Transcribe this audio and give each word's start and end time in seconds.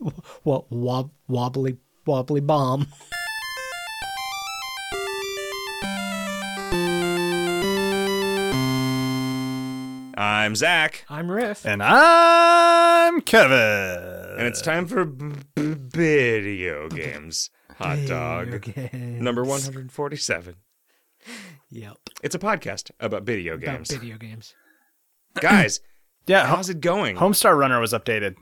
What 0.42 0.70
wob, 0.70 1.10
wobbly 1.28 1.78
wobbly 2.06 2.40
bomb? 2.40 2.86
I'm 10.20 10.56
Zach, 10.56 11.04
I'm 11.08 11.30
Riff. 11.30 11.64
And 11.64 11.80
I'm 11.82 13.20
Kevin. 13.20 14.36
and 14.38 14.46
it's 14.46 14.60
time 14.60 14.86
for 14.86 15.04
b- 15.04 15.34
b- 15.54 15.74
video 15.76 16.88
games. 16.88 17.50
Hot 17.76 17.98
dog. 18.06 18.54
Okay. 18.54 18.90
Number 18.92 19.44
147. 19.44 20.54
Yep. 21.70 21.96
It's 22.22 22.34
a 22.34 22.38
podcast 22.38 22.90
about 22.98 23.22
video 23.24 23.54
About 23.54 23.76
games. 23.76 23.90
video 23.92 24.16
games. 24.16 24.54
Guys, 25.40 25.80
Yeah, 26.26 26.46
how's 26.46 26.68
it 26.68 26.80
going? 26.80 27.16
Homestar 27.16 27.56
Runner 27.56 27.78
was 27.80 27.92
updated. 27.92 28.34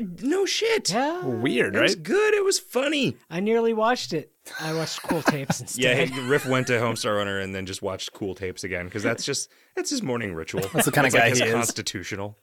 No 0.00 0.46
shit. 0.46 0.90
Yeah. 0.92 1.24
Weird, 1.24 1.76
It 1.76 1.80
was 1.82 1.94
right? 1.96 2.02
good. 2.02 2.34
It 2.34 2.44
was 2.44 2.58
funny. 2.58 3.16
I 3.30 3.40
nearly 3.40 3.72
watched 3.74 4.12
it. 4.12 4.32
I 4.60 4.72
watched 4.74 5.02
cool 5.02 5.22
tapes 5.22 5.60
Yeah, 5.76 5.92
instead. 5.92 6.08
hey, 6.10 6.20
Riff 6.28 6.46
went 6.46 6.66
to 6.68 6.72
Homestar 6.74 7.16
Runner 7.16 7.38
and 7.40 7.54
then 7.54 7.66
just 7.66 7.82
watched 7.82 8.12
cool 8.12 8.34
tapes 8.34 8.64
again 8.64 8.86
because 8.86 9.02
that's 9.02 9.24
just 9.24 9.50
that's 9.76 9.90
his 9.90 10.02
morning 10.02 10.34
ritual. 10.34 10.62
That's 10.72 10.86
the 10.86 10.92
kinda 10.92 11.10
like 11.10 11.12
guy 11.12 11.28
his 11.28 11.38
he 11.40 11.44
is. 11.46 11.52
constitutional. 11.52 12.36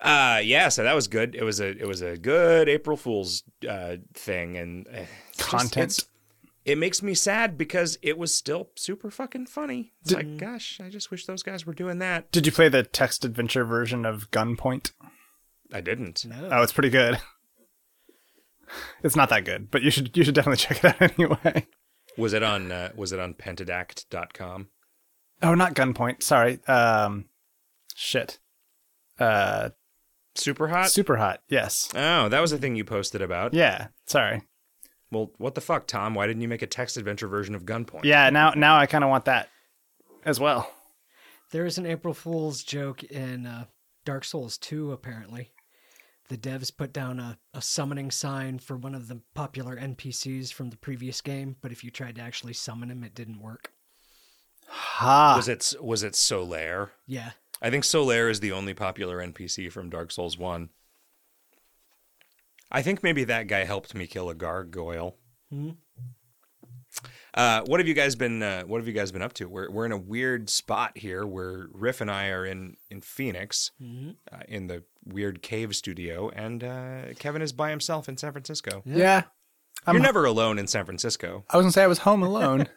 Uh 0.00 0.40
yeah, 0.42 0.68
so 0.68 0.82
that 0.82 0.94
was 0.94 1.06
good. 1.06 1.34
It 1.36 1.44
was 1.44 1.60
a 1.60 1.68
it 1.68 1.86
was 1.86 2.02
a 2.02 2.16
good 2.16 2.68
April 2.68 2.96
Fool's 2.96 3.44
uh, 3.68 3.96
thing 4.14 4.56
and 4.56 4.86
uh, 4.88 4.90
it's 5.30 5.36
just- 5.38 5.48
Content. 5.50 6.04
it 6.64 6.76
makes 6.78 7.02
me 7.02 7.14
sad 7.14 7.56
because 7.56 7.98
it 8.02 8.18
was 8.18 8.34
still 8.34 8.70
super 8.74 9.10
fucking 9.10 9.46
funny. 9.46 9.92
It's 10.02 10.12
like, 10.12 10.38
gosh, 10.38 10.80
I 10.84 10.88
just 10.88 11.10
wish 11.12 11.26
those 11.26 11.44
guys 11.44 11.66
were 11.66 11.74
doing 11.74 11.98
that. 11.98 12.32
Did 12.32 12.46
you 12.46 12.52
play 12.52 12.68
the 12.68 12.82
text 12.82 13.24
adventure 13.24 13.64
version 13.64 14.04
of 14.04 14.30
Gunpoint? 14.32 14.90
I 15.72 15.80
didn't. 15.80 16.24
No. 16.24 16.48
Oh, 16.50 16.62
it's 16.62 16.72
pretty 16.72 16.90
good. 16.90 17.18
It's 19.02 19.16
not 19.16 19.28
that 19.28 19.44
good, 19.44 19.70
but 19.70 19.82
you 19.82 19.90
should 19.90 20.16
you 20.16 20.24
should 20.24 20.34
definitely 20.34 20.56
check 20.56 20.82
it 20.82 21.02
out 21.02 21.12
anyway. 21.18 21.66
Was 22.16 22.32
it 22.32 22.42
on 22.42 22.72
uh, 22.72 22.90
was 22.96 23.12
it 23.12 23.20
on 23.20 23.34
pentadact.com? 23.34 24.68
Oh, 25.42 25.54
not 25.54 25.74
Gunpoint. 25.74 26.22
Sorry. 26.22 26.58
Um, 26.66 27.26
shit. 27.94 28.38
Uh, 29.18 29.70
Super 30.34 30.68
hot? 30.68 30.90
super 30.90 31.16
hot. 31.18 31.42
Yes. 31.50 31.90
oh, 31.94 32.30
that 32.30 32.40
was 32.40 32.50
the 32.52 32.56
thing 32.56 32.74
you 32.74 32.84
posted 32.86 33.20
about. 33.20 33.52
Yeah. 33.52 33.88
Sorry. 34.06 34.40
Well, 35.10 35.32
what 35.36 35.54
the 35.54 35.60
fuck, 35.60 35.86
Tom? 35.86 36.14
Why 36.14 36.26
didn't 36.26 36.40
you 36.40 36.48
make 36.48 36.62
a 36.62 36.66
text 36.66 36.96
adventure 36.96 37.28
version 37.28 37.54
of 37.54 37.66
Gunpoint? 37.66 38.04
Yeah. 38.04 38.30
Now 38.30 38.52
now 38.52 38.78
I 38.78 38.86
kind 38.86 39.04
of 39.04 39.10
want 39.10 39.26
that 39.26 39.50
as 40.24 40.40
well. 40.40 40.72
There 41.50 41.66
is 41.66 41.76
an 41.76 41.84
April 41.84 42.14
Fool's 42.14 42.62
joke 42.64 43.02
in 43.02 43.44
uh, 43.44 43.64
Dark 44.06 44.24
Souls 44.24 44.56
2, 44.56 44.92
apparently. 44.92 45.51
The 46.32 46.38
devs 46.38 46.74
put 46.74 46.94
down 46.94 47.20
a, 47.20 47.36
a 47.52 47.60
summoning 47.60 48.10
sign 48.10 48.58
for 48.58 48.74
one 48.74 48.94
of 48.94 49.06
the 49.06 49.20
popular 49.34 49.76
NPCs 49.76 50.50
from 50.50 50.70
the 50.70 50.78
previous 50.78 51.20
game, 51.20 51.56
but 51.60 51.72
if 51.72 51.84
you 51.84 51.90
tried 51.90 52.14
to 52.14 52.22
actually 52.22 52.54
summon 52.54 52.90
him, 52.90 53.04
it 53.04 53.14
didn't 53.14 53.42
work. 53.42 53.70
Ha. 54.66 55.34
Was 55.36 55.46
it 55.46 55.74
was 55.78 56.02
it 56.02 56.14
Solaire? 56.14 56.88
Yeah. 57.06 57.32
I 57.60 57.68
think 57.68 57.84
Solaire 57.84 58.30
is 58.30 58.40
the 58.40 58.50
only 58.50 58.72
popular 58.72 59.18
NPC 59.18 59.70
from 59.70 59.90
Dark 59.90 60.10
Souls 60.10 60.38
1. 60.38 60.70
I 62.70 62.80
think 62.80 63.02
maybe 63.02 63.24
that 63.24 63.46
guy 63.46 63.64
helped 63.64 63.94
me 63.94 64.06
kill 64.06 64.30
a 64.30 64.34
gargoyle. 64.34 65.18
Hmm? 65.50 65.72
Uh, 67.34 67.62
what 67.66 67.80
have 67.80 67.88
you 67.88 67.94
guys 67.94 68.14
been 68.14 68.42
uh, 68.42 68.62
what 68.64 68.78
have 68.78 68.86
you 68.86 68.92
guys 68.92 69.10
been 69.10 69.22
up 69.22 69.32
to? 69.34 69.48
We're 69.48 69.70
we're 69.70 69.86
in 69.86 69.92
a 69.92 69.96
weird 69.96 70.50
spot 70.50 70.98
here 70.98 71.26
where 71.26 71.68
Riff 71.72 72.00
and 72.02 72.10
I 72.10 72.28
are 72.28 72.44
in 72.44 72.76
in 72.90 73.00
Phoenix 73.00 73.70
uh, 73.80 74.40
in 74.48 74.66
the 74.66 74.82
weird 75.04 75.40
cave 75.42 75.74
studio 75.74 76.28
and 76.30 76.62
uh, 76.62 77.14
Kevin 77.18 77.40
is 77.42 77.52
by 77.52 77.70
himself 77.70 78.08
in 78.08 78.16
San 78.16 78.32
Francisco. 78.32 78.82
yeah. 78.84 79.22
I'm, 79.86 79.94
You're 79.96 80.02
never 80.02 80.24
alone 80.26 80.58
in 80.58 80.66
San 80.68 80.84
Francisco. 80.84 81.44
I 81.50 81.56
was 81.56 81.64
gonna 81.64 81.72
say 81.72 81.82
I 81.82 81.86
was 81.88 81.98
home 82.00 82.22
alone, 82.22 82.68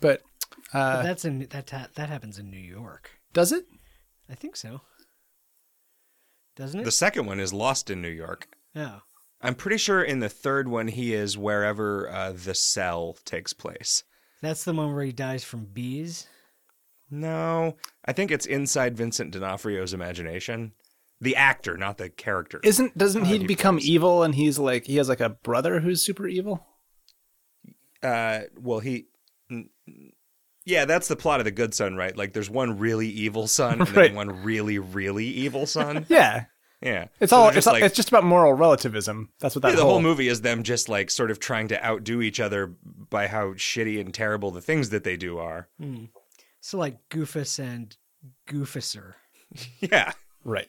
but 0.00 0.20
But 0.72 0.78
uh, 0.78 1.02
that's 1.02 1.24
in 1.24 1.46
that 1.50 1.70
ha- 1.70 1.88
that 1.94 2.08
happens 2.08 2.38
in 2.38 2.50
New 2.50 2.58
York. 2.58 3.12
does 3.32 3.52
it? 3.52 3.64
I 4.28 4.34
think 4.34 4.56
so. 4.56 4.80
Doesn't 6.56 6.80
it? 6.80 6.84
The 6.84 6.90
second 6.90 7.26
one 7.26 7.38
is 7.40 7.52
Lost 7.52 7.90
in 7.90 8.02
New 8.02 8.08
York. 8.08 8.48
oh. 8.76 9.00
I'm 9.44 9.54
pretty 9.54 9.76
sure 9.76 10.02
in 10.02 10.20
the 10.20 10.28
third 10.28 10.66
one 10.68 10.88
he 10.88 11.12
is 11.14 11.36
wherever 11.38 12.08
uh, 12.10 12.32
the 12.32 12.54
cell 12.54 13.16
takes 13.24 13.52
place. 13.52 14.02
That's 14.42 14.64
the 14.64 14.72
one 14.74 14.94
where 14.94 15.04
he 15.04 15.12
dies 15.12 15.44
from 15.44 15.66
bees. 15.66 16.26
No, 17.10 17.76
I 18.04 18.12
think 18.12 18.30
it's 18.30 18.46
inside 18.46 18.96
Vincent 18.96 19.30
D'Onofrio's 19.30 19.92
imagination. 19.94 20.72
The 21.20 21.36
actor, 21.36 21.76
not 21.76 21.98
the 21.98 22.08
character. 22.10 22.60
Isn't 22.64 22.96
doesn't 22.98 23.26
he 23.26 23.38
he 23.38 23.46
become 23.46 23.76
plays. 23.76 23.88
evil 23.88 24.22
and 24.22 24.34
he's 24.34 24.58
like 24.58 24.86
he 24.86 24.96
has 24.96 25.08
like 25.08 25.20
a 25.20 25.28
brother 25.30 25.80
who's 25.80 26.02
super 26.02 26.26
evil? 26.26 26.66
Uh, 28.02 28.40
well, 28.60 28.80
he. 28.80 29.06
n- 29.50 29.70
Yeah, 30.66 30.84
that's 30.86 31.08
the 31.08 31.16
plot 31.16 31.40
of 31.40 31.44
the 31.44 31.50
Good 31.50 31.74
Son, 31.74 31.94
right? 31.94 32.16
Like, 32.16 32.32
there's 32.32 32.50
one 32.50 32.78
really 32.78 33.08
evil 33.08 33.46
son 33.46 33.80
and 33.80 33.96
Right. 33.96 34.08
then 34.08 34.14
one 34.16 34.42
really, 34.42 34.78
really 34.78 35.26
evil 35.26 35.66
son. 35.66 36.06
Yeah. 36.10 36.46
Yeah, 36.84 37.06
It's 37.18 37.30
So 37.30 37.36
all 37.38 37.48
it's, 37.48 37.54
just 37.56 37.66
like 37.66 37.82
it's 37.82 37.96
just 37.96 38.08
about 38.08 38.24
moral 38.24 38.52
relativism. 38.52 39.30
That's 39.40 39.56
what 39.56 39.62
that 39.62 39.70
yeah, 39.70 39.76
the 39.76 39.82
whole, 39.82 39.92
whole 39.92 40.02
movie 40.02 40.28
is 40.28 40.42
them 40.42 40.62
just 40.62 40.88
like 40.88 41.10
sort 41.10 41.30
of 41.30 41.40
trying 41.40 41.68
to 41.68 41.84
outdo 41.84 42.20
each 42.20 42.38
other 42.40 42.74
by 43.10 43.26
how 43.26 43.54
shitty 43.54 43.98
and 44.00 44.12
terrible 44.12 44.50
the 44.50 44.60
things 44.60 44.90
that 44.90 45.02
they 45.02 45.16
do 45.16 45.38
are. 45.38 45.68
So 46.60 46.78
like 46.78 46.98
Goofus 47.08 47.58
and 47.58 47.96
Goofuser. 48.48 49.14
Yeah. 49.80 50.12
right. 50.44 50.68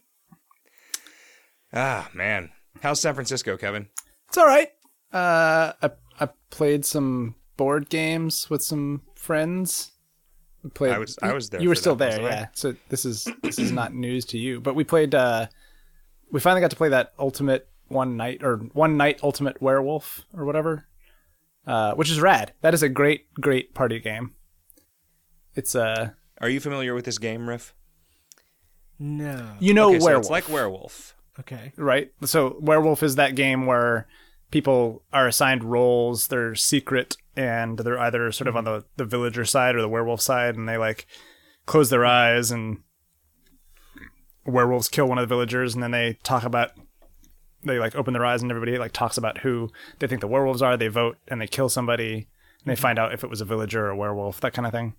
Ah, 1.73 2.09
man. 2.13 2.51
How's 2.81 3.01
San 3.01 3.13
Francisco, 3.13 3.57
Kevin? 3.57 3.87
It's 4.27 4.37
all 4.37 4.45
right. 4.45 4.69
Uh, 5.11 5.73
I 5.81 5.91
I 6.19 6.29
played 6.49 6.85
some 6.85 7.35
board 7.57 7.89
games 7.89 8.49
with 8.49 8.63
some 8.63 9.01
friends. 9.15 9.91
We 10.63 10.69
played. 10.69 10.91
I 10.93 10.97
was- 10.99 11.17
I 11.21 11.33
was 11.33 11.49
there 11.49 11.61
You 11.61 11.69
were 11.69 11.75
still 11.75 11.95
that, 11.95 12.11
there, 12.11 12.21
wasn't 12.21 12.33
I? 12.39 12.41
yeah. 12.41 12.47
So 12.53 12.75
this 12.89 13.05
is 13.05 13.27
this 13.43 13.59
is 13.59 13.71
not 13.71 13.93
news 13.93 14.25
to 14.27 14.37
you, 14.37 14.59
but 14.61 14.75
we 14.75 14.83
played. 14.83 15.13
uh 15.15 15.47
We 16.35 16.41
finally 16.41 16.59
got 16.59 16.71
to 16.71 16.75
play 16.75 16.89
that 16.89 17.13
ultimate 17.17 17.69
one 17.87 18.17
night 18.17 18.43
or 18.43 18.57
one 18.73 18.97
night 18.97 19.21
ultimate 19.23 19.61
werewolf 19.61 20.25
or 20.33 20.43
whatever, 20.43 20.85
uh, 21.65 21.93
which 21.93 22.11
is 22.11 22.19
rad. 22.19 22.51
That 22.59 22.73
is 22.73 22.83
a 22.83 22.89
great 22.89 23.33
great 23.35 23.73
party 23.73 24.01
game. 24.01 24.35
It's 25.55 25.75
uh 25.75 26.09
Are 26.41 26.49
you 26.49 26.59
familiar 26.59 26.93
with 26.93 27.05
this 27.05 27.19
game, 27.19 27.47
Riff? 27.47 27.73
No. 28.99 29.53
you 29.61 29.73
know 29.73 29.91
okay, 29.91 30.01
so 30.01 30.19
it's 30.19 30.29
like 30.29 30.49
werewolf. 30.49 31.15
Okay. 31.39 31.71
right? 31.77 32.11
So 32.25 32.57
werewolf 32.59 33.01
is 33.01 33.15
that 33.15 33.35
game 33.35 33.65
where 33.65 34.05
people 34.51 35.03
are 35.13 35.29
assigned 35.29 35.63
roles, 35.63 36.27
they're 36.27 36.53
secret, 36.53 37.15
and 37.37 37.79
they're 37.79 37.97
either 37.97 38.29
sort 38.33 38.49
of 38.49 38.57
on 38.57 38.65
the, 38.65 38.83
the 38.97 39.05
villager 39.05 39.45
side 39.45 39.73
or 39.73 39.81
the 39.81 39.87
werewolf 39.87 40.19
side, 40.19 40.57
and 40.57 40.67
they 40.67 40.75
like 40.75 41.07
close 41.65 41.89
their 41.89 42.05
eyes 42.05 42.51
and 42.51 42.79
werewolves 44.45 44.89
kill 44.89 45.07
one 45.07 45.17
of 45.17 45.27
the 45.27 45.33
villagers, 45.33 45.73
and 45.73 45.83
then 45.83 45.91
they 45.91 46.17
talk 46.23 46.43
about 46.43 46.71
they 47.63 47.79
like 47.79 47.95
open 47.95 48.13
their 48.13 48.25
eyes 48.25 48.41
and 48.41 48.51
everybody 48.51 48.77
like 48.77 48.91
talks 48.91 49.17
about 49.17 49.39
who 49.39 49.69
they 49.99 50.07
think 50.07 50.21
the 50.21 50.27
werewolves 50.27 50.61
are. 50.61 50.77
They 50.77 50.87
vote 50.87 51.17
and 51.27 51.41
they 51.41 51.47
kill 51.47 51.69
somebody, 51.69 52.13
and 52.13 52.25
they 52.65 52.73
mm-hmm. 52.73 52.81
find 52.81 52.99
out 52.99 53.13
if 53.13 53.23
it 53.23 53.29
was 53.29 53.41
a 53.41 53.45
villager 53.45 53.87
or 53.87 53.89
a 53.89 53.95
werewolf, 53.97 54.39
that 54.41 54.53
kind 54.53 54.65
of 54.65 54.71
thing. 54.71 54.93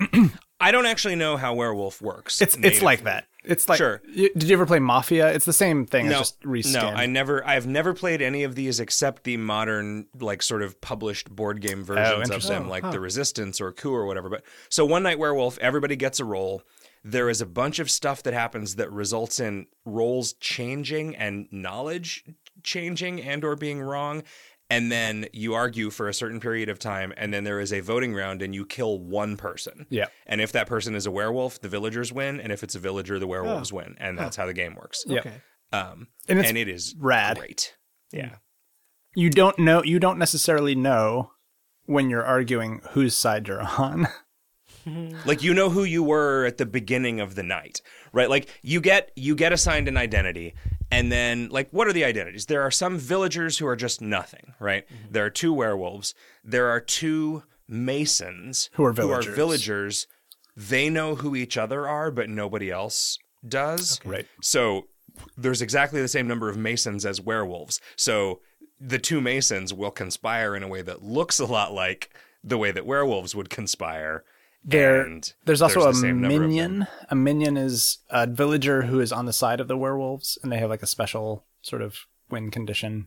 I 0.60 0.72
don't 0.72 0.86
actually 0.86 1.16
know 1.16 1.36
how 1.36 1.54
werewolf 1.54 2.02
works. 2.02 2.40
It's 2.42 2.56
it's 2.56 2.82
like 2.82 3.04
that. 3.04 3.26
It's 3.44 3.68
like 3.68 3.78
Sure. 3.78 4.02
y- 4.06 4.28
did 4.36 4.44
you 4.44 4.52
ever 4.54 4.66
play 4.66 4.78
Mafia? 4.78 5.32
It's 5.32 5.46
the 5.46 5.52
same 5.54 5.86
thing. 5.86 6.08
No, 6.08 6.20
it's 6.20 6.32
just 6.32 6.42
reskin. 6.42 6.74
no, 6.74 6.88
I 6.88 7.06
never. 7.06 7.46
I've 7.46 7.66
never 7.66 7.94
played 7.94 8.20
any 8.20 8.42
of 8.42 8.54
these 8.54 8.80
except 8.80 9.24
the 9.24 9.38
modern, 9.38 10.06
like, 10.18 10.42
sort 10.42 10.62
of 10.62 10.80
published 10.82 11.34
board 11.34 11.62
game 11.62 11.82
versions 11.82 12.08
oh, 12.08 12.12
of 12.12 12.18
Oh, 12.18 12.22
interesting. 12.22 12.52
them, 12.54 12.68
like 12.68 12.90
the 12.90 13.00
Resistance 13.00 13.60
or 13.60 13.72
Coup 13.72 13.94
or 13.94 14.04
whatever. 14.04 14.28
But 14.28 14.42
so 14.68 14.84
one 14.84 15.02
night 15.02 15.18
werewolf, 15.18 15.58
everybody 15.58 15.96
gets 15.96 16.20
a 16.20 16.24
role. 16.24 16.62
There 17.02 17.30
is 17.30 17.40
a 17.40 17.46
bunch 17.46 17.78
of 17.78 17.90
stuff 17.90 18.22
that 18.24 18.34
happens 18.34 18.76
that 18.76 18.90
results 18.92 19.40
in 19.40 19.66
roles 19.84 20.34
changing 20.34 21.16
and 21.16 21.48
knowledge 21.50 22.24
changing 22.62 23.22
and 23.22 23.42
or 23.44 23.56
being 23.56 23.80
wrong. 23.80 24.22
And 24.72 24.92
then 24.92 25.26
you 25.32 25.54
argue 25.54 25.90
for 25.90 26.08
a 26.08 26.14
certain 26.14 26.38
period 26.38 26.68
of 26.68 26.78
time, 26.78 27.12
and 27.16 27.34
then 27.34 27.42
there 27.42 27.58
is 27.58 27.72
a 27.72 27.80
voting 27.80 28.14
round, 28.14 28.40
and 28.40 28.54
you 28.54 28.64
kill 28.64 29.00
one 29.00 29.36
person. 29.36 29.86
Yeah. 29.90 30.06
And 30.26 30.40
if 30.40 30.52
that 30.52 30.68
person 30.68 30.94
is 30.94 31.06
a 31.06 31.10
werewolf, 31.10 31.60
the 31.60 31.68
villagers 31.68 32.12
win, 32.12 32.38
and 32.40 32.52
if 32.52 32.62
it's 32.62 32.76
a 32.76 32.78
villager, 32.78 33.18
the 33.18 33.26
werewolves 33.26 33.72
win, 33.72 33.96
and 33.98 34.16
that's 34.16 34.36
how 34.36 34.46
the 34.46 34.52
game 34.54 34.76
works. 34.76 35.02
Yeah. 35.08 35.20
Okay. 35.20 35.32
Um, 35.72 36.06
And 36.28 36.38
and, 36.38 36.40
it's 36.40 36.50
it 36.52 36.68
is 36.68 36.94
rad. 36.98 37.38
great. 37.38 37.74
Yeah. 38.12 38.36
you 39.16 39.28
don't 39.30 39.58
know 39.58 39.82
you 39.82 39.98
don't 39.98 40.18
necessarily 40.18 40.74
know 40.76 41.32
when 41.86 42.08
you're 42.10 42.24
arguing 42.24 42.80
whose 42.90 43.16
side 43.16 43.48
you're 43.48 43.62
on. 43.62 44.06
Mm-hmm. 44.90 45.28
Like 45.28 45.42
you 45.42 45.54
know 45.54 45.70
who 45.70 45.84
you 45.84 46.02
were 46.02 46.44
at 46.44 46.58
the 46.58 46.66
beginning 46.66 47.20
of 47.20 47.34
the 47.34 47.42
night, 47.42 47.80
right? 48.12 48.28
Like 48.28 48.48
you 48.62 48.80
get 48.80 49.10
you 49.16 49.34
get 49.34 49.52
assigned 49.52 49.88
an 49.88 49.96
identity 49.96 50.54
and 50.90 51.10
then 51.10 51.48
like 51.50 51.68
what 51.70 51.86
are 51.86 51.92
the 51.92 52.04
identities? 52.04 52.46
There 52.46 52.62
are 52.62 52.70
some 52.70 52.98
villagers 52.98 53.58
who 53.58 53.66
are 53.66 53.76
just 53.76 54.00
nothing, 54.00 54.54
right? 54.58 54.86
Mm-hmm. 54.86 55.12
There 55.12 55.24
are 55.24 55.30
two 55.30 55.52
werewolves. 55.52 56.14
There 56.44 56.68
are 56.68 56.80
two 56.80 57.42
masons 57.68 58.70
Who 58.74 58.84
are 58.84 58.92
villagers. 58.92 59.34
villagers. 59.34 60.06
They 60.56 60.90
know 60.90 61.14
who 61.14 61.36
each 61.36 61.56
other 61.56 61.86
are, 61.86 62.10
but 62.10 62.28
nobody 62.28 62.70
else 62.70 63.18
does. 63.46 64.00
Right. 64.04 64.26
So 64.42 64.88
there's 65.36 65.62
exactly 65.62 66.00
the 66.02 66.08
same 66.08 66.26
number 66.26 66.48
of 66.50 66.56
masons 66.56 67.06
as 67.06 67.20
werewolves. 67.20 67.80
So 67.96 68.40
the 68.80 68.98
two 68.98 69.20
masons 69.20 69.72
will 69.72 69.90
conspire 69.90 70.56
in 70.56 70.62
a 70.62 70.68
way 70.68 70.82
that 70.82 71.02
looks 71.02 71.38
a 71.38 71.46
lot 71.46 71.72
like 71.72 72.10
the 72.42 72.58
way 72.58 72.72
that 72.72 72.86
werewolves 72.86 73.34
would 73.34 73.50
conspire. 73.50 74.24
There, 74.64 75.02
and 75.02 75.32
there's 75.46 75.62
also 75.62 75.82
the 75.84 75.88
a 75.90 75.94
same 75.94 76.20
number 76.20 76.34
of 76.36 76.40
them. 76.40 76.48
minion. 76.50 76.86
A 77.08 77.14
minion 77.14 77.56
is 77.56 77.98
a 78.10 78.26
villager 78.26 78.82
who 78.82 79.00
is 79.00 79.10
on 79.12 79.26
the 79.26 79.32
side 79.32 79.60
of 79.60 79.68
the 79.68 79.76
werewolves, 79.76 80.38
and 80.42 80.52
they 80.52 80.58
have 80.58 80.70
like 80.70 80.82
a 80.82 80.86
special 80.86 81.44
sort 81.62 81.82
of 81.82 82.06
win 82.30 82.50
condition. 82.50 83.06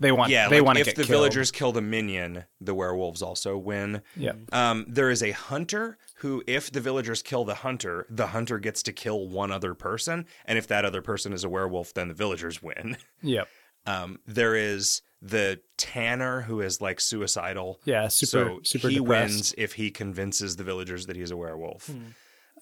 They 0.00 0.10
want, 0.12 0.30
Yeah, 0.30 0.48
they 0.48 0.58
like 0.58 0.66
want 0.66 0.76
to 0.78 0.80
if 0.80 0.88
the 0.88 0.92
killed. 1.04 1.08
villagers 1.08 1.50
kill 1.52 1.70
the 1.72 1.80
minion, 1.80 2.44
the 2.60 2.74
werewolves 2.74 3.22
also 3.22 3.56
win. 3.56 4.02
Yeah, 4.16 4.32
Um, 4.50 4.84
there 4.88 5.10
is 5.10 5.22
a 5.22 5.30
hunter 5.30 5.96
who, 6.16 6.42
if 6.46 6.72
the 6.72 6.80
villagers 6.80 7.22
kill 7.22 7.44
the 7.44 7.56
hunter, 7.56 8.06
the 8.10 8.28
hunter 8.28 8.58
gets 8.58 8.82
to 8.84 8.92
kill 8.92 9.28
one 9.28 9.52
other 9.52 9.74
person, 9.74 10.26
and 10.44 10.58
if 10.58 10.66
that 10.68 10.84
other 10.84 11.02
person 11.02 11.32
is 11.32 11.44
a 11.44 11.48
werewolf, 11.48 11.94
then 11.94 12.08
the 12.08 12.14
villagers 12.14 12.60
win. 12.62 12.96
yeah, 13.22 13.44
Um, 13.86 14.18
there 14.26 14.54
is 14.54 15.02
the 15.20 15.60
tanner 15.76 16.42
who 16.42 16.60
is 16.60 16.80
like 16.80 17.00
suicidal. 17.00 17.80
yeah. 17.84 18.08
Super, 18.08 18.26
so 18.28 18.60
super 18.64 18.88
he 18.88 18.96
depressed. 18.96 19.34
wins 19.34 19.54
if 19.58 19.74
he 19.74 19.90
convinces 19.90 20.56
the 20.56 20.64
villagers 20.64 21.06
that 21.06 21.16
he's 21.16 21.30
a 21.30 21.36
werewolf. 21.36 21.90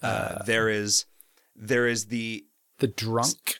Uh, 0.01 0.43
there 0.45 0.69
is 0.69 1.05
there 1.55 1.87
is 1.87 2.05
the 2.07 2.45
The 2.79 2.87
drunk. 2.87 3.57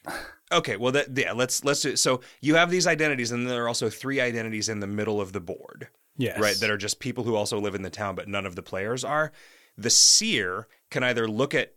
okay. 0.51 0.77
Well, 0.77 0.91
that 0.93 1.15
yeah. 1.17 1.33
Let's 1.33 1.63
let's 1.63 1.81
do, 1.81 1.95
so 1.95 2.21
you 2.41 2.55
have 2.55 2.71
these 2.71 2.87
identities, 2.87 3.31
and 3.31 3.47
there 3.47 3.63
are 3.63 3.67
also 3.67 3.89
three 3.89 4.19
identities 4.19 4.69
in 4.69 4.79
the 4.79 4.87
middle 4.87 5.19
of 5.21 5.33
the 5.33 5.41
board. 5.41 5.89
Yes, 6.17 6.39
right? 6.39 6.55
That 6.59 6.69
are 6.69 6.77
just 6.77 6.99
people 6.99 7.23
who 7.23 7.35
also 7.35 7.59
live 7.59 7.73
in 7.75 7.81
the 7.83 7.89
town, 7.89 8.15
but 8.15 8.27
none 8.27 8.45
of 8.45 8.55
the 8.55 8.61
players 8.63 9.03
are. 9.03 9.31
The 9.77 9.89
seer 9.89 10.67
can 10.89 11.03
either 11.03 11.27
look 11.27 11.55
at 11.55 11.73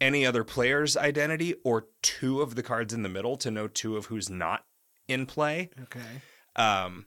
any 0.00 0.26
other 0.26 0.44
player's 0.44 0.96
identity 0.96 1.54
or 1.64 1.86
two 2.02 2.42
of 2.42 2.54
the 2.54 2.62
cards 2.62 2.92
in 2.92 3.02
the 3.02 3.08
middle 3.08 3.36
to 3.38 3.50
know 3.50 3.68
two 3.68 3.96
of 3.96 4.06
who's 4.06 4.28
not 4.28 4.64
in 5.08 5.26
play. 5.26 5.70
Okay. 5.84 6.00
Um, 6.56 7.06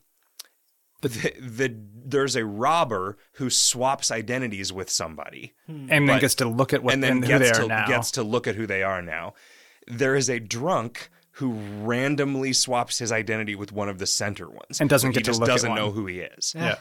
the, 1.01 1.07
the 1.39 1.75
there's 2.05 2.35
a 2.35 2.45
robber 2.45 3.17
who 3.33 3.49
swaps 3.49 4.11
identities 4.11 4.73
with 4.73 4.89
somebody 4.89 5.53
and 5.67 5.89
then 5.89 6.07
but- 6.07 6.21
gets 6.21 6.35
to 6.35 6.47
look 6.47 6.73
at 6.73 6.83
what 6.83 6.93
and 6.93 7.01
then 7.03 7.11
and 7.17 7.25
who 7.25 7.39
they 7.39 7.45
gets 7.45 7.57
are 7.59 7.61
to 7.63 7.67
now. 7.67 7.87
gets 7.87 8.11
to 8.11 8.23
look 8.23 8.47
at 8.47 8.55
who 8.55 8.67
they 8.67 8.83
are 8.83 9.01
now. 9.01 9.33
There 9.87 10.15
is 10.15 10.29
a 10.29 10.39
drunk 10.39 11.09
who 11.33 11.53
randomly 11.53 12.51
swaps 12.51 12.97
his 12.99 13.11
identity 13.13 13.55
with 13.55 13.71
one 13.71 13.87
of 13.87 13.97
the 13.97 14.05
center 14.05 14.49
ones 14.49 14.81
And 14.81 14.89
doesn't 14.89 15.07
So 15.07 15.11
he 15.11 15.13
get 15.13 15.23
to 15.25 15.29
just 15.29 15.39
look 15.39 15.47
at 15.49 15.53
doesn't 15.53 15.69
one. 15.69 15.79
know 15.79 15.91
who 15.91 16.05
he 16.05 16.19
is. 16.19 16.53
yeah, 16.53 16.75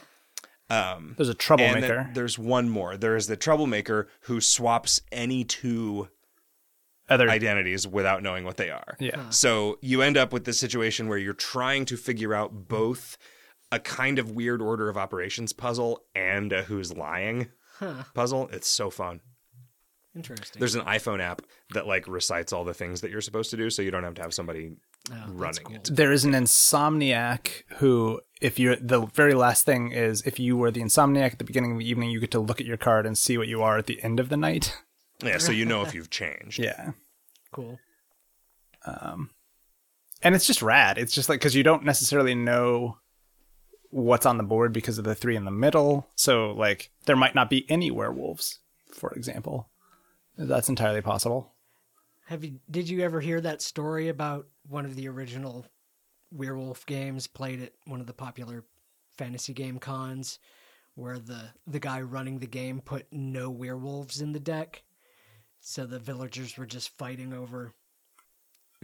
Um, 0.69 1.15
there's 1.17 1.29
a 1.29 1.35
troublemaker. 1.35 1.87
then 1.87 2.11
there's 2.15 2.39
one 2.41 2.69
more. 2.69 2.97
There 2.97 3.15
is 3.15 3.29
the 3.29 3.37
troublemaker 3.37 4.09
who 4.23 4.41
swaps 4.41 5.01
any 5.13 5.45
two 5.45 6.09
Other 7.09 7.31
identities 7.31 7.87
without 7.87 8.23
knowing 8.23 8.45
what 8.45 8.57
they 8.59 8.71
are. 8.71 8.97
Yeah. 9.01 9.31
So 9.31 9.79
you 9.81 10.03
end 10.03 10.17
up 10.17 10.33
with 10.33 10.45
this 10.45 10.59
situation 10.59 11.09
where 11.09 11.19
you're 11.19 11.33
trying 11.33 11.85
to 11.87 11.97
figure 11.97 12.35
out 12.35 12.69
both 12.69 13.17
a 13.73 13.79
kind 13.79 14.19
of 14.19 14.31
weird 14.33 14.61
order 14.63 14.89
of 14.89 14.97
operations 14.97 15.53
puzzle 15.53 16.03
and 16.15 16.53
a 16.53 16.63
who's 16.63 16.95
lying 16.97 17.49
Huh. 17.79 18.03
puzzle. 18.15 18.49
It's 18.53 18.69
so 18.69 18.91
fun. 18.91 19.21
Interesting. 20.17 20.59
There's 20.59 20.75
an 20.75 20.83
iPhone 20.83 21.21
app 21.21 21.43
that 21.75 21.87
like 21.87 22.09
recites 22.09 22.53
all 22.53 22.65
the 22.65 22.75
things 22.75 23.03
that 23.03 23.11
you're 23.11 23.21
supposed 23.21 23.51
to 23.51 23.57
do, 23.57 23.71
so 23.71 23.83
you 23.83 23.91
don't 23.91 24.03
have 24.05 24.15
to 24.15 24.23
have 24.23 24.35
somebody 24.35 24.73
Oh, 25.13 25.25
running 25.29 25.63
cool. 25.65 25.77
it. 25.77 25.89
there 25.93 26.13
is 26.13 26.25
an 26.27 26.33
insomniac 26.33 27.63
who, 27.77 28.21
if 28.41 28.59
you're 28.59 28.77
the 28.77 29.07
very 29.15 29.33
last 29.35 29.65
thing 29.65 29.93
is 29.93 30.23
if 30.23 30.39
you 30.39 30.57
were 30.57 30.71
the 30.71 30.83
insomniac 30.83 31.33
at 31.33 31.39
the 31.39 31.45
beginning 31.45 31.73
of 31.73 31.79
the 31.79 31.89
evening, 31.89 32.11
you 32.11 32.21
get 32.21 32.31
to 32.33 32.41
look 32.41 32.61
at 32.61 32.67
your 32.67 32.77
card 32.77 33.07
and 33.07 33.17
see 33.17 33.39
what 33.39 33.49
you 33.49 33.63
are 33.63 33.79
at 33.79 33.87
the 33.87 34.03
end 34.03 34.19
of 34.21 34.29
the 34.29 34.37
night. 34.37 34.77
Yeah, 35.23 35.39
so 35.39 35.53
you 35.53 35.65
know 35.65 35.83
if 35.83 35.95
you've 35.95 36.11
changed. 36.11 36.59
Yeah. 36.59 36.93
Cool. 37.53 37.79
Um, 38.85 39.31
and 40.23 40.35
it's 40.35 40.47
just 40.47 40.63
rad. 40.63 40.99
It's 40.99 41.13
just 41.13 41.29
like 41.29 41.41
because 41.41 41.55
you 41.55 41.63
don't 41.63 41.85
necessarily 41.85 42.35
know 42.35 42.99
what's 43.91 44.27
on 44.27 44.37
the 44.37 44.43
board 44.43 44.73
because 44.73 44.99
of 44.99 45.05
the 45.05 45.15
three 45.15 45.37
in 45.37 45.45
the 45.45 45.51
middle. 45.51 46.09
So 46.15 46.53
like 46.53 46.91
there 47.07 47.17
might 47.17 47.35
not 47.35 47.51
be 47.51 47.69
any 47.71 47.91
werewolves, 47.91 48.59
for 48.93 49.13
example. 49.13 49.69
That's 50.37 50.69
entirely 50.69 51.01
possible. 51.01 51.53
Have 52.27 52.45
you? 52.45 52.61
Did 52.71 52.89
you 52.89 53.01
ever 53.01 53.21
hear 53.21 53.41
that 53.41 53.63
story 53.63 54.09
about 54.09 54.47
one 54.69 54.85
of 54.85 54.95
the 54.95 55.09
original 55.09 55.67
werewolf 56.31 56.85
games 56.87 57.27
played 57.27 57.63
at 57.63 57.73
one 57.87 58.01
of 58.01 58.07
the 58.07 58.13
popular 58.13 58.65
fantasy 59.17 59.55
game 59.55 59.79
cons, 59.79 60.39
where 60.95 61.19
the 61.19 61.51
the 61.67 61.81
guy 61.81 62.01
running 62.03 62.39
the 62.39 62.47
game 62.47 62.81
put 62.81 63.07
no 63.11 63.51
werewolves 63.51 64.21
in 64.21 64.33
the 64.33 64.41
deck, 64.41 64.83
so 65.61 65.87
the 65.87 65.99
villagers 65.99 66.57
were 66.57 66.67
just 66.67 66.97
fighting 66.99 67.33
over 67.33 67.73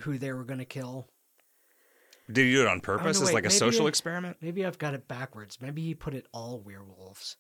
who 0.01 0.19
they 0.19 0.33
were 0.33 0.45
going 0.45 0.59
to 0.59 0.65
kill. 0.65 1.07
Did 2.33 2.47
you 2.47 2.57
do 2.57 2.63
it 2.63 2.69
on 2.69 2.81
purpose 2.81 3.19
no, 3.19 3.23
as 3.23 3.27
wait, 3.29 3.35
like 3.35 3.47
a 3.47 3.51
social 3.51 3.87
it- 3.87 3.91
experiment? 3.91 4.39
Maybe 4.41 4.65
I've 4.65 4.79
got 4.79 4.95
it 4.95 5.07
backwards. 5.09 5.59
Maybe 5.61 5.83
he 5.83 5.95
put 5.95 6.15
it 6.15 6.27
all 6.33 6.61
werewolves. 6.65 7.37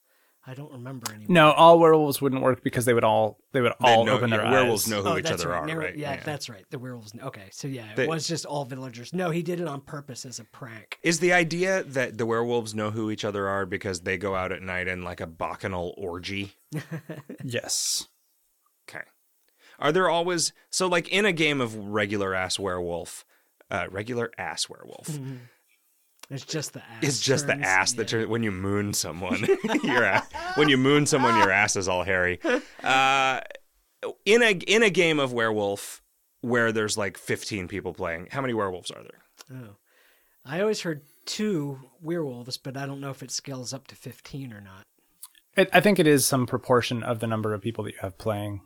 I 0.47 0.53
don't 0.53 0.71
remember 0.73 1.11
anymore. 1.11 1.27
No, 1.31 1.53
all 1.53 1.79
werewolves 1.79 2.21
wouldn't 2.21 2.43
work 2.43 2.63
because 2.63 2.85
they 2.85 2.93
would 2.93 3.03
all 3.03 3.39
they 3.55 3.63
would 3.63 3.73
They 3.81 3.89
all 3.95 4.05
know- 4.05 4.13
open 4.13 4.29
their 4.29 4.43
yeah, 4.43 4.49
eyes. 4.49 4.53
werewolves 4.53 4.89
know 4.89 5.03
who 5.03 5.09
Oh, 5.09 5.17
each 5.17 5.25
that's 5.25 5.41
other 5.43 5.53
right. 5.53 5.63
are, 5.63 5.67
Narrow- 5.67 5.85
right? 5.87 5.97
Yeah, 5.97 6.21
that's 6.23 6.51
right. 6.51 6.67
The 6.71 6.79
werewolves. 6.79 7.15
Okay, 7.19 7.49
so 7.51 7.67
yeah, 7.67 7.89
it 7.93 7.97
They- 7.97 8.07
was 8.07 8.29
just 8.29 8.45
all 8.45 8.67
villagers. 8.67 9.15
No, 9.15 9.31
he 9.31 9.43
did 9.43 9.59
it 9.59 9.67
on 9.67 9.81
purpose 9.81 10.27
as 10.27 10.39
a 10.41 10.45
prank. 10.45 10.99
Is 11.03 11.19
the 11.21 11.33
idea 11.33 11.83
that 11.85 12.19
the 12.19 12.27
werewolves 12.27 12.75
know 12.75 12.91
who 12.91 13.11
each 13.11 13.25
other 13.25 13.49
are 13.49 13.65
because 13.65 14.03
they 14.03 14.19
go 14.19 14.35
out 14.35 14.53
at 14.53 14.61
night 14.61 14.87
in 14.87 15.03
like 15.03 15.23
a 15.23 15.27
bacchanal 15.27 15.95
orgy? 15.97 16.53
Yes. 17.43 18.07
Okay. 19.79 19.89
Are 19.89 19.93
there 19.93 20.09
always 20.09 20.53
so 20.71 20.87
like 20.87 21.09
in 21.09 21.25
a 21.27 21.33
game 21.33 21.61
of 21.61 21.75
regular 21.77 22.35
ass 22.35 22.59
werewolf, 22.59 23.25
uh, 23.71 23.87
regular 23.91 24.31
ass 24.39 24.69
werewolf? 24.69 25.19
It's 26.31 26.45
just 26.45 26.73
the 26.73 26.81
ass. 26.81 27.03
It's 27.03 27.21
just 27.21 27.47
the 27.47 27.53
turns. 27.55 27.67
ass 27.67 27.93
that 27.95 28.11
Yeah. 28.13 28.19
turns 28.21 28.29
when 28.31 28.43
you 28.43 28.51
moon 28.51 28.95
someone. 28.95 29.45
your 29.83 30.05
ass, 30.05 30.27
when 30.57 30.69
you 30.69 30.77
moon 30.79 31.07
someone, 31.07 31.37
your 31.37 31.51
ass 31.51 31.77
is 31.77 31.87
all 31.89 32.03
hairy. 32.03 32.41
Uh, 32.83 33.41
in 34.25 34.43
a 34.43 34.53
in 34.53 34.83
a 34.83 34.91
game 34.91 35.19
of 35.21 35.33
werewolf 35.33 36.03
where 36.41 36.73
there's 36.73 36.97
like 36.99 37.17
15 37.19 37.69
people 37.69 37.93
playing, 37.95 38.29
how 38.31 38.41
many 38.41 38.53
werewolves 38.55 38.91
are 38.91 39.03
there? 39.03 39.23
Oh. 39.65 39.77
I 40.47 40.61
always 40.61 40.83
heard 40.83 41.03
two 41.25 41.81
werewolves, 42.03 42.59
but 42.59 42.77
I 42.77 42.85
don't 42.85 43.01
know 43.01 43.09
if 43.11 43.23
it 43.23 43.31
scales 43.31 43.73
up 43.73 43.87
to 43.89 43.95
15 43.97 44.53
or 44.53 44.61
not. 44.61 44.83
It, 45.57 45.71
I 45.73 45.81
think 45.81 45.99
it 45.99 46.07
is 46.07 46.27
some 46.27 46.47
proportion 46.47 47.03
of 47.03 47.21
the 47.21 47.27
number 47.27 47.55
of 47.55 47.63
people 47.63 47.85
that 47.85 47.93
you 47.93 47.99
have 48.03 48.19
playing. 48.19 48.61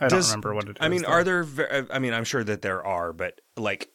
I 0.00 0.08
Does- 0.08 0.26
don't 0.28 0.42
remember 0.42 0.54
what 0.54 0.64
it 0.64 0.70
is. 0.70 0.76
I 0.80 0.88
mean, 0.88 1.02
though. 1.02 1.08
are 1.08 1.24
there? 1.24 1.46
Uh, 1.70 1.82
I 1.90 1.98
mean, 1.98 2.12
I'm 2.12 2.24
sure 2.24 2.44
that 2.44 2.62
there 2.62 2.84
are, 2.84 3.12
but 3.12 3.40
like, 3.56 3.90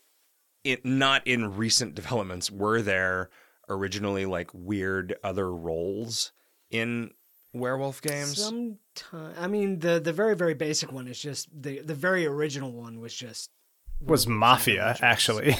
it 0.63 0.85
not 0.85 1.25
in 1.25 1.55
recent 1.55 1.95
developments. 1.95 2.49
Were 2.49 2.81
there 2.81 3.29
originally 3.69 4.25
like 4.25 4.49
weird 4.53 5.15
other 5.23 5.53
roles 5.53 6.31
in 6.69 7.11
werewolf 7.53 8.01
games? 8.01 8.37
Sometime, 8.37 9.33
I 9.37 9.47
mean, 9.47 9.79
the 9.79 9.99
the 9.99 10.13
very 10.13 10.35
very 10.35 10.53
basic 10.53 10.91
one 10.91 11.07
is 11.07 11.19
just 11.19 11.49
the 11.53 11.81
the 11.81 11.95
very 11.95 12.25
original 12.25 12.71
one 12.71 12.99
was 12.99 13.13
just 13.13 13.51
was 14.01 14.27
Mafia 14.27 14.97
actually, 15.01 15.55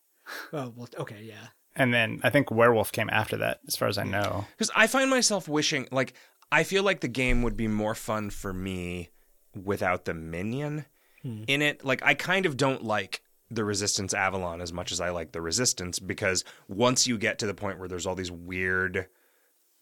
oh 0.52 0.72
well 0.74 0.88
okay 0.98 1.22
yeah 1.22 1.48
and 1.74 1.92
then 1.92 2.20
I 2.22 2.30
think 2.30 2.50
Werewolf 2.50 2.92
came 2.92 3.08
after 3.10 3.38
that, 3.38 3.60
as 3.66 3.76
far 3.76 3.88
as 3.88 3.98
I 3.98 4.04
know. 4.04 4.44
Because 4.52 4.70
I 4.76 4.86
find 4.86 5.08
myself 5.08 5.48
wishing, 5.48 5.88
like, 5.90 6.14
I 6.50 6.64
feel 6.64 6.82
like 6.82 7.00
the 7.00 7.08
game 7.08 7.42
would 7.42 7.56
be 7.56 7.68
more 7.68 7.94
fun 7.94 8.30
for 8.30 8.52
me 8.52 9.08
without 9.54 10.04
the 10.04 10.14
minion 10.14 10.86
in 11.22 11.62
it. 11.62 11.84
Like, 11.84 12.02
I 12.02 12.14
kind 12.14 12.46
of 12.46 12.56
don't 12.56 12.82
like 12.82 13.22
the 13.50 13.64
Resistance 13.64 14.14
Avalon 14.14 14.60
as 14.60 14.72
much 14.72 14.92
as 14.92 15.00
I 15.00 15.10
like 15.10 15.32
the 15.32 15.40
Resistance 15.40 15.98
because 15.98 16.44
once 16.68 17.06
you 17.06 17.18
get 17.18 17.38
to 17.40 17.46
the 17.46 17.54
point 17.54 17.78
where 17.78 17.88
there's 17.88 18.06
all 18.06 18.14
these 18.14 18.30
weird 18.30 19.06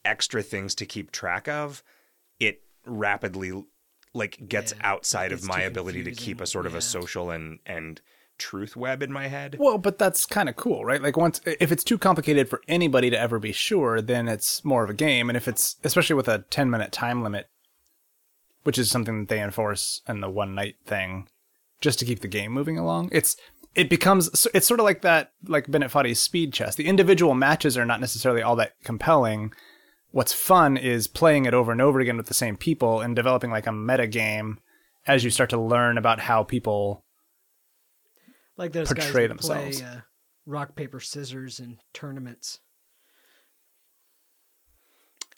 extra 0.05 0.43
things 0.43 0.75
to 0.77 0.87
keep 0.87 1.13
track 1.13 1.49
of, 1.49 1.83
it 2.39 2.63
rapidly 2.85 3.65
like 4.13 4.49
gets 4.49 4.73
Yeah, 4.73 4.79
outside 4.83 5.33
of 5.33 5.45
my 5.45 5.61
too 5.61 5.67
ability 5.69 6.03
to 6.05 6.13
keep 6.13 6.41
a 6.41 6.47
sort 6.47 6.67
of 6.67 6.73
confusing, 6.73 6.99
a 6.99 7.03
social 7.03 7.31
and 7.31 7.59
and 7.65 8.01
truth 8.39 8.75
web 8.75 9.03
in 9.03 9.13
my 9.13 9.29
head. 9.29 9.57
Well, 9.61 9.79
but 9.79 9.99
that's 9.99 10.27
kind 10.27 10.49
of 10.49 10.57
cool, 10.57 10.85
right? 10.85 11.01
Like 11.01 11.17
once 11.17 11.41
if 11.45 11.71
it's 11.71 11.85
too 11.85 11.99
complicated 11.99 12.49
for 12.49 12.61
anybody 12.67 13.11
to 13.11 13.19
ever 13.19 13.39
be 13.39 13.53
sure, 13.53 14.01
then 14.01 14.27
it's 14.27 14.65
more 14.65 14.83
of 14.83 14.91
a 14.91 14.95
game. 14.95 15.31
And 15.31 15.37
if 15.37 15.47
it's 15.47 15.77
especially 15.85 16.17
with 16.17 16.27
a 16.27 16.45
10 16.51 16.71
minute 16.71 16.91
time 16.91 17.23
limit, 17.23 17.49
which 18.63 18.79
is 18.79 18.91
something 18.91 19.21
that 19.21 19.29
they 19.29 19.43
enforce 19.43 20.03
in 20.09 20.21
the 20.21 20.31
one 20.31 20.55
night 20.55 20.77
thing 20.85 21.29
just 21.81 21.99
to 21.99 22.05
keep 22.05 22.21
the 22.21 22.29
game 22.29 22.53
moving 22.53 22.79
along, 22.79 23.09
it's 23.13 23.37
it 23.75 23.89
becomes 23.89 24.47
it's 24.55 24.67
sort 24.67 24.81
of 24.81 24.85
like 24.85 25.03
that 25.03 25.33
like 25.47 25.71
Bennett 25.71 25.91
Foddy's 25.91 26.21
speed 26.21 26.53
chess. 26.53 26.75
The 26.75 26.87
individual 26.87 27.35
matches 27.35 27.79
are 27.79 27.87
not 27.87 28.01
necessarily 28.01 28.43
all 28.43 28.57
that 28.57 28.75
compelling. 28.85 29.53
What's 30.11 30.33
fun 30.33 30.77
is 30.77 31.07
playing 31.07 31.45
it 31.45 31.55
over 31.55 31.71
and 31.71 31.81
over 31.81 32.01
again 32.01 32.17
with 32.17 32.27
the 32.27 32.35
same 32.35 32.57
people 32.57 33.01
and 33.01 33.15
developing 33.15 33.51
like 33.51 33.67
a 33.67 33.73
meta 33.73 34.09
game 34.09 34.59
as 35.07 35.23
you 35.23 35.31
start 35.31 35.51
to 35.51 35.61
learn 35.61 35.97
about 35.99 36.19
how 36.21 36.43
people 36.43 37.05
like 38.57 38.73
those 38.73 38.93
Portray 38.93 39.29
guys 39.29 39.29
themselves. 39.29 39.81
play 39.81 39.89
uh, 39.89 40.01
rock 40.47 40.75
paper 40.75 41.01
scissors 41.01 41.61
in 41.61 41.79
tournaments. 41.95 42.59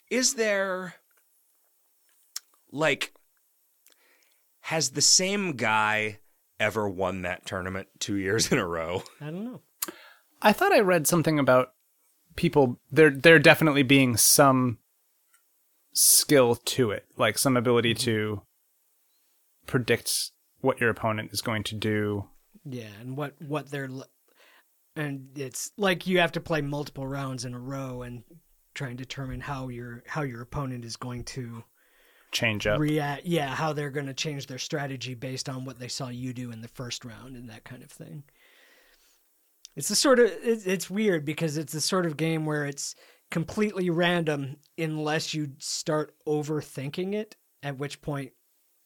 is 0.09 0.35
there 0.35 0.95
like 2.73 3.13
has 4.61 4.91
the 4.91 5.01
same 5.01 5.53
guy 5.53 6.19
ever 6.59 6.89
won 6.89 7.21
that 7.21 7.45
tournament 7.45 7.87
two 7.99 8.15
years 8.15 8.51
in 8.51 8.57
a 8.57 8.67
row. 8.67 9.03
I 9.21 9.25
don't 9.25 9.43
know. 9.45 9.61
I 10.41 10.51
thought 10.51 10.73
I 10.73 10.79
read 10.79 11.07
something 11.07 11.39
about 11.39 11.73
people 12.35 12.79
there 12.91 13.11
there 13.11 13.39
definitely 13.39 13.83
being 13.83 14.17
some 14.17 14.79
skill 15.93 16.55
to 16.55 16.91
it, 16.91 17.05
like 17.17 17.37
some 17.37 17.55
ability 17.55 17.93
mm-hmm. 17.93 18.05
to 18.05 18.41
predict 19.67 20.31
what 20.59 20.81
your 20.81 20.89
opponent 20.89 21.31
is 21.31 21.41
going 21.41 21.63
to 21.63 21.75
do. 21.75 22.25
Yeah, 22.65 22.89
and 22.99 23.15
what 23.15 23.35
what 23.41 23.69
they're 23.69 23.89
and 24.95 25.29
it's 25.35 25.71
like 25.77 26.07
you 26.07 26.19
have 26.19 26.31
to 26.33 26.41
play 26.41 26.61
multiple 26.61 27.07
rounds 27.07 27.45
in 27.45 27.53
a 27.53 27.59
row 27.59 28.01
and 28.01 28.23
try 28.73 28.89
and 28.89 28.97
determine 28.97 29.41
how 29.41 29.69
your 29.69 30.03
how 30.07 30.21
your 30.21 30.41
opponent 30.41 30.85
is 30.85 30.95
going 30.95 31.23
to 31.23 31.63
Change 32.33 32.67
up. 32.67 32.79
react. 32.79 33.25
Yeah, 33.25 33.55
how 33.55 33.71
they're 33.71 33.91
going 33.91 34.07
to 34.07 34.13
change 34.13 34.47
their 34.47 34.57
strategy 34.57 35.13
based 35.13 35.47
on 35.47 35.63
what 35.63 35.79
they 35.79 35.87
saw 35.87 36.09
you 36.09 36.33
do 36.33 36.51
in 36.51 36.61
the 36.61 36.67
first 36.67 37.05
round 37.05 37.37
and 37.37 37.49
that 37.49 37.63
kind 37.63 37.83
of 37.83 37.91
thing. 37.91 38.23
It's 39.75 39.87
the 39.87 39.95
sort 39.95 40.19
of 40.19 40.25
it, 40.25 40.67
it's 40.67 40.89
weird 40.89 41.25
because 41.25 41.57
it's 41.57 41.73
the 41.73 41.81
sort 41.81 42.05
of 42.05 42.17
game 42.17 42.45
where 42.45 42.65
it's 42.65 42.95
completely 43.31 43.89
random 43.89 44.57
unless 44.77 45.33
you 45.33 45.51
start 45.59 46.15
overthinking 46.27 47.13
it, 47.13 47.35
at 47.63 47.77
which 47.77 48.01
point 48.01 48.33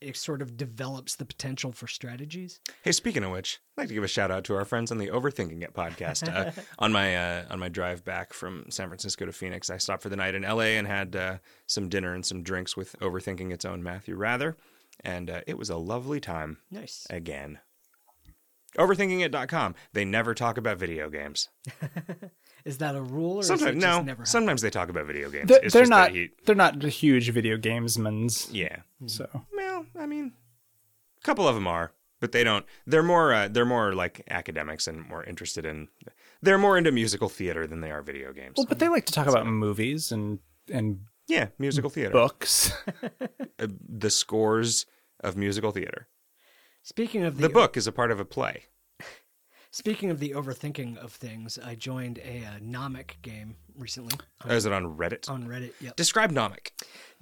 it 0.01 0.15
sort 0.17 0.41
of 0.41 0.57
develops 0.57 1.15
the 1.15 1.25
potential 1.25 1.71
for 1.71 1.87
strategies. 1.87 2.59
Hey, 2.83 2.91
speaking 2.91 3.23
of 3.23 3.31
which, 3.31 3.59
I'd 3.77 3.81
like 3.81 3.87
to 3.89 3.93
give 3.93 4.03
a 4.03 4.07
shout 4.07 4.31
out 4.31 4.43
to 4.45 4.55
our 4.55 4.65
friends 4.65 4.91
on 4.91 4.97
the 4.97 5.07
Overthinking 5.07 5.63
It 5.63 5.73
podcast. 5.73 6.27
Uh, 6.33 6.51
on 6.79 6.91
my 6.91 7.15
uh, 7.15 7.45
on 7.49 7.59
my 7.59 7.69
drive 7.69 8.03
back 8.05 8.33
from 8.33 8.65
San 8.69 8.87
Francisco 8.87 9.25
to 9.25 9.31
Phoenix, 9.31 9.69
I 9.69 9.77
stopped 9.77 10.03
for 10.03 10.09
the 10.09 10.15
night 10.15 10.35
in 10.35 10.45
L.A. 10.45 10.77
and 10.77 10.87
had 10.87 11.15
uh, 11.15 11.37
some 11.65 11.89
dinner 11.89 12.13
and 12.13 12.25
some 12.25 12.43
drinks 12.43 12.77
with 12.77 12.95
Overthinking 12.99 13.51
Its 13.51 13.65
own 13.65 13.81
Matthew 13.83 14.15
Wrather, 14.15 14.55
and 15.03 15.29
uh, 15.29 15.41
it 15.47 15.57
was 15.57 15.69
a 15.69 15.77
lovely 15.77 16.19
time 16.19 16.57
Nice. 16.71 17.07
again. 17.09 17.59
Overthinkingit.com. 18.77 19.73
They 19.93 20.05
never 20.05 20.33
talk 20.35 20.57
about 20.57 20.77
video 20.77 21.09
games. 21.09 21.49
Is 22.67 22.77
that 22.79 22.95
a 22.95 23.01
rule 23.01 23.37
or 23.39 23.43
Sometimes 23.43 23.77
is 23.77 23.83
it 23.83 23.87
no. 23.87 24.01
never 24.01 24.25
Sometimes 24.25 24.61
they 24.61 24.69
talk 24.69 24.89
about 24.89 25.05
video 25.05 25.29
games. 25.29 25.47
They're, 25.49 25.69
they're 25.69 25.85
not 25.85 26.11
he- 26.11 26.31
they're 26.45 26.55
not 26.55 26.79
the 26.79 26.89
huge 26.89 27.29
video 27.31 27.55
gamesmans. 27.57 28.49
yeah. 28.51 28.77
So 29.05 29.27
Well, 29.55 29.85
I 29.97 30.05
mean, 30.05 30.33
a 31.19 31.23
couple 31.23 31.47
of 31.47 31.55
them 31.55 31.67
are, 31.67 31.93
but 32.19 32.31
they 32.33 32.43
don't. 32.43 32.65
They're 32.85 33.03
more. 33.03 33.33
Uh, 33.33 33.47
they're 33.47 33.65
more 33.65 33.93
like 33.93 34.23
academics 34.29 34.87
and 34.87 35.07
more 35.07 35.23
interested 35.23 35.65
in. 35.65 35.87
They're 36.41 36.57
more 36.57 36.77
into 36.77 36.91
musical 36.91 37.29
theater 37.29 37.65
than 37.67 37.81
they 37.81 37.89
are 37.91 38.01
video 38.01 38.33
games. 38.33 38.55
well, 38.57 38.65
but 38.67 38.79
they 38.79 38.89
like 38.89 39.05
to 39.05 39.13
talk 39.13 39.27
about 39.27 39.45
movies 39.47 40.11
and 40.11 40.39
and 40.71 40.99
yeah, 41.27 41.47
musical 41.59 41.89
theater. 41.89 42.11
books. 42.11 42.71
Uh, 43.59 43.65
the 43.89 44.11
scores 44.11 44.85
of 45.21 45.35
musical 45.35 45.71
theater. 45.71 46.07
Speaking 46.83 47.23
of 47.23 47.37
the, 47.37 47.47
The 47.47 47.53
book 47.53 47.75
is 47.75 47.87
a 47.87 47.91
part 47.91 48.11
of 48.11 48.19
a 48.19 48.25
play. 48.25 48.65
Speaking 49.71 50.09
of 50.09 50.19
the 50.19 50.31
overthinking 50.31 50.97
of 50.97 51.11
things, 51.13 51.57
I 51.63 51.75
joined 51.75 52.19
a 52.19 52.43
uh, 52.45 52.59
Nomic 52.59 53.21
game 53.21 53.55
recently 53.77 54.13
on, 54.43 54.51
Oh, 54.51 54.55
Is 54.55 54.65
it 54.65 54.71
on 54.73 54.97
Reddit? 54.97 55.29
on 55.29 55.45
Reddit. 55.47 55.73
Yep. 55.81 55.95
Describe 55.95 56.31
Nomic. 56.31 56.69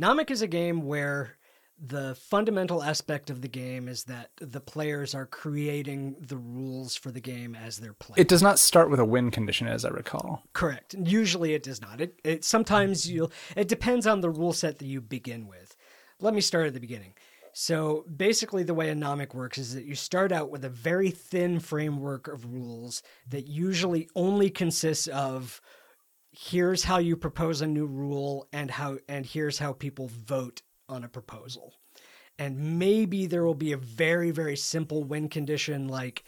Nomic 0.01 0.31
is 0.31 0.41
a 0.41 0.47
game 0.47 0.83
where 0.85 1.37
the 1.77 2.15
fundamental 2.15 2.81
aspect 2.81 3.29
of 3.29 3.41
the 3.41 3.49
game 3.49 3.89
is 3.89 4.05
that 4.05 4.29
the 4.39 4.61
players 4.61 5.13
are 5.13 5.25
creating 5.25 6.15
the 6.21 6.37
rules 6.37 6.95
for 6.95 7.11
the 7.11 7.19
game 7.19 7.53
as 7.53 7.77
they're 7.77 7.91
playing. 7.93 8.21
it 8.21 8.29
does 8.29 8.41
not 8.41 8.59
start 8.59 8.89
with 8.89 8.99
a 8.99 9.03
win 9.05 9.29
condition, 9.29 9.67
as 9.67 9.83
I 9.83 9.89
recall. 9.89 10.41
Correct. 10.53 10.95
Usually 10.97 11.53
it 11.53 11.63
does 11.63 11.81
not. 11.81 11.99
It, 11.99 12.17
it 12.23 12.45
sometimes 12.45 13.11
you'll 13.11 13.29
it 13.57 13.67
depends 13.67 14.07
on 14.07 14.21
the 14.21 14.29
rule 14.29 14.53
set 14.53 14.77
that 14.79 14.85
you 14.85 15.01
begin 15.01 15.47
with. 15.47 15.75
Let 16.21 16.33
me 16.33 16.39
start 16.39 16.65
at 16.67 16.73
the 16.73 16.79
beginning. 16.79 17.13
So 17.57 18.03
basically 18.13 18.63
the 18.63 18.74
way 18.74 18.89
a 18.89 18.95
nomic 18.95 19.33
works 19.33 19.57
is 19.57 19.75
that 19.75 19.85
you 19.85 19.95
start 19.95 20.33
out 20.33 20.51
with 20.51 20.65
a 20.65 20.69
very 20.69 21.09
thin 21.09 21.62
framework 21.62 22.27
of 22.27 22.53
rules 22.53 23.01
that 23.29 23.47
usually 23.47 24.09
only 24.13 24.50
consists 24.50 25.07
of 25.07 25.62
here's 26.33 26.83
how 26.83 26.97
you 26.97 27.15
propose 27.15 27.62
a 27.62 27.67
new 27.67 27.85
rule 27.85 28.50
and 28.51 28.69
how 28.69 28.97
and 29.07 29.25
here's 29.25 29.57
how 29.57 29.71
people 29.71 30.09
vote 30.09 30.63
on 30.89 31.05
a 31.05 31.07
proposal. 31.07 31.74
And 32.38 32.77
maybe 32.77 33.25
there 33.25 33.45
will 33.45 33.55
be 33.55 33.71
a 33.71 33.77
very 33.77 34.31
very 34.31 34.57
simple 34.57 35.05
win 35.05 35.29
condition 35.29 35.88
like 35.88 36.25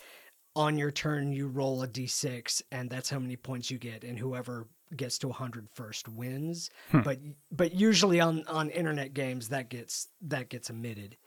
on 0.56 0.78
your 0.78 0.92
turn 0.92 1.34
you 1.34 1.50
roll 1.50 1.84
a 1.84 1.90
d6 1.90 2.62
and 2.72 2.90
that's 2.90 3.10
how 3.10 3.20
many 3.20 3.36
points 3.36 3.70
you 3.70 3.78
get 3.78 4.06
and 4.06 4.18
whoever 4.18 4.66
gets 4.96 5.18
to 5.18 5.28
100 5.28 5.68
first 5.74 6.08
wins 6.08 6.70
but 7.04 7.20
but 7.52 7.74
usually 7.74 8.20
on 8.20 8.44
on 8.48 8.70
internet 8.70 9.14
games 9.14 9.50
that 9.50 9.70
gets 9.70 10.10
that 10.22 10.50
gets 10.50 10.70
omitted. 10.70 11.18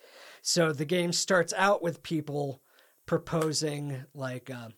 So 0.43 0.73
the 0.73 0.85
game 0.85 1.12
starts 1.12 1.52
out 1.57 1.83
with 1.83 2.02
people 2.02 2.62
proposing 3.07 4.05
like 4.14 4.50
uh, 4.50 4.69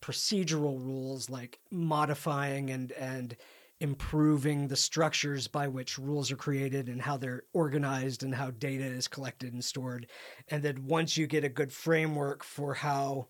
procedural 0.00 0.78
rules 0.78 1.30
like 1.30 1.60
modifying 1.70 2.70
and 2.70 2.92
and 2.92 3.36
improving 3.80 4.68
the 4.68 4.76
structures 4.76 5.48
by 5.48 5.66
which 5.66 5.98
rules 5.98 6.30
are 6.30 6.36
created 6.36 6.88
and 6.88 7.02
how 7.02 7.16
they're 7.16 7.42
organized 7.52 8.22
and 8.22 8.32
how 8.32 8.48
data 8.52 8.84
is 8.84 9.08
collected 9.08 9.52
and 9.52 9.64
stored. 9.64 10.06
And 10.48 10.62
then 10.62 10.86
once 10.86 11.16
you 11.16 11.26
get 11.26 11.42
a 11.42 11.48
good 11.48 11.72
framework 11.72 12.44
for 12.44 12.74
how 12.74 13.28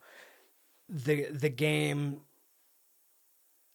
the 0.88 1.26
the 1.31 1.49
game 1.49 2.21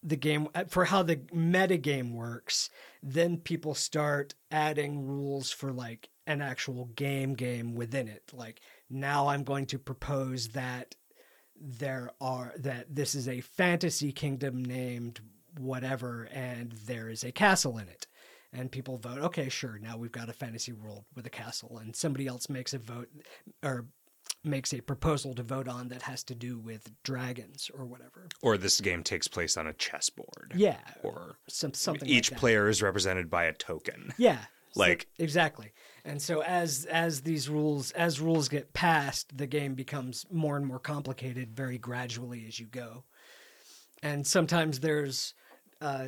the 0.07 0.15
game 0.15 0.47
uh, 0.55 0.63
for 0.67 0.85
how 0.85 1.03
the 1.03 1.19
meta 1.33 1.77
game 1.77 2.13
works 2.13 2.69
then 3.03 3.37
people 3.37 3.73
start 3.73 4.33
adding 4.51 5.05
rules 5.05 5.51
for 5.51 5.71
like 5.71 6.09
an 6.25 6.41
actual 6.41 6.85
game 6.95 7.33
game 7.33 7.75
within 7.75 8.07
it. 8.07 8.23
Like 8.33 8.61
now 8.89 9.27
i'm 9.27 9.43
going 9.43 9.65
to 9.67 9.79
propose 9.79 10.49
that 10.49 10.95
there 11.59 12.11
are 12.21 12.53
that 12.57 12.93
this 12.93 13.15
is 13.15 13.27
a 13.27 13.41
fantasy 13.41 14.11
kingdom 14.11 14.63
named 14.63 15.19
whatever 15.57 16.29
and 16.31 16.71
there 16.85 17.09
is 17.09 17.23
a 17.23 17.31
castle 17.31 17.77
in 17.77 17.87
it. 17.89 18.07
And 18.53 18.71
people 18.71 18.97
vote 18.97 19.19
okay 19.19 19.49
sure 19.49 19.77
now 19.81 19.97
we've 19.97 20.11
got 20.11 20.29
a 20.29 20.33
fantasy 20.33 20.71
world 20.71 21.03
with 21.15 21.25
a 21.25 21.31
castle. 21.31 21.79
And 21.79 21.95
somebody 21.95 22.27
else 22.27 22.49
makes 22.49 22.73
a 22.73 22.79
vote 22.79 23.09
or 23.63 23.87
makes 24.47 24.73
a 24.73 24.81
proposal 24.81 25.33
to 25.35 25.43
vote 25.43 25.67
on 25.67 25.89
that 25.89 26.01
has 26.03 26.23
to 26.25 26.35
do 26.35 26.57
with 26.57 26.89
dragons 27.03 27.69
or 27.73 27.85
whatever 27.85 28.27
Or 28.41 28.57
this 28.57 28.79
game 28.81 29.03
takes 29.03 29.27
place 29.27 29.57
on 29.57 29.67
a 29.67 29.73
chessboard. 29.73 30.53
yeah 30.55 30.79
Or 31.03 31.37
some 31.47 31.73
something 31.73 32.07
each 32.07 32.31
like 32.31 32.35
that. 32.35 32.39
player 32.39 32.69
is 32.69 32.81
represented 32.81 33.29
by 33.29 33.45
a 33.45 33.53
token. 33.53 34.13
Yeah. 34.17 34.39
So- 34.41 34.47
Like- 34.75 35.07
exactly. 35.17 35.71
And 36.05 36.21
so 36.21 36.41
as 36.43 36.85
as 36.85 37.21
these 37.21 37.49
rules 37.49 37.89
as 37.91 38.19
rules 38.19 38.47
get 38.47 38.73
passed, 38.73 39.35
the 39.35 39.47
game 39.47 39.73
becomes 39.73 40.25
more 40.31 40.55
and 40.55 40.65
more 40.65 40.79
complicated 40.79 41.55
very 41.55 41.77
gradually 41.79 42.45
as 42.47 42.59
you 42.59 42.67
go. 42.67 43.03
And 44.03 44.25
sometimes 44.25 44.79
there's 44.79 45.33
uh 45.81 46.07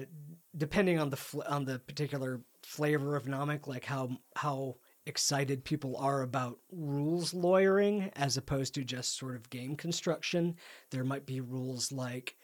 depending 0.55 1.00
on 1.00 1.10
the 1.10 1.17
fl- 1.17 1.41
on 1.48 1.65
the 1.65 1.79
particular 1.79 2.41
flavor 2.63 3.15
of 3.15 3.25
nomic 3.25 3.65
like 3.67 3.86
how 3.86 4.10
how 4.36 4.75
excited 5.09 5.65
people 5.65 5.97
are 5.97 6.21
about 6.21 6.59
rules 6.71 7.33
lawyering 7.33 8.11
as 8.15 8.37
opposed 8.37 8.75
to 8.75 8.83
just 8.85 9.17
sort 9.17 9.35
of 9.35 9.49
game 9.49 9.75
construction, 9.75 10.55
there 10.91 11.03
might 11.03 11.25
be 11.25 11.41
rules 11.41 11.91
like 11.91 12.37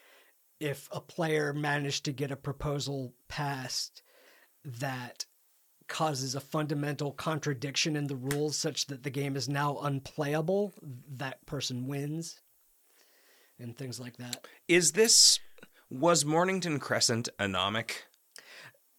if 0.59 0.89
a 0.91 0.99
player 0.99 1.53
managed 1.53 2.05
to 2.05 2.11
get 2.11 2.31
a 2.31 2.35
proposal 2.35 3.13
passed 3.27 4.01
that 4.63 5.25
causes 5.87 6.33
a 6.33 6.41
fundamental 6.41 7.11
contradiction 7.11 7.95
in 7.95 8.07
the 8.07 8.15
rules 8.15 8.57
such 8.57 8.87
that 8.87 9.03
the 9.03 9.09
game 9.09 9.35
is 9.35 9.47
now 9.47 9.77
unplayable, 9.77 10.73
that 11.17 11.45
person 11.45 11.87
wins. 11.87 12.41
And 13.59 13.77
things 13.77 14.01
like 14.01 14.17
that. 14.17 14.45
Is 14.67 14.91
this 14.91 15.39
was 15.89 16.25
Mornington 16.25 16.79
Crescent 16.79 17.29
a 17.39 17.45
nomic? 17.45 17.91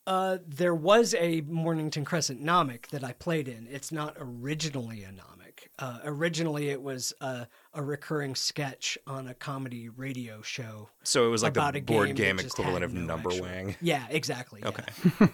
Uh, 0.07 0.37
there 0.47 0.73
was 0.73 1.13
a 1.15 1.41
Mornington 1.41 2.05
Crescent 2.05 2.41
nomic 2.41 2.87
that 2.87 3.03
I 3.03 3.11
played 3.11 3.49
in. 3.49 3.67
It's 3.69 3.91
not 3.91 4.15
originally 4.17 5.03
a 5.03 5.09
nomic. 5.09 5.67
Uh, 5.77 5.99
originally, 6.05 6.69
it 6.69 6.81
was 6.81 7.11
a, 7.19 7.45
a 7.73 7.83
recurring 7.83 8.33
sketch 8.33 8.97
on 9.05 9.27
a 9.27 9.33
comedy 9.33 9.89
radio 9.89 10.41
show. 10.41 10.87
So 11.03 11.27
it 11.27 11.29
was 11.29 11.43
like 11.43 11.57
a 11.57 11.81
board 11.81 12.15
game 12.15 12.37
game 12.37 12.39
equivalent 12.39 12.85
of 12.85 12.93
no 12.93 13.01
Number 13.01 13.31
actual- 13.31 13.45
Wang. 13.47 13.75
Yeah, 13.81 14.05
exactly. 14.09 14.61
yeah. 14.63 14.69
Okay. 14.69 14.85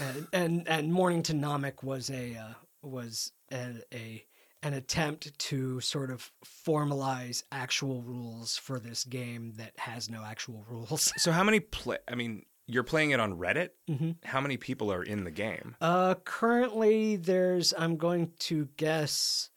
and 0.00 0.26
and, 0.34 0.68
and 0.68 0.92
Mornington 0.92 1.40
Nomic 1.40 1.82
was 1.82 2.10
a 2.10 2.36
uh, 2.36 2.52
was 2.82 3.32
a, 3.50 3.76
a 3.94 4.26
an 4.62 4.74
attempt 4.74 5.38
to 5.38 5.80
sort 5.80 6.10
of 6.10 6.30
formalize 6.44 7.44
actual 7.50 8.02
rules 8.02 8.58
for 8.58 8.78
this 8.78 9.04
game 9.04 9.54
that 9.56 9.72
has 9.78 10.10
no 10.10 10.22
actual 10.22 10.66
rules. 10.68 11.10
So 11.16 11.32
how 11.32 11.44
many 11.44 11.60
play? 11.60 11.96
I 12.06 12.14
mean, 12.14 12.44
you're 12.70 12.82
playing 12.84 13.10
it 13.10 13.20
on 13.20 13.38
Reddit. 13.38 13.70
Mhm. 13.88 14.16
How 14.24 14.40
many 14.40 14.56
people 14.56 14.92
are 14.92 15.02
in 15.02 15.24
the 15.24 15.30
game? 15.30 15.76
Uh, 15.80 16.14
currently, 16.24 17.16
there's 17.16 17.74
I'm 17.76 17.96
going 17.96 18.32
to 18.40 18.68
guess 18.76 19.50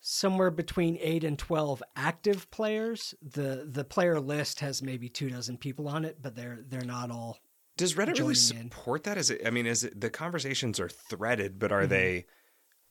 somewhere 0.00 0.50
between 0.50 0.96
eight 1.00 1.24
and 1.24 1.38
twelve 1.38 1.82
active 1.96 2.50
players. 2.50 3.14
the 3.22 3.66
The 3.70 3.84
player 3.84 4.20
list 4.20 4.60
has 4.60 4.82
maybe 4.82 5.08
two 5.08 5.30
dozen 5.30 5.56
people 5.58 5.88
on 5.88 6.04
it, 6.04 6.18
but 6.22 6.34
they're 6.36 6.60
they're 6.66 6.82
not 6.84 7.10
all. 7.10 7.38
Does 7.76 7.94
Reddit 7.94 8.18
really 8.18 8.34
joining 8.34 8.64
in. 8.66 8.70
support 8.70 9.04
that? 9.04 9.16
Is 9.18 9.30
it? 9.30 9.40
I 9.46 9.50
mean, 9.50 9.66
is 9.66 9.84
it 9.84 10.00
the 10.00 10.10
conversations 10.10 10.80
are 10.80 10.88
threaded, 10.88 11.58
but 11.58 11.72
are 11.72 11.82
Mm-hmm. 11.82 11.90
they 11.90 12.26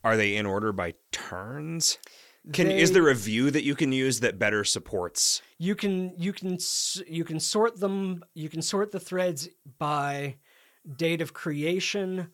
are 0.03 0.15
they 0.17 0.35
in 0.35 0.45
order 0.45 0.71
by 0.71 0.93
turns? 1.11 1.97
Can 2.53 2.67
They- 2.67 2.79
is 2.79 2.91
there 2.93 3.09
a 3.09 3.15
view 3.15 3.51
that 3.51 3.63
you 3.63 3.75
can 3.75 3.91
use 3.91 4.19
that 4.21 4.39
better 4.39 4.63
supports? 4.63 5.41
you 5.57 5.75
can 5.75 6.13
you 6.17 6.31
can 6.31 6.57
you 7.07 7.23
can 7.23 7.39
sort 7.39 7.79
them 7.79 8.23
you 8.35 8.47
can 8.49 8.61
sort 8.61 8.91
the 8.91 8.99
threads 8.99 9.49
by 9.79 10.35
date 10.95 11.21
of 11.21 11.33
creation 11.33 12.27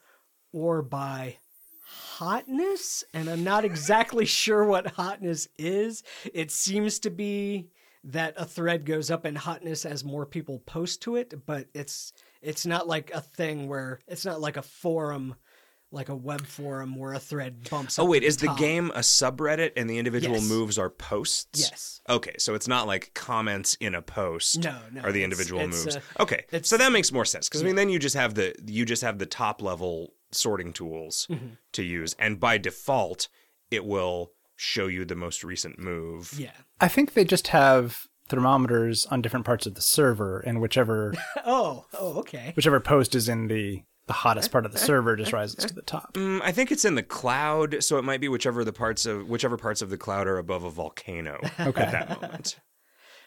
or 0.51 0.81
by 0.81 1.37
hotness 1.85 3.03
and 3.13 3.29
i'm 3.29 3.43
not 3.43 3.63
exactly 3.65 4.25
sure 4.41 4.65
what 4.65 4.87
hotness 4.87 5.47
is 5.57 6.03
it 6.33 6.51
seems 6.51 6.99
to 6.99 7.09
be 7.09 7.69
that 8.03 8.33
a 8.35 8.45
thread 8.45 8.85
goes 8.85 9.09
up 9.09 9.25
in 9.25 9.35
hotness 9.35 9.85
as 9.85 10.03
more 10.03 10.25
people 10.25 10.59
post 10.65 11.01
to 11.01 11.15
it 11.15 11.33
but 11.45 11.67
it's 11.73 12.11
it's 12.41 12.65
not 12.65 12.87
like 12.87 13.09
a 13.13 13.21
thing 13.21 13.67
where 13.69 13.99
it's 14.07 14.25
not 14.25 14.41
like 14.41 14.57
a 14.57 14.61
forum 14.61 15.35
like 15.93 16.09
a 16.09 16.15
web 16.15 16.45
forum 16.45 16.95
where 16.97 17.13
a 17.13 17.19
thread 17.19 17.69
bumps 17.69 17.97
Oh 17.99 18.03
up 18.03 18.09
wait, 18.09 18.19
to 18.21 18.25
is 18.25 18.37
the 18.37 18.47
top. 18.47 18.57
game 18.57 18.89
a 18.95 18.99
subreddit 18.99 19.71
and 19.77 19.89
the 19.89 19.97
individual 19.99 20.35
Yes. 20.37 20.49
moves 20.49 20.77
are 20.79 20.89
posts? 20.89 21.59
yes 21.61 22.01
Okay, 22.09 22.35
so 22.37 22.53
it's 22.55 22.67
not 22.67 22.85
like 22.87 23.13
comments 23.13 23.75
in 23.79 23.95
a 23.95 24.01
post. 24.01 24.59
No, 24.63 24.75
no, 24.91 25.01
Are 25.01 25.11
the 25.11 25.21
it's- 25.21 25.23
individual 25.23 25.61
it's, 25.61 25.85
moves? 25.85 25.95
uh, 25.95 26.01
okay, 26.19 26.43
so 26.63 26.77
that 26.77 26.91
makes 26.91 27.11
more 27.13 27.23
sense 27.25 27.47
because 27.47 27.61
I 27.61 27.65
mean, 27.65 27.75
then 27.75 27.87
you 27.89 27.99
just 27.99 28.15
have 28.15 28.33
the 28.33 28.53
you 28.65 28.83
just 28.85 29.03
have 29.03 29.19
the 29.19 29.25
top 29.25 29.61
level 29.61 30.13
sorting 30.31 30.73
tools 30.73 31.27
Mm-hmm. 31.29 31.47
to 31.73 31.83
use, 31.83 32.15
and 32.19 32.39
by 32.39 32.57
default, 32.57 33.29
it 33.71 33.85
will 33.85 34.31
show 34.55 34.87
you 34.87 35.05
the 35.05 35.15
most 35.15 35.43
recent 35.43 35.79
move. 35.79 36.33
yeah 36.37 36.51
I 36.81 36.87
think 36.87 37.13
they 37.13 37.23
just 37.25 37.47
have 37.49 38.07
thermometers 38.29 39.05
on 39.07 39.21
different 39.21 39.45
parts 39.45 39.65
of 39.65 39.75
the 39.75 39.81
server, 39.81 40.39
and 40.39 40.59
whichever 40.59 41.13
oh 41.45 41.85
oh 41.93 42.19
okay 42.19 42.51
whichever 42.55 42.79
post 42.79 43.15
is 43.15 43.29
in 43.29 43.47
the 43.47 43.83
the 44.07 44.13
hottest 44.13 44.51
part 44.51 44.65
of 44.65 44.71
the 44.73 44.77
server 44.77 45.15
just 45.15 45.31
rises 45.39 45.63
to 45.65 45.73
the 45.73 45.81
top. 45.81 46.13
Mm, 46.13 46.41
I 46.43 46.51
think 46.51 46.71
it's 46.71 46.85
in 46.85 46.95
the 46.95 47.03
cloud, 47.03 47.83
so 47.83 47.97
it 47.97 48.03
might 48.03 48.19
be 48.21 48.27
whichever 48.27 48.63
the 48.65 48.73
parts 48.73 49.05
of 49.05 49.29
whichever 49.29 49.57
parts 49.57 49.81
of 49.81 49.89
the 49.89 49.97
cloud 49.97 50.27
are 50.27 50.37
above 50.37 50.63
a 50.63 50.69
volcano 50.69 51.39
Okay. 51.59 51.81
at 51.83 51.91
that 51.91 52.21
moment. 52.21 52.59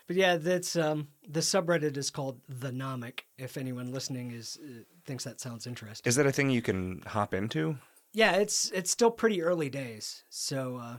But 0.08 0.14
yeah, 0.14 0.36
that's 0.36 0.76
um 0.76 1.08
the 1.28 1.40
subreddit 1.40 1.96
is 1.96 2.10
called 2.10 2.40
the 2.48 2.70
Nomic. 2.70 3.22
If 3.38 3.56
anyone 3.56 3.90
listening 3.90 4.30
is 4.30 4.56
uh, 4.62 4.82
thinks 5.04 5.24
that 5.24 5.40
sounds 5.40 5.66
interesting. 5.66 6.08
Is 6.08 6.14
that 6.14 6.26
a 6.26 6.30
thing 6.32 6.48
you 6.48 6.62
can 6.62 7.02
hop 7.08 7.34
into? 7.34 7.76
Yeah, 8.12 8.34
it's 8.36 8.70
it's 8.70 8.92
still 8.92 9.10
pretty 9.10 9.42
early 9.42 9.68
days. 9.68 10.22
So 10.30 10.76
uh 10.76 10.98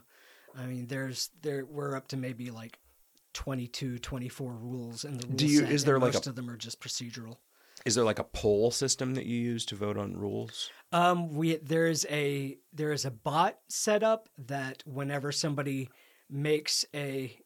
I 0.60 0.66
mean 0.66 0.88
there's 0.88 1.30
there 1.42 1.66
we're 1.66 1.96
up 1.96 2.10
to 2.10 2.18
maybe 2.18 2.52
like 2.52 2.80
22 3.34 4.00
24 4.00 4.52
rules 4.54 5.06
in 5.06 5.18
the 5.18 5.28
rule 5.28 5.36
Do 5.38 5.46
you- 5.48 5.60
set, 5.60 5.72
is 5.72 5.86
there 5.86 6.00
like 6.00 6.14
most 6.14 6.28
a- 6.28 6.32
of 6.32 6.36
them 6.36 6.50
are 6.50 6.58
just 6.58 6.82
procedural. 6.82 7.38
Is 7.88 7.96
there 7.96 8.04
like 8.04 8.20
a 8.20 8.26
poll 8.26 8.70
system 8.70 9.14
that 9.14 9.26
you 9.26 9.38
use 9.38 9.66
to 9.68 9.76
vote 9.78 9.98
on 9.98 10.18
rules? 10.18 10.70
Um, 10.92 11.34
we 11.34 11.56
there's 11.56 12.06
a 12.08 12.58
there 12.74 12.92
is 12.92 13.06
a 13.06 13.12
bot 13.12 13.60
set 13.70 14.04
up 14.04 14.28
that 14.38 14.84
whenever 14.86 15.32
somebody 15.32 15.88
makes 16.30 16.84
a 16.94 17.40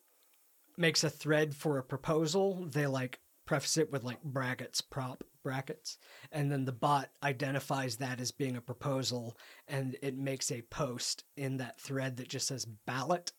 makes 0.77 1.03
a 1.03 1.11
thread 1.11 1.55
for 1.55 1.77
a 1.77 1.83
proposal, 1.83 2.67
they 2.71 2.87
like 2.87 3.19
preface 3.45 3.77
it 3.77 3.91
with 3.91 4.03
like 4.03 4.23
brackets, 4.23 4.81
prop 4.81 5.23
brackets, 5.43 5.99
and 6.31 6.51
then 6.51 6.65
the 6.65 6.71
bot 6.71 7.09
identifies 7.21 7.97
that 7.97 8.19
as 8.19 8.31
being 8.31 8.57
a 8.57 8.61
proposal, 8.61 9.37
and 9.67 9.95
it 10.01 10.17
makes 10.17 10.51
a 10.51 10.63
post 10.63 11.23
in 11.37 11.57
that 11.57 11.79
thread 11.79 12.17
that 12.17 12.29
just 12.29 12.47
says 12.47 12.65
ballot, 12.87 13.31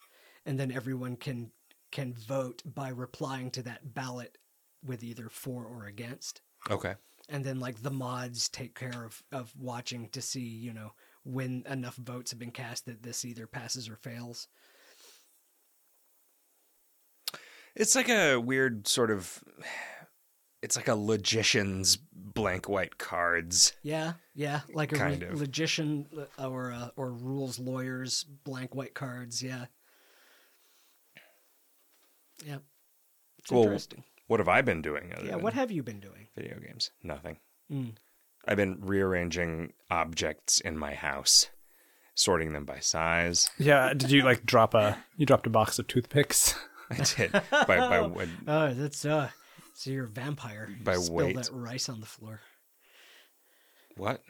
and 0.47 0.57
then 0.57 0.71
everyone 0.71 1.17
can 1.17 1.51
can 1.91 2.15
vote 2.15 2.63
by 2.65 2.91
replying 2.91 3.51
to 3.51 3.63
that 3.63 3.93
ballot 3.93 4.39
with 4.85 5.03
either 5.03 5.29
for 5.29 5.65
or 5.65 5.87
against 5.87 6.43
Okay. 6.71 6.95
and 7.29 7.45
then 7.45 7.59
like 7.61 7.83
the 7.83 7.91
mods 7.91 8.49
take 8.49 8.75
care 8.79 9.05
of 9.05 9.23
of 9.33 9.53
watching 9.57 10.09
to 10.11 10.21
see 10.23 10.41
you 10.41 10.73
know 10.73 10.93
when 11.25 11.65
enough 11.69 11.97
votes 11.97 12.31
have 12.31 12.39
been 12.41 12.51
cast 12.51 12.87
that 12.87 13.03
this 13.03 13.25
either 13.25 13.47
passes 13.47 13.89
or 13.89 13.97
fails 13.97 14.49
It's 17.75 17.95
like 17.95 18.09
a 18.09 18.37
weird 18.37 18.87
sort 18.87 19.11
of. 19.11 19.43
It's 20.63 20.77
like 20.77 20.89
a 20.89 20.95
logician's 20.95 21.97
blank 22.13 22.69
white 22.69 22.99
cards. 22.99 23.73
yeah 23.83 24.13
yeah 24.35 24.61
like 24.73 24.93
a 24.93 24.97
Kind 24.97 25.23
re- 25.23 25.29
logician 25.33 26.07
uh, 26.39 26.49
or 26.49 26.73
uh, 26.73 26.91
or 26.97 27.13
rules 27.13 27.59
lawyers 27.59 28.25
blank 28.45 28.75
white 28.75 28.95
cards 28.95 29.43
yeah 29.43 29.67
yeah 32.47 32.59
it's 33.39 33.51
Well, 33.51 33.65
interesting 33.65 34.05
What 34.33 34.41
have 34.41 34.49
I 34.49 34.63
been 34.63 34.81
doing? 34.81 35.13
Yeah 35.23 35.37
what 35.37 35.53
have 35.53 35.71
you 35.71 35.83
been 35.83 36.01
doing 36.01 36.29
video 36.35 36.59
games? 36.59 36.91
Nothing. 37.03 37.37
Mm. 37.71 37.97
I've 38.49 38.57
been 38.57 38.79
rearranging 38.81 39.75
objects 39.91 40.59
in 40.59 40.79
my 40.79 40.95
house, 40.95 41.51
sorting 42.15 42.55
them 42.55 42.65
by 42.65 42.79
size. 42.79 43.51
Yeah, 43.59 43.93
did 43.93 44.11
you 44.11 44.23
like 44.23 44.47
drop 44.47 44.73
a 44.73 44.97
you 45.19 45.27
dropped 45.27 45.47
a 45.47 45.51
box 45.51 45.79
of 45.79 45.87
toothpicks? 45.87 46.55
I 46.91 46.95
did 46.95 47.31
by 47.33 47.67
by 47.67 48.01
wood. 48.01 48.31
oh 48.49 48.73
that's 48.73 49.05
uh 49.05 49.29
so 49.75 49.91
you're 49.91 50.07
a 50.07 50.09
vampire 50.09 50.71
By 50.83 50.95
Spill 50.97 51.15
weight. 51.27 51.37
that 51.37 51.51
rice 51.53 51.91
on 51.91 52.01
the 52.01 52.07
floor 52.07 52.41
What? 53.99 54.23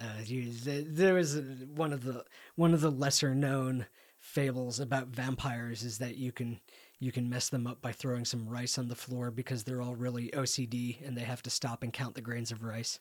Uh, 0.00 0.20
you, 0.24 0.50
th- 0.52 0.86
there 0.88 1.14
was 1.14 1.36
uh, 1.36 1.42
one 1.74 1.92
of 1.92 2.02
the 2.02 2.24
one 2.56 2.72
of 2.72 2.80
the 2.80 2.90
lesser 2.90 3.34
known 3.34 3.86
fables 4.20 4.80
about 4.80 5.08
vampires 5.08 5.82
is 5.82 5.98
that 5.98 6.16
you 6.16 6.32
can 6.32 6.60
you 7.04 7.12
can 7.12 7.28
mess 7.28 7.50
them 7.50 7.66
up 7.66 7.82
by 7.82 7.92
throwing 7.92 8.24
some 8.24 8.48
rice 8.48 8.78
on 8.78 8.88
the 8.88 8.94
floor 8.94 9.30
because 9.30 9.64
they're 9.64 9.82
all 9.82 9.94
really 9.94 10.30
OCD 10.30 11.06
and 11.06 11.14
they 11.14 11.22
have 11.22 11.42
to 11.42 11.50
stop 11.50 11.82
and 11.82 11.92
count 11.92 12.14
the 12.14 12.22
grains 12.22 12.50
of 12.50 12.62
rice. 12.62 12.98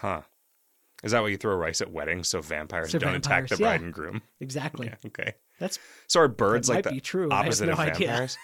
Huh? 0.00 0.20
Is 1.02 1.10
that 1.10 1.22
why 1.22 1.28
you 1.28 1.36
throw 1.36 1.56
rice 1.56 1.80
at 1.80 1.90
weddings 1.90 2.28
so 2.28 2.40
vampires 2.40 2.92
So 2.92 3.00
don't 3.00 3.16
attack 3.16 3.48
the 3.48 3.56
vampires, 3.56 3.60
yeah. 3.60 3.66
bride 3.66 3.80
and 3.80 3.92
groom? 3.92 4.22
Exactly. 4.40 4.86
Yeah. 4.86 4.94
Okay. 5.06 5.34
That's 5.58 5.80
So 6.06 6.20
are 6.20 6.28
birds 6.28 6.68
like 6.68 6.84
the 6.84 7.00
true. 7.00 7.28
Opposite 7.32 7.66
no 7.66 7.72
of 7.72 7.78
vampires? 7.78 8.38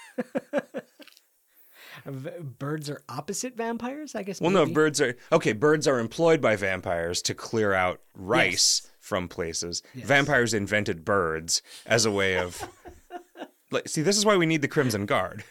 birds 2.58 2.90
are 2.90 3.00
opposite 3.08 3.56
vampires, 3.56 4.16
I 4.16 4.24
guess. 4.24 4.40
Well, 4.40 4.50
no, 4.50 4.66
birds 4.66 5.00
are 5.00 5.16
okay. 5.30 5.52
Birds 5.52 5.86
are 5.86 6.00
employed 6.00 6.40
by 6.40 6.56
vampires 6.56 7.22
to 7.22 7.34
clear 7.34 7.72
out 7.72 8.00
rice 8.14 8.90
from 8.98 9.28
places. 9.28 9.82
Vampires 9.94 10.52
invented 10.52 11.04
birds 11.04 11.62
as 11.86 12.04
a 12.04 12.10
way 12.10 12.36
of. 12.38 12.68
like, 13.70 13.88
see, 13.88 14.02
this 14.02 14.16
is 14.16 14.24
why 14.24 14.36
we 14.36 14.46
need 14.46 14.62
the 14.62 14.68
Crimson 14.68 15.06
Guard. 15.06 15.44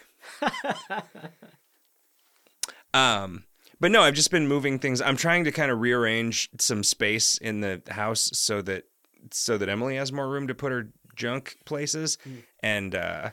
um, 2.94 3.44
but 3.80 3.90
no, 3.90 4.02
I've 4.02 4.14
just 4.14 4.30
been 4.30 4.48
moving 4.48 4.78
things. 4.78 5.00
I'm 5.00 5.16
trying 5.16 5.44
to 5.44 5.52
kind 5.52 5.70
of 5.70 5.80
rearrange 5.80 6.50
some 6.58 6.82
space 6.82 7.38
in 7.38 7.60
the 7.60 7.82
house 7.88 8.30
so 8.34 8.62
that 8.62 8.84
so 9.30 9.58
that 9.58 9.68
Emily 9.68 9.96
has 9.96 10.12
more 10.12 10.28
room 10.28 10.46
to 10.46 10.54
put 10.54 10.72
her 10.72 10.88
junk 11.14 11.56
places, 11.64 12.18
and 12.62 12.94
uh, 12.94 13.30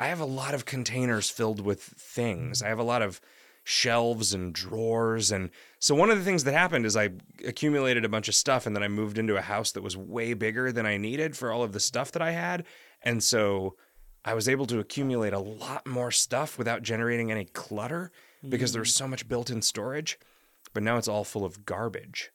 I 0.00 0.06
have 0.06 0.20
a 0.20 0.26
lot 0.26 0.54
of 0.54 0.64
containers 0.64 1.30
filled 1.30 1.60
with 1.60 1.80
things. 1.82 2.62
I 2.62 2.68
have 2.68 2.78
a 2.78 2.84
lot 2.84 3.02
of 3.02 3.20
shelves 3.64 4.34
and 4.34 4.52
drawers 4.52 5.30
and 5.30 5.48
so 5.78 5.94
one 5.94 6.10
of 6.10 6.18
the 6.18 6.24
things 6.24 6.42
that 6.42 6.52
happened 6.52 6.84
is 6.84 6.96
I 6.96 7.10
accumulated 7.46 8.04
a 8.04 8.08
bunch 8.08 8.26
of 8.26 8.34
stuff 8.34 8.66
and 8.66 8.74
then 8.74 8.82
I 8.82 8.88
moved 8.88 9.18
into 9.18 9.36
a 9.36 9.40
house 9.40 9.70
that 9.72 9.84
was 9.84 9.96
way 9.96 10.34
bigger 10.34 10.72
than 10.72 10.84
I 10.84 10.96
needed 10.96 11.36
for 11.36 11.52
all 11.52 11.62
of 11.62 11.72
the 11.72 11.78
stuff 11.78 12.10
that 12.12 12.22
I 12.22 12.32
had 12.32 12.64
and 13.02 13.22
so 13.22 13.76
I 14.24 14.34
was 14.34 14.48
able 14.48 14.66
to 14.66 14.78
accumulate 14.78 15.32
a 15.32 15.38
lot 15.38 15.86
more 15.86 16.10
stuff 16.10 16.58
without 16.58 16.82
generating 16.82 17.30
any 17.30 17.46
clutter 17.46 18.12
because 18.48 18.72
there 18.72 18.82
was 18.82 18.94
hmm. 18.94 19.04
so 19.04 19.08
much 19.08 19.28
built-in 19.28 19.62
storage 19.62 20.18
but 20.72 20.82
now 20.82 20.96
it's 20.96 21.08
all 21.08 21.24
full 21.24 21.44
of 21.44 21.64
garbage 21.66 22.30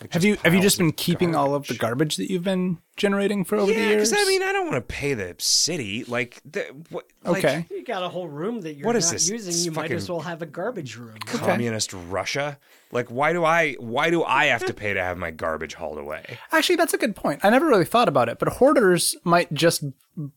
Like, 0.00 0.12
Have 0.12 0.24
you 0.24 0.36
have 0.42 0.52
you 0.52 0.60
just 0.60 0.78
been 0.78 0.88
of 0.88 0.96
keeping 0.96 1.36
all 1.36 1.54
of 1.54 1.68
the 1.68 1.74
garbage 1.74 2.16
that 2.16 2.28
you've 2.28 2.42
been 2.42 2.78
generating 2.96 3.44
for 3.44 3.54
over 3.56 3.72
the 3.72 3.78
yeah, 3.78 3.90
years? 3.90 4.10
because 4.10 4.26
I 4.26 4.28
mean, 4.28 4.42
I 4.42 4.52
don't 4.52 4.64
want 4.66 4.74
to 4.76 4.80
pay 4.80 5.14
the 5.14 5.36
city. 5.38 6.02
Like, 6.02 6.42
the, 6.44 6.62
what, 6.90 7.06
like, 7.22 7.44
Okay. 7.44 7.66
You 7.70 7.84
got 7.84 8.02
a 8.02 8.08
whole 8.08 8.26
room 8.26 8.62
that 8.62 8.74
you're 8.74 8.86
What 8.86 8.94
not 8.94 9.02
this? 9.04 9.30
using. 9.30 9.48
It's 9.50 9.64
You 9.64 9.70
might 9.70 9.92
as 9.92 10.08
well 10.08 10.18
have 10.20 10.42
a 10.42 10.46
garbage 10.46 10.96
room. 10.96 11.16
communist 11.26 11.92
Russia. 11.92 12.58
Like, 12.90 13.08
why 13.08 13.32
do 13.32 13.44
I 13.44 13.74
why 13.74 14.10
do 14.10 14.24
I 14.24 14.46
have 14.46 14.66
to 14.66 14.74
pay 14.74 14.94
to 14.94 15.00
have 15.00 15.16
my 15.16 15.30
garbage 15.30 15.74
hauled 15.74 15.98
away? 15.98 16.38
Actually, 16.50 16.76
that's 16.76 16.94
a 16.94 16.98
good 16.98 17.14
point. 17.14 17.44
I 17.44 17.50
never 17.50 17.66
really 17.66 17.84
thought 17.84 18.08
about 18.08 18.28
it, 18.28 18.40
but 18.40 18.48
hoarders 18.48 19.14
might 19.22 19.52
just 19.54 19.84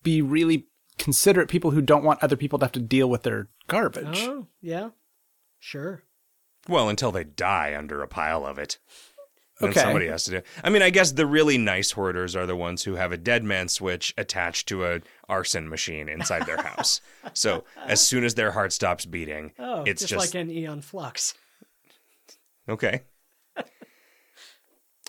be 0.03 0.21
really 0.21 0.67
considerate 0.99 1.49
people 1.49 1.71
who 1.71 1.81
don't 1.81 2.03
want 2.03 2.21
other 2.21 2.35
people 2.35 2.59
to 2.59 2.65
have 2.65 2.71
to 2.73 2.79
deal 2.79 3.09
with 3.09 3.23
their 3.23 3.47
garbage. 3.67 4.19
Oh, 4.21 4.45
yeah. 4.61 4.89
Sure. 5.59 6.03
Well, 6.67 6.89
until 6.89 7.11
they 7.11 7.23
die 7.23 7.75
under 7.75 8.03
a 8.03 8.07
pile 8.07 8.45
of 8.45 8.59
it. 8.59 8.77
Then 9.59 9.73
somebody 9.73 10.07
has 10.07 10.23
to 10.25 10.31
do. 10.31 10.41
I 10.63 10.69
mean, 10.69 10.81
I 10.83 10.89
guess 10.91 11.11
the 11.13 11.25
really 11.25 11.57
nice 11.57 11.91
hoarders 11.91 12.35
are 12.35 12.45
the 12.45 12.55
ones 12.55 12.83
who 12.83 12.93
have 12.95 13.11
a 13.11 13.17
dead 13.17 13.43
man 13.43 13.67
switch 13.69 14.13
attached 14.17 14.67
to 14.69 14.85
a 14.85 14.99
arson 15.27 15.67
machine 15.67 16.07
inside 16.09 16.45
their 16.45 16.61
house. 16.61 17.01
so 17.33 17.63
as 17.85 18.05
soon 18.05 18.23
as 18.23 18.35
their 18.35 18.51
heart 18.51 18.71
stops 18.71 19.05
beating, 19.05 19.53
Oh, 19.57 19.81
it's 19.83 20.01
just, 20.01 20.11
just, 20.13 20.33
like 20.35 20.39
an 20.41 20.51
Aeon 20.51 20.81
Flux. 20.81 21.33
okay. 22.69 23.01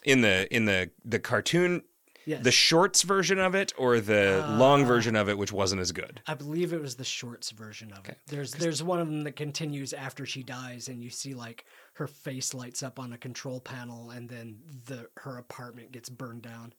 In 0.04 0.20
the 0.22 0.52
in 0.54 0.64
the 0.64 0.90
the 1.04 1.18
cartoon, 1.18 1.82
Yes. 2.24 2.44
the 2.44 2.50
shorts 2.52 3.02
version 3.02 3.38
of 3.38 3.54
it, 3.54 3.72
or 3.78 4.00
the 4.00 4.44
Uh, 4.46 4.56
long 4.58 4.84
version 4.84 5.16
of 5.16 5.28
it, 5.30 5.38
which 5.38 5.50
wasn't 5.50 5.80
as 5.80 5.92
good. 5.92 6.20
I 6.26 6.34
believe 6.34 6.72
it 6.74 6.80
was 6.80 6.96
the 6.96 7.04
shorts 7.04 7.50
version 7.50 7.90
of 7.92 8.06
it. 8.08 8.18
There's 8.26 8.52
there's 8.52 8.82
one 8.82 9.00
of 9.00 9.08
them 9.08 9.24
that 9.24 9.32
continues 9.34 9.92
after 9.92 10.24
she 10.26 10.42
dies, 10.42 10.88
and 10.88 11.02
you 11.02 11.10
see 11.10 11.34
like 11.34 11.64
her 11.98 12.06
face 12.06 12.54
lights 12.54 12.82
up 12.82 13.00
on 13.00 13.12
a 13.12 13.18
control 13.18 13.60
panel, 13.60 14.10
and 14.10 14.28
then 14.28 14.58
the 14.86 15.08
her 15.18 15.36
apartment 15.36 15.90
gets 15.90 16.08
burned 16.08 16.42
down. 16.42 16.72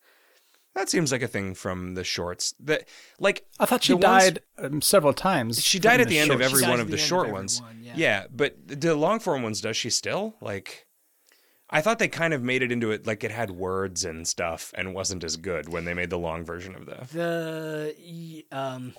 That 0.76 0.88
seems 0.88 1.12
like 1.12 1.22
a 1.22 1.28
thing 1.28 1.56
from 1.56 1.96
the 1.96 2.06
shorts. 2.06 2.54
That 2.62 2.88
like 3.20 3.46
I 3.60 3.66
thought 3.66 3.84
she 3.84 3.94
the 3.94 3.98
ones- 3.98 4.24
died 4.24 4.40
um, 4.58 4.82
several 4.82 5.14
times. 5.14 5.62
She 5.62 5.78
died 5.78 6.00
at 6.00 6.08
the 6.08 6.18
end 6.18 6.32
of 6.32 6.42
every 6.42 6.62
one 6.62 6.80
of 6.80 6.90
the 6.90 6.96
the 6.96 7.02
end 7.02 7.02
of 7.02 7.08
short 7.08 7.32
ones. 7.32 7.62
one, 7.62 7.82
yeah. 7.84 8.28
but 8.34 8.56
the 8.66 8.96
long 8.96 9.20
form 9.20 9.44
ones, 9.44 9.60
does 9.60 9.76
she 9.76 9.90
still? 9.90 10.36
Like, 10.40 10.88
I 11.70 11.82
thought 11.82 12.00
they 12.00 12.08
kind 12.08 12.34
of 12.34 12.42
made 12.42 12.64
it 12.64 12.72
into 12.72 12.92
it 12.92 13.06
like 13.06 13.26
it 13.26 13.32
had 13.32 13.52
words 13.52 14.06
and 14.06 14.26
stuff 14.26 14.74
and 14.78 14.94
wasn't 14.94 15.26
as 15.26 15.36
good 15.36 15.68
when 15.68 15.84
they 15.84 15.94
made 15.94 16.12
the 16.12 16.18
long 16.18 16.46
version 16.46 16.76
of 16.76 16.86
the. 16.86 17.08
The 17.12 18.58
um, 18.58 18.94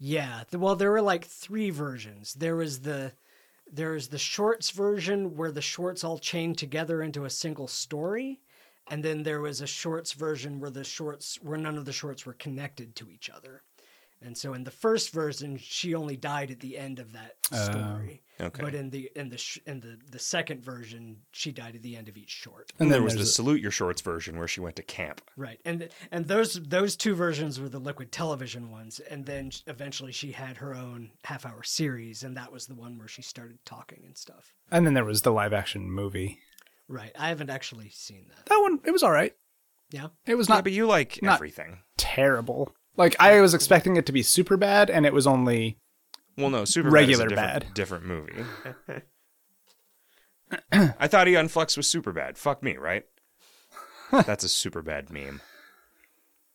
yeah. 0.00 0.42
The, 0.50 0.58
well, 0.58 0.74
there 0.74 0.90
were 0.90 1.02
like 1.02 1.24
three 1.24 1.70
versions. 1.70 2.34
There 2.34 2.56
was 2.56 2.80
the 2.80 3.12
there 3.72 3.92
was 3.92 4.08
the 4.08 4.18
shorts 4.18 4.70
version 4.70 5.36
where 5.36 5.50
the 5.50 5.60
shorts 5.60 6.04
all 6.04 6.18
chained 6.18 6.58
together 6.58 7.02
into 7.02 7.24
a 7.24 7.30
single 7.30 7.68
story, 7.68 8.40
and 8.88 9.02
then 9.02 9.22
there 9.22 9.40
was 9.40 9.60
a 9.60 9.66
shorts 9.66 10.12
version 10.12 10.60
where 10.60 10.70
the 10.70 10.84
shorts 10.84 11.36
where 11.42 11.58
none 11.58 11.76
of 11.76 11.84
the 11.84 11.92
shorts 11.92 12.24
were 12.24 12.34
connected 12.34 12.94
to 12.96 13.10
each 13.10 13.28
other. 13.30 13.62
And 14.22 14.36
so 14.36 14.54
in 14.54 14.64
the 14.64 14.70
first 14.70 15.10
version, 15.12 15.58
she 15.58 15.94
only 15.94 16.16
died 16.16 16.50
at 16.50 16.60
the 16.60 16.78
end 16.78 16.98
of 16.98 17.12
that 17.12 17.36
oh. 17.52 17.64
story. 17.64 18.22
okay. 18.40 18.62
But 18.62 18.74
in 18.74 18.88
the 18.90 19.10
in 19.14 19.28
the 19.28 19.36
sh- 19.38 19.58
in 19.66 19.80
the 19.80 19.98
the 20.10 20.18
second 20.18 20.62
version, 20.64 21.18
she 21.32 21.52
died 21.52 21.76
at 21.76 21.82
the 21.82 21.96
end 21.96 22.08
of 22.08 22.16
each 22.16 22.30
short. 22.30 22.72
And 22.78 22.86
And 22.86 22.92
there 22.92 23.02
was 23.02 23.12
the 23.12 23.18
there's 23.18 23.34
salute 23.34 23.60
your 23.60 23.70
shorts 23.70 24.00
version 24.00 24.38
where 24.38 24.48
she 24.48 24.60
went 24.60 24.76
to 24.76 24.82
camp. 24.82 25.20
Right, 25.36 25.60
and 25.64 25.88
and 26.10 26.26
those 26.26 26.54
those 26.54 26.96
two 26.96 27.14
versions 27.14 27.60
were 27.60 27.68
the 27.68 27.78
liquid 27.78 28.10
television 28.10 28.70
ones, 28.70 29.00
and 29.00 29.26
then 29.26 29.50
eventually 29.66 30.12
she 30.12 30.32
had 30.32 30.56
her 30.56 30.74
own 30.74 31.10
half 31.24 31.44
hour 31.44 31.62
series, 31.62 32.22
and 32.22 32.36
that 32.36 32.50
was 32.50 32.66
the 32.66 32.74
one 32.74 32.98
where 32.98 33.08
she 33.08 33.22
started 33.22 33.58
talking 33.66 34.02
and 34.06 34.16
stuff. 34.16 34.54
and 34.70 34.86
then 34.86 34.94
there 34.94 35.04
was 35.04 35.22
the 35.22 35.32
live 35.32 35.52
action 35.52 35.90
movie. 35.90 36.38
Right, 36.88 37.12
I 37.18 37.28
haven't 37.28 37.50
actually 37.50 37.90
seen 37.90 38.26
that. 38.28 38.46
That 38.46 38.60
one, 38.62 38.80
it 38.84 38.92
was 38.92 39.02
all 39.02 39.10
right. 39.10 39.34
Yeah, 39.90 40.08
It 40.24 40.36
was 40.36 40.48
Yeah, 40.48 40.56
not 40.56 40.64
but 40.64 40.72
you 40.72 40.86
like 40.86 41.20
not- 41.22 41.34
everything. 41.34 41.78
terrible. 41.96 42.74
Like 42.96 43.16
I 43.20 43.40
was 43.40 43.54
expecting 43.54 43.96
it 43.96 44.06
to 44.06 44.12
be 44.12 44.22
super 44.22 44.56
bad, 44.56 44.88
and 44.90 45.04
it 45.06 45.12
was 45.12 45.26
only 45.26 45.78
Well, 46.36 46.50
no, 46.50 46.64
super 46.64 46.88
Regular 46.90 47.28
bad. 47.28 47.32
Is 47.32 47.32
a 47.32 47.36
different, 47.36 47.64
bad. 47.64 47.74
different 47.74 48.04
movie. 48.06 48.44
I 50.98 51.08
thought 51.08 51.28
Aeon 51.28 51.48
Flux 51.48 51.76
was 51.76 51.88
super 51.88 52.12
bad. 52.12 52.38
Fuck 52.38 52.62
me, 52.62 52.76
right? 52.76 53.04
That's 54.12 54.44
a 54.44 54.48
super 54.48 54.82
bad 54.82 55.10
meme. 55.10 55.40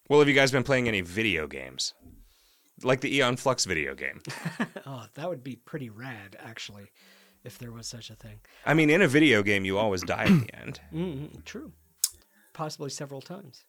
Well, 0.09 0.19
have 0.19 0.29
you 0.29 0.33
guys 0.35 0.51
been 0.51 0.63
playing 0.63 0.87
any 0.87 1.01
video 1.01 1.47
games? 1.47 1.93
Like 2.83 3.01
the 3.01 3.13
Aeon 3.15 3.35
Flux 3.37 3.65
video 3.65 3.93
game. 3.93 4.21
oh, 4.85 5.05
that 5.15 5.29
would 5.29 5.43
be 5.43 5.55
pretty 5.57 5.89
rad, 5.89 6.35
actually, 6.39 6.91
if 7.43 7.57
there 7.59 7.71
was 7.71 7.85
such 7.87 8.09
a 8.09 8.15
thing. 8.15 8.39
I 8.65 8.73
mean, 8.73 8.89
in 8.89 9.01
a 9.01 9.07
video 9.07 9.43
game, 9.43 9.65
you 9.65 9.77
always 9.77 10.01
die 10.03 10.23
at 10.23 10.29
the 10.47 10.49
end. 10.61 10.79
mm 10.93 11.45
True, 11.45 11.73
possibly 12.53 12.89
several 12.89 13.21
times. 13.21 13.65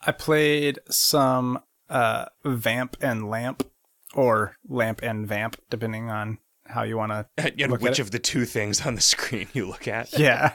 I 0.00 0.12
played 0.12 0.78
some 0.90 1.60
uh, 1.88 2.26
Vamp 2.44 2.96
and 3.00 3.28
Lamp, 3.28 3.68
or 4.14 4.56
Lamp 4.68 5.00
and 5.02 5.26
Vamp, 5.26 5.56
depending 5.70 6.10
on 6.10 6.38
how 6.66 6.82
you 6.82 6.96
want 6.96 7.12
to. 7.12 7.26
And 7.38 7.70
Look 7.70 7.80
at 7.80 7.82
which 7.82 7.98
of 7.98 8.10
the 8.10 8.18
two 8.18 8.44
things 8.44 8.86
on 8.86 8.94
the 8.94 9.00
screen 9.00 9.48
you 9.52 9.66
look 9.66 9.88
at? 9.88 10.18
Yeah, 10.18 10.54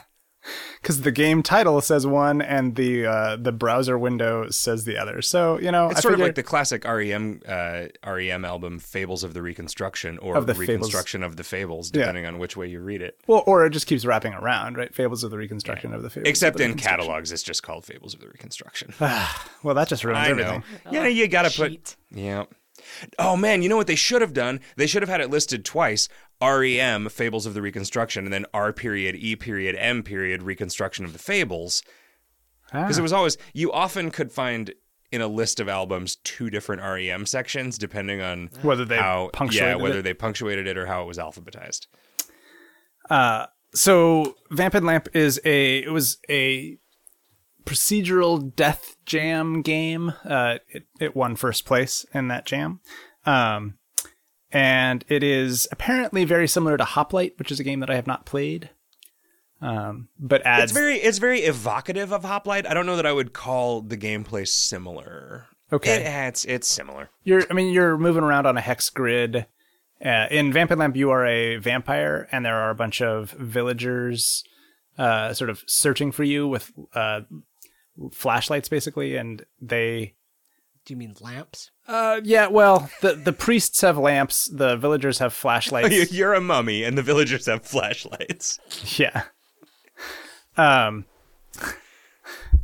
because 0.82 1.02
the 1.02 1.10
game 1.12 1.42
title 1.42 1.80
says 1.80 2.06
one, 2.06 2.40
and 2.42 2.76
the 2.76 3.06
uh, 3.06 3.36
the 3.36 3.52
browser 3.52 3.98
window 3.98 4.48
says 4.50 4.84
the 4.84 4.96
other. 4.96 5.22
So 5.22 5.58
you 5.60 5.70
know, 5.72 5.88
It's 5.90 5.98
I 5.98 6.02
sort 6.02 6.14
of 6.14 6.20
like 6.20 6.34
the 6.34 6.42
classic 6.42 6.84
REM 6.84 7.42
uh, 7.46 7.86
REM 8.06 8.44
album, 8.44 8.78
"Fables 8.78 9.24
of 9.24 9.34
the 9.34 9.42
Reconstruction" 9.42 10.18
or 10.18 10.36
Of 10.36 10.46
the 10.46 10.54
Fables. 10.54 10.68
"Reconstruction 10.68 11.22
of 11.22 11.36
the 11.36 11.44
Fables," 11.44 11.90
Yeah. 11.94 12.00
depending 12.02 12.26
on 12.26 12.38
which 12.38 12.56
way 12.56 12.66
you 12.68 12.80
read 12.80 13.02
it. 13.02 13.18
well, 13.26 13.42
or 13.46 13.64
it 13.66 13.70
just 13.70 13.86
keeps 13.86 14.04
wrapping 14.04 14.34
around, 14.34 14.76
right? 14.76 14.94
Fables 14.94 15.24
of 15.24 15.30
the 15.30 15.38
Reconstruction 15.38 15.92
of 15.94 16.02
the 16.02 16.10
Fables. 16.10 16.28
Except 16.28 16.56
the 16.58 16.64
in 16.64 16.74
catalogs, 16.74 17.32
it's 17.32 17.42
just 17.42 17.62
called 17.62 17.84
"Fables 17.84 18.14
of 18.14 18.20
the 18.20 18.28
Reconstruction." 18.28 18.94
Well, 19.64 19.74
that 19.74 19.88
just 19.88 20.04
ruins 20.04 20.18
I 20.18 20.30
everything. 20.30 20.62
know. 20.84 20.90
Yeah, 20.92 21.06
you 21.08 21.26
got 21.26 21.42
to 21.50 21.56
put. 21.56 21.70
Cheat. 21.70 21.96
Yeah. 22.12 22.44
Oh 23.18 23.36
man, 23.36 23.62
you 23.62 23.68
know 23.68 23.76
what 23.76 23.86
they 23.86 23.94
should 23.94 24.22
have 24.22 24.32
done? 24.32 24.60
They 24.76 24.86
should 24.86 25.02
have 25.02 25.08
had 25.08 25.20
it 25.20 25.30
listed 25.30 25.64
twice: 25.64 26.08
REM, 26.42 27.08
Fables 27.08 27.46
of 27.46 27.54
the 27.54 27.62
Reconstruction, 27.62 28.24
and 28.24 28.32
then 28.32 28.46
R 28.54 28.72
period 28.72 29.14
E 29.16 29.36
period 29.36 29.74
M 29.76 30.02
period 30.02 30.42
Reconstruction 30.42 31.04
of 31.04 31.12
the 31.12 31.18
Fables. 31.18 31.82
Because 32.72 32.96
Ah. 32.98 33.00
it 33.00 33.02
was 33.02 33.12
always 33.12 33.38
you 33.54 33.72
often 33.72 34.10
could 34.10 34.30
find 34.32 34.74
in 35.10 35.22
a 35.22 35.26
list 35.26 35.58
of 35.58 35.68
albums 35.70 36.16
two 36.16 36.50
different 36.50 36.82
REM 36.82 37.24
sections 37.24 37.78
depending 37.78 38.20
on 38.20 38.50
Whether 38.60 38.84
they 38.84 38.98
how 38.98 39.30
yeah 39.50 39.74
whether 39.76 40.00
it. 40.00 40.02
they 40.02 40.12
punctuated 40.12 40.66
it 40.66 40.76
or 40.76 40.84
how 40.84 41.02
it 41.02 41.06
was 41.06 41.16
alphabetized. 41.16 41.86
Uh, 43.08 43.46
so 43.74 44.36
Vamp 44.50 44.74
and 44.74 44.84
Lamp 44.86 45.08
is 45.14 45.40
a 45.44 45.78
it 45.78 45.90
was 45.92 46.18
a 46.28 46.76
procedural 47.68 48.54
death 48.56 48.96
jam 49.04 49.60
game. 49.62 50.14
Uh, 50.24 50.58
it, 50.68 50.84
it 51.00 51.14
won 51.16 51.36
first 51.36 51.64
place 51.66 52.06
in 52.14 52.28
that 52.28 52.46
jam. 52.46 52.80
Um, 53.26 53.78
and 54.50 55.04
it 55.08 55.22
is 55.22 55.68
apparently 55.70 56.24
very 56.24 56.48
similar 56.48 56.76
to 56.78 56.84
Hoplite, 56.84 57.38
which 57.38 57.50
is 57.52 57.60
a 57.60 57.64
game 57.64 57.80
that 57.80 57.90
I 57.90 57.96
have 57.96 58.06
not 58.06 58.24
played. 58.24 58.70
Um, 59.60 60.08
but 60.18 60.40
adds 60.46 60.64
It's 60.64 60.72
very 60.72 60.96
it's 60.96 61.18
very 61.18 61.40
evocative 61.40 62.12
of 62.12 62.22
Hoplite. 62.24 62.66
I 62.66 62.74
don't 62.74 62.86
know 62.86 62.96
that 62.96 63.06
I 63.06 63.12
would 63.12 63.32
call 63.32 63.82
the 63.82 63.96
gameplay 63.98 64.46
similar. 64.46 65.46
Okay. 65.72 65.96
It- 65.96 66.06
it's 66.28 66.44
it's 66.44 66.68
similar. 66.68 67.10
you're 67.24 67.42
I 67.50 67.54
mean 67.54 67.72
you're 67.72 67.98
moving 67.98 68.22
around 68.24 68.46
on 68.46 68.56
a 68.56 68.60
hex 68.60 68.88
grid. 68.88 69.46
Uh, 70.02 70.26
in 70.30 70.52
Vamp 70.52 70.70
Lamp, 70.70 70.94
you 70.96 71.10
are 71.10 71.26
a 71.26 71.56
vampire, 71.56 72.28
and 72.30 72.44
there 72.46 72.54
are 72.54 72.70
a 72.70 72.74
bunch 72.76 73.02
of 73.02 73.32
villagers, 73.32 74.44
uh, 74.96 75.34
sort 75.34 75.50
of 75.50 75.64
searching 75.66 76.12
for 76.12 76.22
you 76.22 76.46
with 76.46 76.70
uh, 76.94 77.22
flashlights, 78.12 78.68
basically, 78.68 79.16
and 79.16 79.44
they. 79.60 80.14
Do 80.84 80.94
you 80.94 80.96
mean 80.96 81.14
lamps? 81.20 81.70
Uh, 81.86 82.20
yeah, 82.24 82.46
well, 82.46 82.90
the 83.00 83.14
the 83.14 83.32
priests 83.32 83.80
have 83.82 83.98
lamps, 83.98 84.46
the 84.46 84.76
villagers 84.76 85.18
have 85.18 85.32
flashlights. 85.34 86.12
You're 86.12 86.34
a 86.34 86.40
mummy, 86.40 86.84
and 86.84 86.96
the 86.96 87.02
villagers 87.02 87.46
have 87.46 87.64
flashlights. 87.64 88.58
yeah. 88.98 89.24
Um. 90.56 91.04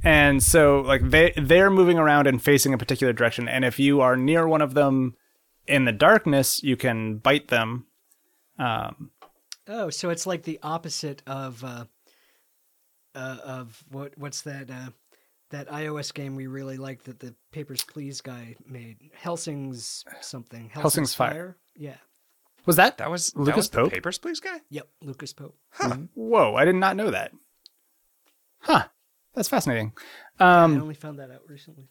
And 0.03 0.43
so, 0.43 0.81
like 0.81 1.09
they 1.11 1.33
they're 1.37 1.71
moving 1.71 1.99
around 1.99 2.27
and 2.27 2.43
facing 2.43 2.75
a 2.75 2.79
particular 2.79 3.13
direction, 3.13 3.49
and 3.49 3.65
if 3.65 3.79
you 3.79 4.01
are 4.01 4.17
near 4.17 4.47
one 4.47 4.61
of 4.63 4.75
them 4.75 5.17
in 5.67 5.85
the 5.85 5.93
darkness, 5.93 6.63
you 6.63 6.77
can 6.77 7.17
bite 7.19 7.49
them. 7.49 7.87
Um, 8.59 9.11
Oh, 9.67 9.91
so 9.91 10.11
it's 10.11 10.27
like 10.27 10.43
the 10.43 10.59
opposite 10.63 11.23
of 11.27 11.65
uh, 11.65 11.85
uh 13.15 13.37
of 13.45 13.83
what 13.91 14.13
what's 14.19 14.43
that 14.43 14.71
uh 14.71 14.91
that 15.51 15.69
iOS 15.69 16.13
game 16.13 16.37
we 16.37 16.47
really 16.47 16.77
liked 16.77 17.05
that 17.05 17.21
the 17.21 17.35
Papers 17.53 17.85
Please 17.85 18.21
guy 18.21 18.57
made 18.67 18.97
Helsing's 19.15 20.05
something 20.21 20.71
Helsing's 20.71 21.15
Fire. 21.15 21.57
Yeah. 21.77 21.97
was 22.67 22.77
that 22.77 22.99
That 22.99 23.11
was 23.11 23.29
that 23.33 23.39
Lucas 23.41 23.57
was 23.57 23.71
the 23.71 23.79
Pope? 23.79 23.93
Papers, 23.93 24.19
Please 24.19 24.41
guy. 24.41 24.61
Yep. 24.71 24.89
Lucas 25.03 25.33
Pope. 25.33 25.57
huh 25.71 25.97
Whoa, 26.15 26.55
I 26.55 26.65
did 26.65 26.75
not 26.77 26.97
know 26.97 27.11
that. 27.11 27.33
Huh. 28.61 28.85
That's 29.35 29.49
fascinating. 29.49 29.93
Um, 30.39 30.77
I 30.77 30.81
only 30.81 30.95
found 30.95 31.19
that 31.19 31.31
out 31.31 31.43
recently. 31.49 31.89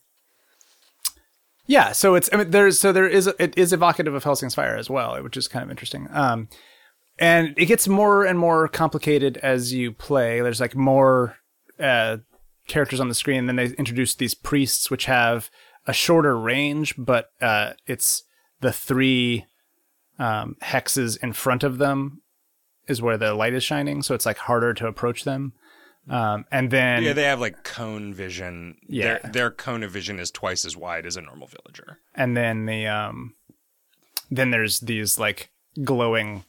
yeah, 1.65 1.91
so 1.91 2.15
it's 2.15 2.29
I 2.33 2.37
mean 2.37 2.51
there's 2.51 2.79
so 2.79 2.91
there 2.91 3.07
is 3.07 3.27
it 3.27 3.57
is 3.57 3.73
evocative 3.73 4.13
of 4.13 4.23
Helsing's 4.23 4.55
Fire 4.55 4.75
as 4.75 4.89
well, 4.89 5.21
which 5.23 5.37
is 5.37 5.47
kind 5.47 5.63
of 5.63 5.69
interesting. 5.69 6.07
Um, 6.11 6.47
and 7.19 7.53
it 7.57 7.65
gets 7.65 7.87
more 7.87 8.25
and 8.25 8.39
more 8.39 8.67
complicated 8.67 9.37
as 9.37 9.73
you 9.73 9.91
play. 9.91 10.41
There's 10.41 10.59
like 10.59 10.75
more 10.75 11.37
uh, 11.79 12.17
characters 12.67 12.99
on 12.99 13.09
the 13.09 13.15
screen. 13.15 13.39
And 13.39 13.49
then 13.49 13.55
they 13.55 13.75
introduce 13.75 14.15
these 14.15 14.33
priests, 14.35 14.89
which 14.91 15.05
have 15.05 15.49
a 15.85 15.93
shorter 15.93 16.37
range, 16.37 16.95
but 16.97 17.29
uh, 17.41 17.73
it's 17.87 18.23
the 18.61 18.71
three 18.71 19.45
um, 20.19 20.55
hexes 20.61 21.21
in 21.21 21.33
front 21.33 21.63
of 21.63 21.77
them 21.77 22.21
is 22.87 23.01
where 23.01 23.17
the 23.17 23.33
light 23.33 23.53
is 23.53 23.63
shining, 23.63 24.01
so 24.01 24.13
it's 24.15 24.25
like 24.25 24.37
harder 24.37 24.73
to 24.73 24.87
approach 24.87 25.23
them. 25.23 25.53
Um, 26.09 26.43
and 26.51 26.69
then 26.69 27.03
Yeah, 27.03 27.13
they 27.13 27.23
have 27.23 27.39
like 27.39 27.63
cone 27.63 28.13
vision. 28.13 28.77
Yeah. 28.87 29.19
Their, 29.19 29.31
their 29.31 29.51
cone 29.51 29.83
of 29.83 29.91
vision 29.91 30.19
is 30.19 30.31
twice 30.31 30.65
as 30.65 30.75
wide 30.75 31.05
as 31.05 31.15
a 31.15 31.21
normal 31.21 31.47
villager. 31.47 31.99
and 32.13 32.35
then 32.35 32.65
the 32.65 32.87
um 32.87 33.35
then 34.29 34.51
there's 34.51 34.81
these 34.81 35.17
like 35.17 35.49
glowing 35.83 36.43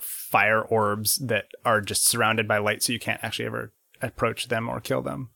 fire 0.00 0.60
orbs 0.60 1.18
that 1.18 1.46
are 1.64 1.80
just 1.80 2.06
surrounded 2.06 2.48
by 2.48 2.58
light 2.58 2.82
so 2.82 2.92
you 2.92 2.98
can't 2.98 3.22
actually 3.22 3.46
ever 3.46 3.72
approach 4.02 4.48
them 4.48 4.68
or 4.68 4.80
kill 4.80 5.02
them 5.02 5.30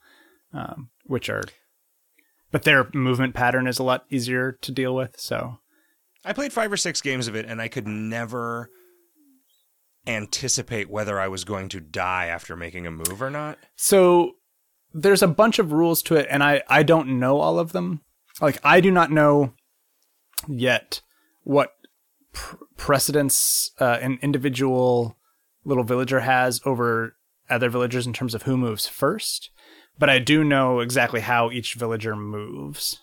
um 0.52 0.90
which 1.04 1.28
are 1.28 1.42
but 2.50 2.62
their 2.64 2.88
movement 2.92 3.34
pattern 3.34 3.66
is 3.66 3.78
a 3.78 3.84
lot 3.84 4.04
easier 4.10 4.52
to 4.60 4.72
deal 4.72 4.94
with 4.94 5.18
so. 5.18 5.58
I 6.24 6.32
played 6.32 6.52
five 6.52 6.70
or 6.72 6.76
six 6.76 7.00
games 7.00 7.28
of 7.28 7.34
it, 7.36 7.46
and 7.46 7.62
I 7.62 7.68
could 7.68 7.86
never 7.86 8.70
anticipate 10.06 10.90
whether 10.90 11.18
I 11.20 11.28
was 11.28 11.44
going 11.44 11.68
to 11.70 11.80
die 11.80 12.26
after 12.26 12.56
making 12.56 12.86
a 12.86 12.90
move 12.90 13.22
or 13.22 13.30
not. 13.30 13.58
so 13.76 14.32
there's 14.92 15.22
a 15.22 15.28
bunch 15.28 15.60
of 15.60 15.70
rules 15.72 16.02
to 16.02 16.16
it 16.16 16.26
and 16.28 16.42
i 16.42 16.60
i 16.68 16.82
don't 16.82 17.06
know 17.20 17.38
all 17.38 17.58
of 17.60 17.70
them. 17.72 18.00
Like 18.40 18.58
i 18.64 18.80
do 18.80 18.90
not 18.90 19.12
know 19.12 19.52
yet 20.48 21.00
what 21.44 21.74
pr- 22.32 22.56
precedence 22.76 23.70
uh, 23.78 23.98
an 24.00 24.18
individual 24.22 25.16
little 25.64 25.84
villager 25.84 26.20
has 26.20 26.60
over 26.64 27.14
other 27.48 27.68
villagers 27.68 28.06
in 28.06 28.12
terms 28.12 28.34
of 28.34 28.42
who 28.42 28.56
moves 28.56 28.86
first 28.88 29.50
but 30.00 30.08
I 30.08 30.18
do 30.18 30.42
know 30.42 30.80
exactly 30.80 31.20
how 31.20 31.50
each 31.50 31.74
villager 31.74 32.16
moves. 32.16 33.00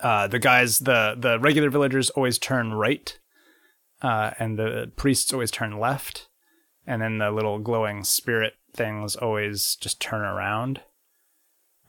Uh, 0.00 0.26
the 0.26 0.40
guys, 0.40 0.80
the 0.80 1.14
the 1.16 1.38
regular 1.38 1.70
villagers 1.70 2.10
always 2.10 2.38
turn 2.38 2.72
right, 2.72 3.16
uh, 4.00 4.32
and 4.38 4.58
the 4.58 4.90
priests 4.96 5.32
always 5.32 5.50
turn 5.50 5.78
left, 5.78 6.28
and 6.86 7.00
then 7.00 7.18
the 7.18 7.30
little 7.30 7.60
glowing 7.60 8.02
spirit 8.02 8.54
things 8.74 9.14
always 9.14 9.76
just 9.76 10.00
turn 10.00 10.22
around. 10.22 10.80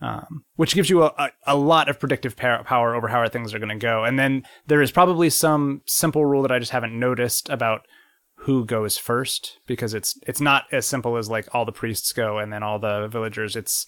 Um, 0.02 0.44
which 0.58 0.76
gives 0.76 0.90
you 0.90 1.04
a, 1.04 1.14
a, 1.18 1.30
a 1.48 1.56
lot 1.56 1.88
of 1.88 1.98
predictive 1.98 2.36
power, 2.36 2.94
over 2.94 3.08
how 3.08 3.26
things 3.30 3.54
are 3.54 3.60
going 3.60 3.70
to 3.70 3.76
go. 3.76 4.04
And 4.04 4.20
then 4.20 4.44
there 4.68 4.82
is 4.82 4.92
probably 4.92 5.30
some 5.30 5.82
simple 5.86 6.26
rule 6.26 6.42
that 6.42 6.52
I 6.52 6.60
just 6.60 6.74
haven't 6.74 7.00
noticed 7.00 7.48
about 7.48 7.88
who 8.40 8.66
goes 8.66 8.98
first 8.98 9.60
because 9.66 9.94
it's 9.94 10.20
it's 10.28 10.42
not 10.42 10.66
as 10.74 10.86
simple 10.86 11.16
as 11.16 11.30
like 11.30 11.48
all 11.54 11.64
the 11.64 11.72
priests 11.72 12.12
go 12.12 12.38
and 12.38 12.52
then 12.52 12.64
all 12.64 12.80
the 12.80 13.08
villagers. 13.08 13.56
It's 13.56 13.88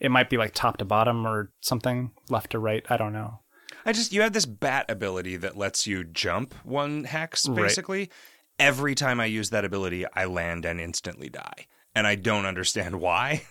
it 0.00 0.10
might 0.10 0.28
be 0.30 0.36
like 0.36 0.52
top 0.54 0.76
to 0.78 0.84
bottom 0.84 1.26
or 1.26 1.50
something, 1.60 2.10
left 2.28 2.50
to 2.52 2.58
right. 2.58 2.84
I 2.90 2.96
don't 2.96 3.12
know. 3.12 3.40
I 3.86 3.92
just 3.92 4.12
you 4.12 4.22
have 4.22 4.32
this 4.32 4.46
bat 4.46 4.86
ability 4.88 5.36
that 5.38 5.56
lets 5.56 5.86
you 5.86 6.04
jump 6.04 6.54
one 6.64 7.04
hex 7.04 7.48
Right. 7.48 7.56
basically. 7.56 8.10
Every 8.58 8.94
time 8.94 9.18
I 9.20 9.26
use 9.26 9.50
that 9.50 9.64
ability, 9.64 10.06
I 10.14 10.26
land 10.26 10.64
and 10.64 10.80
instantly 10.80 11.28
die, 11.28 11.66
and 11.94 12.06
I 12.06 12.14
don't 12.14 12.46
understand 12.46 13.00
why. 13.00 13.42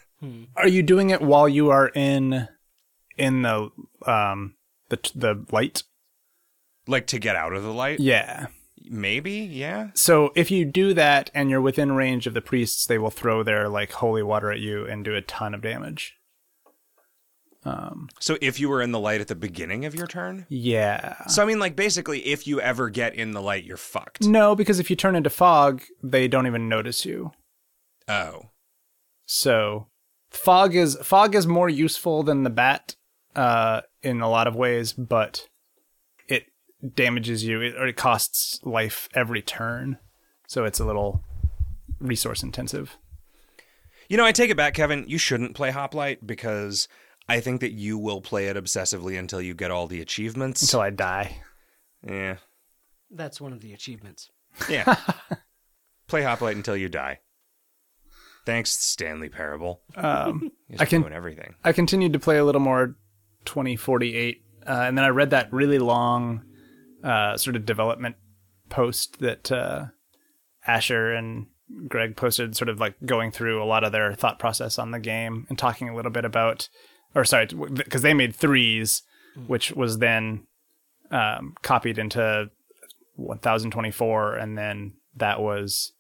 Are 0.55 0.67
you 0.69 0.81
doing 0.83 1.09
it 1.09 1.21
while 1.21 1.49
you 1.49 1.69
are 1.71 1.89
in 1.93 2.47
in 3.17 3.41
the 3.41 3.69
um 4.05 4.55
the 4.89 4.99
the 5.13 5.45
light? 5.51 5.83
Like 6.87 7.07
to 7.07 7.19
get 7.19 7.35
out 7.35 7.53
of 7.53 7.63
the 7.63 7.73
light, 7.73 7.99
Yeah. 7.99 8.47
maybe, 8.89 9.31
yeah. 9.33 9.89
So 9.93 10.31
if 10.35 10.51
you 10.51 10.65
do 10.65 10.93
that 10.93 11.29
and 11.33 11.49
you're 11.49 11.61
within 11.61 11.93
range 11.93 12.27
of 12.27 12.33
the 12.33 12.41
priests, 12.41 12.85
they 12.85 12.97
will 12.97 13.09
throw 13.09 13.41
their 13.43 13.69
like 13.69 13.91
holy 13.93 14.23
water 14.23 14.51
at 14.51 14.59
you 14.59 14.85
and 14.85 15.03
do 15.05 15.15
a 15.15 15.21
ton 15.21 15.53
of 15.53 15.61
damage. 15.61 16.15
So 18.19 18.37
if 18.41 18.59
you 18.59 18.67
were 18.69 18.81
in 18.81 18.91
the 18.91 18.99
light 18.99 19.21
at 19.21 19.27
the 19.27 19.35
beginning 19.35 19.85
of 19.85 19.95
your 19.95 20.07
turn, 20.07 20.45
Yeah. 20.49 21.25
so 21.27 21.41
I 21.41 21.45
mean, 21.45 21.59
like 21.59 21.75
basically, 21.75 22.19
if 22.25 22.45
you 22.47 22.59
ever 22.59 22.89
get 22.89 23.15
in 23.15 23.31
the 23.31 23.41
light, 23.41 23.63
you're 23.63 23.77
fucked. 23.77 24.23
No, 24.23 24.55
because 24.55 24.79
if 24.79 24.89
you 24.89 24.95
turn 24.95 25.15
into 25.15 25.29
fog, 25.29 25.81
they 26.03 26.27
don't 26.27 26.47
even 26.47 26.67
notice 26.67 27.05
you. 27.05 27.31
Oh, 28.07 28.49
So 29.25 29.87
fog 30.29 30.75
is 30.75 30.97
fog 31.03 31.35
is 31.35 31.47
more 31.47 31.69
useful 31.69 32.23
than 32.23 32.43
the 32.43 32.49
bat 32.49 32.95
uh, 33.35 33.81
in 34.01 34.19
a 34.21 34.29
lot 34.29 34.47
of 34.47 34.55
ways, 34.55 34.91
but 34.93 35.47
it 36.27 36.45
damages 36.95 37.43
you 37.45 37.61
it, 37.61 37.75
or 37.75 37.87
it 37.87 37.95
costs 37.95 38.59
life 38.63 39.07
every 39.13 39.41
turn. 39.41 39.99
So 40.47 40.65
it's 40.65 40.79
a 40.81 40.85
little 40.85 41.23
resource 41.99 42.43
intensive. 42.43 42.97
you 44.09 44.17
know, 44.17 44.25
I 44.25 44.33
take 44.33 44.49
it 44.51 44.57
back, 44.57 44.73
Kevin. 44.73 45.05
You 45.07 45.17
shouldn't 45.17 45.55
play 45.55 45.71
Hoplite 45.71 46.27
because 46.27 46.87
I 47.27 47.39
think 47.39 47.61
that 47.61 47.71
you 47.71 47.97
will 47.97 48.21
play 48.21 48.47
it 48.47 48.57
obsessively 48.57 49.17
until 49.17 49.41
you 49.41 49.53
get 49.53 49.71
all 49.71 49.87
the 49.87 50.01
achievements. 50.01 50.61
Until 50.61 50.81
I 50.81 50.89
die. 50.89 51.37
yeah, 52.05 52.37
That's 53.09 53.39
one 53.39 53.53
of 53.53 53.61
the 53.61 53.73
achievements. 53.73 54.29
yeah. 54.69 54.95
play 56.07 56.23
Hoplite 56.23 56.55
until 56.57 56.75
you 56.77 56.89
die. 56.89 57.19
Thanks, 58.45 58.71
Stanley 58.71 59.29
Parable. 59.29 59.81
Um, 59.95 60.51
I 60.77 60.85
can- 60.85 61.01
doing 61.01 61.13
everything. 61.13 61.55
I 61.63 61.71
continued 61.71 62.11
to 62.13 62.19
play 62.19 62.37
a 62.37 62.43
little 62.45 62.59
more 62.61 62.97
2048, 63.45 64.41
uh, 64.67 64.69
and 64.69 64.97
then 64.97 65.05
I 65.05 65.09
read 65.09 65.29
that 65.29 65.51
really 65.53 65.79
long 65.79 66.43
uh, 67.03 67.37
sort 67.37 67.55
of 67.55 67.65
development 67.65 68.17
post 68.69 69.19
that 69.19 69.49
uh, 69.49 69.85
Asher 70.67 71.13
and 71.13 71.47
Greg 71.87 72.17
posted, 72.17 72.55
sort 72.57 72.67
of 72.69 72.81
like 72.81 72.95
going 73.05 73.31
through 73.31 73.63
a 73.63 73.65
lot 73.65 73.85
of 73.85 73.93
their 73.93 74.13
thought 74.13 74.39
process 74.39 74.77
on 74.77 74.91
the 74.91 74.99
game 74.99 75.45
and 75.47 75.57
talking 75.57 75.87
a 75.87 75.95
little 75.95 76.11
bit 76.11 76.25
about, 76.25 76.67
or 77.15 77.25
sorry, 77.25 77.47
because 77.47 78.01
they 78.01 78.13
made 78.13 78.35
threes, 78.35 79.03
which 79.47 79.71
was 79.71 79.99
then 79.99 80.47
um, 81.11 81.55
copied 81.61 81.97
into 81.97 82.49
1024, 83.15 84.35
and 84.35 84.57
then 84.57 84.93
that 85.15 85.41
was 85.41 85.93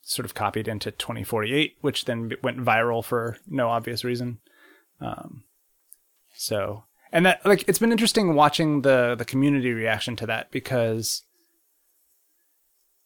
sort 0.00 0.26
of 0.26 0.34
copied 0.34 0.68
into 0.68 0.90
2048, 0.90 1.76
which 1.80 2.04
then 2.04 2.32
went 2.42 2.58
viral 2.58 3.04
for 3.04 3.36
no 3.46 3.68
obvious 3.68 4.04
reason. 4.04 4.38
Um, 5.00 5.44
so, 6.34 6.84
and 7.12 7.26
that 7.26 7.44
like 7.44 7.64
it's 7.68 7.78
been 7.78 7.92
interesting 7.92 8.34
watching 8.34 8.82
the 8.82 9.14
the 9.16 9.24
community 9.24 9.72
reaction 9.72 10.16
to 10.16 10.26
that 10.26 10.50
because 10.50 11.22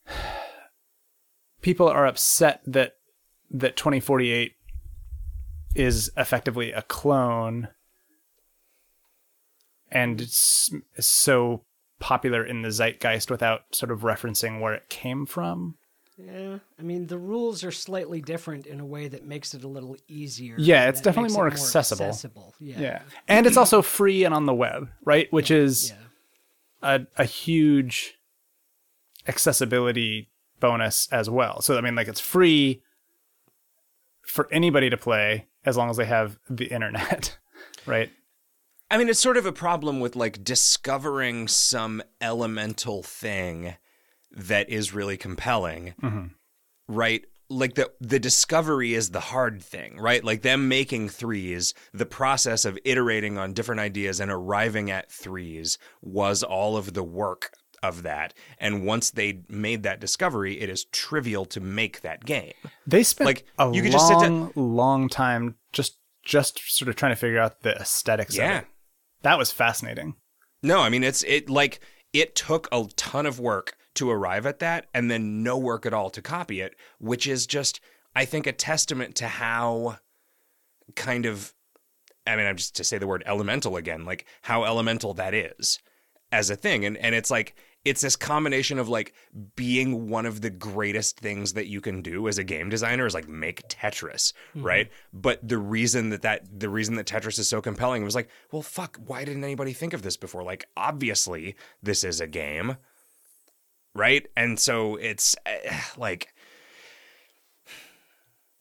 people 1.61 1.88
are 1.88 2.07
upset 2.07 2.61
that 2.66 2.96
that 3.51 3.77
2048 3.77 4.56
is 5.77 6.11
effectively 6.17 6.73
a 6.73 6.83
clone 6.83 7.69
and 9.91 10.21
it's, 10.21 10.71
it's 10.95 11.07
so 11.07 11.65
popular 11.99 12.45
in 12.45 12.62
the 12.62 12.71
zeitgeist 12.71 13.31
without 13.31 13.62
sort 13.75 13.91
of 13.91 14.01
referencing 14.01 14.61
where 14.61 14.75
it 14.75 14.89
came 14.89 15.27
from. 15.27 15.77
Yeah, 16.19 16.59
I 16.79 16.83
mean 16.83 17.09
the 17.09 17.19
rules 17.19 17.62
are 17.62 17.71
slightly 17.71 18.23
different 18.23 18.67
in 18.67 18.81
a 18.81 18.87
way 18.87 19.07
that 19.09 19.27
makes 19.27 19.53
it 19.53 19.65
a 19.65 19.69
little 19.69 19.97
easier. 20.09 20.55
Yeah, 20.59 20.89
it's 20.89 21.03
definitely 21.03 21.35
more 21.35 21.47
it 21.47 21.53
accessible. 21.53 22.07
accessible. 22.07 22.55
Yeah, 22.59 22.81
Yeah. 22.81 23.03
And 23.29 23.47
it's 23.47 23.59
also 23.59 23.83
free 23.83 24.25
and 24.25 24.35
on 24.35 24.47
the 24.47 24.55
web, 24.55 24.89
right? 25.05 25.31
Which 25.31 25.51
is 25.51 25.91
yeah. 26.83 26.97
a, 26.97 27.07
a 27.19 27.25
huge 27.25 28.15
accessibility 29.29 30.31
bonus 30.59 31.07
as 31.12 31.29
well. 31.29 31.61
So 31.61 31.77
I 31.77 31.83
mean 31.83 31.95
like 31.95 32.09
it's 32.09 32.21
free 32.21 32.83
for 34.27 34.49
anybody 34.53 34.91
to 34.91 34.97
play 34.97 35.47
as 35.65 35.77
long 35.77 35.91
as 35.91 35.97
they 35.97 36.05
have 36.05 36.39
the 36.49 36.67
internet, 36.67 37.39
right? 37.87 38.11
I 38.91 38.99
mean, 38.99 39.09
it's 39.09 39.21
sort 39.21 39.37
of 39.37 39.47
a 39.47 39.53
problem 39.53 40.01
with 40.01 40.15
like 40.15 40.45
discovering 40.45 41.49
some 41.49 42.03
elemental 42.21 43.03
thing 43.03 43.75
that 44.31 44.69
is 44.69 44.95
really 44.95 45.17
compelling, 45.17 45.95
mm-hmm. 46.01 46.27
right? 46.87 47.25
Like 47.49 47.75
the 47.75 47.91
the 48.01 48.19
discovery 48.19 48.95
is 48.95 49.11
the 49.11 49.21
hard 49.21 49.62
thing, 49.62 49.99
right? 49.99 50.23
Like 50.23 50.43
them 50.43 50.69
making 50.69 51.09
threes, 51.09 51.75
the 51.93 52.07
process 52.07 52.65
of 52.65 52.79
iterating 52.85 53.39
on 53.39 53.55
different 53.55 53.81
ideas 53.81 54.21
and 54.21 54.31
arriving 54.31 54.91
at 54.91 55.11
threes 55.11 55.79
was 56.01 56.43
all 56.43 56.77
of 56.77 56.95
the 56.95 57.05
work 57.05 57.53
of 57.83 58.03
that. 58.03 58.35
And 58.59 58.85
once 58.87 59.11
they 59.11 59.41
made 59.49 59.83
that 59.85 60.01
discovery, 60.01 60.61
it 60.61 60.69
is 60.69 60.85
trivial 60.87 61.45
to 61.47 61.61
make 61.61 62.01
that 62.03 62.25
game. 62.25 62.53
They 62.87 63.03
spent 63.03 63.27
Like, 63.27 63.45
a 63.59 63.65
you 63.67 63.73
long, 63.73 63.83
could 63.83 63.93
just 63.93 64.09
sit 64.09 64.19
down- 64.21 64.53
long 64.55 65.09
time 65.09 65.57
just 65.73 65.99
just 66.25 66.59
sort 66.77 66.89
of 66.89 66.97
trying 66.97 67.12
to 67.12 67.17
figure 67.17 67.39
out 67.39 67.61
the 67.62 67.75
aesthetics 67.77 68.37
Yeah. 68.37 68.59
of 68.59 68.62
it. 68.65 68.69
That 69.23 69.39
was 69.39 69.53
fascinating. 69.53 70.17
No, 70.62 70.81
I 70.81 70.89
mean 70.89 71.05
it's 71.05 71.23
it 71.23 71.49
like 71.49 71.79
it 72.12 72.35
took 72.35 72.67
a 72.73 72.85
ton 72.97 73.27
of 73.27 73.39
work 73.39 73.77
to 73.95 74.11
arrive 74.11 74.45
at 74.47 74.59
that 74.59 74.87
and 74.93 75.11
then 75.11 75.43
no 75.45 75.57
work 75.57 75.87
at 75.87 75.95
all 75.95 76.11
to 76.11 76.21
copy 76.21 76.61
it, 76.61 76.75
which 76.99 77.27
is 77.29 77.47
just 77.47 77.81
I 78.15 78.25
think 78.25 78.47
a 78.47 78.53
testament 78.53 79.15
to 79.17 79.29
how 79.29 79.99
kind 80.95 81.27
of 81.27 81.53
I 82.27 82.37
mean 82.37 82.47
I'm 82.47 82.57
just 82.57 82.75
to 82.77 82.85
say 82.85 82.99
the 82.99 83.07
word 83.07 83.23
elemental 83.27 83.77
again, 83.77 84.05
like 84.05 84.27
how 84.43 84.65
elemental 84.65 85.15
that 85.15 85.35
is 85.35 85.79
as 86.33 86.51
a 86.51 86.57
thing 86.57 86.85
and 86.85 86.97
and 86.97 87.15
it's 87.15 87.31
like 87.31 87.55
it's 87.87 88.01
this 88.01 88.16
combination 88.16 88.81
of 88.81 88.88
like 88.88 89.14
being 89.55 90.11
one 90.11 90.27
of 90.27 90.40
the 90.40 90.51
greatest 90.51 91.20
things 91.20 91.53
that 91.53 91.68
you 91.68 91.81
can 91.81 92.03
do 92.03 92.27
as 92.27 92.37
a 92.37 92.42
game 92.42 92.68
designer 92.68 93.07
is 93.07 93.14
like 93.14 93.29
make 93.29 93.68
Tetris, 93.68 94.33
right? 94.57 94.90
But 95.12 95.46
the 95.46 95.59
reason 95.59 96.11
that 96.11 96.22
that 96.22 96.59
the 96.59 96.68
reason 96.68 96.96
that 96.96 97.07
Tetris 97.07 97.38
is 97.38 97.46
so 97.46 97.62
compelling 97.62 98.03
was 98.03 98.16
like, 98.16 98.29
well, 98.51 98.62
fuck, 98.62 98.99
why 99.07 99.25
didn't 99.25 99.44
anybody 99.44 99.72
think 99.72 99.92
of 99.92 100.03
this 100.03 100.16
before? 100.16 100.42
Like, 100.42 100.64
obviously, 100.77 101.55
this 101.81 102.03
is 102.03 102.20
a 102.20 102.27
game, 102.27 102.77
right? 103.94 104.27
And 104.37 104.59
so 104.59 104.96
it's 104.96 105.37
eh, 105.46 105.81
like 105.96 106.35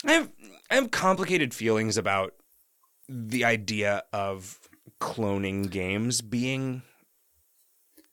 I 0.06 0.12
have 0.14 0.32
I 0.70 0.76
have 0.76 0.92
complicated 0.92 1.52
feelings 1.56 1.98
about 1.98 2.34
the 3.10 3.44
idea 3.44 4.04
of 4.14 4.60
cloning 5.02 5.70
games 5.70 6.22
being 6.22 6.84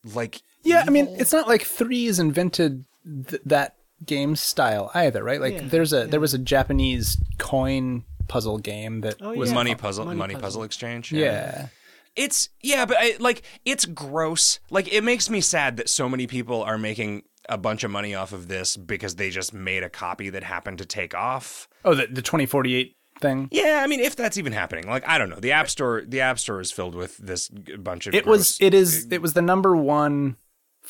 like 0.03 0.41
Yeah, 0.63 0.83
I 0.87 0.89
mean, 0.89 1.07
it's 1.19 1.33
not 1.33 1.47
like 1.47 1.63
Threes 1.63 2.19
invented 2.19 2.85
th- 3.27 3.41
that 3.45 3.75
game 4.05 4.35
style 4.35 4.91
either, 4.93 5.23
right? 5.23 5.39
Like 5.41 5.53
Yeah, 5.55 5.61
there's 5.67 5.93
a 5.93 6.07
there 6.07 6.19
was 6.19 6.33
a 6.33 6.37
Japanese 6.37 7.17
coin 7.37 8.03
puzzle 8.27 8.57
game 8.57 9.01
that 9.01 9.15
Oh, 9.21 9.33
was 9.35 9.49
yeah. 9.49 9.55
money 9.55 9.75
puzzle 9.75 10.05
Money 10.05 10.17
money, 10.17 10.33
puzzle. 10.33 10.45
puzzle 10.45 10.63
exchange 10.63 11.11
yeah. 11.11 11.67
It's 12.15 12.49
yeah, 12.61 12.85
but 12.85 12.97
I, 12.99 13.15
like 13.19 13.41
it's 13.65 13.85
gross. 13.85 14.59
Like 14.69 14.91
it 14.93 15.03
makes 15.03 15.29
me 15.29 15.41
sad 15.41 15.77
that 15.77 15.89
so 15.89 16.07
many 16.07 16.27
people 16.27 16.61
are 16.63 16.77
making 16.77 17.23
a 17.49 17.57
bunch 17.57 17.83
of 17.83 17.91
money 17.91 18.13
off 18.15 18.31
of 18.33 18.47
this 18.47 18.77
because 18.77 19.15
they 19.15 19.29
just 19.29 19.51
made 19.53 19.83
a 19.83 19.89
copy 19.89 20.29
that 20.29 20.43
happened 20.43 20.77
to 20.77 20.85
take 20.85 21.13
off. 21.15 21.67
Oh, 21.83 21.95
the 21.95 22.05
the 22.07 22.21
2048 22.21 22.95
thing. 23.19 23.47
Yeah, 23.51 23.81
I 23.83 23.87
mean 23.87 23.99
if 23.99 24.15
that's 24.15 24.37
even 24.37 24.53
happening. 24.53 24.87
Like 24.87 25.07
I 25.07 25.17
don't 25.17 25.29
know. 25.29 25.39
The 25.39 25.53
App 25.53 25.69
Store 25.69 26.03
the 26.07 26.21
App 26.21 26.37
Store 26.37 26.61
is 26.61 26.71
filled 26.71 26.93
with 26.93 27.17
this 27.17 27.47
g- 27.47 27.77
bunch 27.77 28.05
of 28.05 28.13
It 28.13 28.25
gross- 28.25 28.37
was 28.37 28.57
it 28.61 28.73
is 28.75 29.07
it 29.11 29.21
was 29.21 29.33
the 29.33 29.41
number 29.41 29.75
one 29.75 30.35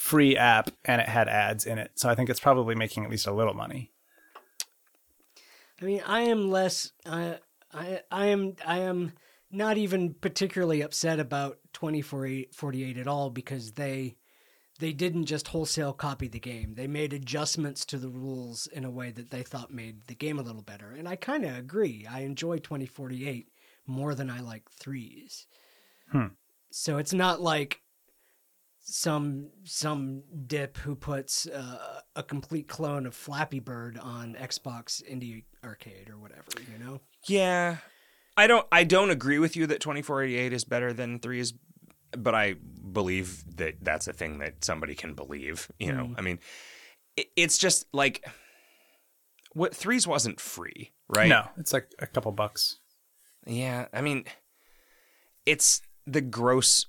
free 0.03 0.35
app 0.35 0.69
and 0.83 0.99
it 0.99 1.07
had 1.07 1.29
ads 1.29 1.65
in 1.65 1.77
it. 1.77 1.91
So 1.95 2.09
I 2.09 2.15
think 2.15 2.29
it's 2.29 2.41
probably 2.41 2.75
making 2.75 3.05
at 3.05 3.09
least 3.09 3.25
a 3.25 3.31
little 3.31 3.53
money. 3.53 3.93
I 5.81 5.85
mean, 5.85 6.01
I 6.05 6.23
am 6.23 6.51
less. 6.51 6.91
I 7.05 7.39
I 7.73 8.01
I 8.11 8.25
am 8.25 8.55
I 8.65 8.79
am 8.79 9.13
not 9.49 9.77
even 9.77 10.13
particularly 10.13 10.81
upset 10.81 11.21
about 11.21 11.59
2048 11.71 12.97
at 12.97 13.07
all 13.07 13.29
because 13.29 13.71
they 13.71 14.17
they 14.77 14.91
didn't 14.91 15.25
just 15.25 15.47
wholesale 15.47 15.93
copy 15.93 16.27
the 16.27 16.37
game. 16.37 16.73
They 16.73 16.87
made 16.87 17.13
adjustments 17.13 17.85
to 17.85 17.97
the 17.97 18.09
rules 18.09 18.67
in 18.67 18.83
a 18.83 18.91
way 18.91 19.11
that 19.11 19.29
they 19.29 19.41
thought 19.41 19.71
made 19.71 20.07
the 20.07 20.15
game 20.15 20.37
a 20.37 20.43
little 20.43 20.63
better. 20.63 20.91
And 20.91 21.07
I 21.07 21.15
kind 21.15 21.45
of 21.45 21.55
agree. 21.55 22.05
I 22.11 22.21
enjoy 22.21 22.57
2048 22.57 23.47
more 23.87 24.15
than 24.15 24.29
I 24.29 24.41
like 24.41 24.69
threes. 24.69 25.47
Hmm. 26.11 26.33
So 26.71 26.97
it's 26.97 27.13
not 27.13 27.39
like 27.39 27.82
some 28.83 29.49
some 29.63 30.23
dip 30.45 30.77
who 30.77 30.93
puts 30.95 31.47
uh, 31.47 32.01
a 32.15 32.23
complete 32.23 32.67
clone 32.67 33.05
of 33.05 33.15
Flappy 33.15 33.59
Bird 33.59 33.97
on 33.97 34.35
Xbox 34.39 35.01
Indie 35.09 35.45
Arcade 35.63 36.09
or 36.09 36.17
whatever, 36.17 36.51
you 36.71 36.83
know. 36.83 36.99
Yeah. 37.27 37.77
I 38.35 38.47
don't 38.47 38.67
I 38.71 38.83
don't 38.83 39.09
agree 39.09 39.39
with 39.39 39.55
you 39.55 39.67
that 39.67 39.79
2048 39.79 40.53
is 40.53 40.65
better 40.65 40.91
than 40.91 41.19
3 41.19 41.39
is 41.39 41.53
but 42.17 42.35
I 42.35 42.55
believe 42.91 43.43
that 43.57 43.75
that's 43.81 44.07
a 44.07 44.13
thing 44.13 44.39
that 44.39 44.63
somebody 44.63 44.95
can 44.95 45.15
believe, 45.15 45.71
you 45.79 45.91
know. 45.91 46.05
Mm. 46.05 46.15
I 46.17 46.21
mean, 46.21 46.39
it, 47.17 47.27
it's 47.35 47.57
just 47.57 47.85
like 47.91 48.23
what 49.53 49.75
Threes 49.75 50.05
wasn't 50.05 50.39
free, 50.39 50.91
right? 51.09 51.27
No, 51.27 51.47
it's 51.57 51.73
like 51.73 51.87
a 51.99 52.05
couple 52.05 52.31
bucks. 52.31 52.79
Yeah, 53.47 53.87
I 53.93 54.01
mean, 54.01 54.25
it's 55.45 55.81
the 56.05 56.21
gross 56.21 56.85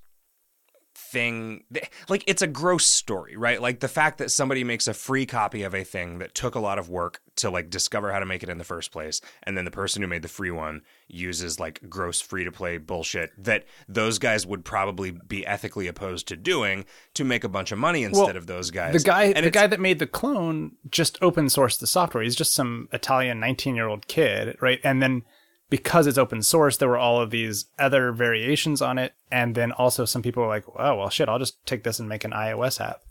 thing. 1.14 1.64
Like, 2.08 2.24
it's 2.26 2.42
a 2.42 2.46
gross 2.46 2.84
story, 2.84 3.36
right? 3.36 3.62
Like 3.62 3.80
the 3.80 3.88
fact 3.88 4.18
that 4.18 4.30
somebody 4.30 4.64
makes 4.64 4.86
a 4.86 4.92
free 4.92 5.24
copy 5.24 5.62
of 5.62 5.74
a 5.74 5.84
thing 5.84 6.18
that 6.18 6.34
took 6.34 6.54
a 6.54 6.60
lot 6.60 6.78
of 6.78 6.90
work 6.90 7.20
to 7.36 7.50
like 7.50 7.70
discover 7.70 8.12
how 8.12 8.18
to 8.18 8.26
make 8.26 8.42
it 8.42 8.48
in 8.48 8.58
the 8.58 8.64
first 8.64 8.92
place, 8.92 9.20
and 9.42 9.56
then 9.56 9.64
the 9.64 9.70
person 9.70 10.02
who 10.02 10.08
made 10.08 10.22
the 10.22 10.28
free 10.28 10.50
one 10.50 10.82
uses 11.08 11.58
like 11.58 11.80
gross 11.88 12.20
free 12.20 12.44
to 12.44 12.52
play 12.52 12.78
bullshit 12.78 13.30
that 13.42 13.64
those 13.88 14.18
guys 14.18 14.46
would 14.46 14.64
probably 14.64 15.10
be 15.10 15.46
ethically 15.46 15.86
opposed 15.86 16.28
to 16.28 16.36
doing 16.36 16.84
to 17.14 17.24
make 17.24 17.44
a 17.44 17.48
bunch 17.48 17.72
of 17.72 17.78
money 17.78 18.04
instead 18.04 18.26
Well, 18.26 18.36
of 18.36 18.46
those 18.46 18.70
guys. 18.70 18.92
The 18.92 19.06
guy, 19.06 19.24
and 19.24 19.46
the 19.46 19.50
guy 19.50 19.66
that 19.66 19.80
made 19.80 19.98
the 19.98 20.06
clone, 20.06 20.72
just 20.90 21.18
open 21.22 21.46
sourced 21.46 21.80
the 21.80 21.86
software. 21.86 22.22
He's 22.22 22.36
just 22.36 22.52
some 22.52 22.88
Italian 22.92 23.40
nineteen-year-old 23.40 24.06
kid, 24.06 24.56
right? 24.60 24.80
And 24.84 25.02
then 25.02 25.22
because 25.70 26.06
it's 26.06 26.18
open 26.18 26.42
source, 26.42 26.76
there 26.76 26.88
were 26.88 26.98
all 26.98 27.20
of 27.20 27.30
these 27.30 27.66
other 27.78 28.12
variations 28.12 28.80
on 28.82 28.98
it, 28.98 29.14
and 29.30 29.54
then 29.54 29.72
also 29.72 30.04
some 30.04 30.22
people 30.22 30.42
were 30.42 30.48
like, 30.48 30.64
"Oh 30.76 30.96
well, 30.96 31.10
shit, 31.10 31.28
I'll 31.28 31.38
just 31.38 31.64
take 31.66 31.82
this 31.84 31.98
and 31.98 32.08
make 32.08 32.24
an 32.24 32.32
iOS 32.32 32.80
app," 32.80 33.02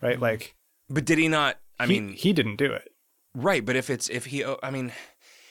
right? 0.00 0.14
Mm-hmm. 0.14 0.22
Like, 0.22 0.54
but 0.88 1.04
did 1.04 1.18
he 1.18 1.28
not? 1.28 1.58
I 1.78 1.86
he, 1.86 2.00
mean, 2.00 2.12
he 2.14 2.32
didn't 2.32 2.56
do 2.56 2.72
it. 2.72 2.90
Right, 3.34 3.64
but 3.64 3.76
if 3.76 3.90
it's 3.90 4.08
if 4.08 4.26
he 4.26 4.44
oh, 4.44 4.58
I 4.62 4.70
mean, 4.70 4.92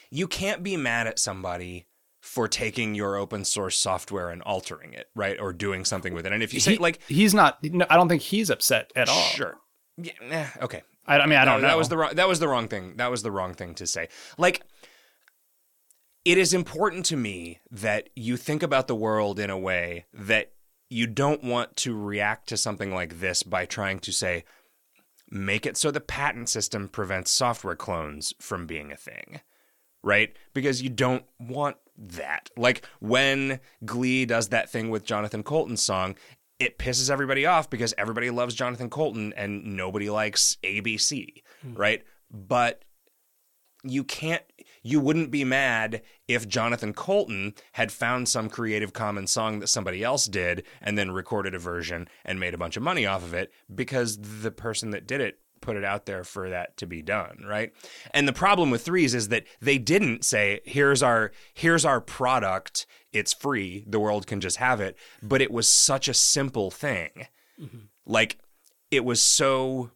you 0.10 0.28
can't 0.28 0.64
be 0.64 0.76
mad 0.78 1.08
at 1.08 1.20
somebody 1.20 1.86
for 2.22 2.48
taking 2.48 2.96
your 2.96 3.18
open 3.18 3.46
source 3.46 3.78
software 3.78 4.30
and 4.30 4.42
altering 4.42 4.94
it, 4.94 5.08
right? 5.14 5.40
Or 5.40 5.54
doing 5.54 5.86
something 5.86 6.14
with 6.16 6.26
it. 6.26 6.32
And 6.34 6.42
if 6.42 6.54
you 6.56 6.60
say 6.60 6.72
He- 6.74 6.78
like 6.80 7.00
he's 7.08 7.36
not. 7.36 7.64
No, 7.64 7.86
I 7.90 7.96
don't 7.98 8.10
think 8.10 8.24
he's 8.24 8.50
upset 8.50 8.92
at 8.96 9.08
all. 9.10 9.22
sure. 9.22 9.58
Yeah, 9.98 10.50
okay. 10.62 10.82
I, 11.08 11.20
I 11.20 11.26
mean, 11.28 11.38
I 11.38 11.46
don't 11.46 11.62
No, 11.62 11.68
know. 11.68 11.74
That 11.74 11.78
was 11.78 11.90
the 11.90 11.98
wrong 11.98 12.16
that 12.16 12.28
was 12.28 12.40
the 12.40 12.48
wrong 12.48 12.68
thing. 12.68 12.96
That 12.98 13.12
was 13.12 13.22
the 13.22 13.30
wrong 13.32 13.54
thing 13.54 13.76
to 13.76 13.86
say. 13.86 14.08
Like 14.40 14.64
it 16.26 16.40
is 16.40 16.54
important 16.54 17.06
to 17.06 17.16
me 17.16 17.60
that 17.72 18.10
you 18.16 18.36
think 18.36 18.64
about 18.64 18.88
the 18.88 18.96
world 18.96 19.40
in 19.40 19.52
a 19.52 19.58
way 19.58 20.06
that 20.12 20.52
you 20.90 21.06
don't 21.06 21.44
want 21.44 21.76
to 21.78 21.96
react 21.96 22.50
to 22.50 22.58
something 22.58 22.94
like 22.94 23.20
this 23.20 23.44
by 23.44 23.66
trying 23.66 24.00
to 24.00 24.12
say 24.12 24.44
make 25.30 25.66
it 25.66 25.78
so 25.78 25.92
the 25.92 26.02
patent 26.02 26.50
system 26.50 26.88
prevents 26.88 27.32
software 27.32 27.76
clones 27.76 28.34
from 28.40 28.66
being 28.66 28.92
a 28.92 28.98
thing. 28.98 29.42
Right? 30.04 30.36
Because 30.54 30.84
you 30.84 30.90
don't 30.90 31.26
want 31.40 31.78
that. 31.98 32.52
Like 32.56 32.86
when 33.00 33.60
Glee 33.84 34.26
does 34.26 34.50
that 34.50 34.70
thing 34.70 34.90
with 34.92 35.04
Jonathan 35.04 35.44
Coulton's 35.44 35.82
song, 35.82 36.16
it 36.60 36.78
pisses 36.78 37.10
everybody 37.10 37.46
off 37.48 37.72
because 37.72 37.94
everybody 37.98 38.30
loves 38.30 38.54
Jonathan 38.54 38.90
Coulton 38.90 39.34
and 39.36 39.76
nobody 39.76 40.12
likes 40.12 40.58
ABC, 40.64 41.42
hmm. 41.62 41.74
right? 41.74 42.04
But 42.32 42.84
you 43.84 44.04
can't 44.04 44.44
you 44.86 45.00
wouldn't 45.00 45.32
be 45.32 45.44
mad 45.44 46.04
if 46.28 46.48
Jonathan 46.48 46.94
Coulton 46.94 47.56
had 47.72 47.92
found 47.92 48.30
some 48.30 48.50
creative 48.50 48.94
commons 48.94 49.32
song 49.32 49.60
that 49.60 49.68
somebody 49.68 50.04
else 50.04 50.28
did 50.28 50.64
and 50.80 50.96
then 50.96 51.10
recorded 51.10 51.56
a 51.56 51.60
version 51.60 52.08
and 52.24 52.40
made 52.40 52.54
a 52.54 52.58
bunch 52.58 52.78
of 52.78 52.84
money 52.84 53.04
off 53.04 53.24
of 53.24 53.34
it 53.34 53.52
because 53.74 54.20
the 54.44 54.52
person 54.52 54.92
that 54.92 55.08
did 55.08 55.22
it 55.22 55.40
put 55.60 55.76
it 55.76 55.84
out 55.84 56.06
there 56.06 56.24
for 56.24 56.52
that 56.52 56.78
to 56.78 56.86
be 56.86 57.02
done, 57.02 57.44
right? 57.48 57.74
And 58.12 58.28
the 58.28 58.34
problem 58.34 58.70
with 58.70 58.86
threes 58.86 59.16
is 59.16 59.30
that 59.30 59.46
they 59.60 59.80
didn't 59.80 60.24
say, 60.24 60.60
here's 60.66 61.02
our 61.02 61.32
here's 61.56 61.84
our 61.84 62.00
product, 62.00 62.86
it's 63.12 63.34
free, 63.34 63.84
the 63.88 64.00
world 64.00 64.28
can 64.28 64.40
just 64.40 64.58
have 64.58 64.80
it, 64.82 64.96
but 65.24 65.42
it 65.42 65.50
was 65.50 65.68
such 65.68 66.08
a 66.08 66.14
simple 66.14 66.70
thing. 66.70 67.10
Mm-hmm. 67.60 67.86
Like 68.06 68.38
it 68.92 69.04
was 69.04 69.20
so 69.20 69.90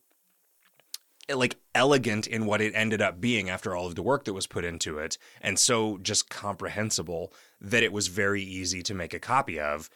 like 1.37 1.57
elegant 1.75 2.27
in 2.27 2.45
what 2.45 2.61
it 2.61 2.73
ended 2.75 3.01
up 3.01 3.21
being 3.21 3.49
after 3.49 3.75
all 3.75 3.87
of 3.87 3.95
the 3.95 4.03
work 4.03 4.25
that 4.25 4.33
was 4.33 4.47
put 4.47 4.65
into 4.65 4.97
it 4.97 5.17
and 5.41 5.59
so 5.59 5.97
just 5.99 6.29
comprehensible 6.29 7.33
that 7.61 7.83
it 7.83 7.93
was 7.93 8.07
very 8.07 8.41
easy 8.41 8.81
to 8.81 8.93
make 8.93 9.13
a 9.13 9.19
copy 9.19 9.59
of 9.59 9.89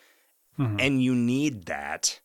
mm-hmm. 0.58 0.80
and 0.80 1.04
you 1.04 1.16
need 1.16 1.66
that 1.66 2.20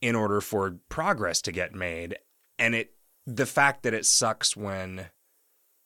in 0.00 0.14
order 0.14 0.40
for 0.40 0.76
progress 0.88 1.40
to 1.42 1.52
get 1.52 1.74
made 1.74 2.16
and 2.58 2.74
it 2.74 2.92
the 3.26 3.46
fact 3.46 3.82
that 3.82 3.94
it 3.94 4.06
sucks 4.06 4.56
when 4.56 5.06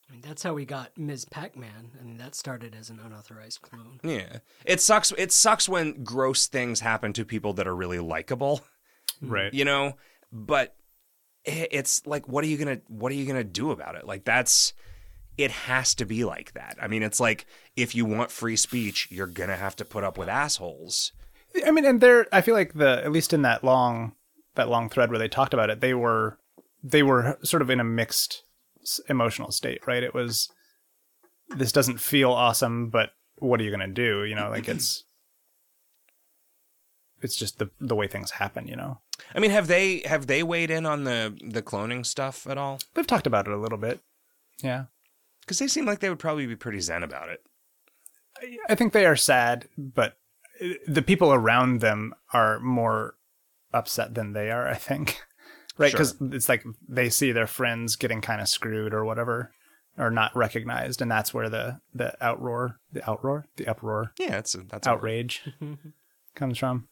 I 0.08 0.12
mean, 0.12 0.22
that's 0.22 0.42
how 0.42 0.54
we 0.54 0.64
got 0.64 0.98
Ms. 0.98 1.24
Pac-Man. 1.24 1.92
I 1.98 2.02
mean, 2.02 2.18
that 2.18 2.34
started 2.34 2.74
as 2.74 2.90
an 2.90 2.98
unauthorized 3.04 3.62
clone. 3.62 4.00
yeah 4.02 4.38
it 4.64 4.80
sucks 4.80 5.12
it 5.16 5.32
sucks 5.32 5.68
when 5.68 6.02
gross 6.04 6.46
things 6.46 6.80
happen 6.80 7.12
to 7.14 7.24
people 7.24 7.52
that 7.54 7.66
are 7.66 7.76
really 7.76 8.00
likable 8.00 8.62
right. 9.22 9.52
you 9.54 9.64
know 9.64 9.94
but 10.32 10.68
i- 10.68 10.79
it's 11.44 12.06
like 12.06 12.28
what 12.28 12.44
are 12.44 12.48
you 12.48 12.56
gonna 12.56 12.80
what 12.88 13.10
are 13.12 13.14
you 13.14 13.26
gonna 13.26 13.44
do 13.44 13.70
about 13.70 13.94
it 13.94 14.06
like 14.06 14.24
that's 14.24 14.72
it 15.38 15.50
has 15.50 15.94
to 15.94 16.04
be 16.04 16.24
like 16.24 16.52
that 16.52 16.76
i 16.82 16.86
mean 16.86 17.02
it's 17.02 17.18
like 17.18 17.46
if 17.76 17.94
you 17.94 18.04
want 18.04 18.30
free 18.30 18.56
speech 18.56 19.08
you're 19.10 19.26
gonna 19.26 19.56
have 19.56 19.74
to 19.74 19.84
put 19.84 20.04
up 20.04 20.18
with 20.18 20.28
assholes 20.28 21.12
I 21.66 21.70
mean, 21.70 21.84
and 21.84 22.00
there, 22.00 22.26
I 22.32 22.40
feel 22.40 22.54
like 22.54 22.74
the 22.74 23.02
at 23.04 23.12
least 23.12 23.32
in 23.32 23.42
that 23.42 23.64
long 23.64 24.12
that 24.54 24.68
long 24.68 24.88
thread 24.88 25.10
where 25.10 25.18
they 25.18 25.28
talked 25.28 25.54
about 25.54 25.70
it, 25.70 25.80
they 25.80 25.94
were 25.94 26.38
they 26.82 27.02
were 27.02 27.38
sort 27.42 27.62
of 27.62 27.70
in 27.70 27.80
a 27.80 27.84
mixed 27.84 28.44
emotional 29.08 29.50
state, 29.50 29.86
right? 29.86 30.02
It 30.02 30.14
was 30.14 30.50
this 31.56 31.72
doesn't 31.72 32.00
feel 32.00 32.30
awesome, 32.30 32.88
but 32.88 33.10
what 33.38 33.60
are 33.60 33.64
you 33.64 33.76
to 33.76 33.86
do? 33.88 34.24
You 34.24 34.34
know, 34.34 34.48
like 34.48 34.68
it's 34.68 35.04
it's 37.20 37.36
just 37.36 37.58
the 37.58 37.70
the 37.80 37.96
way 37.96 38.06
things 38.06 38.32
happen. 38.32 38.68
You 38.68 38.76
know, 38.76 39.00
i 39.34 39.38
mean 39.38 39.50
have 39.50 39.66
they 39.66 40.00
have 40.06 40.26
they 40.26 40.42
weighed 40.42 40.70
in 40.70 40.86
on 40.86 41.04
the 41.04 41.36
the 41.44 41.62
cloning 41.62 42.04
stuff 42.04 42.46
at 42.46 42.58
all 42.58 42.78
We've 42.94 43.06
talked 43.06 43.26
about 43.26 43.46
it 43.46 43.52
a 43.52 43.58
little 43.58 43.78
bit. 43.78 44.00
Yeah, 44.62 44.84
because 45.40 45.58
they 45.58 45.68
seem 45.68 45.86
like 45.86 46.00
they 46.00 46.08
would 46.10 46.18
probably 46.18 46.46
be 46.46 46.56
pretty 46.56 46.80
zen 46.80 47.02
about 47.02 47.28
it 47.28 47.40
I 48.68 48.74
think 48.74 48.92
they 48.92 49.06
are 49.06 49.16
sad, 49.16 49.68
but 49.76 50.16
uh, 50.62 50.68
the 50.86 51.02
people 51.02 51.32
around 51.32 51.80
them 51.80 52.14
are 52.32 52.58
more 52.60 53.16
upset 53.72 54.14
than 54.14 54.32
they 54.32 54.50
are. 54.50 54.66
I 54.68 54.74
think, 54.74 55.20
right? 55.78 55.92
Because 55.92 56.16
it's 56.20 56.48
like 56.48 56.64
they 56.88 57.10
see 57.10 57.32
their 57.32 57.46
friends 57.46 57.96
getting 57.96 58.20
kind 58.20 58.40
of 58.40 58.48
screwed 58.48 58.94
or 58.94 59.04
whatever, 59.04 59.52
or 59.98 60.10
not 60.10 60.34
recognized, 60.34 61.02
and 61.02 61.10
that's 61.10 61.34
where 61.34 61.48
the 61.48 61.80
the 61.94 62.14
outroar, 62.22 62.76
the 62.92 63.00
outroar, 63.00 63.44
the 63.56 63.66
uproar, 63.66 64.12
yeah 64.18 64.30
that's 64.30 64.56
that's 64.70 64.86
a 64.86 64.90
word. 64.92 64.98
outrage 64.98 65.42
comes 66.34 66.58
from. 66.58 66.88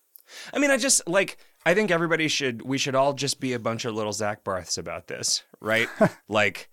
I 0.52 0.58
mean, 0.58 0.70
I 0.70 0.76
just 0.76 1.06
like 1.08 1.38
I 1.66 1.74
think 1.74 1.90
everybody 1.90 2.28
should 2.28 2.62
we 2.62 2.78
should 2.78 2.94
all 2.94 3.12
just 3.12 3.40
be 3.40 3.52
a 3.52 3.58
bunch 3.58 3.84
of 3.84 3.94
little 3.94 4.12
Zach 4.12 4.44
Barths 4.44 4.78
about 4.78 5.08
this, 5.08 5.42
right? 5.60 5.88
like 6.28 6.70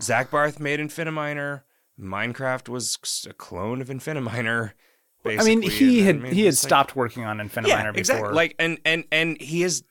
Zach 0.00 0.30
Barth 0.30 0.60
made 0.60 0.80
Infiniminer, 0.80 1.62
Minecraft 2.00 2.68
was 2.68 2.98
a 3.28 3.32
clone 3.32 3.80
of 3.80 3.88
Infiniminer. 3.88 4.72
I 5.26 5.44
mean, 5.44 5.60
he 5.60 6.00
had 6.00 6.24
he 6.28 6.44
had 6.44 6.54
like- 6.54 6.54
stopped 6.54 6.96
working 6.96 7.24
on 7.24 7.38
Infiniminer 7.38 7.68
yeah, 7.68 7.82
before. 7.90 7.98
exactly. 7.98 8.32
Like, 8.32 8.54
and 8.58 8.78
and 8.84 9.04
and 9.12 9.40
he 9.40 9.62
is 9.62 9.84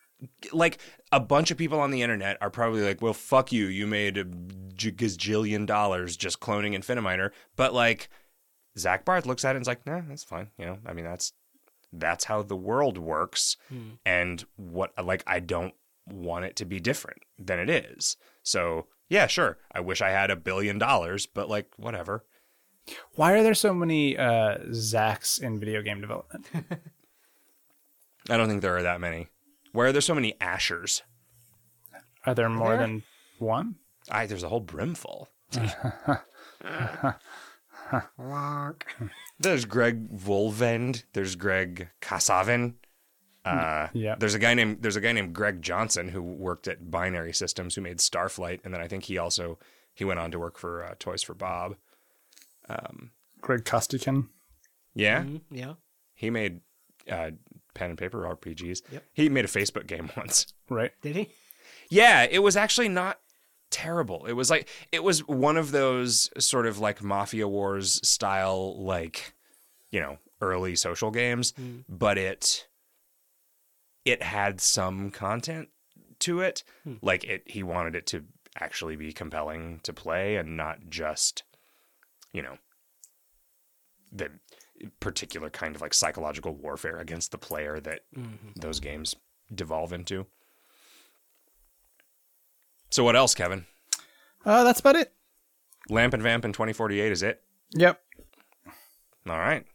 like 0.52 0.80
a 1.12 1.20
bunch 1.20 1.52
of 1.52 1.58
people 1.58 1.80
on 1.80 1.92
the 1.92 2.02
internet 2.02 2.38
are 2.42 2.50
probably 2.50 2.82
like, 2.82 3.02
well, 3.02 3.14
fuck 3.14 3.52
you, 3.52 3.68
you 3.68 3.88
made 3.88 4.18
a 4.18 4.26
gazillion 4.26 5.66
dollars 5.66 6.18
just 6.18 6.40
cloning 6.40 6.76
Infiniminer, 6.76 7.32
but 7.56 7.74
like 7.74 8.10
Zach 8.78 9.06
Barth 9.06 9.26
looks 9.26 9.46
at 9.46 9.52
it 9.52 9.58
and 9.58 9.64
is 9.64 9.68
like, 9.68 9.86
nah, 9.86 10.02
that's 10.08 10.24
fine. 10.24 10.50
You 10.58 10.66
know, 10.66 10.80
I 10.86 10.94
mean, 10.94 11.06
that's 11.06 11.34
that's 11.92 12.26
how 12.26 12.42
the 12.42 12.56
world 12.56 12.98
works, 12.98 13.58
and 14.06 14.46
what 14.56 14.92
like 15.04 15.24
I 15.28 15.40
don't 15.40 15.74
want 16.06 16.46
it 16.46 16.56
to 16.58 16.66
be 16.66 16.80
different 16.80 17.22
than 17.38 17.60
it 17.60 17.70
is. 17.70 18.18
So 18.44 18.88
yeah, 19.10 19.28
sure, 19.28 19.58
I 19.72 19.80
wish 19.80 20.02
I 20.02 20.10
had 20.12 20.32
a 20.32 20.36
billion 20.36 20.78
dollars, 20.78 21.26
but 21.26 21.50
like 21.50 21.68
whatever. 21.78 22.26
Why 23.16 23.34
are 23.34 23.44
there 23.44 23.54
so 23.54 23.74
many 23.74 24.18
uh, 24.18 24.58
Zachs 24.72 25.42
in 25.42 25.60
video 25.60 25.82
game 25.82 26.02
development? 26.02 26.48
I 28.30 28.38
don't 28.38 28.48
think 28.48 28.62
there 28.62 28.78
are 28.78 28.84
that 28.84 29.02
many. 29.02 29.28
Why 29.72 29.86
are 29.86 29.92
there 29.92 30.02
so 30.02 30.16
many 30.16 30.34
Ashers? 30.42 31.02
Are 32.26 32.34
there 32.34 32.50
more 32.50 32.70
there? 32.70 32.80
than 32.80 33.04
one? 33.38 33.76
I 34.10 34.26
there's 34.26 34.44
a 34.44 34.50
whole 34.50 34.60
brimful. 34.60 35.30
Wonk. 38.20 38.82
There's 39.40 39.66
Greg 39.66 40.10
Volvend. 40.16 41.04
There's 41.14 41.36
Greg 41.36 41.90
Kasavin. 42.02 42.76
Uh, 43.46 43.88
Yeah. 43.94 44.16
There's 44.20 44.36
a 44.36 44.40
guy 44.40 44.54
named 44.54 44.82
There's 44.82 44.96
a 44.96 45.02
guy 45.02 45.12
named 45.12 45.34
Greg 45.34 45.62
Johnson 45.62 46.10
who 46.10 46.22
worked 46.22 46.68
at 46.68 46.92
Binary 46.92 47.34
Systems 47.34 47.76
who 47.76 47.82
made 47.82 47.98
Starflight, 47.98 48.60
and 48.64 48.74
then 48.74 48.82
I 48.82 48.88
think 48.88 49.06
he 49.06 49.18
also 49.18 49.58
he 49.94 50.06
went 50.06 50.20
on 50.20 50.32
to 50.32 50.40
work 50.40 50.58
for 50.58 50.84
uh, 50.84 50.96
Toys 51.00 51.24
for 51.24 51.34
Bob. 51.34 51.76
Um, 52.68 53.12
Greg 53.42 53.64
Costikyan. 53.66 54.28
Yeah, 54.94 55.24
Mhm, 55.24 55.42
Yeah. 55.52 55.74
he 56.14 56.30
made 56.30 56.62
uh, 57.10 57.32
pen 57.74 57.92
and 57.92 57.98
paper 57.98 58.24
RPGs. 58.24 58.82
Yep. 58.92 59.04
He 59.14 59.30
made 59.30 59.46
a 59.46 59.48
Facebook 59.48 59.88
game 59.88 60.10
once. 60.18 60.54
Right. 60.70 60.92
Did 61.02 61.16
he? 61.16 61.30
Yeah, 61.90 62.24
it 62.30 62.40
was 62.40 62.56
actually 62.58 62.90
not 62.90 63.20
terrible. 63.72 64.26
It 64.26 64.34
was 64.34 64.50
like 64.50 64.68
it 64.92 65.04
was 65.04 65.28
one 65.28 65.58
of 65.58 65.72
those 65.72 66.30
sort 66.38 66.66
of 66.66 66.80
like 66.80 67.04
Mafia 67.04 67.48
Wars 67.48 68.00
style 68.08 68.82
like, 68.82 69.34
you 69.92 70.00
know, 70.00 70.18
early 70.42 70.76
social 70.76 71.12
games, 71.12 71.52
hmm. 71.52 71.80
but 71.88 72.18
it 72.18 72.68
it 74.06 74.24
had 74.24 74.62
some 74.62 75.12
content 75.12 75.70
to 76.20 76.42
it. 76.42 76.64
Hmm. 76.84 76.96
Like 77.02 77.24
it 77.24 77.44
he 77.46 77.64
wanted 77.64 77.96
it 77.96 78.06
to 78.08 78.24
actually 78.60 78.96
be 78.96 79.14
compelling 79.14 79.80
to 79.84 79.94
play 79.94 80.36
and 80.36 80.58
not 80.58 80.90
just, 80.90 81.44
you 82.34 82.42
know, 82.42 82.58
the 84.12 84.32
particular 85.00 85.50
kind 85.50 85.76
of 85.76 85.82
like 85.82 85.94
psychological 85.94 86.56
warfare 86.56 86.98
against 86.98 87.32
the 87.32 87.38
player 87.38 87.80
that 87.80 88.02
mm-hmm. 88.18 88.50
those 88.56 88.80
games 88.80 89.16
devolve 89.54 89.94
into. 89.94 90.26
So 92.90 93.04
what 93.04 93.16
else, 93.16 93.36
Kevin? 93.36 93.66
Uh, 94.46 94.64
that's 94.64 94.80
about 94.80 94.96
it. 94.96 95.14
Lamp 95.90 96.14
and 96.14 96.24
Vamp 96.24 96.46
in 96.46 96.54
2048 96.54 97.12
is 97.12 97.24
it? 97.24 97.42
Yep. 97.72 98.02
All 99.28 99.38
right. 99.38 99.66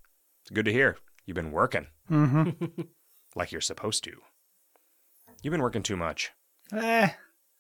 It's 0.43 0.51
good 0.51 0.65
to 0.65 0.73
hear. 0.73 0.97
You've 1.27 1.37
been 1.37 1.53
working. 1.53 1.87
Mm-hmm. 2.11 2.83
like 3.37 3.53
you're 3.53 3.61
supposed 3.61 4.05
to. 4.05 4.13
You've 5.43 5.53
been 5.53 5.63
working 5.63 5.83
too 5.83 5.97
much. 5.97 6.33
Eh. 6.73 7.09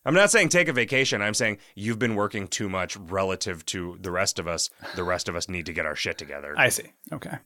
I'm 0.06 0.14
not 0.14 0.30
saying 0.30 0.50
take 0.50 0.68
a 0.68 0.72
vacation. 0.72 1.22
I'm 1.22 1.34
saying 1.34 1.58
you've 1.74 1.98
been 1.98 2.14
working 2.14 2.46
too 2.46 2.68
much 2.68 2.96
relative 2.96 3.64
to 3.66 3.98
the 4.00 4.10
rest 4.10 4.38
of 4.38 4.46
us. 4.46 4.70
The 4.96 5.04
rest 5.04 5.28
of 5.28 5.36
us 5.36 5.48
need 5.48 5.66
to 5.66 5.72
get 5.72 5.86
our 5.86 5.96
shit 5.96 6.18
together. 6.18 6.54
I 6.56 6.68
see. 6.68 6.92
Okay. 7.12 7.38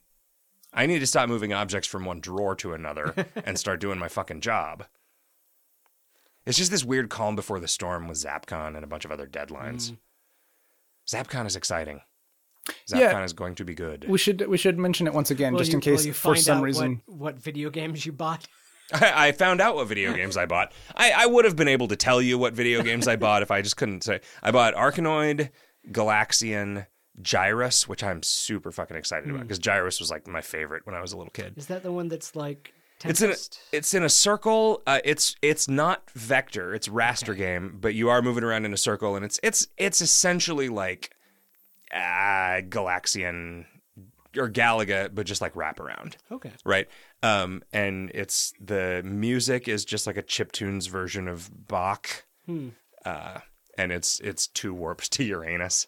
I 0.72 0.86
need 0.86 0.98
to 0.98 1.06
stop 1.06 1.28
moving 1.28 1.52
objects 1.52 1.88
from 1.88 2.04
one 2.04 2.20
drawer 2.20 2.54
to 2.56 2.74
another 2.74 3.14
and 3.44 3.58
start 3.58 3.80
doing 3.80 3.98
my 3.98 4.08
fucking 4.08 4.40
job. 4.40 4.84
It's 6.48 6.56
just 6.56 6.70
this 6.70 6.84
weird 6.84 7.10
calm 7.10 7.36
before 7.36 7.60
the 7.60 7.68
storm 7.68 8.08
with 8.08 8.16
Zapcon 8.18 8.74
and 8.74 8.82
a 8.82 8.86
bunch 8.86 9.04
of 9.04 9.12
other 9.12 9.26
deadlines. 9.26 9.92
Mm. 9.92 9.98
Zapcon 11.06 11.46
is 11.46 11.56
exciting. 11.56 12.00
Zapcon 12.90 12.98
Yeah. 12.98 13.24
is 13.24 13.34
going 13.34 13.54
to 13.56 13.64
be 13.64 13.74
good. 13.74 14.06
We 14.08 14.18
should 14.18 14.46
we 14.48 14.56
should 14.56 14.78
mention 14.78 15.06
it 15.06 15.12
once 15.12 15.30
again, 15.30 15.52
Will 15.52 15.58
just 15.58 15.72
you- 15.72 15.76
in 15.76 15.82
case 15.82 16.00
will 16.00 16.06
you 16.08 16.12
for 16.14 16.34
find 16.34 16.44
some 16.44 16.58
out 16.58 16.64
reason. 16.64 17.02
what, 17.06 17.18
what 17.18 17.34
video 17.36 17.68
games 17.68 18.04
you 18.06 18.12
bought. 18.12 18.46
I, 18.92 19.28
I 19.28 19.32
found 19.32 19.60
out 19.60 19.74
what 19.74 19.88
video 19.88 20.14
games 20.14 20.38
I 20.38 20.46
bought. 20.54 20.72
I, 20.96 21.12
I 21.14 21.26
would 21.26 21.44
have 21.44 21.56
been 21.56 21.68
able 21.68 21.88
to 21.88 21.96
tell 21.96 22.22
you 22.22 22.38
what 22.38 22.54
video 22.54 22.82
games 22.82 23.06
I 23.06 23.16
bought 23.16 23.42
if 23.42 23.50
I 23.50 23.60
just 23.60 23.76
couldn't 23.76 24.02
say. 24.02 24.20
I 24.42 24.50
bought 24.50 24.74
Arkanoid, 24.74 25.50
Galaxian, 25.90 26.86
Gyruss, 27.20 27.86
which 27.86 28.02
I'm 28.02 28.22
super 28.22 28.72
fucking 28.72 28.96
excited 28.96 29.28
about 29.28 29.40
mm. 29.40 29.42
because 29.42 29.58
Gyruss 29.58 30.00
was 30.00 30.10
like 30.10 30.26
my 30.26 30.40
favorite 30.40 30.86
when 30.86 30.94
I 30.94 31.02
was 31.02 31.12
a 31.12 31.18
little 31.18 31.32
kid. 31.32 31.54
Is 31.56 31.66
that 31.66 31.82
the 31.82 31.92
one 31.92 32.08
that's 32.08 32.34
like 32.34 32.72
It's 33.04 33.22
in 33.22 33.30
a, 33.30 33.36
it's 33.76 33.94
in 33.94 34.02
a 34.02 34.08
circle. 34.08 34.82
Uh, 34.86 35.00
it's 35.04 35.36
it's 35.40 35.68
not 35.68 36.10
vector. 36.10 36.74
It's 36.74 36.88
raster 36.88 37.36
game, 37.36 37.78
but 37.80 37.94
you 37.94 38.08
are 38.08 38.22
moving 38.22 38.42
around 38.42 38.64
in 38.64 38.72
a 38.72 38.76
circle, 38.76 39.14
and 39.14 39.24
it's 39.24 39.38
it's 39.42 39.68
it's 39.76 40.00
essentially 40.00 40.68
like 40.68 41.14
uh, 41.92 42.60
Galaxian 42.68 43.66
or 44.36 44.48
Galaga, 44.50 45.10
but 45.14 45.26
just 45.26 45.40
like 45.40 45.54
wraparound 45.54 46.16
okay. 46.30 46.52
right? 46.64 46.88
Um, 47.22 47.62
and 47.72 48.10
it's 48.14 48.52
the 48.60 49.02
music 49.04 49.68
is 49.68 49.84
just 49.84 50.06
like 50.06 50.16
a 50.16 50.22
chiptunes 50.22 50.88
version 50.88 51.28
of 51.28 51.50
Bach, 51.68 52.24
uh, 53.04 53.38
and 53.76 53.92
it's 53.92 54.20
it's 54.20 54.48
two 54.48 54.74
warps 54.74 55.08
to 55.10 55.24
Uranus 55.24 55.86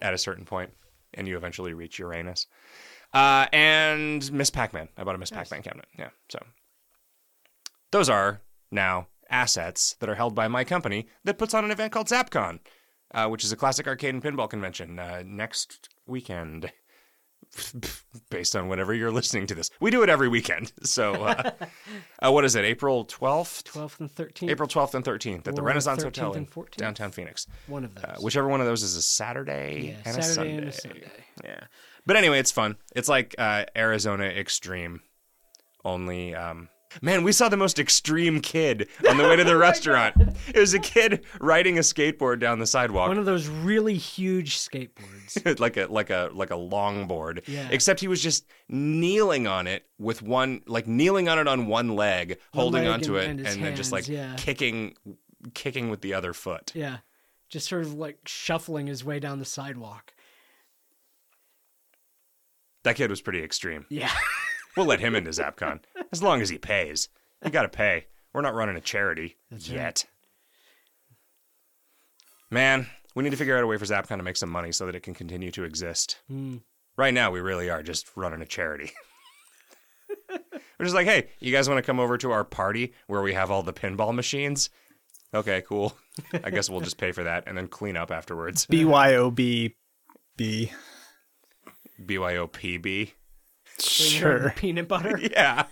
at 0.00 0.14
a 0.14 0.18
certain 0.18 0.44
point, 0.44 0.70
and 1.12 1.28
you 1.28 1.36
eventually 1.36 1.74
reach 1.74 1.98
Uranus. 1.98 2.46
Uh, 3.12 3.46
and 3.52 4.30
Ms. 4.32 4.50
Pac-Man, 4.50 4.88
I 4.96 5.04
bought 5.04 5.14
a 5.14 5.18
Ms. 5.18 5.30
Pac-Man 5.30 5.62
cabinet. 5.62 5.86
Yeah, 5.98 6.10
so. 6.28 6.38
Those 7.90 8.10
are 8.10 8.42
now 8.70 9.08
assets 9.30 9.96
that 10.00 10.08
are 10.08 10.14
held 10.14 10.34
by 10.34 10.48
my 10.48 10.64
company 10.64 11.06
that 11.24 11.38
puts 11.38 11.54
on 11.54 11.64
an 11.64 11.70
event 11.70 11.92
called 11.92 12.08
ZapCon, 12.08 12.60
uh, 13.14 13.28
which 13.28 13.44
is 13.44 13.52
a 13.52 13.56
classic 13.56 13.86
arcade 13.86 14.14
and 14.14 14.22
pinball 14.22 14.48
convention 14.48 14.98
uh, 14.98 15.22
next 15.24 15.88
weekend 16.06 16.70
based 18.30 18.54
on 18.56 18.68
whenever 18.68 18.94
you're 18.94 19.10
listening 19.10 19.46
to 19.48 19.54
this. 19.54 19.70
We 19.80 19.90
do 19.90 20.02
it 20.02 20.08
every 20.08 20.28
weekend. 20.28 20.72
So, 20.88 21.12
uh, 21.24 21.50
uh, 22.22 22.32
what 22.32 22.44
is 22.44 22.54
it? 22.56 22.64
April 22.64 23.04
12th? 23.04 23.64
12th 23.64 24.00
and 24.00 24.14
13th. 24.14 24.50
April 24.50 24.68
12th 24.68 24.94
and 24.94 25.04
13th 25.04 25.46
at 25.46 25.54
the 25.54 25.62
Renaissance 25.62 26.02
Hotel 26.02 26.32
in 26.32 26.48
downtown 26.76 27.10
Phoenix. 27.10 27.46
One 27.66 27.84
of 27.84 27.94
those. 27.94 28.04
Uh, 28.04 28.16
whichever 28.20 28.48
one 28.48 28.60
of 28.60 28.66
those 28.66 28.82
is 28.82 28.96
a 28.96 29.02
Saturday, 29.02 29.88
Yeah, 29.88 30.10
and, 30.10 30.18
a 30.18 30.22
Saturday 30.22 30.34
Sunday. 30.34 30.56
and 30.56 30.68
a 30.68 30.72
Sunday. 30.72 31.10
Yeah. 31.44 31.60
But 32.06 32.16
anyway, 32.16 32.38
it's 32.38 32.50
fun. 32.52 32.76
It's 32.96 33.08
like 33.08 33.34
uh, 33.38 33.66
Arizona 33.76 34.24
Extreme. 34.24 35.02
Only, 35.84 36.34
um, 36.34 36.68
man, 37.02 37.22
we 37.24 37.32
saw 37.32 37.48
the 37.48 37.56
most 37.56 37.78
extreme 37.78 38.40
kid 38.40 38.88
on 39.08 39.16
the 39.16 39.24
way 39.24 39.36
to 39.36 39.44
the 39.44 39.54
oh 39.54 39.58
restaurant. 39.58 40.14
It 40.54 40.58
was 40.58 40.74
a 40.74 40.78
kid 40.78 41.24
riding 41.40 41.78
a 41.78 41.82
skateboard 41.82 42.40
down 42.40 42.58
the 42.58 42.66
sidewalk. 42.66 43.08
One 43.08 43.18
of 43.18 43.24
those 43.26 43.46
really 43.48 43.94
huge 43.94 44.58
skateboards. 44.58 45.58
like 45.60 45.76
a 45.76 45.86
like 45.86 46.10
a 46.10 46.30
like 46.32 46.50
a 46.50 46.56
longboard. 46.56 47.46
Yeah. 47.46 47.68
Except 47.70 48.00
he 48.00 48.08
was 48.08 48.22
just 48.22 48.46
kneeling 48.68 49.46
on 49.46 49.66
it 49.66 49.86
with 49.98 50.22
one 50.22 50.62
like 50.66 50.86
kneeling 50.86 51.28
on 51.28 51.38
it 51.38 51.46
on 51.48 51.66
one 51.66 51.94
leg, 51.96 52.38
holding 52.52 52.84
leg 52.84 52.92
onto 52.92 53.16
and- 53.16 53.40
it, 53.40 53.46
and 53.46 53.46
his 53.46 53.58
then 53.58 53.76
just 53.76 53.92
like 53.92 54.08
yeah. 54.08 54.34
kicking 54.36 54.94
kicking 55.54 55.90
with 55.90 56.00
the 56.00 56.14
other 56.14 56.32
foot. 56.32 56.72
yeah. 56.74 56.98
Just 57.48 57.68
sort 57.68 57.82
of 57.82 57.94
like 57.94 58.18
shuffling 58.26 58.88
his 58.88 59.02
way 59.02 59.18
down 59.20 59.38
the 59.38 59.44
sidewalk. 59.46 60.12
That 62.84 62.96
kid 62.96 63.08
was 63.10 63.20
pretty 63.20 63.42
extreme. 63.42 63.86
Yeah. 63.88 64.10
We'll 64.76 64.86
let 64.86 65.00
him 65.00 65.14
into 65.14 65.30
Zapcon 65.30 65.80
as 66.12 66.22
long 66.22 66.40
as 66.40 66.48
he 66.48 66.58
pays. 66.58 67.08
You 67.44 67.50
got 67.50 67.62
to 67.62 67.68
pay. 67.68 68.06
We're 68.32 68.42
not 68.42 68.54
running 68.54 68.76
a 68.76 68.80
charity 68.80 69.36
That's 69.50 69.68
yet. 69.68 70.04
Man, 72.50 72.86
we 73.14 73.22
need 73.24 73.30
to 73.30 73.36
figure 73.36 73.56
out 73.56 73.64
a 73.64 73.66
way 73.66 73.76
for 73.76 73.84
Zapcon 73.84 74.16
to 74.16 74.22
make 74.22 74.36
some 74.36 74.50
money 74.50 74.72
so 74.72 74.86
that 74.86 74.94
it 74.94 75.02
can 75.02 75.14
continue 75.14 75.50
to 75.52 75.64
exist. 75.64 76.18
Hmm. 76.28 76.58
Right 76.96 77.14
now, 77.14 77.30
we 77.30 77.40
really 77.40 77.70
are 77.70 77.82
just 77.82 78.10
running 78.16 78.42
a 78.42 78.46
charity. 78.46 78.90
We're 80.78 80.84
just 80.84 80.94
like, 80.94 81.06
hey, 81.06 81.28
you 81.40 81.52
guys 81.52 81.68
want 81.68 81.78
to 81.78 81.82
come 81.82 82.00
over 82.00 82.16
to 82.18 82.30
our 82.30 82.44
party 82.44 82.92
where 83.06 83.22
we 83.22 83.34
have 83.34 83.50
all 83.50 83.62
the 83.62 83.72
pinball 83.72 84.14
machines? 84.14 84.70
Okay, 85.34 85.62
cool. 85.68 85.96
I 86.44 86.50
guess 86.50 86.70
we'll 86.70 86.80
just 86.80 86.96
pay 86.98 87.12
for 87.12 87.24
that 87.24 87.44
and 87.46 87.56
then 87.56 87.68
clean 87.68 87.96
up 87.96 88.10
afterwards. 88.10 88.66
BYOB 88.66 89.74
B. 90.36 90.72
BYOPB. 92.02 93.12
Sure. 93.78 94.54
Peanut 94.56 94.88
butter. 94.88 95.18
Yeah. 95.18 95.66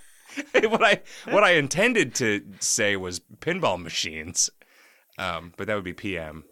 what 0.68 0.84
I 0.84 1.00
what 1.30 1.44
I 1.44 1.52
intended 1.52 2.14
to 2.16 2.44
say 2.60 2.96
was 2.96 3.20
pinball 3.40 3.80
machines, 3.80 4.50
um, 5.18 5.52
but 5.56 5.66
that 5.66 5.74
would 5.74 5.84
be 5.84 5.92
PM. 5.92 6.44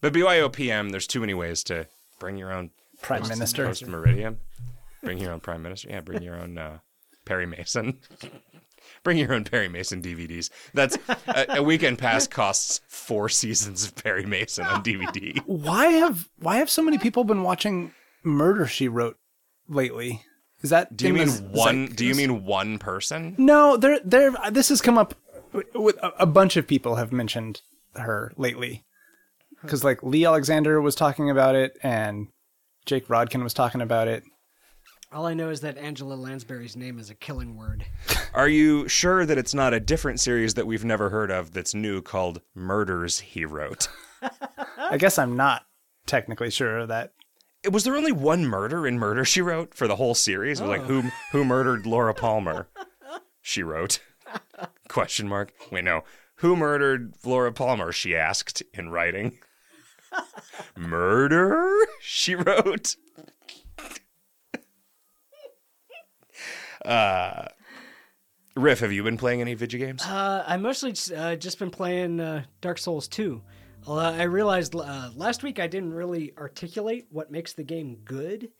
But 0.00 0.12
BYO 0.12 0.48
PM, 0.48 0.90
there's 0.90 1.06
too 1.06 1.20
many 1.20 1.34
ways 1.34 1.62
to 1.64 1.86
bring 2.18 2.36
your 2.36 2.52
own 2.52 2.70
Prime 3.02 3.26
Minister. 3.28 3.66
post 3.66 3.86
meridian. 3.86 4.38
Bring 5.02 5.18
your 5.18 5.32
own 5.32 5.40
prime 5.40 5.62
minister. 5.62 5.88
Yeah, 5.88 6.00
bring 6.00 6.22
your 6.22 6.36
own 6.36 6.58
uh, 6.58 6.78
Perry 7.24 7.46
Mason. 7.46 7.98
bring 9.02 9.18
your 9.18 9.32
own 9.32 9.44
Perry 9.44 9.68
Mason 9.68 10.02
DVDs. 10.02 10.50
That's 10.74 10.98
a, 11.26 11.56
a 11.56 11.62
weekend 11.62 11.98
pass 11.98 12.26
costs 12.26 12.80
four 12.86 13.28
seasons 13.28 13.84
of 13.84 13.94
Perry 13.96 14.26
Mason 14.26 14.66
on 14.66 14.82
DVD. 14.82 15.38
Why 15.46 15.86
have 15.86 16.28
why 16.38 16.56
have 16.56 16.70
so 16.70 16.82
many 16.82 16.98
people 16.98 17.24
been 17.24 17.42
watching 17.42 17.92
Murder 18.22 18.66
She 18.66 18.88
Wrote 18.88 19.16
lately? 19.68 20.22
Is 20.62 20.70
that 20.70 20.96
Do 20.96 21.06
you 21.06 21.14
mean 21.14 21.28
the 21.28 21.42
one? 21.52 21.86
Do 21.86 22.04
you 22.04 22.14
mean 22.14 22.44
one 22.44 22.78
person? 22.78 23.34
No, 23.38 23.76
there 23.76 23.98
there 24.04 24.32
this 24.50 24.68
has 24.68 24.80
come 24.80 24.98
up 24.98 25.14
with 25.52 25.96
a, 26.02 26.22
a 26.22 26.26
bunch 26.26 26.56
of 26.56 26.66
people 26.66 26.96
have 26.96 27.12
mentioned 27.12 27.62
her 27.96 28.32
lately. 28.36 28.84
Cuz 29.66 29.84
like 29.84 30.02
Leigh 30.02 30.24
Alexander 30.24 30.80
was 30.80 30.94
talking 30.94 31.30
about 31.30 31.54
it 31.54 31.78
and 31.82 32.28
Jake 32.86 33.08
Rodkin 33.08 33.42
was 33.42 33.54
talking 33.54 33.80
about 33.80 34.08
it. 34.08 34.24
All 35.12 35.26
I 35.26 35.34
know 35.34 35.50
is 35.50 35.60
that 35.62 35.76
Angela 35.76 36.14
Lansbury's 36.14 36.76
name 36.76 36.98
is 36.98 37.10
a 37.10 37.16
killing 37.16 37.56
word. 37.56 37.84
Are 38.34 38.48
you 38.48 38.86
sure 38.86 39.26
that 39.26 39.38
it's 39.38 39.54
not 39.54 39.74
a 39.74 39.80
different 39.80 40.20
series 40.20 40.54
that 40.54 40.68
we've 40.68 40.84
never 40.84 41.10
heard 41.10 41.32
of 41.32 41.52
that's 41.52 41.74
new 41.74 42.00
called 42.00 42.42
Murders 42.54 43.18
He 43.18 43.44
Wrote? 43.44 43.88
I 44.78 44.98
guess 44.98 45.18
I'm 45.18 45.36
not 45.36 45.62
technically 46.06 46.50
sure 46.50 46.78
of 46.78 46.88
that. 46.88 47.12
Was 47.70 47.84
there 47.84 47.96
only 47.96 48.12
one 48.12 48.46
murder 48.46 48.86
in 48.86 48.98
Murder 48.98 49.24
She 49.24 49.42
Wrote 49.42 49.74
for 49.74 49.86
the 49.86 49.96
whole 49.96 50.14
series? 50.14 50.60
It 50.60 50.64
was 50.64 50.78
like 50.78 50.86
who 50.86 51.02
who 51.32 51.44
murdered 51.44 51.84
Laura 51.86 52.14
Palmer? 52.14 52.68
She 53.42 53.62
wrote. 53.62 54.00
Question 54.88 55.28
mark. 55.28 55.52
Wait, 55.70 55.84
no. 55.84 56.04
Who 56.36 56.56
murdered 56.56 57.14
Laura 57.24 57.52
Palmer? 57.52 57.92
She 57.92 58.16
asked 58.16 58.62
in 58.72 58.90
writing. 58.90 59.38
Murder, 60.76 61.70
she 62.00 62.34
wrote. 62.34 62.96
uh, 66.84 67.44
Riff, 68.56 68.80
have 68.80 68.92
you 68.92 69.02
been 69.02 69.16
playing 69.16 69.40
any 69.40 69.54
video 69.54 69.78
games? 69.86 70.02
Uh, 70.02 70.44
I 70.46 70.56
mostly 70.56 70.92
just, 70.92 71.12
uh, 71.12 71.36
just 71.36 71.58
been 71.58 71.70
playing 71.70 72.20
uh, 72.20 72.44
Dark 72.60 72.78
Souls 72.78 73.06
2. 73.08 73.42
Although 73.86 74.02
I 74.02 74.22
realized 74.24 74.74
uh, 74.76 75.10
last 75.14 75.42
week 75.42 75.58
I 75.58 75.66
didn't 75.66 75.94
really 75.94 76.32
articulate 76.38 77.06
what 77.10 77.30
makes 77.30 77.52
the 77.52 77.62
game 77.62 77.96
good. 78.04 78.50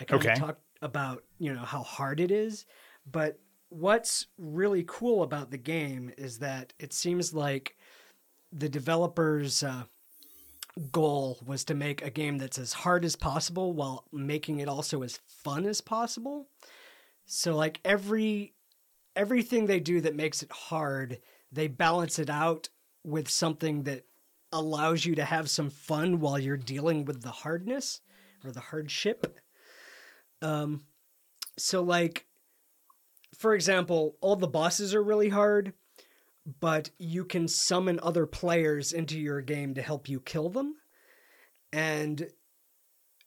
I 0.00 0.04
kind 0.04 0.22
Okay. 0.22 0.32
of 0.32 0.38
talked 0.38 0.62
about 0.82 1.24
you 1.38 1.52
know 1.52 1.60
how 1.60 1.82
hard 1.82 2.20
it 2.20 2.30
is, 2.30 2.66
but 3.10 3.38
what's 3.68 4.26
really 4.38 4.84
cool 4.86 5.22
about 5.22 5.50
the 5.50 5.58
game 5.58 6.12
is 6.16 6.38
that 6.38 6.72
it 6.78 6.92
seems 6.92 7.34
like 7.34 7.76
the 8.52 8.68
developers' 8.68 9.62
uh, 9.62 9.84
goal 10.90 11.38
was 11.44 11.64
to 11.64 11.74
make 11.74 12.02
a 12.02 12.10
game 12.10 12.38
that's 12.38 12.58
as 12.58 12.72
hard 12.72 13.04
as 13.04 13.16
possible 13.16 13.72
while 13.72 14.04
making 14.12 14.58
it 14.60 14.68
also 14.68 15.02
as 15.02 15.20
fun 15.26 15.66
as 15.66 15.80
possible. 15.80 16.48
So 17.26 17.54
like 17.54 17.80
every 17.84 18.54
everything 19.16 19.66
they 19.66 19.80
do 19.80 20.00
that 20.00 20.16
makes 20.16 20.42
it 20.42 20.50
hard, 20.50 21.18
they 21.52 21.68
balance 21.68 22.18
it 22.18 22.30
out 22.30 22.68
with 23.04 23.28
something 23.28 23.84
that 23.84 24.04
allows 24.54 25.04
you 25.04 25.14
to 25.16 25.24
have 25.24 25.50
some 25.50 25.68
fun 25.68 26.20
while 26.20 26.38
you're 26.38 26.56
dealing 26.56 27.04
with 27.04 27.22
the 27.22 27.30
hardness 27.30 28.00
or 28.44 28.50
the 28.52 28.60
hardship. 28.60 29.38
Um 30.40 30.84
so 31.58 31.82
like 31.82 32.26
for 33.36 33.54
example, 33.54 34.16
all 34.20 34.36
the 34.36 34.46
bosses 34.46 34.94
are 34.94 35.02
really 35.02 35.28
hard, 35.28 35.72
but 36.60 36.90
you 36.98 37.24
can 37.24 37.48
summon 37.48 37.98
other 38.02 38.26
players 38.26 38.92
into 38.92 39.18
your 39.18 39.40
game 39.40 39.74
to 39.74 39.82
help 39.82 40.08
you 40.08 40.20
kill 40.20 40.48
them. 40.48 40.76
And 41.72 42.28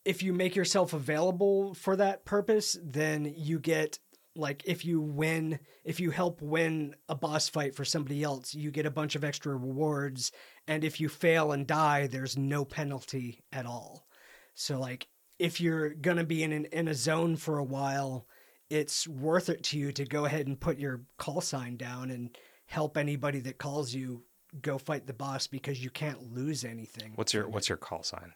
if 0.05 0.23
you 0.23 0.31
make 0.31 0.55
yourself 0.55 0.93
available 0.93 1.73
for 1.73 1.97
that 1.97 2.23
purpose, 2.23 2.77
then 2.81 3.33
you 3.35 3.59
get 3.59 3.99
like 4.37 4.63
if 4.65 4.85
you 4.85 5.01
win, 5.01 5.59
if 5.83 5.99
you 5.99 6.11
help 6.11 6.41
win 6.41 6.95
a 7.09 7.15
boss 7.15 7.49
fight 7.49 7.75
for 7.75 7.85
somebody 7.85 8.23
else, 8.23 8.53
you 8.53 8.71
get 8.71 8.85
a 8.85 8.91
bunch 8.91 9.15
of 9.15 9.23
extra 9.23 9.55
rewards. 9.55 10.31
And 10.67 10.83
if 10.83 10.99
you 10.99 11.09
fail 11.09 11.51
and 11.51 11.65
die, 11.65 12.07
there's 12.07 12.37
no 12.37 12.63
penalty 12.65 13.43
at 13.51 13.65
all. 13.65 14.07
So 14.55 14.79
like 14.79 15.07
if 15.39 15.61
you're 15.61 15.89
gonna 15.89 16.23
be 16.23 16.43
in 16.43 16.51
an, 16.51 16.65
in 16.65 16.87
a 16.87 16.93
zone 16.93 17.35
for 17.35 17.57
a 17.57 17.63
while, 17.63 18.27
it's 18.69 19.07
worth 19.07 19.49
it 19.49 19.63
to 19.63 19.77
you 19.77 19.91
to 19.93 20.05
go 20.05 20.25
ahead 20.25 20.47
and 20.47 20.59
put 20.59 20.77
your 20.77 21.01
call 21.17 21.41
sign 21.41 21.77
down 21.77 22.11
and 22.11 22.37
help 22.65 22.97
anybody 22.97 23.39
that 23.39 23.57
calls 23.57 23.93
you 23.93 24.23
go 24.61 24.77
fight 24.77 25.07
the 25.07 25.13
boss 25.13 25.47
because 25.47 25.83
you 25.83 25.89
can't 25.89 26.33
lose 26.33 26.63
anything. 26.63 27.13
What's 27.15 27.33
your 27.33 27.47
What's 27.47 27.69
your 27.69 27.77
call 27.77 28.03
sign? 28.03 28.33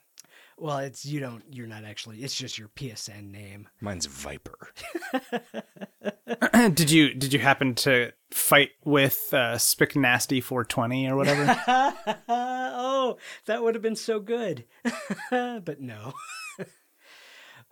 Well, 0.58 0.78
it's 0.78 1.04
you 1.04 1.20
don't 1.20 1.42
you're 1.50 1.66
not 1.66 1.84
actually 1.84 2.22
it's 2.22 2.34
just 2.34 2.58
your 2.58 2.68
PSN 2.68 3.30
name. 3.30 3.68
Mine's 3.80 4.06
Viper. 4.06 4.72
did 6.74 6.90
you 6.90 7.14
did 7.14 7.32
you 7.32 7.38
happen 7.38 7.74
to 7.74 8.12
fight 8.30 8.70
with 8.84 9.32
uh, 9.32 9.58
Spick 9.58 9.96
Nasty 9.96 10.40
420 10.40 11.08
or 11.08 11.16
whatever? 11.16 11.60
oh, 12.28 13.16
that 13.46 13.62
would 13.62 13.74
have 13.74 13.82
been 13.82 13.96
so 13.96 14.20
good. 14.20 14.64
but 15.30 15.80
no. 15.80 16.12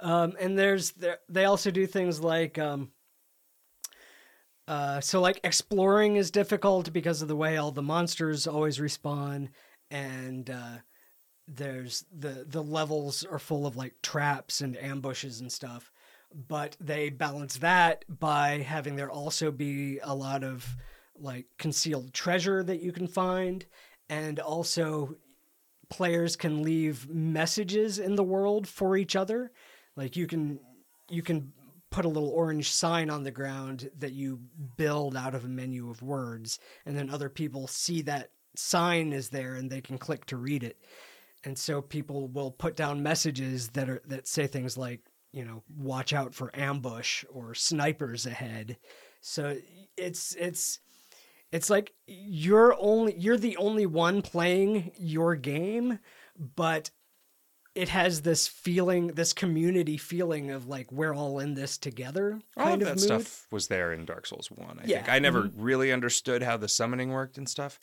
um 0.00 0.34
and 0.40 0.58
there's 0.58 0.92
there 0.92 1.18
they 1.28 1.44
also 1.44 1.70
do 1.70 1.86
things 1.86 2.20
like 2.20 2.58
um 2.58 2.90
uh 4.66 5.00
so 5.00 5.20
like 5.20 5.38
exploring 5.44 6.16
is 6.16 6.30
difficult 6.30 6.90
because 6.92 7.20
of 7.20 7.28
the 7.28 7.36
way 7.36 7.58
all 7.58 7.70
the 7.70 7.82
monsters 7.82 8.46
always 8.46 8.78
respawn 8.78 9.48
and 9.90 10.48
uh 10.48 10.78
there's 11.52 12.04
the 12.16 12.44
the 12.48 12.62
levels 12.62 13.24
are 13.24 13.38
full 13.38 13.66
of 13.66 13.76
like 13.76 13.94
traps 14.02 14.60
and 14.60 14.76
ambushes 14.76 15.40
and 15.40 15.50
stuff 15.50 15.90
but 16.48 16.76
they 16.80 17.10
balance 17.10 17.58
that 17.58 18.04
by 18.08 18.58
having 18.58 18.96
there 18.96 19.10
also 19.10 19.50
be 19.50 19.98
a 20.02 20.14
lot 20.14 20.44
of 20.44 20.76
like 21.18 21.46
concealed 21.58 22.12
treasure 22.14 22.62
that 22.62 22.80
you 22.80 22.92
can 22.92 23.06
find 23.06 23.66
and 24.08 24.38
also 24.38 25.16
players 25.88 26.36
can 26.36 26.62
leave 26.62 27.08
messages 27.08 27.98
in 27.98 28.14
the 28.14 28.24
world 28.24 28.66
for 28.66 28.96
each 28.96 29.16
other. 29.16 29.50
Like 29.96 30.16
you 30.16 30.26
can 30.26 30.60
you 31.08 31.22
can 31.22 31.52
put 31.90 32.04
a 32.04 32.08
little 32.08 32.30
orange 32.30 32.70
sign 32.70 33.10
on 33.10 33.24
the 33.24 33.32
ground 33.32 33.90
that 33.98 34.12
you 34.12 34.40
build 34.76 35.16
out 35.16 35.34
of 35.34 35.44
a 35.44 35.48
menu 35.48 35.90
of 35.90 36.02
words 36.02 36.60
and 36.86 36.96
then 36.96 37.10
other 37.10 37.28
people 37.28 37.66
see 37.66 38.00
that 38.02 38.30
sign 38.54 39.12
is 39.12 39.30
there 39.30 39.56
and 39.56 39.68
they 39.68 39.80
can 39.80 39.98
click 39.98 40.24
to 40.26 40.36
read 40.36 40.62
it 40.62 40.78
and 41.44 41.56
so 41.56 41.80
people 41.80 42.28
will 42.28 42.50
put 42.50 42.76
down 42.76 43.02
messages 43.02 43.68
that 43.70 43.88
are 43.88 44.02
that 44.06 44.26
say 44.26 44.46
things 44.46 44.76
like 44.76 45.00
you 45.32 45.44
know 45.44 45.62
watch 45.76 46.12
out 46.12 46.34
for 46.34 46.50
ambush 46.54 47.24
or 47.30 47.54
snipers 47.54 48.26
ahead 48.26 48.76
so 49.20 49.56
it's 49.96 50.34
it's 50.36 50.80
it's 51.52 51.70
like 51.70 51.92
you're 52.06 52.76
only 52.78 53.14
you're 53.18 53.36
the 53.36 53.56
only 53.56 53.86
one 53.86 54.22
playing 54.22 54.92
your 54.96 55.34
game 55.36 55.98
but 56.36 56.90
it 57.74 57.88
has 57.88 58.22
this 58.22 58.48
feeling 58.48 59.08
this 59.08 59.32
community 59.32 59.96
feeling 59.96 60.50
of 60.50 60.66
like 60.66 60.90
we're 60.90 61.14
all 61.14 61.38
in 61.38 61.54
this 61.54 61.78
together 61.78 62.40
All 62.56 62.74
of 62.74 62.80
that 62.80 62.96
mood 62.96 63.00
stuff 63.00 63.46
was 63.52 63.68
there 63.68 63.92
in 63.92 64.04
Dark 64.04 64.26
Souls 64.26 64.50
One. 64.50 64.80
I 64.80 64.86
Yeah. 64.86 64.96
think 64.98 65.08
I 65.08 65.18
never 65.20 65.44
mm-hmm. 65.44 65.62
really 65.62 65.92
understood 65.92 66.42
how 66.42 66.56
the 66.56 66.68
summoning 66.68 67.10
worked 67.10 67.38
and 67.38 67.48
stuff. 67.48 67.78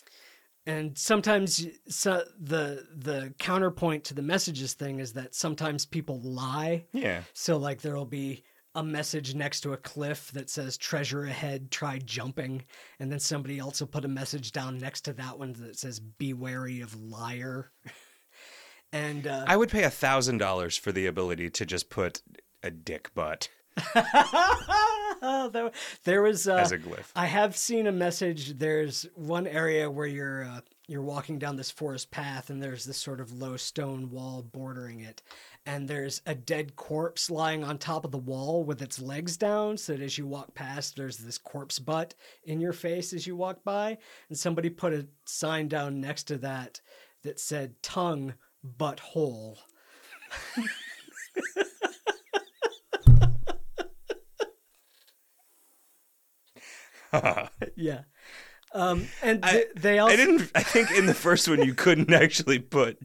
And 0.68 0.98
sometimes 0.98 1.66
so 1.88 2.24
the 2.40 2.86
the 2.94 3.34
counterpoint 3.40 4.04
to 4.04 4.14
the 4.14 4.22
messages 4.22 4.74
thing 4.74 5.00
is 5.00 5.14
that 5.14 5.34
sometimes 5.34 5.86
people 5.86 6.20
lie. 6.22 6.86
Yeah, 6.92 7.22
So 7.34 7.58
like 7.58 7.82
there'll 7.82 8.06
be 8.06 8.44
a 8.76 8.84
message 8.84 9.34
next 9.34 9.62
to 9.62 9.74
a 9.74 9.78
cliff 9.78 10.30
that 10.34 10.50
says 10.50 10.78
treasure 10.78 11.24
ahead, 11.24 11.72
try 11.72 12.00
jumping, 12.00 12.64
and 13.00 13.10
then 13.10 13.20
somebody 13.20 13.58
else 13.58 13.80
will 13.80 13.88
put 13.88 14.06
a 14.06 14.10
message 14.10 14.52
down 14.52 14.78
next 14.78 15.02
to 15.02 15.14
that 15.14 15.40
one 15.40 15.54
that 15.54 15.80
says 15.80 16.00
be 16.02 16.34
wary 16.34 16.82
of 16.82 16.94
liar. 17.02 17.72
and 18.92 19.26
uh 19.26 19.46
I 19.48 19.56
would 19.56 19.70
pay 19.70 19.84
a 19.84 19.90
thousand 19.90 20.38
dollars 20.40 20.76
for 20.76 20.92
the 20.92 21.08
ability 21.08 21.50
to 21.52 21.66
just 21.66 21.90
put 21.90 22.22
a 22.62 22.70
dick 22.70 23.12
butt 23.16 23.48
there, 25.52 25.72
there 26.04 26.22
was 26.22 26.48
uh, 26.48 26.56
as 26.56 26.72
a 26.72 26.78
glyph. 26.78 27.12
I 27.16 27.26
have 27.26 27.56
seen 27.56 27.88
a 27.88 27.92
message. 27.92 28.58
There's 28.58 29.06
one 29.16 29.48
area 29.48 29.90
where 29.90 30.08
you're 30.08 30.44
uh, 30.44 30.62
you're 30.88 31.02
walking 31.02 31.38
down 31.38 31.56
this 31.56 31.72
forest 31.72 32.12
path, 32.12 32.50
and 32.50 32.62
there's 32.62 32.86
this 32.86 32.98
sort 32.98 33.20
of 33.20 33.32
low 33.34 33.58
stone 33.58 34.10
wall 34.10 34.42
bordering 34.42 35.02
it, 35.02 35.22
and 35.66 35.88
there's 35.88 36.22
a 36.26 36.34
dead 36.34 36.76
corpse 36.76 37.30
lying 37.30 37.64
on 37.64 37.78
top 37.78 38.06
of 38.06 38.12
the 38.12 38.18
wall 38.18 38.64
with 38.64 38.82
its 38.82 39.00
legs 39.00 39.38
down. 39.38 39.78
So 39.78 39.94
that 39.94 40.02
as 40.02 40.18
you 40.18 40.26
walk 40.26 40.56
past, 40.56 40.96
there's 40.96 41.18
this 41.18 41.38
corpse 41.38 41.80
butt 41.80 42.16
in 42.44 42.60
your 42.60 42.74
face 42.74 43.14
as 43.14 43.28
you 43.28 43.36
walk 43.36 43.64
by, 43.64 43.98
and 44.30 44.38
somebody 44.38 44.70
put 44.70 44.94
a 44.94 45.08
sign 45.26 45.68
down 45.68 46.02
next 46.02 46.24
to 46.26 46.38
that 46.40 46.82
that 47.24 47.40
said 47.40 47.82
"tongue 47.84 48.34
butthole." 48.78 49.58
yeah. 57.76 58.02
Um, 58.74 59.08
and 59.24 59.44
I- 59.46 59.52
th- 59.52 59.68
they 59.76 60.00
also 60.00 60.14
I 60.14 60.18
didn't. 60.18 60.52
I 60.56 60.64
think 60.64 60.92
in 60.92 61.06
the 61.06 61.14
first 61.14 61.48
one 61.48 61.64
you 61.64 61.74
couldn't 61.74 62.12
actually 62.14 62.60
put, 62.60 63.00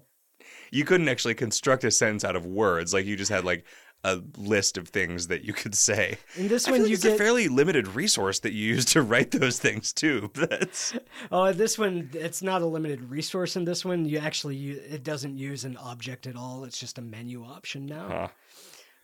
you 0.70 0.84
couldn't 0.84 1.08
actually 1.08 1.34
construct 1.34 1.84
a 1.84 1.90
sentence 1.90 2.24
out 2.24 2.36
of 2.36 2.44
words. 2.46 2.92
Like 2.92 3.06
you 3.06 3.16
just 3.16 3.30
had 3.30 3.44
like 3.44 3.64
a 4.04 4.20
list 4.36 4.76
of 4.76 4.88
things 4.88 5.28
that 5.28 5.44
you 5.44 5.52
could 5.52 5.76
say. 5.76 6.18
in 6.34 6.48
this 6.48 6.66
one 6.68 6.80
like 6.80 6.88
you 6.88 6.94
it's 6.94 7.04
get 7.04 7.14
a 7.14 7.16
fairly 7.16 7.46
limited 7.46 7.86
resource 7.86 8.40
that 8.40 8.52
you 8.52 8.66
use 8.74 8.84
to 8.86 9.00
write 9.00 9.30
those 9.30 9.60
things 9.60 9.92
too. 9.92 10.28
That's 10.34 10.94
oh 11.30 11.52
this 11.52 11.78
one 11.78 12.10
it's 12.12 12.42
not 12.42 12.62
a 12.62 12.66
limited 12.66 13.08
resource 13.08 13.54
in 13.54 13.64
this 13.64 13.84
one 13.84 14.04
you 14.04 14.18
actually 14.18 14.56
u- 14.56 14.80
it 14.90 15.04
doesn't 15.04 15.36
use 15.38 15.64
an 15.64 15.76
object 15.76 16.26
at 16.26 16.34
all 16.34 16.64
it's 16.64 16.80
just 16.80 16.98
a 16.98 17.00
menu 17.02 17.44
option 17.44 17.86
now 17.86 18.08
Huh. 18.08 18.28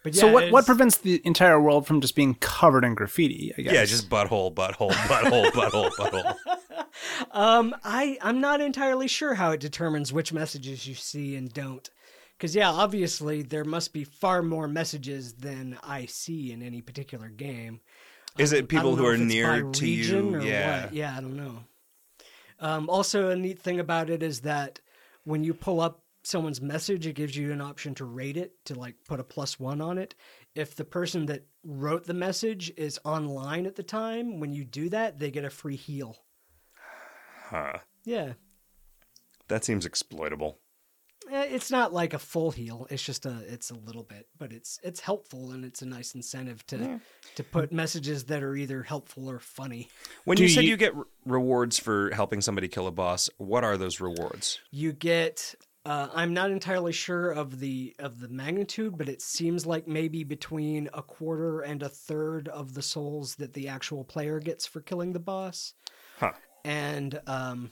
But 0.02 0.14
yeah 0.14 0.20
so 0.22 0.32
what 0.32 0.50
what 0.52 0.66
prevents 0.66 0.98
the 0.98 1.20
entire 1.24 1.60
world 1.60 1.86
from 1.86 2.00
just 2.00 2.14
being 2.14 2.34
covered 2.36 2.84
in 2.84 2.94
graffiti? 2.94 3.52
I 3.58 3.62
guess. 3.62 3.72
yeah, 3.74 3.84
just 3.84 4.08
butthole, 4.08 4.54
butthole, 4.54 4.90
butthole, 4.92 5.46
butthole, 5.52 5.90
butthole. 5.92 6.34
um 7.32 7.74
i 7.84 8.18
i'm 8.22 8.40
not 8.40 8.60
entirely 8.60 9.06
sure 9.06 9.34
how 9.34 9.50
it 9.52 9.60
determines 9.60 10.12
which 10.12 10.32
messages 10.32 10.86
you 10.86 10.94
see 10.94 11.36
and 11.36 11.52
don't 11.52 11.90
because 12.36 12.54
yeah 12.56 12.70
obviously 12.70 13.42
there 13.42 13.64
must 13.64 13.92
be 13.92 14.04
far 14.04 14.42
more 14.42 14.66
messages 14.66 15.34
than 15.34 15.78
i 15.82 16.06
see 16.06 16.52
in 16.52 16.62
any 16.62 16.80
particular 16.80 17.28
game 17.28 17.80
Is 18.38 18.52
I 18.52 18.58
it 18.58 18.68
people 18.68 18.96
who 18.96 19.06
are 19.06 19.16
near 19.16 19.62
to 19.62 19.84
region 19.84 20.30
you? 20.32 20.36
or 20.38 20.42
Yeah. 20.42 20.82
what. 20.82 20.94
yeah, 20.94 21.16
I 21.16 21.20
don't 21.20 21.36
know. 21.36 21.64
Um, 22.60 22.88
also, 22.90 23.30
a 23.30 23.36
neat 23.36 23.58
thing 23.60 23.78
about 23.80 24.10
it 24.10 24.22
is 24.22 24.40
that 24.40 24.80
when 25.24 25.44
you 25.44 25.54
pull 25.54 25.80
up 25.80 26.02
someone's 26.28 26.60
message, 26.60 27.06
it 27.06 27.14
gives 27.14 27.36
you 27.36 27.52
an 27.52 27.60
option 27.60 27.94
to 27.96 28.04
rate 28.04 28.36
it 28.36 28.52
to 28.66 28.74
like 28.74 28.94
put 29.06 29.18
a 29.20 29.24
plus 29.24 29.58
one 29.58 29.80
on 29.80 29.98
it. 29.98 30.14
If 30.54 30.76
the 30.76 30.84
person 30.84 31.26
that 31.26 31.46
wrote 31.64 32.04
the 32.04 32.14
message 32.14 32.72
is 32.76 32.98
online 33.04 33.66
at 33.66 33.76
the 33.76 33.82
time, 33.82 34.38
when 34.40 34.52
you 34.52 34.64
do 34.64 34.88
that, 34.90 35.18
they 35.18 35.30
get 35.30 35.44
a 35.44 35.50
free 35.50 35.76
heal. 35.76 36.16
Huh. 37.50 37.78
Yeah, 38.04 38.34
That 39.48 39.64
seems 39.64 39.86
exploitable. 39.86 40.58
Eh, 41.30 41.46
It's 41.50 41.70
not 41.70 41.92
like 41.92 42.14
a 42.14 42.18
full 42.18 42.50
heal. 42.50 42.86
It's 42.90 43.02
just 43.02 43.26
a 43.26 43.38
it's 43.46 43.70
a 43.70 43.74
little 43.74 44.02
bit, 44.02 44.28
but 44.38 44.52
it's 44.52 44.78
it's 44.82 45.00
helpful 45.00 45.50
and 45.52 45.64
it's 45.64 45.82
a 45.82 45.86
nice 45.86 46.14
incentive 46.14 46.64
to 46.68 47.00
to 47.36 47.44
put 47.44 47.72
messages 47.72 48.24
that 48.24 48.42
are 48.42 48.54
either 48.56 48.82
helpful 48.82 49.28
or 49.30 49.38
funny. 49.38 49.88
When 50.24 50.36
Do 50.36 50.42
you 50.42 50.48
said 50.48 50.64
you- 50.64 50.70
you 50.70 50.76
get 50.76 50.94
re- 50.94 51.04
rewards 51.26 51.78
for 51.78 52.10
helping 52.14 52.40
somebody 52.40 52.68
kill 52.68 52.86
a 52.86 52.90
boss, 52.92 53.28
what 53.38 53.62
are 53.64 53.76
those 53.76 54.00
rewards? 54.00 54.60
You 54.70 54.92
get 54.92 55.54
uh, 55.88 56.10
I'm 56.12 56.34
not 56.34 56.50
entirely 56.50 56.92
sure 56.92 57.30
of 57.30 57.60
the 57.60 57.96
of 57.98 58.20
the 58.20 58.28
magnitude, 58.28 58.98
but 58.98 59.08
it 59.08 59.22
seems 59.22 59.64
like 59.64 59.88
maybe 59.88 60.22
between 60.22 60.90
a 60.92 61.00
quarter 61.00 61.62
and 61.62 61.82
a 61.82 61.88
third 61.88 62.46
of 62.48 62.74
the 62.74 62.82
souls 62.82 63.36
that 63.36 63.54
the 63.54 63.68
actual 63.68 64.04
player 64.04 64.38
gets 64.38 64.66
for 64.66 64.82
killing 64.82 65.14
the 65.14 65.18
boss. 65.18 65.72
Huh. 66.18 66.32
and 66.64 67.18
um, 67.26 67.70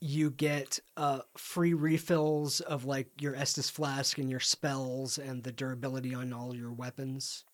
you 0.00 0.30
get 0.30 0.78
uh, 0.96 1.20
free 1.36 1.74
refills 1.74 2.60
of 2.60 2.86
like 2.86 3.08
your 3.20 3.34
Estus 3.34 3.70
flask 3.70 4.16
and 4.16 4.30
your 4.30 4.40
spells 4.40 5.18
and 5.18 5.42
the 5.42 5.52
durability 5.52 6.14
on 6.14 6.32
all 6.32 6.56
your 6.56 6.72
weapons. 6.72 7.44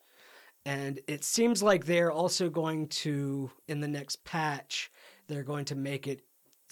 And 0.66 1.00
it 1.08 1.24
seems 1.24 1.62
like 1.62 1.84
they're 1.84 2.12
also 2.12 2.48
going 2.48 2.88
to, 2.88 3.50
in 3.66 3.80
the 3.80 3.88
next 3.88 4.24
patch, 4.24 4.92
they're 5.26 5.42
going 5.42 5.64
to 5.66 5.74
make 5.74 6.06
it 6.06 6.20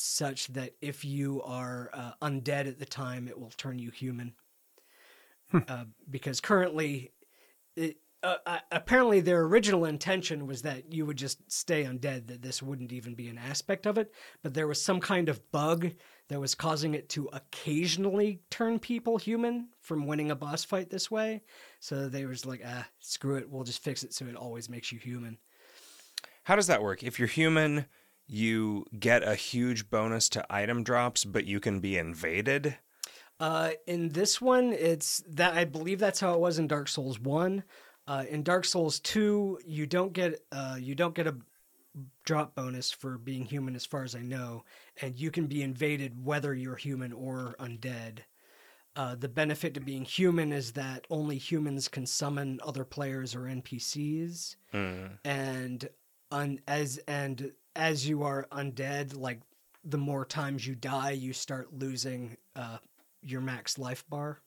such 0.02 0.48
that 0.48 0.74
if 0.80 1.04
you 1.04 1.42
are 1.42 1.90
uh, 1.92 2.12
undead 2.22 2.66
at 2.66 2.78
the 2.78 2.86
time, 2.86 3.28
it 3.28 3.38
will 3.38 3.52
turn 3.56 3.78
you 3.78 3.90
human. 3.90 4.34
uh, 5.68 5.84
because 6.10 6.40
currently, 6.40 7.12
it, 7.76 7.96
uh, 8.22 8.36
uh, 8.46 8.58
apparently 8.70 9.20
their 9.20 9.42
original 9.42 9.84
intention 9.84 10.46
was 10.46 10.62
that 10.62 10.92
you 10.92 11.04
would 11.04 11.16
just 11.16 11.50
stay 11.50 11.84
undead 11.84 12.28
that 12.28 12.42
this 12.42 12.62
wouldn't 12.62 12.92
even 12.92 13.14
be 13.14 13.28
an 13.28 13.38
aspect 13.38 13.86
of 13.86 13.98
it. 13.98 14.12
But 14.42 14.54
there 14.54 14.68
was 14.68 14.80
some 14.80 15.00
kind 15.00 15.28
of 15.28 15.50
bug 15.50 15.90
that 16.28 16.40
was 16.40 16.54
causing 16.54 16.94
it 16.94 17.08
to 17.10 17.28
occasionally 17.32 18.40
turn 18.50 18.78
people 18.78 19.18
human 19.18 19.68
from 19.80 20.06
winning 20.06 20.30
a 20.30 20.36
boss 20.36 20.64
fight 20.64 20.88
this 20.88 21.10
way. 21.10 21.42
So 21.80 22.08
they 22.08 22.24
was 22.24 22.46
like 22.46 22.62
ah 22.64 22.86
screw 23.00 23.36
it. 23.36 23.50
We'll 23.50 23.64
just 23.64 23.82
fix 23.82 24.04
it 24.04 24.14
so 24.14 24.26
it 24.26 24.36
always 24.36 24.68
makes 24.68 24.92
you 24.92 24.98
human. 24.98 25.38
How 26.44 26.56
does 26.56 26.68
that 26.68 26.82
work? 26.82 27.02
If 27.02 27.18
you're 27.18 27.28
human, 27.28 27.86
you 28.32 28.86
get 28.98 29.22
a 29.22 29.34
huge 29.34 29.90
bonus 29.90 30.28
to 30.30 30.46
item 30.48 30.82
drops, 30.82 31.24
but 31.24 31.44
you 31.44 31.60
can 31.60 31.80
be 31.80 31.98
invaded. 31.98 32.76
Uh, 33.38 33.70
in 33.86 34.10
this 34.10 34.40
one, 34.40 34.72
it's 34.72 35.22
that 35.28 35.54
I 35.54 35.64
believe 35.64 35.98
that's 35.98 36.20
how 36.20 36.34
it 36.34 36.40
was 36.40 36.58
in 36.58 36.68
Dark 36.68 36.88
Souls 36.88 37.18
One. 37.18 37.64
Uh, 38.06 38.24
in 38.28 38.42
Dark 38.42 38.64
Souls 38.64 39.00
Two, 39.00 39.58
you 39.66 39.86
don't 39.86 40.12
get 40.12 40.40
uh, 40.52 40.76
you 40.78 40.94
don't 40.94 41.14
get 41.14 41.26
a 41.26 41.36
drop 42.24 42.54
bonus 42.54 42.90
for 42.90 43.18
being 43.18 43.44
human, 43.44 43.74
as 43.74 43.84
far 43.84 44.02
as 44.02 44.14
I 44.14 44.20
know, 44.22 44.64
and 45.00 45.16
you 45.16 45.30
can 45.30 45.46
be 45.46 45.62
invaded 45.62 46.24
whether 46.24 46.54
you're 46.54 46.76
human 46.76 47.12
or 47.12 47.56
undead. 47.58 48.20
Uh, 48.94 49.14
the 49.14 49.28
benefit 49.28 49.74
to 49.74 49.80
being 49.80 50.04
human 50.04 50.52
is 50.52 50.72
that 50.72 51.06
only 51.10 51.38
humans 51.38 51.88
can 51.88 52.06
summon 52.06 52.60
other 52.62 52.84
players 52.84 53.34
or 53.34 53.40
NPCs, 53.40 54.56
and 55.24 55.88
un- 56.30 56.60
as 56.68 56.98
and 57.08 57.52
as 57.76 58.08
you 58.08 58.22
are 58.22 58.46
undead, 58.52 59.16
like 59.16 59.40
the 59.84 59.98
more 59.98 60.24
times 60.24 60.66
you 60.66 60.74
die, 60.74 61.10
you 61.12 61.32
start 61.32 61.72
losing 61.72 62.36
uh, 62.56 62.78
your 63.22 63.40
max 63.40 63.78
life 63.78 64.04
bar. 64.08 64.40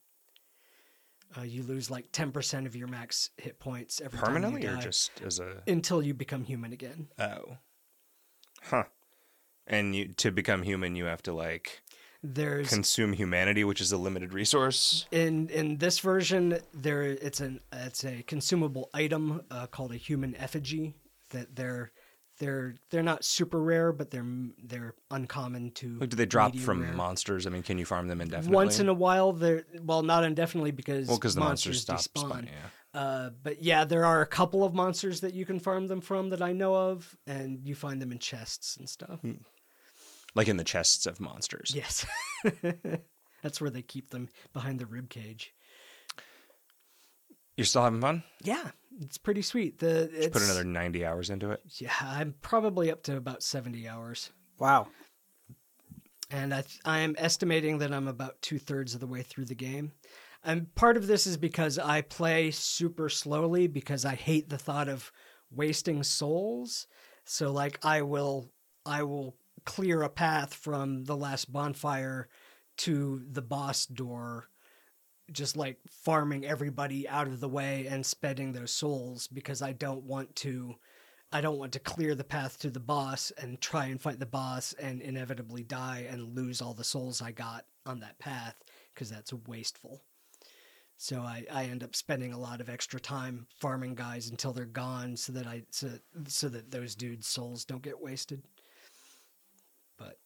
Uh, 1.37 1.41
you 1.41 1.63
lose 1.63 1.89
like 1.91 2.05
ten 2.11 2.31
percent 2.31 2.65
of 2.67 2.75
your 2.75 2.87
max 2.87 3.31
hit 3.37 3.59
points 3.59 3.99
every 3.99 4.17
Permanently 4.17 4.61
time 4.61 4.69
you 4.69 4.75
die 4.75 4.79
or 4.79 4.83
just 4.83 5.21
as 5.25 5.39
a 5.39 5.63
until 5.67 6.01
you 6.01 6.13
become 6.13 6.43
human 6.43 6.71
again. 6.71 7.07
oh. 7.19 7.57
Huh. 8.63 8.83
And 9.67 9.95
you 9.95 10.07
to 10.09 10.31
become 10.31 10.63
human 10.63 10.95
you 10.95 11.05
have 11.05 11.21
to 11.23 11.33
like 11.33 11.81
There's 12.23 12.69
consume 12.69 13.13
humanity, 13.13 13.63
which 13.63 13.81
is 13.81 13.91
a 13.91 13.97
limited 13.97 14.33
resource. 14.33 15.07
in 15.11 15.49
in 15.49 15.77
this 15.77 15.99
version 15.99 16.59
there 16.73 17.01
it's 17.03 17.41
an 17.41 17.59
it's 17.73 18.05
a 18.05 18.23
consumable 18.23 18.89
item 18.93 19.41
uh, 19.51 19.67
called 19.67 19.91
a 19.91 19.97
human 19.97 20.35
effigy 20.35 20.95
that 21.31 21.55
they're 21.55 21.91
they're 22.39 22.75
they're 22.89 23.03
not 23.03 23.23
super 23.23 23.61
rare 23.61 23.91
but 23.91 24.11
they're 24.11 24.25
they're 24.63 24.93
uncommon 25.11 25.71
to 25.71 25.99
do 25.99 26.17
they 26.17 26.25
drop 26.25 26.55
from 26.55 26.81
rare. 26.81 26.93
monsters? 26.93 27.47
I 27.47 27.49
mean, 27.49 27.63
can 27.63 27.77
you 27.77 27.85
farm 27.85 28.07
them 28.07 28.21
indefinitely? 28.21 28.55
once 28.55 28.79
in 28.79 28.89
a 28.89 28.93
while 28.93 29.33
they're 29.33 29.65
well 29.81 30.03
not 30.03 30.23
indefinitely 30.23 30.71
because 30.71 31.07
well, 31.07 31.17
because 31.17 31.35
the 31.35 31.41
monsters, 31.41 31.87
monsters, 31.87 32.01
stop 32.03 32.23
despawn. 32.23 32.27
spawning. 32.29 32.49
Yeah. 32.53 32.99
Uh, 32.99 33.29
but 33.43 33.61
yeah, 33.61 33.83
there 33.83 34.05
are 34.05 34.21
a 34.21 34.25
couple 34.25 34.63
of 34.63 34.73
monsters 34.73 35.19
that 35.19 35.33
you 35.33 35.45
can 35.45 35.59
farm 35.59 35.87
them 35.87 35.99
from 35.99 36.29
that 36.29 36.41
I 36.41 36.53
know 36.53 36.73
of, 36.73 37.17
and 37.27 37.59
you 37.67 37.75
find 37.75 38.01
them 38.01 38.13
in 38.13 38.19
chests 38.19 38.77
and 38.77 38.87
stuff. 38.87 39.19
Hmm. 39.19 39.33
Like 40.33 40.47
in 40.47 40.55
the 40.55 40.63
chests 40.63 41.05
of 41.05 41.19
monsters. 41.19 41.73
Yes, 41.75 42.05
that's 43.43 43.59
where 43.59 43.69
they 43.69 43.81
keep 43.81 44.11
them 44.11 44.29
behind 44.53 44.79
the 44.79 44.85
rib 44.85 45.09
cage. 45.09 45.53
You're 47.57 47.65
still 47.65 47.83
having 47.83 48.01
fun? 48.01 48.23
Yeah, 48.43 48.71
it's 49.01 49.17
pretty 49.17 49.41
sweet. 49.41 49.79
The 49.79 50.09
it's, 50.13 50.27
Put 50.33 50.43
another 50.43 50.63
90 50.63 51.05
hours 51.05 51.29
into 51.29 51.51
it. 51.51 51.61
Yeah, 51.77 51.91
I'm 52.01 52.35
probably 52.41 52.91
up 52.91 53.03
to 53.03 53.17
about 53.17 53.43
seventy 53.43 53.87
hours, 53.87 54.31
Wow. 54.59 54.87
and 56.31 56.53
I 56.53 56.63
I 56.83 56.99
am 56.99 57.15
estimating 57.17 57.77
that 57.79 57.93
I'm 57.93 58.07
about 58.07 58.41
two 58.41 58.59
thirds 58.59 58.93
of 58.93 58.99
the 58.99 59.07
way 59.07 59.21
through 59.21 59.45
the 59.45 59.55
game. 59.55 59.91
And 60.43 60.73
part 60.75 60.95
of 60.97 61.07
this 61.07 61.25
is 61.25 61.37
because 61.37 61.79
I 61.79 62.01
play 62.01 62.51
super 62.51 63.09
slowly 63.09 63.67
because 63.67 64.05
I 64.05 64.13
hate 64.15 64.49
the 64.49 64.57
thought 64.59 64.87
of 64.87 65.11
wasting 65.49 66.03
souls. 66.03 66.87
So 67.25 67.51
like 67.51 67.79
I 67.83 68.01
will 68.03 68.51
I 68.85 69.03
will 69.03 69.35
clear 69.65 70.03
a 70.03 70.09
path 70.09 70.53
from 70.53 71.05
the 71.05 71.17
last 71.17 71.51
bonfire 71.51 72.27
to 72.77 73.23
the 73.31 73.41
boss 73.41 73.85
door 73.87 74.45
just 75.31 75.57
like 75.57 75.77
farming 75.89 76.45
everybody 76.45 77.07
out 77.07 77.27
of 77.27 77.39
the 77.39 77.49
way 77.49 77.87
and 77.87 78.05
spending 78.05 78.53
those 78.53 78.71
souls 78.71 79.27
because 79.27 79.61
I 79.61 79.73
don't 79.73 80.03
want 80.03 80.35
to 80.37 80.75
I 81.31 81.41
don't 81.41 81.57
want 81.57 81.73
to 81.73 81.79
clear 81.79 82.15
the 82.15 82.23
path 82.23 82.59
to 82.59 82.69
the 82.69 82.79
boss 82.79 83.31
and 83.37 83.59
try 83.59 83.87
and 83.87 84.01
fight 84.01 84.19
the 84.19 84.25
boss 84.25 84.73
and 84.73 85.01
inevitably 85.01 85.63
die 85.63 86.07
and 86.09 86.35
lose 86.35 86.61
all 86.61 86.73
the 86.73 86.83
souls 86.83 87.21
I 87.21 87.31
got 87.31 87.65
on 87.85 87.99
that 87.99 88.19
path 88.19 88.55
because 88.93 89.09
that's 89.09 89.33
wasteful. 89.33 90.01
So 90.97 91.21
I, 91.21 91.43
I 91.51 91.65
end 91.65 91.83
up 91.83 91.95
spending 91.95 92.31
a 92.31 92.39
lot 92.39 92.61
of 92.61 92.69
extra 92.69 92.99
time 92.99 93.47
farming 93.59 93.95
guys 93.95 94.29
until 94.29 94.53
they're 94.53 94.65
gone 94.65 95.17
so 95.17 95.33
that 95.33 95.45
I 95.45 95.63
so, 95.71 95.89
so 96.27 96.47
that 96.49 96.71
those 96.71 96.95
dudes' 96.95 97.27
souls 97.27 97.65
don't 97.65 97.81
get 97.81 97.99
wasted. 97.99 98.41
But 99.97 100.19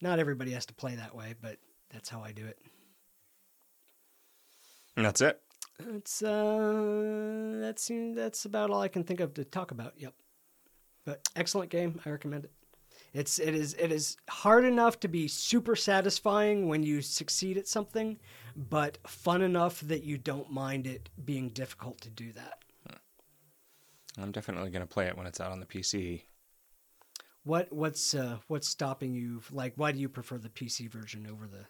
not 0.00 0.20
everybody 0.20 0.52
has 0.52 0.66
to 0.66 0.74
play 0.74 0.94
that 0.94 1.16
way, 1.16 1.34
but 1.40 1.56
that's 1.90 2.08
how 2.08 2.22
I 2.22 2.30
do 2.30 2.44
it. 2.44 2.58
And 4.98 5.06
that's 5.06 5.20
it. 5.20 5.40
That's 5.78 6.24
uh 6.24 7.52
that's 7.60 7.88
that's 8.16 8.44
about 8.44 8.70
all 8.70 8.80
I 8.80 8.88
can 8.88 9.04
think 9.04 9.20
of 9.20 9.32
to 9.34 9.44
talk 9.44 9.70
about. 9.70 9.94
Yep. 9.96 10.12
But 11.04 11.28
excellent 11.36 11.70
game. 11.70 12.00
I 12.04 12.10
recommend 12.10 12.46
it. 12.46 12.52
It's 13.14 13.38
it 13.38 13.54
is 13.54 13.74
it 13.74 13.92
is 13.92 14.16
hard 14.28 14.64
enough 14.64 14.98
to 14.98 15.08
be 15.08 15.28
super 15.28 15.76
satisfying 15.76 16.66
when 16.66 16.82
you 16.82 17.00
succeed 17.00 17.56
at 17.56 17.68
something, 17.68 18.18
but 18.56 18.98
fun 19.06 19.40
enough 19.40 19.80
that 19.82 20.02
you 20.02 20.18
don't 20.18 20.50
mind 20.50 20.88
it 20.88 21.10
being 21.24 21.50
difficult 21.50 22.00
to 22.00 22.10
do 22.10 22.32
that. 22.32 22.64
I'm 24.20 24.32
definitely 24.32 24.70
going 24.70 24.82
to 24.82 24.92
play 24.92 25.06
it 25.06 25.16
when 25.16 25.28
it's 25.28 25.40
out 25.40 25.52
on 25.52 25.60
the 25.60 25.66
PC. 25.66 26.22
What 27.44 27.72
what's 27.72 28.16
uh 28.16 28.38
what's 28.48 28.66
stopping 28.66 29.14
you 29.14 29.42
like 29.52 29.74
why 29.76 29.92
do 29.92 30.00
you 30.00 30.08
prefer 30.08 30.38
the 30.38 30.48
PC 30.48 30.90
version 30.90 31.24
over 31.30 31.46
the 31.46 31.66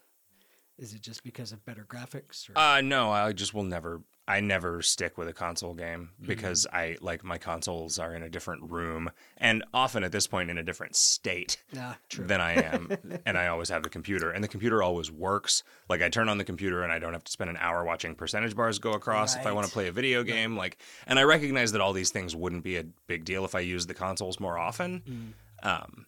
is 0.79 0.95
it 0.95 1.03
just 1.03 1.23
because 1.25 1.53
of 1.53 1.65
better 1.65 1.85
graphics 1.89 2.49
or? 2.49 2.59
Uh 2.59 2.81
no, 2.81 3.11
I 3.11 3.33
just 3.33 3.53
will 3.55 3.65
never 3.65 4.03
I 4.31 4.41
never 4.41 4.83
stick 4.83 5.17
with 5.17 5.27
a 5.27 5.33
console 5.33 5.73
game 5.73 6.11
because 6.21 6.67
I 6.71 6.99
like 7.01 7.25
my 7.25 7.39
consoles 7.39 7.99
are 7.99 8.15
in 8.15 8.23
a 8.23 8.29
different 8.29 8.71
room 8.71 9.11
and 9.39 9.65
often 9.73 10.05
at 10.05 10.13
this 10.13 10.27
point 10.27 10.51
in 10.51 10.59
a 10.59 10.63
different 10.63 10.97
state 10.97 11.57
Ah, 11.79 11.97
than 12.19 12.39
I 12.39 12.53
am 12.63 12.91
and 13.27 13.39
I 13.39 13.47
always 13.47 13.71
have 13.71 13.83
the 13.83 13.89
computer 13.89 14.31
and 14.31 14.45
the 14.45 14.49
computer 14.49 14.83
always 14.83 15.11
works. 15.11 15.63
Like 15.89 16.03
I 16.03 16.11
turn 16.11 16.29
on 16.29 16.37
the 16.37 16.45
computer 16.45 16.83
and 16.83 16.93
I 16.93 16.99
don't 16.99 17.15
have 17.15 17.25
to 17.25 17.33
spend 17.33 17.49
an 17.49 17.57
hour 17.59 17.85
watching 17.85 18.15
percentage 18.15 18.55
bars 18.55 18.79
go 18.79 18.93
across 18.93 19.35
if 19.35 19.47
I 19.47 19.53
want 19.53 19.67
to 19.67 19.73
play 19.73 19.89
a 19.89 19.93
video 19.93 20.23
game 20.23 20.59
like 20.59 20.77
and 21.07 21.19
I 21.19 21.23
recognize 21.23 21.73
that 21.73 21.81
all 21.81 21.95
these 21.95 22.11
things 22.11 22.37
wouldn't 22.37 22.65
be 22.65 22.77
a 22.77 22.85
big 23.07 23.25
deal 23.25 23.47
if 23.47 23.55
I 23.55 23.61
used 23.61 23.89
the 23.89 23.95
consoles 23.95 24.39
more 24.39 24.59
often. 24.59 25.35
Um 25.63 26.05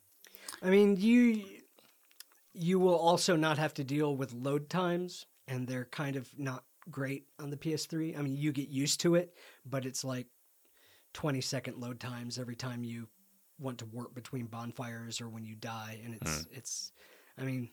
I 0.62 0.68
mean, 0.68 0.96
you 0.98 1.42
you 2.52 2.78
will 2.78 2.96
also 2.96 3.36
not 3.36 3.58
have 3.58 3.74
to 3.74 3.84
deal 3.84 4.16
with 4.16 4.32
load 4.32 4.68
times, 4.68 5.26
and 5.46 5.66
they're 5.66 5.86
kind 5.86 6.16
of 6.16 6.28
not 6.38 6.64
great 6.90 7.26
on 7.38 7.50
the 7.50 7.56
PS3. 7.56 8.18
I 8.18 8.22
mean, 8.22 8.36
you 8.36 8.52
get 8.52 8.68
used 8.68 9.00
to 9.00 9.14
it, 9.14 9.34
but 9.64 9.86
it's 9.86 10.04
like 10.04 10.26
twenty 11.12 11.40
second 11.40 11.78
load 11.78 12.00
times 12.00 12.38
every 12.38 12.56
time 12.56 12.84
you 12.84 13.08
want 13.58 13.78
to 13.78 13.86
warp 13.86 14.14
between 14.14 14.46
bonfires 14.46 15.20
or 15.20 15.28
when 15.28 15.44
you 15.44 15.54
die, 15.54 16.00
and 16.04 16.14
it's 16.14 16.44
hmm. 16.44 16.54
it's. 16.54 16.92
I 17.38 17.44
mean, 17.44 17.70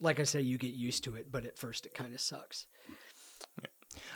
like 0.00 0.20
I 0.20 0.24
say, 0.24 0.40
you 0.40 0.58
get 0.58 0.74
used 0.74 1.04
to 1.04 1.16
it, 1.16 1.32
but 1.32 1.44
at 1.46 1.58
first 1.58 1.86
it 1.86 1.94
kind 1.94 2.14
of 2.14 2.20
sucks. 2.20 2.66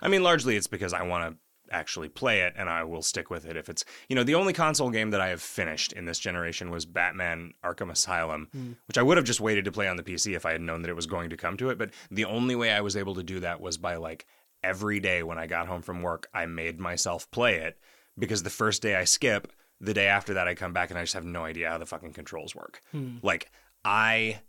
I 0.03 0.09
mean, 0.09 0.23
largely 0.23 0.57
it's 0.57 0.67
because 0.67 0.93
I 0.93 1.03
want 1.03 1.33
to 1.33 1.39
actually 1.71 2.09
play 2.09 2.41
it 2.41 2.55
and 2.57 2.69
I 2.69 2.85
will 2.85 3.03
stick 3.03 3.31
with 3.31 3.45
it 3.45 3.57
if 3.57 3.69
it's 3.69 3.85
you 4.09 4.17
know 4.17 4.25
the 4.25 4.35
only 4.35 4.53
console 4.53 4.91
game 4.91 5.11
that 5.11 5.21
I 5.21 5.29
have 5.29 5.43
finished 5.43 5.93
in 5.93 6.05
this 6.05 6.19
generation 6.19 6.71
was 6.71 6.87
Batman 6.87 7.53
Arkham 7.65 7.91
Asylum 7.91 8.49
hmm. 8.53 8.73
which 8.87 8.99
I 8.99 9.03
would 9.03 9.17
have 9.17 9.27
just 9.27 9.41
waited 9.41 9.65
to 9.65 9.73
play 9.73 9.89
on 9.89 9.97
the 9.97 10.03
PC 10.03 10.35
if 10.35 10.47
I 10.47 10.53
had 10.53 10.61
known 10.61 10.83
that 10.83 10.91
it 10.91 10.97
was 10.97 11.07
going 11.07 11.31
to 11.31 11.37
come 11.37 11.57
to 11.59 11.71
it 11.71 11.79
but 11.79 11.91
the 12.11 12.25
only 12.25 12.57
way 12.57 12.73
I 12.73 12.81
was 12.81 12.97
able 12.97 13.15
to 13.15 13.23
do 13.23 13.41
that 13.41 13.61
was 13.61 13.79
by 13.79 13.97
like 13.97 14.27
every 14.63 15.01
day 15.01 15.23
when 15.23 15.39
I 15.39 15.47
got 15.47 15.69
home 15.69 15.83
from 15.83 16.03
work 16.03 16.29
I 16.35 16.47
made 16.47 16.81
myself 16.81 17.31
play 17.31 17.57
it 17.57 17.79
because 18.19 18.43
the 18.43 18.51
first 18.51 18.83
day 18.83 18.97
I 18.97 19.05
skip 19.05 19.53
the 19.81 19.95
day 19.95 20.07
after 20.07 20.35
that 20.35 20.49
I 20.49 20.55
come 20.55 20.73
back 20.73 20.91
and 20.91 20.99
I 20.99 21.03
just 21.03 21.15
have 21.15 21.25
no 21.25 21.45
idea 21.45 21.71
how 21.71 21.79
the 21.79 21.87
fucking 21.87 22.13
controls 22.13 22.55
work. 22.55 22.81
Hmm. 22.91 23.19
Like 23.23 23.51
I 23.85 24.41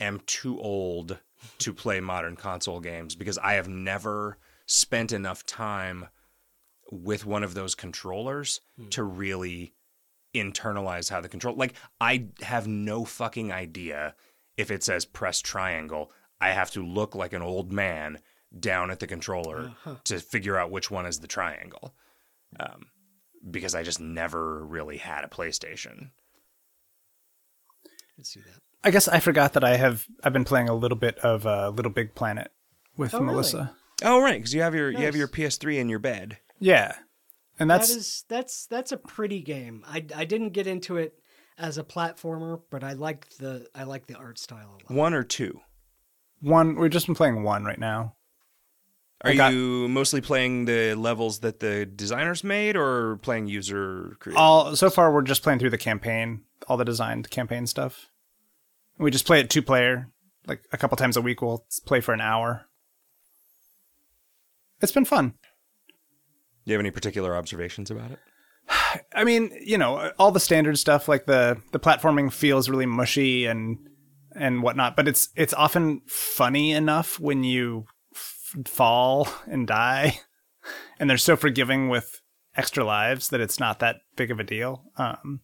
am 0.00 0.20
too 0.26 0.58
old 0.58 1.18
to 1.58 1.74
play 1.74 2.00
modern 2.00 2.36
console 2.36 2.80
games 2.80 3.14
because 3.14 3.38
I 3.38 3.54
have 3.54 3.68
never 3.68 4.38
spent 4.66 5.12
enough 5.12 5.44
time 5.44 6.08
with 6.90 7.24
one 7.26 7.42
of 7.44 7.54
those 7.54 7.74
controllers 7.74 8.60
to 8.90 9.02
really 9.02 9.74
internalize 10.34 11.10
how 11.10 11.20
the 11.20 11.28
control 11.28 11.56
like 11.56 11.74
I 12.00 12.26
have 12.42 12.66
no 12.68 13.04
fucking 13.04 13.50
idea 13.52 14.14
if 14.56 14.70
it 14.70 14.82
says 14.84 15.04
press 15.04 15.40
triangle 15.40 16.12
I 16.40 16.50
have 16.50 16.70
to 16.72 16.86
look 16.86 17.14
like 17.14 17.32
an 17.32 17.42
old 17.42 17.72
man 17.72 18.18
down 18.58 18.90
at 18.90 19.00
the 19.00 19.06
controller 19.06 19.72
to 20.04 20.18
figure 20.20 20.56
out 20.56 20.70
which 20.70 20.90
one 20.90 21.04
is 21.06 21.18
the 21.20 21.26
triangle 21.26 21.94
um, 22.58 22.86
because 23.50 23.74
I 23.74 23.82
just 23.82 24.00
never 24.00 24.64
really 24.64 24.96
had 24.98 25.24
a 25.24 25.28
PlayStation 25.28 26.10
Let's 28.16 28.32
see 28.34 28.40
that. 28.40 28.60
I 28.84 28.90
guess 28.90 29.08
I 29.08 29.18
forgot 29.20 29.54
that 29.54 29.64
I 29.64 29.76
have 29.76 30.06
I've 30.22 30.32
been 30.32 30.44
playing 30.44 30.68
a 30.68 30.74
little 30.74 30.96
bit 30.98 31.18
of 31.18 31.46
uh, 31.46 31.70
Little 31.70 31.92
Big 31.92 32.14
Planet 32.14 32.50
with 32.96 33.14
Oh, 33.14 33.18
really? 33.20 33.32
Melissa. 33.32 33.74
oh 34.04 34.20
right 34.22 34.34
because 34.38 34.54
you 34.54 34.62
have 34.62 34.74
your 34.74 34.90
you 34.90 35.04
have 35.06 35.16
your 35.16 35.28
PS3 35.28 35.78
in 35.78 35.88
your 35.88 35.98
bed 35.98 36.38
Yeah, 36.60 36.94
and 37.58 37.70
that's 37.70 37.88
that 37.88 37.96
is 37.96 38.24
that's 38.28 38.66
that's 38.66 38.92
a 38.92 38.96
pretty 38.96 39.40
game. 39.40 39.82
I 39.86 40.04
I 40.14 40.24
didn't 40.24 40.50
get 40.50 40.66
into 40.66 40.98
it 40.98 41.14
as 41.58 41.78
a 41.78 41.84
platformer, 41.84 42.60
but 42.70 42.84
I 42.84 42.92
like 42.92 43.28
the 43.38 43.66
I 43.74 43.84
like 43.84 44.06
the 44.06 44.16
art 44.16 44.38
style 44.38 44.78
a 44.88 44.92
lot. 44.92 44.98
one 44.98 45.14
or 45.14 45.24
two 45.24 45.60
one. 46.40 46.76
We've 46.76 46.90
just 46.90 47.06
been 47.06 47.14
playing 47.14 47.42
one 47.42 47.64
right 47.64 47.78
now. 47.78 48.14
Are 49.22 49.34
got- 49.34 49.52
you 49.52 49.86
mostly 49.88 50.20
playing 50.22 50.64
the 50.64 50.94
levels 50.94 51.40
that 51.40 51.60
the 51.60 51.84
designers 51.84 52.42
made 52.42 52.76
or 52.76 53.16
playing 53.18 53.48
user 53.48 54.16
created? 54.20 54.38
All 54.38 54.74
so 54.76 54.88
far, 54.88 55.12
we're 55.12 55.20
just 55.22 55.42
playing 55.42 55.58
through 55.58 55.70
the 55.70 55.78
campaign, 55.78 56.44
all 56.68 56.76
the 56.78 56.84
designed 56.86 57.28
campaign 57.30 57.66
stuff. 57.66 58.08
We 58.98 59.10
just 59.10 59.26
play 59.26 59.40
it 59.40 59.50
two 59.50 59.62
player, 59.62 60.08
like 60.46 60.62
a 60.72 60.78
couple 60.78 60.96
times 60.96 61.16
a 61.18 61.22
week. 61.22 61.42
We'll 61.42 61.66
play 61.84 62.00
for 62.00 62.14
an 62.14 62.20
hour. 62.22 62.66
It's 64.80 64.92
been 64.92 65.04
fun. 65.04 65.34
You 66.70 66.74
have 66.74 66.80
any 66.80 66.90
particular 66.90 67.36
observations 67.36 67.90
about 67.90 68.12
it? 68.12 68.18
I 69.14 69.24
mean, 69.24 69.50
you 69.60 69.78
know, 69.78 70.12
all 70.18 70.30
the 70.30 70.40
standard 70.40 70.78
stuff 70.78 71.08
like 71.08 71.26
the 71.26 71.60
the 71.72 71.80
platforming 71.80 72.32
feels 72.32 72.68
really 72.68 72.86
mushy 72.86 73.46
and 73.46 73.78
and 74.34 74.62
whatnot, 74.62 74.96
but 74.96 75.08
it's 75.08 75.28
it's 75.36 75.54
often 75.54 76.02
funny 76.06 76.72
enough 76.72 77.18
when 77.18 77.42
you 77.44 77.86
f- 78.14 78.56
fall 78.66 79.28
and 79.46 79.66
die, 79.66 80.20
and 80.98 81.10
they're 81.10 81.18
so 81.18 81.36
forgiving 81.36 81.88
with 81.88 82.22
extra 82.56 82.84
lives 82.84 83.28
that 83.28 83.40
it's 83.40 83.60
not 83.60 83.78
that 83.80 83.96
big 84.16 84.30
of 84.30 84.40
a 84.40 84.44
deal. 84.44 84.84
Um, 84.96 85.40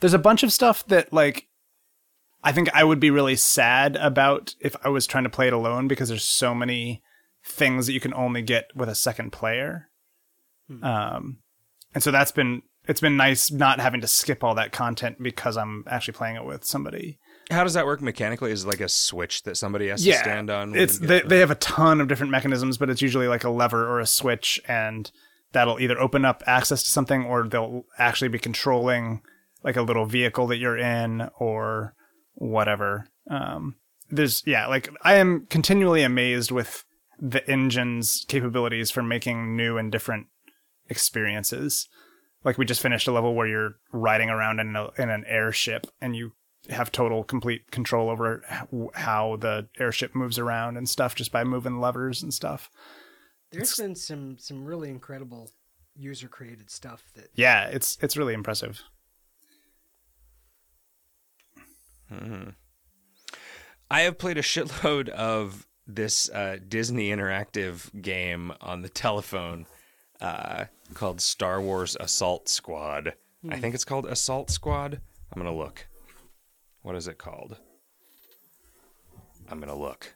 there's 0.00 0.14
a 0.14 0.18
bunch 0.18 0.42
of 0.42 0.52
stuff 0.52 0.86
that 0.86 1.12
like 1.12 1.48
I 2.42 2.52
think 2.52 2.68
I 2.74 2.84
would 2.84 3.00
be 3.00 3.10
really 3.10 3.36
sad 3.36 3.96
about 3.96 4.54
if 4.60 4.74
I 4.84 4.88
was 4.88 5.06
trying 5.06 5.24
to 5.24 5.30
play 5.30 5.46
it 5.46 5.52
alone 5.52 5.88
because 5.88 6.08
there's 6.08 6.24
so 6.24 6.54
many 6.54 7.02
things 7.44 7.86
that 7.86 7.92
you 7.92 8.00
can 8.00 8.14
only 8.14 8.42
get 8.42 8.70
with 8.74 8.88
a 8.88 8.94
second 8.94 9.30
player. 9.32 9.89
Um, 10.82 11.38
and 11.94 12.02
so 12.02 12.10
that's 12.10 12.32
been 12.32 12.62
it's 12.86 13.00
been 13.00 13.16
nice 13.16 13.50
not 13.50 13.78
having 13.80 14.00
to 14.00 14.06
skip 14.06 14.42
all 14.42 14.54
that 14.54 14.72
content 14.72 15.22
because 15.22 15.56
I'm 15.56 15.84
actually 15.88 16.14
playing 16.14 16.36
it 16.36 16.44
with 16.44 16.64
somebody. 16.64 17.18
How 17.50 17.64
does 17.64 17.74
that 17.74 17.86
work 17.86 18.00
mechanically? 18.00 18.52
Is 18.52 18.64
it 18.64 18.68
like 18.68 18.80
a 18.80 18.88
switch 18.88 19.42
that 19.42 19.56
somebody 19.56 19.88
has 19.88 20.04
to 20.04 20.12
stand 20.12 20.50
on? 20.50 20.74
It's 20.74 20.98
they, 20.98 21.20
they 21.20 21.38
have 21.40 21.50
a 21.50 21.56
ton 21.56 22.00
of 22.00 22.08
different 22.08 22.30
mechanisms, 22.30 22.78
but 22.78 22.88
it's 22.88 23.02
usually 23.02 23.28
like 23.28 23.44
a 23.44 23.50
lever 23.50 23.86
or 23.86 24.00
a 24.00 24.06
switch, 24.06 24.60
and 24.66 25.10
that'll 25.52 25.80
either 25.80 25.98
open 26.00 26.24
up 26.24 26.42
access 26.46 26.82
to 26.82 26.90
something 26.90 27.24
or 27.24 27.48
they'll 27.48 27.84
actually 27.98 28.28
be 28.28 28.38
controlling 28.38 29.22
like 29.62 29.76
a 29.76 29.82
little 29.82 30.06
vehicle 30.06 30.46
that 30.46 30.58
you're 30.58 30.78
in 30.78 31.28
or 31.38 31.94
whatever. 32.34 33.08
Um, 33.28 33.76
there's 34.10 34.42
yeah, 34.46 34.66
like 34.66 34.88
I 35.02 35.14
am 35.14 35.46
continually 35.50 36.02
amazed 36.02 36.50
with 36.50 36.84
the 37.20 37.48
engine's 37.48 38.24
capabilities 38.28 38.90
for 38.90 39.02
making 39.02 39.56
new 39.56 39.76
and 39.76 39.92
different 39.92 40.28
experiences. 40.90 41.88
Like 42.44 42.58
we 42.58 42.64
just 42.64 42.82
finished 42.82 43.08
a 43.08 43.12
level 43.12 43.34
where 43.34 43.46
you're 43.46 43.76
riding 43.92 44.28
around 44.28 44.60
in, 44.60 44.76
a, 44.76 44.90
in 44.98 45.10
an 45.10 45.24
airship 45.26 45.86
and 46.00 46.16
you 46.16 46.32
have 46.68 46.92
total 46.92 47.24
complete 47.24 47.70
control 47.70 48.10
over 48.10 48.42
how 48.94 49.36
the 49.36 49.68
airship 49.78 50.14
moves 50.14 50.38
around 50.38 50.76
and 50.76 50.88
stuff 50.88 51.14
just 51.14 51.32
by 51.32 51.44
moving 51.44 51.80
levers 51.80 52.22
and 52.22 52.34
stuff. 52.34 52.70
There's 53.50 53.76
been 53.76 53.96
some 53.96 54.38
some 54.38 54.64
really 54.64 54.90
incredible 54.90 55.50
user 55.96 56.28
created 56.28 56.70
stuff 56.70 57.10
that 57.14 57.28
Yeah, 57.34 57.64
it's 57.66 57.98
it's 58.00 58.16
really 58.16 58.34
impressive. 58.34 58.82
I 63.90 64.02
have 64.02 64.18
played 64.18 64.38
a 64.38 64.42
shitload 64.42 65.08
of 65.08 65.66
this 65.86 66.28
uh, 66.30 66.58
Disney 66.66 67.10
interactive 67.10 68.00
game 68.00 68.52
on 68.60 68.82
the 68.82 68.88
telephone 68.88 69.66
uh, 70.20 70.66
called 70.94 71.20
Star 71.20 71.60
Wars 71.60 71.96
Assault 71.98 72.48
Squad. 72.48 73.14
I 73.48 73.58
think 73.58 73.74
it's 73.74 73.84
called 73.84 74.06
Assault 74.06 74.50
Squad. 74.50 75.00
I'm 75.32 75.42
gonna 75.42 75.56
look. 75.56 75.86
What 76.82 76.94
is 76.94 77.08
it 77.08 77.18
called? 77.18 77.56
I'm 79.48 79.60
gonna 79.60 79.76
look. 79.78 80.14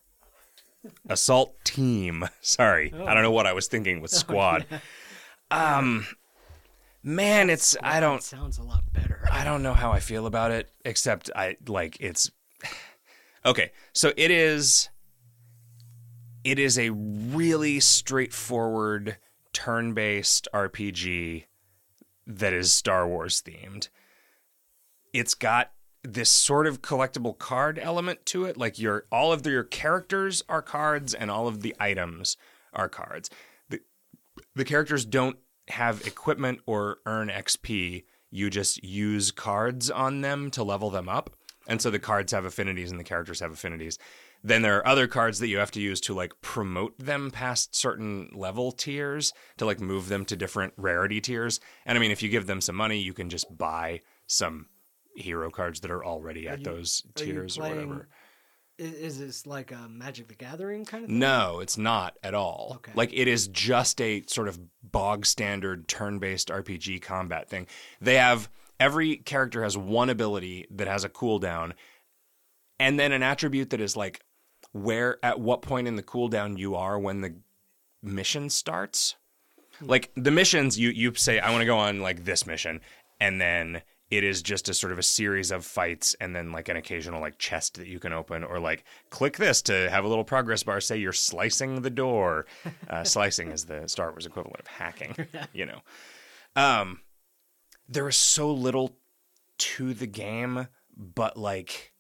Assault 1.09 1.57
Team. 1.65 2.29
Sorry, 2.41 2.93
I 2.93 3.15
don't 3.15 3.23
know 3.23 3.31
what 3.31 3.47
I 3.47 3.53
was 3.53 3.67
thinking 3.67 4.01
with 4.01 4.11
squad. 4.13 4.67
Um, 5.51 6.07
man, 7.03 7.51
it's 7.51 7.77
I 7.83 8.01
don't 8.01 8.23
sounds 8.23 8.59
a 8.59 8.63
lot 8.63 8.83
better. 8.93 9.27
I 9.31 9.45
don't 9.45 9.63
know 9.63 9.75
how 9.75 9.93
I 9.93 10.01
feel 10.01 10.27
about 10.27 10.51
it, 10.51 10.69
except 10.85 11.31
I 11.35 11.57
like 11.67 11.97
it's 12.01 12.31
okay. 13.47 13.73
So 13.93 14.13
it 14.17 14.31
is. 14.31 14.89
It 16.45 16.59
is 16.59 16.79
a 16.79 16.91
really 16.91 17.81
straightforward 17.81 19.17
turn-based 19.55 20.49
RPG 20.53 21.45
that 22.27 22.53
is 22.53 22.73
Star 22.73 23.09
Wars 23.09 23.43
themed. 23.43 23.89
It's 25.13 25.35
got 25.35 25.73
this 26.03 26.29
sort 26.29 26.67
of 26.67 26.83
collectible 26.83 27.37
card 27.37 27.79
element 27.79 28.27
to 28.27 28.45
it, 28.45 28.57
like 28.57 28.79
your 28.79 29.07
all 29.11 29.33
of 29.33 29.43
the, 29.43 29.51
your 29.51 29.65
characters 29.65 30.43
are 30.49 30.63
cards 30.63 31.15
and 31.15 31.31
all 31.31 31.49
of 31.49 31.63
the 31.63 31.75
items 31.81 32.37
are 32.73 32.89
cards. 32.89 33.31
The 33.69 33.81
the 34.55 34.65
characters 34.65 35.05
don't 35.05 35.39
have 35.69 36.07
equipment 36.07 36.61
or 36.67 36.99
earn 37.07 37.29
XP. 37.29 38.05
You 38.31 38.51
just 38.51 38.83
use 38.85 39.31
cards 39.31 39.91
on 39.91 40.21
them 40.21 40.51
to 40.51 40.63
level 40.63 40.91
them 40.91 41.09
up. 41.09 41.31
And 41.67 41.81
so 41.81 41.91
the 41.91 41.99
cards 41.99 42.33
have 42.33 42.45
affinities 42.45 42.91
and 42.91 43.01
the 43.01 43.05
characters 43.05 43.41
have 43.41 43.53
affinities. 43.53 43.99
Then 44.47 44.61
there 44.61 44.77
are 44.77 44.87
other 44.87 45.07
cards 45.07 45.39
that 45.39 45.49
you 45.49 45.57
have 45.57 45.71
to 45.73 45.81
use 45.81 46.01
to 46.03 46.15
like 46.15 46.35
promote 46.43 46.99
them 46.99 47.31
past 47.31 47.75
certain 47.75 48.29
level 48.35 48.73
tiers 48.73 49.33
to 49.57 49.65
like 49.65 49.81
move 49.81 50.09
them 50.09 50.27
to 50.27 50.37
different 50.37 50.75
rarity 50.77 51.21
tiers. 51.23 51.61
And 51.87 51.97
I 51.97 52.01
mean, 52.01 52.11
if 52.11 52.23
you 52.23 52.29
give 52.29 52.47
them 52.47 52.61
some 52.61 52.77
money, 52.77 52.99
you 52.99 53.15
can 53.15 53.31
just 53.31 53.47
buy 53.57 54.03
some 54.27 54.67
hero 55.17 55.51
cards 55.51 55.81
that 55.81 55.91
are 55.91 56.05
already 56.05 56.47
at 56.47 56.59
you- 56.59 56.65
those 56.67 57.05
Are 57.17 57.25
tiers 57.25 57.57
or 57.59 57.63
whatever. 57.63 58.09
i- 58.79 58.83
Is, 58.83 59.19
this 59.19 59.47
like 59.47 59.73
a 59.73 59.89
Magic 59.89 60.29
the 60.29 60.35
Gathering 60.35 60.85
kind 60.85 61.05
of 61.05 61.09
thing? 61.09 61.19
No, 61.21 61.61
it's 61.61 61.79
not 61.79 62.19
at 62.23 62.35
all. 62.35 62.73
Okay. 62.77 62.93
Like 62.95 63.13
it 63.15 63.29
is 63.29 63.49
just 63.49 63.99
a 64.01 64.25
sort 64.27 64.49
of 64.49 64.59
bog 64.83 65.25
standard 65.25 65.89
turn-based 65.89 66.49
RPG 66.51 67.01
combat 67.01 67.49
thing. 67.49 67.67
They 68.01 68.17
have 68.17 68.51
every 68.79 69.17
character 69.17 69.63
has 69.63 69.79
one 69.79 70.11
ability 70.11 70.67
that 70.73 70.89
has 70.89 71.03
a 71.05 71.09
cooldown 71.09 71.73
and 72.81 72.99
then 72.99 73.13
an 73.13 73.23
attribute 73.23 73.71
that 73.71 73.81
is 73.81 73.97
like 73.97 74.21
where 74.75 75.25
at 75.25 75.39
what 75.41 75.63
point 75.63 75.87
in 75.87 75.95
the 75.95 76.03
cooldown 76.03 76.59
you 76.59 76.75
are 76.75 76.99
when 76.99 77.21
the 77.21 77.33
mission 78.03 78.51
starts. 78.51 79.15
Like 79.81 80.11
the 80.17 80.33
missions 80.33 80.79
you 80.79 80.91
you 80.91 81.15
say 81.15 81.39
I 81.39 81.51
want 81.51 81.63
to 81.63 81.67
go 81.67 81.79
on 81.79 82.01
like 82.01 82.25
this 82.25 82.47
mission 82.47 82.81
and 83.21 83.41
then 83.41 83.83
it 84.11 84.25
is 84.25 84.43
just 84.43 84.69
a 84.69 84.75
sort 84.75 84.93
of 84.93 84.99
a 84.99 85.03
series 85.03 85.51
of 85.51 85.65
fights 85.65 86.15
and 86.21 86.35
then 86.35 86.53
like 86.53 86.69
an 86.69 86.77
occasional 86.77 87.21
like 87.21 87.39
chest 87.39 87.75
that 87.75 87.87
you 87.87 87.99
can 87.99 88.13
open 88.13 88.45
or 88.45 88.59
like 88.59 88.85
click 89.11 89.37
this 89.37 89.63
to 89.63 89.89
have 89.91 90.05
a 90.05 90.09
little 90.09 90.25
progress 90.25 90.63
bar 90.65 90.81
say 90.81 90.97
you're 90.97 91.13
slicing 91.13 91.83
the 91.83 91.91
door. 91.91 92.47
Uh, 92.89 93.03
slicing 93.03 93.51
is 93.51 93.65
the 93.65 93.89
star 93.89 94.11
wars 94.11 94.27
equivalent 94.27 94.61
of 94.61 94.67
hacking 94.67 95.17
you 95.53 95.67
know. 95.67 95.81
Um 96.57 97.01
there 97.89 98.09
is 98.09 98.17
so 98.17 98.53
little 98.53 98.97
to 99.59 99.95
the 99.95 100.07
game 100.07 100.67
but 100.97 101.37
like 101.37 101.93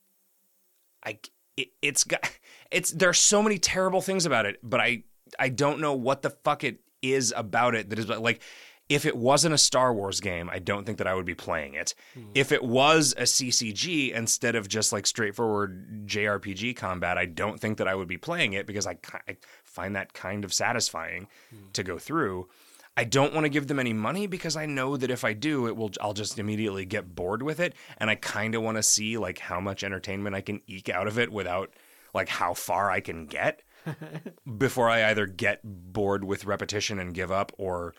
i 1.04 1.18
it, 1.56 1.68
it's 1.82 2.04
got 2.04 2.28
it's 2.70 2.90
there 2.90 3.08
are 3.08 3.14
so 3.14 3.42
many 3.42 3.58
terrible 3.58 4.00
things 4.00 4.26
about 4.26 4.46
it 4.46 4.58
but 4.62 4.80
i 4.80 5.02
i 5.38 5.48
don't 5.48 5.80
know 5.80 5.94
what 5.94 6.22
the 6.22 6.30
fuck 6.30 6.64
it 6.64 6.80
is 7.02 7.32
about 7.36 7.74
it 7.74 7.90
that 7.90 7.98
is 7.98 8.08
like 8.08 8.40
if 8.88 9.06
it 9.06 9.16
wasn't 9.16 9.54
a 9.54 9.58
Star 9.58 9.94
Wars 9.94 10.20
game, 10.20 10.50
I 10.52 10.58
don't 10.58 10.84
think 10.84 10.98
that 10.98 11.06
I 11.06 11.14
would 11.14 11.24
be 11.24 11.34
playing 11.34 11.74
it. 11.74 11.94
Hmm. 12.12 12.24
If 12.34 12.52
it 12.52 12.62
was 12.62 13.14
a 13.16 13.22
CCG 13.22 14.12
instead 14.12 14.54
of 14.54 14.68
just 14.68 14.92
like 14.92 15.06
straightforward 15.06 16.06
JRPG 16.06 16.76
combat, 16.76 17.16
I 17.16 17.24
don't 17.24 17.58
think 17.58 17.78
that 17.78 17.88
I 17.88 17.94
would 17.94 18.08
be 18.08 18.18
playing 18.18 18.52
it 18.52 18.66
because 18.66 18.86
I, 18.86 18.98
I 19.26 19.36
find 19.64 19.96
that 19.96 20.12
kind 20.12 20.44
of 20.44 20.52
satisfying 20.52 21.28
hmm. 21.50 21.70
to 21.72 21.82
go 21.82 21.98
through. 21.98 22.48
I 22.96 23.04
don't 23.04 23.34
want 23.34 23.44
to 23.44 23.50
give 23.50 23.66
them 23.66 23.80
any 23.80 23.92
money 23.92 24.26
because 24.26 24.54
I 24.54 24.66
know 24.66 24.96
that 24.96 25.10
if 25.10 25.24
I 25.24 25.32
do, 25.32 25.66
it 25.66 25.76
will 25.76 25.90
I'll 26.00 26.12
just 26.12 26.38
immediately 26.38 26.84
get 26.84 27.14
bored 27.14 27.42
with 27.42 27.58
it 27.58 27.74
and 27.98 28.08
I 28.08 28.14
kind 28.14 28.54
of 28.54 28.62
want 28.62 28.76
to 28.76 28.82
see 28.84 29.16
like 29.18 29.38
how 29.38 29.60
much 29.60 29.82
entertainment 29.82 30.36
I 30.36 30.42
can 30.42 30.60
eke 30.68 30.90
out 30.90 31.08
of 31.08 31.18
it 31.18 31.32
without 31.32 31.72
like 32.14 32.28
how 32.28 32.54
far 32.54 32.90
I 32.90 33.00
can 33.00 33.26
get 33.26 33.62
before 34.58 34.88
I 34.88 35.10
either 35.10 35.26
get 35.26 35.60
bored 35.64 36.24
with 36.24 36.46
repetition 36.46 36.98
and 36.98 37.12
give 37.12 37.30
up 37.30 37.52
or 37.58 37.94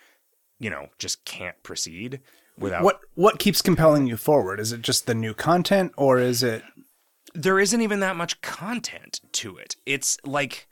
you 0.57 0.70
know, 0.70 0.88
just 0.97 1.26
can't 1.26 1.61
proceed 1.63 2.22
without 2.57 2.84
What 2.84 3.01
what 3.16 3.39
keeps 3.39 3.61
compelling 3.61 4.07
you 4.07 4.18
forward? 4.18 4.59
Is 4.59 4.72
it 4.72 4.82
just 4.82 5.05
the 5.05 5.13
new 5.13 5.34
content, 5.34 5.91
or 5.97 6.18
is 6.18 6.41
it? 6.41 6.63
there 7.36 7.59
isn't 7.59 7.82
even 7.82 7.99
that 7.99 8.16
much 8.16 8.41
content 8.41 9.20
to 9.34 9.57
it. 9.57 9.76
It's 9.86 10.18
like 10.24 10.68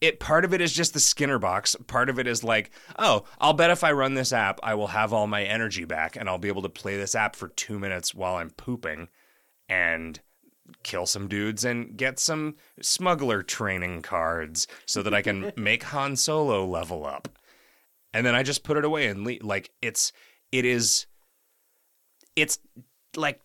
it 0.00 0.18
part 0.18 0.46
of 0.46 0.54
it 0.54 0.62
is 0.62 0.72
just 0.72 0.94
the 0.94 1.00
Skinner 1.00 1.38
box. 1.38 1.76
Part 1.86 2.08
of 2.08 2.18
it 2.18 2.26
is 2.26 2.42
like, 2.42 2.70
oh, 2.98 3.24
I'll 3.38 3.52
bet 3.52 3.70
if 3.70 3.84
I 3.84 3.92
run 3.92 4.14
this 4.14 4.32
app, 4.32 4.58
I 4.62 4.74
will 4.74 4.88
have 4.88 5.12
all 5.12 5.26
my 5.26 5.44
energy 5.44 5.84
back 5.84 6.16
and 6.16 6.28
I'll 6.28 6.38
be 6.38 6.48
able 6.48 6.62
to 6.62 6.70
play 6.70 6.96
this 6.96 7.14
app 7.14 7.36
for 7.36 7.48
2 7.48 7.78
minutes 7.78 8.14
while 8.14 8.36
I'm 8.36 8.50
pooping 8.50 9.08
and 9.68 10.18
kill 10.82 11.06
some 11.06 11.28
dudes 11.28 11.64
and 11.64 11.96
get 11.96 12.18
some 12.18 12.56
smuggler 12.80 13.42
training 13.42 14.02
cards 14.02 14.66
so 14.86 15.02
that 15.02 15.14
I 15.14 15.22
can 15.22 15.52
make 15.56 15.84
Han 15.84 16.16
Solo 16.16 16.66
level 16.66 17.06
up. 17.06 17.28
And 18.12 18.26
then 18.26 18.34
I 18.34 18.42
just 18.42 18.64
put 18.64 18.76
it 18.76 18.84
away 18.84 19.06
and 19.06 19.24
le- 19.24 19.36
like 19.42 19.70
it's 19.80 20.12
it 20.50 20.64
is 20.64 21.06
it's 22.36 22.58
like 23.16 23.40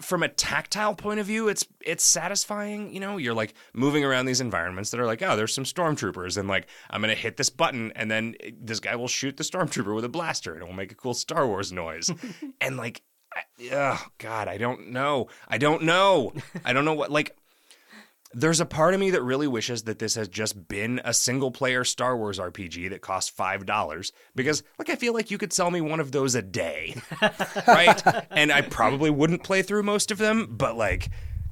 from 0.00 0.22
a 0.22 0.28
tactile 0.28 0.94
point 0.94 1.20
of 1.20 1.26
view, 1.26 1.48
it's 1.48 1.66
it's 1.84 2.04
satisfying. 2.04 2.92
You 2.92 3.00
know, 3.00 3.16
you're 3.16 3.34
like 3.34 3.54
moving 3.74 4.04
around 4.04 4.26
these 4.26 4.40
environments 4.40 4.90
that 4.90 5.00
are 5.00 5.06
like, 5.06 5.22
oh, 5.22 5.36
there's 5.36 5.54
some 5.54 5.64
stormtroopers, 5.64 6.38
and 6.38 6.48
like 6.48 6.68
I'm 6.90 7.00
gonna 7.00 7.14
hit 7.14 7.36
this 7.36 7.50
button, 7.50 7.92
and 7.94 8.10
then 8.10 8.34
this 8.60 8.80
guy 8.80 8.96
will 8.96 9.08
shoot 9.08 9.36
the 9.36 9.44
stormtrooper 9.44 9.94
with 9.94 10.04
a 10.04 10.08
blaster, 10.08 10.54
and 10.54 10.62
it 10.62 10.66
will 10.66 10.72
make 10.72 10.92
a 10.92 10.96
cool 10.96 11.14
Star 11.14 11.46
Wars 11.46 11.72
noise, 11.72 12.10
and 12.60 12.76
like, 12.76 13.02
Oh 13.72 14.06
god, 14.18 14.48
I 14.48 14.56
don't 14.58 14.90
know, 14.90 15.28
I 15.48 15.58
don't 15.58 15.82
know, 15.82 16.32
I 16.64 16.72
don't 16.72 16.84
know 16.84 16.94
what 16.94 17.10
like. 17.10 17.36
There's 18.34 18.60
a 18.60 18.66
part 18.66 18.92
of 18.92 19.00
me 19.00 19.10
that 19.12 19.22
really 19.22 19.46
wishes 19.46 19.84
that 19.84 20.00
this 20.00 20.14
has 20.14 20.28
just 20.28 20.68
been 20.68 21.00
a 21.02 21.14
single 21.14 21.50
player 21.50 21.82
Star 21.82 22.14
Wars 22.14 22.38
RPG 22.38 22.90
that 22.90 23.00
cost 23.00 23.34
$5 23.34 24.12
because 24.34 24.62
like 24.78 24.90
I 24.90 24.96
feel 24.96 25.14
like 25.14 25.30
you 25.30 25.38
could 25.38 25.50
sell 25.50 25.70
me 25.70 25.80
one 25.80 25.98
of 25.98 26.12
those 26.12 26.34
a 26.34 26.42
day. 26.42 26.94
right? 27.66 28.02
And 28.30 28.52
I 28.52 28.60
probably 28.60 29.08
wouldn't 29.08 29.44
play 29.44 29.62
through 29.62 29.82
most 29.84 30.10
of 30.10 30.18
them, 30.18 30.46
but 30.50 30.76
like 30.76 31.08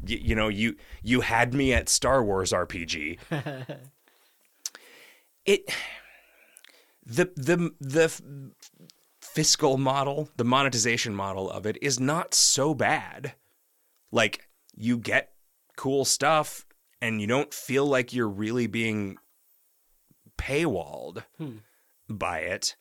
y- 0.07 0.21
you 0.23 0.35
know, 0.35 0.49
you 0.49 0.77
you 1.03 1.23
had 1.23 1.55
me 1.55 1.73
at 1.73 1.89
Star 1.89 2.23
Wars 2.23 2.53
RPG. 2.53 3.19
it 5.47 5.71
the 7.07 7.31
the 7.37 7.73
the 7.81 8.23
fiscal 9.37 9.77
model, 9.77 10.31
the 10.39 10.45
monetization 10.45 11.15
model 11.15 11.51
of 11.51 11.67
it 11.67 11.77
is 11.83 12.01
not 12.01 12.33
so 12.33 12.73
bad. 12.73 13.35
Like 14.11 14.49
you 14.75 14.97
get 14.97 15.33
cool 15.77 16.07
stuff 16.07 16.65
and 17.03 17.21
you 17.21 17.27
don't 17.27 17.53
feel 17.53 17.85
like 17.85 18.15
you're 18.15 18.31
really 18.31 18.67
being 18.67 19.19
paywalled 20.39 21.23
by 22.09 22.39
it. 22.39 22.77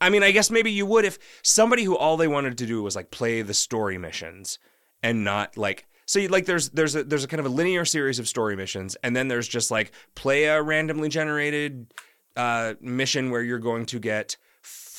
I 0.00 0.10
mean, 0.10 0.24
I 0.24 0.32
guess 0.32 0.50
maybe 0.50 0.72
you 0.72 0.84
would 0.84 1.04
if 1.04 1.16
somebody 1.44 1.84
who 1.84 1.96
all 1.96 2.16
they 2.16 2.26
wanted 2.26 2.58
to 2.58 2.66
do 2.66 2.82
was 2.82 2.96
like 2.96 3.12
play 3.12 3.42
the 3.42 3.54
story 3.54 3.96
missions 3.96 4.58
and 5.04 5.22
not 5.22 5.56
like 5.56 5.86
so 6.06 6.18
you, 6.18 6.26
like 6.26 6.46
there's 6.46 6.70
there's 6.70 6.96
a 6.96 7.04
there's 7.04 7.22
a 7.22 7.28
kind 7.28 7.38
of 7.38 7.46
a 7.46 7.50
linear 7.50 7.84
series 7.84 8.18
of 8.18 8.26
story 8.26 8.56
missions 8.56 8.96
and 9.04 9.14
then 9.14 9.28
there's 9.28 9.46
just 9.46 9.70
like 9.70 9.92
play 10.16 10.46
a 10.46 10.60
randomly 10.60 11.08
generated 11.08 11.94
uh, 12.34 12.74
mission 12.80 13.30
where 13.30 13.42
you're 13.42 13.60
going 13.60 13.86
to 13.86 14.00
get 14.00 14.36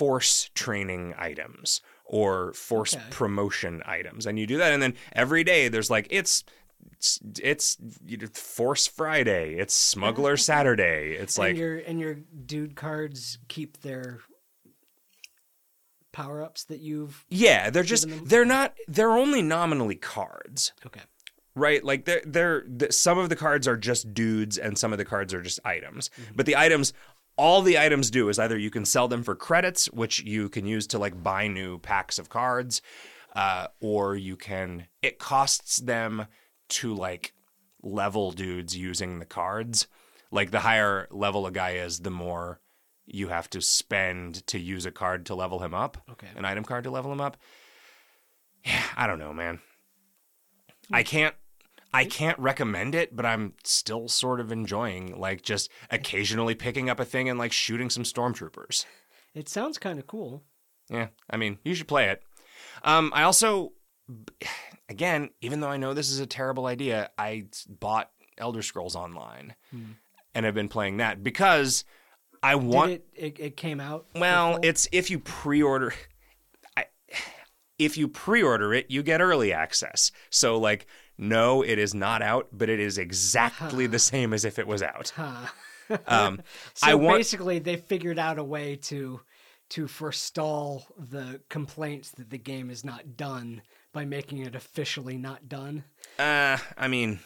force 0.01 0.49
training 0.55 1.13
items 1.17 1.81
or 2.05 2.53
force 2.53 2.95
Okay. 2.95 3.03
promotion 3.11 3.81
items 3.85 4.25
and 4.25 4.39
you 4.39 4.47
do 4.47 4.57
that 4.57 4.73
and 4.73 4.81
then 4.81 4.93
every 5.13 5.43
day 5.43 5.67
there's 5.67 5.89
like 5.89 6.07
it's 6.09 6.43
it's, 6.97 7.19
it's 7.43 7.77
you 8.05 8.17
know, 8.17 8.27
Force 8.33 8.87
Friday. 8.87 9.55
It's 9.63 9.73
Smuggler 9.73 10.35
Saturday. 10.51 11.15
It's 11.19 11.37
like 11.37 11.51
and 11.51 11.57
your 11.59 11.77
and 11.77 11.99
your 11.99 12.15
dude 12.45 12.75
cards 12.75 13.37
keep 13.47 13.81
their 13.81 14.19
power 16.11 16.41
ups 16.43 16.63
that 16.65 16.79
you've 16.79 17.25
yeah, 17.29 17.69
they're 17.69 17.83
just 17.83 18.09
them- 18.09 18.25
they're 18.25 18.45
not 18.45 18.73
they're 18.87 19.11
only 19.17 19.41
nominally 19.41 19.95
cards. 19.95 20.73
okay. 20.85 21.01
right? 21.55 21.83
Like 21.83 22.05
they're 22.05 22.21
they're 22.25 22.63
the, 22.67 22.91
some 22.91 23.17
of 23.17 23.29
the 23.29 23.35
cards 23.35 23.67
are 23.67 23.77
just 23.77 24.13
dudes, 24.13 24.57
and 24.57 24.77
some 24.77 24.91
of 24.91 24.97
the 24.97 25.05
cards 25.05 25.33
are 25.33 25.41
just 25.41 25.59
items. 25.63 26.09
Mm-hmm. 26.19 26.33
But 26.35 26.45
the 26.47 26.55
items, 26.57 26.93
all 27.41 27.63
the 27.63 27.79
items 27.79 28.11
do 28.11 28.29
is 28.29 28.37
either 28.37 28.55
you 28.55 28.69
can 28.69 28.85
sell 28.85 29.07
them 29.07 29.23
for 29.23 29.33
credits, 29.33 29.87
which 29.87 30.21
you 30.21 30.47
can 30.47 30.67
use 30.67 30.85
to 30.85 30.99
like 30.99 31.23
buy 31.23 31.47
new 31.47 31.79
packs 31.79 32.19
of 32.19 32.29
cards, 32.29 32.83
uh, 33.35 33.65
or 33.79 34.15
you 34.15 34.37
can. 34.37 34.85
It 35.01 35.17
costs 35.17 35.77
them 35.77 36.27
to 36.69 36.93
like 36.93 37.33
level 37.81 38.31
dudes 38.31 38.77
using 38.77 39.17
the 39.17 39.25
cards. 39.25 39.87
Like 40.29 40.51
the 40.51 40.59
higher 40.59 41.07
level 41.09 41.47
a 41.47 41.51
guy 41.51 41.71
is, 41.71 42.01
the 42.01 42.11
more 42.11 42.61
you 43.07 43.29
have 43.29 43.49
to 43.49 43.59
spend 43.59 44.45
to 44.45 44.59
use 44.59 44.85
a 44.85 44.91
card 44.91 45.25
to 45.25 45.35
level 45.35 45.59
him 45.59 45.73
up. 45.73 45.97
Okay. 46.11 46.27
An 46.35 46.45
item 46.45 46.63
card 46.63 46.83
to 46.83 46.91
level 46.91 47.11
him 47.11 47.19
up. 47.19 47.37
Yeah, 48.63 48.83
I 48.95 49.07
don't 49.07 49.19
know, 49.19 49.33
man. 49.33 49.59
I 50.93 51.01
can't 51.01 51.35
I 51.93 52.05
can't 52.05 52.39
recommend 52.39 52.95
it, 52.95 53.15
but 53.15 53.25
I'm 53.25 53.53
still 53.63 54.07
sort 54.07 54.39
of 54.39 54.51
enjoying 54.51 55.19
like 55.19 55.41
just 55.41 55.69
occasionally 55.89 56.55
picking 56.55 56.89
up 56.89 56.99
a 56.99 57.05
thing 57.05 57.29
and 57.29 57.37
like 57.37 57.51
shooting 57.51 57.89
some 57.89 58.03
stormtroopers. 58.03 58.85
It 59.33 59.49
sounds 59.49 59.77
kind 59.77 59.99
of 59.99 60.07
cool. 60.07 60.43
Yeah, 60.89 61.07
I 61.29 61.37
mean, 61.37 61.57
you 61.63 61.73
should 61.73 61.87
play 61.87 62.09
it. 62.09 62.23
Um, 62.83 63.11
I 63.13 63.23
also, 63.23 63.73
again, 64.89 65.29
even 65.41 65.59
though 65.59 65.69
I 65.69 65.77
know 65.77 65.93
this 65.93 66.09
is 66.09 66.19
a 66.19 66.25
terrible 66.25 66.65
idea, 66.65 67.11
I 67.17 67.45
bought 67.67 68.11
Elder 68.37 68.61
Scrolls 68.61 68.95
Online 68.95 69.55
and 70.33 70.45
have 70.45 70.55
been 70.55 70.69
playing 70.69 70.97
that 70.97 71.23
because 71.23 71.85
I 72.43 72.55
want. 72.55 72.91
It, 72.91 73.07
it? 73.13 73.39
It 73.39 73.57
came 73.57 73.79
out. 73.79 74.07
Well, 74.15 74.53
full? 74.53 74.59
it's 74.63 74.87
if 74.91 75.09
you 75.09 75.19
pre-order. 75.19 75.93
I, 76.75 76.85
if 77.77 77.97
you 77.97 78.07
pre-order 78.07 78.73
it, 78.73 78.87
you 78.89 79.03
get 79.03 79.21
early 79.21 79.53
access. 79.53 80.11
So, 80.29 80.57
like, 80.57 80.87
no, 81.21 81.61
it 81.61 81.77
is 81.77 81.93
not 81.93 82.23
out, 82.23 82.47
but 82.51 82.67
it 82.67 82.79
is 82.79 82.97
exactly 82.97 83.85
the 83.85 83.99
same 83.99 84.33
as 84.33 84.43
if 84.43 84.59
it 84.59 84.67
was 84.67 84.81
out. 84.83 85.13
Um, 86.07 86.41
so 86.73 86.95
want. 86.95 87.17
basically 87.17 87.59
they 87.59 87.75
figured 87.75 88.17
out 88.17 88.39
a 88.39 88.43
way 88.45 88.77
to 88.83 89.19
to 89.71 89.89
forestall 89.89 90.85
the 90.97 91.41
complaints 91.49 92.11
that 92.11 92.29
the 92.29 92.37
game 92.37 92.69
is 92.69 92.85
not 92.85 93.17
done 93.17 93.61
by 93.91 94.05
making 94.05 94.37
it 94.37 94.55
officially 94.55 95.17
not 95.17 95.49
done. 95.49 95.83
Uh, 96.17 96.57
I 96.77 96.87
mean, 96.87 97.19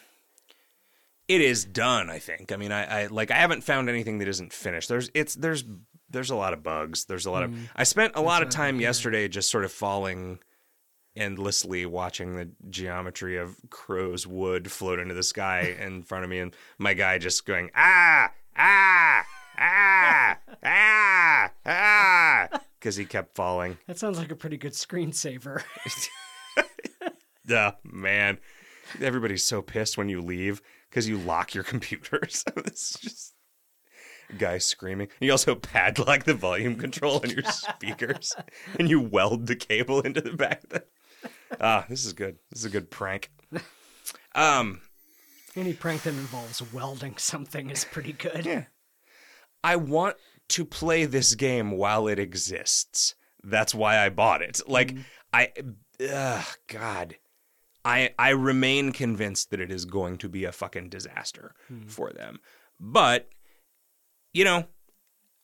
it 1.28 1.42
is 1.42 1.64
done. 1.64 2.10
I 2.10 2.18
think. 2.18 2.52
I 2.52 2.56
mean, 2.56 2.72
I, 2.72 3.04
I 3.04 3.06
like. 3.06 3.30
I 3.30 3.36
haven't 3.36 3.64
found 3.64 3.88
anything 3.88 4.18
that 4.18 4.28
isn't 4.28 4.52
finished. 4.52 4.90
There's. 4.90 5.12
It's. 5.14 5.36
There's. 5.36 5.64
There's 6.10 6.32
a 6.32 6.36
lot 6.36 6.54
of 6.54 6.64
bugs. 6.64 7.06
There's 7.06 7.28
a 7.28 7.32
lot 7.32 7.44
of. 7.44 7.54
I 7.76 7.84
spent 7.84 8.14
a 8.16 8.22
lot 8.22 8.42
of 8.42 8.50
time 8.50 8.82
yesterday 8.82 9.28
just 9.28 9.52
sort 9.52 9.64
of 9.64 9.72
falling 9.72 10.40
endlessly 11.16 11.86
watching 11.86 12.36
the 12.36 12.50
geometry 12.70 13.38
of 13.38 13.58
crow's 13.70 14.28
wood 14.28 14.72
float 14.72 15.00
into 15.00 15.14
the 15.14 15.24
sky 15.24 15.76
in 15.82 16.04
front 16.04 16.24
of 16.24 16.30
me, 16.30 16.40
and 16.40 16.56
my 16.78 16.94
guy 16.94 17.18
just 17.18 17.46
going 17.46 17.72
ah 17.76 18.32
ah 18.58 19.26
ah 19.58 20.38
ah 20.64 21.52
ah 21.66 22.50
because 22.80 22.96
he 22.96 23.06
kept 23.06 23.36
falling. 23.36 23.78
That 23.88 23.98
sounds 23.98 24.18
like 24.18 24.32
a 24.32 24.36
pretty 24.36 24.58
good 24.58 24.74
screensaver. 24.74 25.64
Yeah, 27.48 27.72
man. 27.84 28.40
Everybody's 29.02 29.44
so 29.44 29.62
pissed 29.62 29.98
when 29.98 30.10
you 30.10 30.22
leave 30.22 30.62
because 30.90 31.08
you 31.08 31.18
lock 31.18 31.54
your 31.54 31.64
computers. 31.64 32.44
it's 32.58 33.00
just 33.00 33.34
guy 34.38 34.58
screaming. 34.58 35.10
You 35.20 35.32
also 35.32 35.56
padlock 35.56 36.24
the 36.24 36.34
volume 36.34 36.76
control 36.76 37.22
on 37.24 37.30
your 37.30 37.44
speakers 37.44 38.34
and 38.80 38.90
you 38.90 39.00
weld 39.00 39.48
the 39.48 39.56
cable 39.56 40.02
into 40.02 40.22
the 40.22 40.34
back. 40.34 40.64
Of 40.64 40.70
the... 40.70 40.84
Ah, 41.60 41.86
this 41.90 42.06
is 42.06 42.14
good. 42.14 42.38
This 42.52 42.60
is 42.60 42.66
a 42.66 42.70
good 42.70 42.90
prank. 42.92 43.32
Um, 44.34 44.82
Any 45.56 45.74
prank 45.74 46.04
that 46.04 46.10
involves 46.14 46.62
welding 46.74 47.18
something 47.18 47.70
is 47.70 47.86
pretty 47.86 48.12
good. 48.14 48.46
Yeah. 48.46 48.66
I 49.64 49.78
want 49.78 50.18
to 50.50 50.66
play 50.66 51.06
this 51.06 51.36
game 51.36 51.72
while 51.72 52.08
it 52.08 52.20
exists. 52.20 53.16
That's 53.44 53.74
why 53.74 53.98
I 53.98 54.10
bought 54.10 54.42
it. 54.42 54.60
Like 54.68 54.96
I 55.32 55.52
ugh, 56.08 56.46
god. 56.68 57.16
I 57.84 58.14
I 58.20 58.30
remain 58.30 58.92
convinced 58.92 59.52
that 59.52 59.60
it 59.60 59.72
is 59.72 59.86
going 59.86 60.18
to 60.20 60.30
be 60.30 60.44
a 60.44 60.52
fucking 60.52 60.90
disaster 60.90 61.54
for 61.88 62.12
them. 62.12 62.40
But 62.80 63.30
you 64.34 64.44
know, 64.44 64.66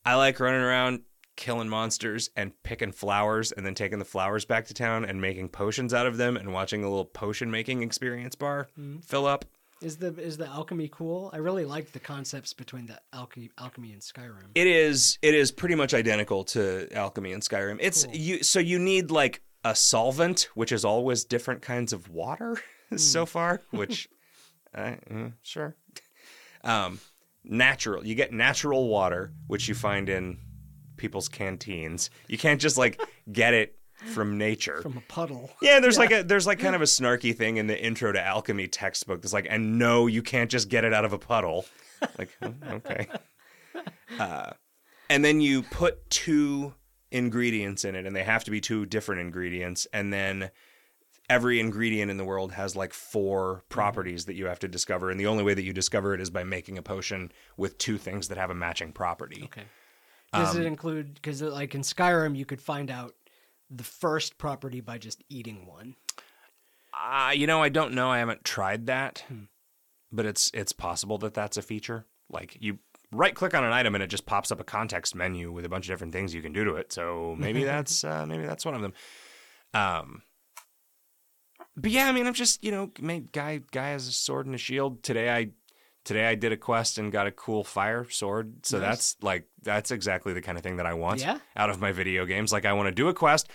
I 0.06 0.16
like 0.16 0.40
running 0.40 0.62
around 0.62 1.02
killing 1.42 1.68
monsters 1.68 2.30
and 2.36 2.52
picking 2.62 2.92
flowers 2.92 3.52
and 3.52 3.66
then 3.66 3.74
taking 3.74 3.98
the 3.98 4.06
flowers 4.06 4.46
back 4.46 4.64
to 4.68 4.76
town 4.76 5.04
and 5.04 5.20
making 5.20 5.50
potions 5.50 5.92
out 5.92 6.06
of 6.06 6.18
them 6.18 6.38
and 6.38 6.54
watching 6.54 6.84
a 6.84 6.88
little 6.88 7.04
potion 7.04 7.50
making 7.50 7.82
experience 7.82 8.36
bar 8.36 8.68
fill 9.02 9.26
up. 9.26 9.44
Is 9.82 9.98
the 9.98 10.10
is 10.22 10.38
the 10.38 10.46
alchemy 10.46 10.88
cool? 10.94 11.32
I 11.34 11.38
really 11.38 11.66
like 11.66 11.92
the 11.94 12.00
concepts 12.00 12.54
between 12.54 12.86
the 12.86 13.00
alchemy 13.12 13.50
alchemy 13.58 13.92
and 13.94 14.02
Skyrim. 14.04 14.50
It 14.54 14.68
is 14.68 15.18
it 15.24 15.34
is 15.34 15.52
pretty 15.52 15.74
much 15.74 15.96
identical 15.96 16.44
to 16.46 16.88
alchemy 16.94 17.34
and 17.34 17.42
Skyrim. 17.42 17.80
It's 17.82 18.06
Cool. 18.06 18.16
you 18.16 18.44
so 18.44 18.60
you 18.60 18.78
need 18.78 19.10
like 19.10 19.42
a 19.66 19.76
solvent, 19.76 20.50
which 20.54 20.72
is 20.72 20.86
always 20.86 21.24
different 21.26 21.64
kinds 21.64 21.92
of 21.92 22.08
water 22.10 22.58
so 22.96 23.26
far, 23.26 23.64
which 23.72 24.08
uh, 24.76 24.94
mm, 25.10 25.34
sure. 25.42 25.76
Um, 26.64 27.00
natural. 27.44 28.06
You 28.06 28.14
get 28.14 28.32
natural 28.32 28.88
water, 28.88 29.34
which 29.48 29.68
you 29.68 29.74
find 29.74 30.10
in 30.10 30.38
people's 31.02 31.28
canteens. 31.28 32.10
You 32.28 32.38
can't 32.38 32.62
just 32.62 32.78
like 32.78 33.02
get 33.32 33.54
it 33.54 33.78
from 33.96 34.38
nature. 34.38 34.82
From 34.82 34.98
a 34.98 35.02
puddle. 35.02 35.50
Yeah, 35.62 35.80
there's 35.80 35.98
like 35.98 36.12
a 36.12 36.24
there's 36.24 36.48
like 36.48 36.60
kind 36.60 36.76
of 36.76 36.82
a 36.82 36.86
snarky 36.98 37.36
thing 37.36 37.58
in 37.58 37.68
the 37.68 37.80
intro 37.80 38.12
to 38.12 38.24
alchemy 38.24 38.68
textbook. 38.68 39.22
That's 39.22 39.34
like, 39.34 39.48
and 39.50 39.78
no, 39.78 40.08
you 40.08 40.22
can't 40.22 40.50
just 40.50 40.70
get 40.70 40.86
it 40.86 40.94
out 40.94 41.04
of 41.04 41.12
a 41.12 41.18
puddle. 41.18 41.66
Like, 42.18 42.30
oh, 42.42 42.54
okay. 42.72 43.08
Uh, 44.20 44.52
and 45.10 45.24
then 45.24 45.40
you 45.40 45.64
put 45.64 46.08
two 46.10 46.74
ingredients 47.10 47.86
in 47.86 47.96
it, 47.96 48.06
and 48.06 48.14
they 48.14 48.24
have 48.24 48.44
to 48.44 48.52
be 48.52 48.60
two 48.60 48.86
different 48.86 49.22
ingredients. 49.22 49.88
And 49.94 50.12
then 50.12 50.52
every 51.30 51.62
ingredient 51.62 52.12
in 52.12 52.18
the 52.18 52.26
world 52.26 52.52
has 52.52 52.76
like 52.76 52.94
four 52.94 53.64
properties 53.70 54.26
that 54.26 54.36
you 54.36 54.48
have 54.48 54.60
to 54.60 54.68
discover, 54.68 55.10
and 55.10 55.18
the 55.18 55.28
only 55.28 55.44
way 55.44 55.54
that 55.54 55.64
you 55.64 55.72
discover 55.72 56.14
it 56.14 56.20
is 56.20 56.30
by 56.30 56.44
making 56.44 56.78
a 56.78 56.82
potion 56.82 57.32
with 57.56 57.78
two 57.78 57.98
things 57.98 58.28
that 58.28 58.38
have 58.38 58.50
a 58.50 58.56
matching 58.56 58.92
property. 58.92 59.44
Okay. 59.46 59.64
Does 60.34 60.56
Um, 60.56 60.62
it 60.62 60.66
include 60.66 61.14
because 61.16 61.42
like 61.42 61.76
in 61.76 61.82
Skyrim 61.82 62.36
you 62.38 62.46
could 62.46 62.62
find 62.62 62.90
out 62.90 63.16
the 63.70 63.84
first 63.84 64.38
property 64.38 64.82
by 64.82 64.98
just 64.98 65.24
eating 65.30 65.66
one? 65.66 65.96
Uh, 66.94 67.32
you 67.34 67.48
know, 67.48 67.62
I 67.62 67.70
don't 67.70 67.94
know. 67.94 68.10
I 68.10 68.20
haven't 68.20 68.44
tried 68.44 68.88
that, 68.88 69.24
but 70.12 70.26
it's 70.26 70.52
it's 70.54 70.72
possible 70.74 71.18
that 71.20 71.34
that's 71.34 71.58
a 71.58 71.62
feature. 71.62 72.06
Like 72.30 72.58
you 72.60 72.80
right 73.12 73.36
click 73.36 73.54
on 73.54 73.64
an 73.66 73.74
item 73.74 73.94
and 73.94 74.04
it 74.04 74.08
just 74.08 74.26
pops 74.26 74.52
up 74.52 74.60
a 74.62 74.64
context 74.64 75.16
menu 75.16 75.52
with 75.52 75.66
a 75.66 75.70
bunch 75.70 75.86
of 75.86 75.94
different 75.94 76.14
things 76.14 76.34
you 76.34 76.42
can 76.42 76.54
do 76.54 76.64
to 76.64 76.76
it. 76.76 76.94
So 76.94 77.36
maybe 77.38 77.64
that's 77.66 78.04
uh, 78.04 78.26
maybe 78.26 78.46
that's 78.46 78.66
one 78.66 78.76
of 78.76 78.82
them. 78.82 78.94
Um, 79.74 80.22
but 81.76 81.92
yeah, 81.92 82.08
I 82.08 82.12
mean, 82.12 82.28
I'm 82.28 82.34
just 82.34 82.64
you 82.64 82.72
know, 82.72 82.92
made 83.02 83.32
guy 83.32 83.62
guy 83.72 83.90
has 83.90 84.08
a 84.08 84.12
sword 84.12 84.46
and 84.46 84.56
a 84.56 84.58
shield. 84.58 85.04
Today 85.04 85.30
I 85.30 85.50
today 86.04 86.26
I 86.28 86.36
did 86.36 86.52
a 86.52 86.58
quest 86.58 86.98
and 86.98 87.12
got 87.12 87.28
a 87.28 87.32
cool 87.32 87.64
fire 87.64 88.08
sword. 88.10 88.66
So 88.66 88.80
Nice. 88.80 88.88
that's 88.88 89.16
like 89.22 89.48
that's 89.62 89.92
exactly 89.92 90.34
the 90.34 90.42
kind 90.42 90.58
of 90.58 90.64
thing 90.64 90.78
that 90.78 90.86
I 90.86 90.94
want 90.94 91.22
Yeah? 91.22 91.40
out 91.56 91.70
of 91.70 91.80
my 91.80 91.92
video 91.92 92.26
games. 92.26 92.52
Like 92.52 92.66
I 92.66 92.74
want 92.74 92.88
to 92.88 92.92
do 92.92 93.08
a 93.08 93.14
quest. 93.14 93.50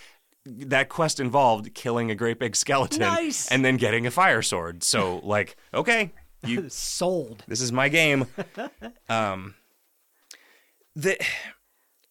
That 0.44 0.88
quest 0.88 1.18
involved 1.18 1.74
killing 1.74 2.10
a 2.10 2.14
great 2.14 2.38
big 2.38 2.54
skeleton 2.54 3.00
Nice. 3.00 3.48
and 3.50 3.64
then 3.64 3.76
getting 3.76 4.06
a 4.06 4.10
fire 4.12 4.42
sword. 4.42 4.84
So 4.84 5.18
like, 5.24 5.56
okay, 5.74 6.12
you 6.44 6.68
Sold. 6.68 7.42
this 7.48 7.60
is 7.60 7.72
my 7.72 7.88
game. 7.88 8.26
Um, 9.08 9.54
the 10.94 11.16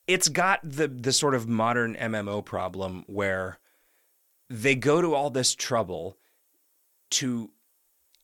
it's 0.08 0.28
got 0.30 0.60
the 0.64 0.88
the 0.88 1.12
sort 1.12 1.34
of 1.36 1.48
modern 1.48 1.96
MMO 1.96 2.44
problem 2.46 3.04
where 3.08 3.60
they 4.50 4.76
go 4.76 5.02
to 5.02 5.16
all 5.16 5.30
this 5.30 5.56
trouble 5.56 6.18
to 7.12 7.50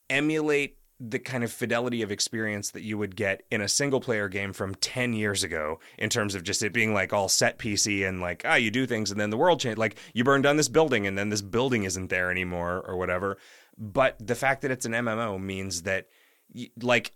emulate 0.10 0.78
the 1.04 1.18
kind 1.18 1.44
of 1.44 1.52
fidelity 1.52 2.04
of 2.04 2.12
experience 2.12 2.70
that 2.72 2.84
you 2.84 2.96
would 2.96 3.16
get 3.16 3.44
in 3.50 3.60
a 3.60 3.68
single 3.68 4.00
player 4.00 4.30
game 4.30 4.54
from 4.54 4.76
10 4.76 5.14
years 5.14 5.44
ago 5.44 5.80
in 5.98 6.10
terms 6.10 6.36
of 6.36 6.44
just 6.44 6.62
it 6.62 6.72
being 6.72 6.94
like 6.94 7.12
all 7.12 7.28
set 7.28 7.58
PC 7.58 8.08
and 8.08 8.22
like 8.22 8.44
ah 8.46 8.54
you 8.56 8.70
do 8.70 8.86
things 8.86 9.10
and 9.10 9.20
then 9.20 9.32
the 9.32 9.38
world 9.38 9.60
change 9.60 9.78
like 9.78 9.96
you 10.14 10.24
burn 10.24 10.44
down 10.44 10.58
this 10.58 10.68
building 10.68 11.08
and 11.08 11.18
then 11.18 11.30
this 11.30 11.42
building 11.42 11.84
isn't 11.84 12.10
there 12.10 12.30
anymore 12.30 12.84
or 12.88 12.98
whatever. 12.98 13.38
But 13.78 14.16
the 14.26 14.36
fact 14.36 14.62
that 14.62 14.70
it's 14.70 14.86
an 14.86 14.92
MMO 14.92 15.42
means 15.42 15.84
that 15.84 16.08
like 16.80 17.14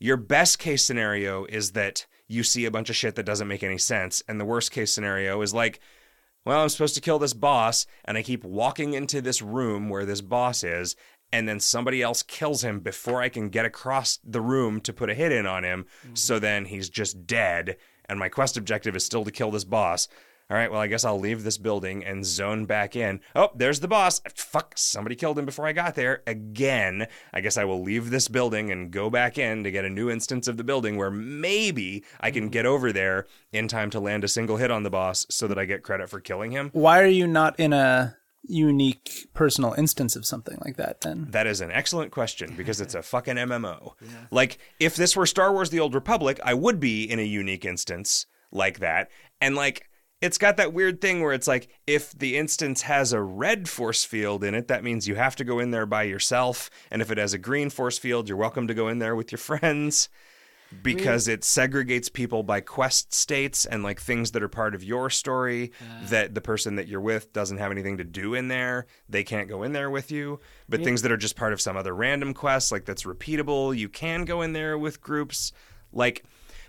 your 0.00 0.16
best 0.16 0.58
case 0.58 0.84
scenario 0.84 1.44
is 1.44 1.72
that 1.72 2.06
you 2.26 2.42
see 2.42 2.64
a 2.64 2.70
bunch 2.72 2.90
of 2.90 2.96
shit 2.96 3.14
that 3.14 3.26
doesn't 3.26 3.48
make 3.48 3.62
any 3.62 3.78
sense 3.78 4.20
and 4.26 4.40
the 4.40 4.44
worst 4.44 4.72
case 4.72 4.92
scenario 4.92 5.40
is 5.42 5.54
like 5.54 5.80
well, 6.44 6.62
I'm 6.62 6.70
supposed 6.70 6.94
to 6.94 7.02
kill 7.02 7.18
this 7.18 7.34
boss, 7.34 7.86
and 8.06 8.16
I 8.16 8.22
keep 8.22 8.42
walking 8.42 8.94
into 8.94 9.20
this 9.20 9.42
room 9.42 9.90
where 9.90 10.06
this 10.06 10.22
boss 10.22 10.64
is, 10.64 10.96
and 11.32 11.48
then 11.48 11.60
somebody 11.60 12.02
else 12.02 12.22
kills 12.22 12.62
him 12.62 12.80
before 12.80 13.20
I 13.20 13.28
can 13.28 13.48
get 13.48 13.66
across 13.66 14.18
the 14.24 14.40
room 14.40 14.80
to 14.82 14.92
put 14.92 15.10
a 15.10 15.14
hit 15.14 15.32
in 15.32 15.46
on 15.46 15.64
him. 15.64 15.86
Mm-hmm. 16.04 16.14
So 16.14 16.38
then 16.38 16.66
he's 16.66 16.88
just 16.88 17.26
dead, 17.26 17.76
and 18.08 18.18
my 18.18 18.28
quest 18.28 18.56
objective 18.56 18.96
is 18.96 19.04
still 19.04 19.24
to 19.24 19.30
kill 19.30 19.50
this 19.50 19.64
boss. 19.64 20.08
All 20.50 20.56
right, 20.56 20.72
well, 20.72 20.80
I 20.80 20.86
guess 20.86 21.04
I'll 21.04 21.20
leave 21.20 21.44
this 21.44 21.58
building 21.58 22.02
and 22.02 22.24
zone 22.24 22.64
back 22.64 22.96
in. 22.96 23.20
Oh, 23.36 23.50
there's 23.54 23.80
the 23.80 23.88
boss. 23.88 24.22
Fuck, 24.34 24.78
somebody 24.78 25.14
killed 25.14 25.38
him 25.38 25.44
before 25.44 25.66
I 25.66 25.72
got 25.72 25.94
there. 25.94 26.22
Again, 26.26 27.06
I 27.34 27.42
guess 27.42 27.58
I 27.58 27.64
will 27.64 27.82
leave 27.82 28.08
this 28.08 28.28
building 28.28 28.72
and 28.72 28.90
go 28.90 29.10
back 29.10 29.36
in 29.36 29.62
to 29.64 29.70
get 29.70 29.84
a 29.84 29.90
new 29.90 30.08
instance 30.08 30.48
of 30.48 30.56
the 30.56 30.64
building 30.64 30.96
where 30.96 31.10
maybe 31.10 32.02
I 32.18 32.30
can 32.30 32.44
mm-hmm. 32.44 32.52
get 32.52 32.64
over 32.64 32.92
there 32.92 33.26
in 33.52 33.68
time 33.68 33.90
to 33.90 34.00
land 34.00 34.24
a 34.24 34.28
single 34.28 34.56
hit 34.56 34.70
on 34.70 34.84
the 34.84 34.90
boss 34.90 35.26
so 35.28 35.48
that 35.48 35.58
I 35.58 35.66
get 35.66 35.82
credit 35.82 36.08
for 36.08 36.18
killing 36.18 36.52
him. 36.52 36.70
Why 36.72 37.02
are 37.02 37.06
you 37.06 37.26
not 37.26 37.60
in 37.60 37.74
a 37.74 38.16
unique 38.42 39.28
personal 39.34 39.74
instance 39.74 40.16
of 40.16 40.24
something 40.24 40.58
like 40.64 40.76
that 40.76 41.00
then? 41.02 41.28
That 41.30 41.46
is 41.46 41.60
an 41.60 41.70
excellent 41.70 42.12
question 42.12 42.54
because 42.56 42.80
it's 42.80 42.94
a 42.94 43.02
fucking 43.14 43.36
MMO. 43.36 43.92
Like, 44.30 44.58
if 44.80 44.96
this 44.96 45.16
were 45.16 45.26
Star 45.26 45.52
Wars 45.52 45.70
The 45.70 45.80
Old 45.80 45.94
Republic, 45.94 46.40
I 46.42 46.54
would 46.54 46.80
be 46.80 47.04
in 47.04 47.18
a 47.18 47.24
unique 47.24 47.64
instance 47.64 48.26
like 48.50 48.80
that. 48.80 49.10
And, 49.40 49.54
like, 49.54 49.88
it's 50.20 50.38
got 50.38 50.56
that 50.56 50.72
weird 50.72 51.00
thing 51.00 51.22
where 51.22 51.32
it's 51.32 51.46
like, 51.46 51.68
if 51.86 52.10
the 52.18 52.36
instance 52.36 52.82
has 52.82 53.12
a 53.12 53.20
red 53.20 53.68
force 53.68 54.04
field 54.04 54.42
in 54.42 54.54
it, 54.54 54.68
that 54.68 54.82
means 54.82 55.06
you 55.06 55.14
have 55.14 55.36
to 55.36 55.44
go 55.44 55.58
in 55.60 55.70
there 55.70 55.86
by 55.86 56.02
yourself. 56.04 56.70
And 56.90 57.00
if 57.00 57.10
it 57.10 57.18
has 57.18 57.34
a 57.34 57.38
green 57.38 57.70
force 57.70 57.98
field, 57.98 58.28
you're 58.28 58.38
welcome 58.38 58.66
to 58.66 58.74
go 58.74 58.88
in 58.88 58.98
there 58.98 59.14
with 59.14 59.30
your 59.30 59.38
friends 59.38 60.08
because 60.82 61.28
it 61.28 61.40
segregates 61.40 62.12
people 62.12 62.42
by 62.42 62.60
quest 62.60 63.14
states 63.14 63.64
and 63.64 63.82
like 63.82 64.00
things 64.00 64.32
that 64.32 64.42
are 64.42 64.48
part 64.48 64.74
of 64.74 64.84
your 64.84 65.10
story 65.10 65.72
ah. 65.80 66.06
that 66.08 66.34
the 66.34 66.40
person 66.40 66.76
that 66.76 66.88
you're 66.88 67.00
with 67.00 67.32
doesn't 67.32 67.58
have 67.58 67.70
anything 67.70 67.98
to 67.98 68.04
do 68.04 68.34
in 68.34 68.48
there. 68.48 68.86
They 69.08 69.24
can't 69.24 69.48
go 69.48 69.62
in 69.62 69.72
there 69.72 69.90
with 69.90 70.10
you. 70.10 70.40
But 70.68 70.84
things 70.84 71.02
that 71.02 71.12
are 71.12 71.16
just 71.16 71.36
part 71.36 71.52
of 71.52 71.60
some 71.60 71.76
other 71.76 71.94
random 71.94 72.34
quest 72.34 72.70
like 72.70 72.84
that's 72.84 73.04
repeatable 73.04 73.76
you 73.76 73.88
can 73.88 74.24
go 74.24 74.42
in 74.42 74.52
there 74.52 74.76
with 74.76 75.00
groups. 75.00 75.52
Like 75.92 76.24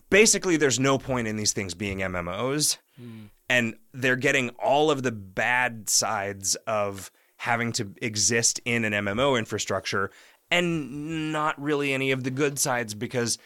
basically 0.10 0.58
there's 0.58 0.80
no 0.80 0.98
point 0.98 1.28
in 1.28 1.38
these 1.38 1.54
things 1.54 1.74
being 1.74 2.00
mmos 2.00 2.78
hmm. 2.98 3.26
and 3.50 3.76
they're 3.94 4.16
getting 4.16 4.50
all 4.52 4.92
of 4.92 5.04
the 5.04 5.12
bad 5.12 5.90
sides 5.90 6.56
of 6.68 7.12
having 7.38 7.72
to 7.72 7.94
exist 8.02 8.60
in 8.66 8.86
an 8.86 8.94
mmo 9.06 9.38
infrastructure 9.38 10.12
and 10.52 11.32
not 11.32 11.60
really 11.62 11.94
any 11.94 12.12
of 12.12 12.24
the 12.24 12.32
good 12.32 12.58
sides 12.58 12.94
because 12.94 13.38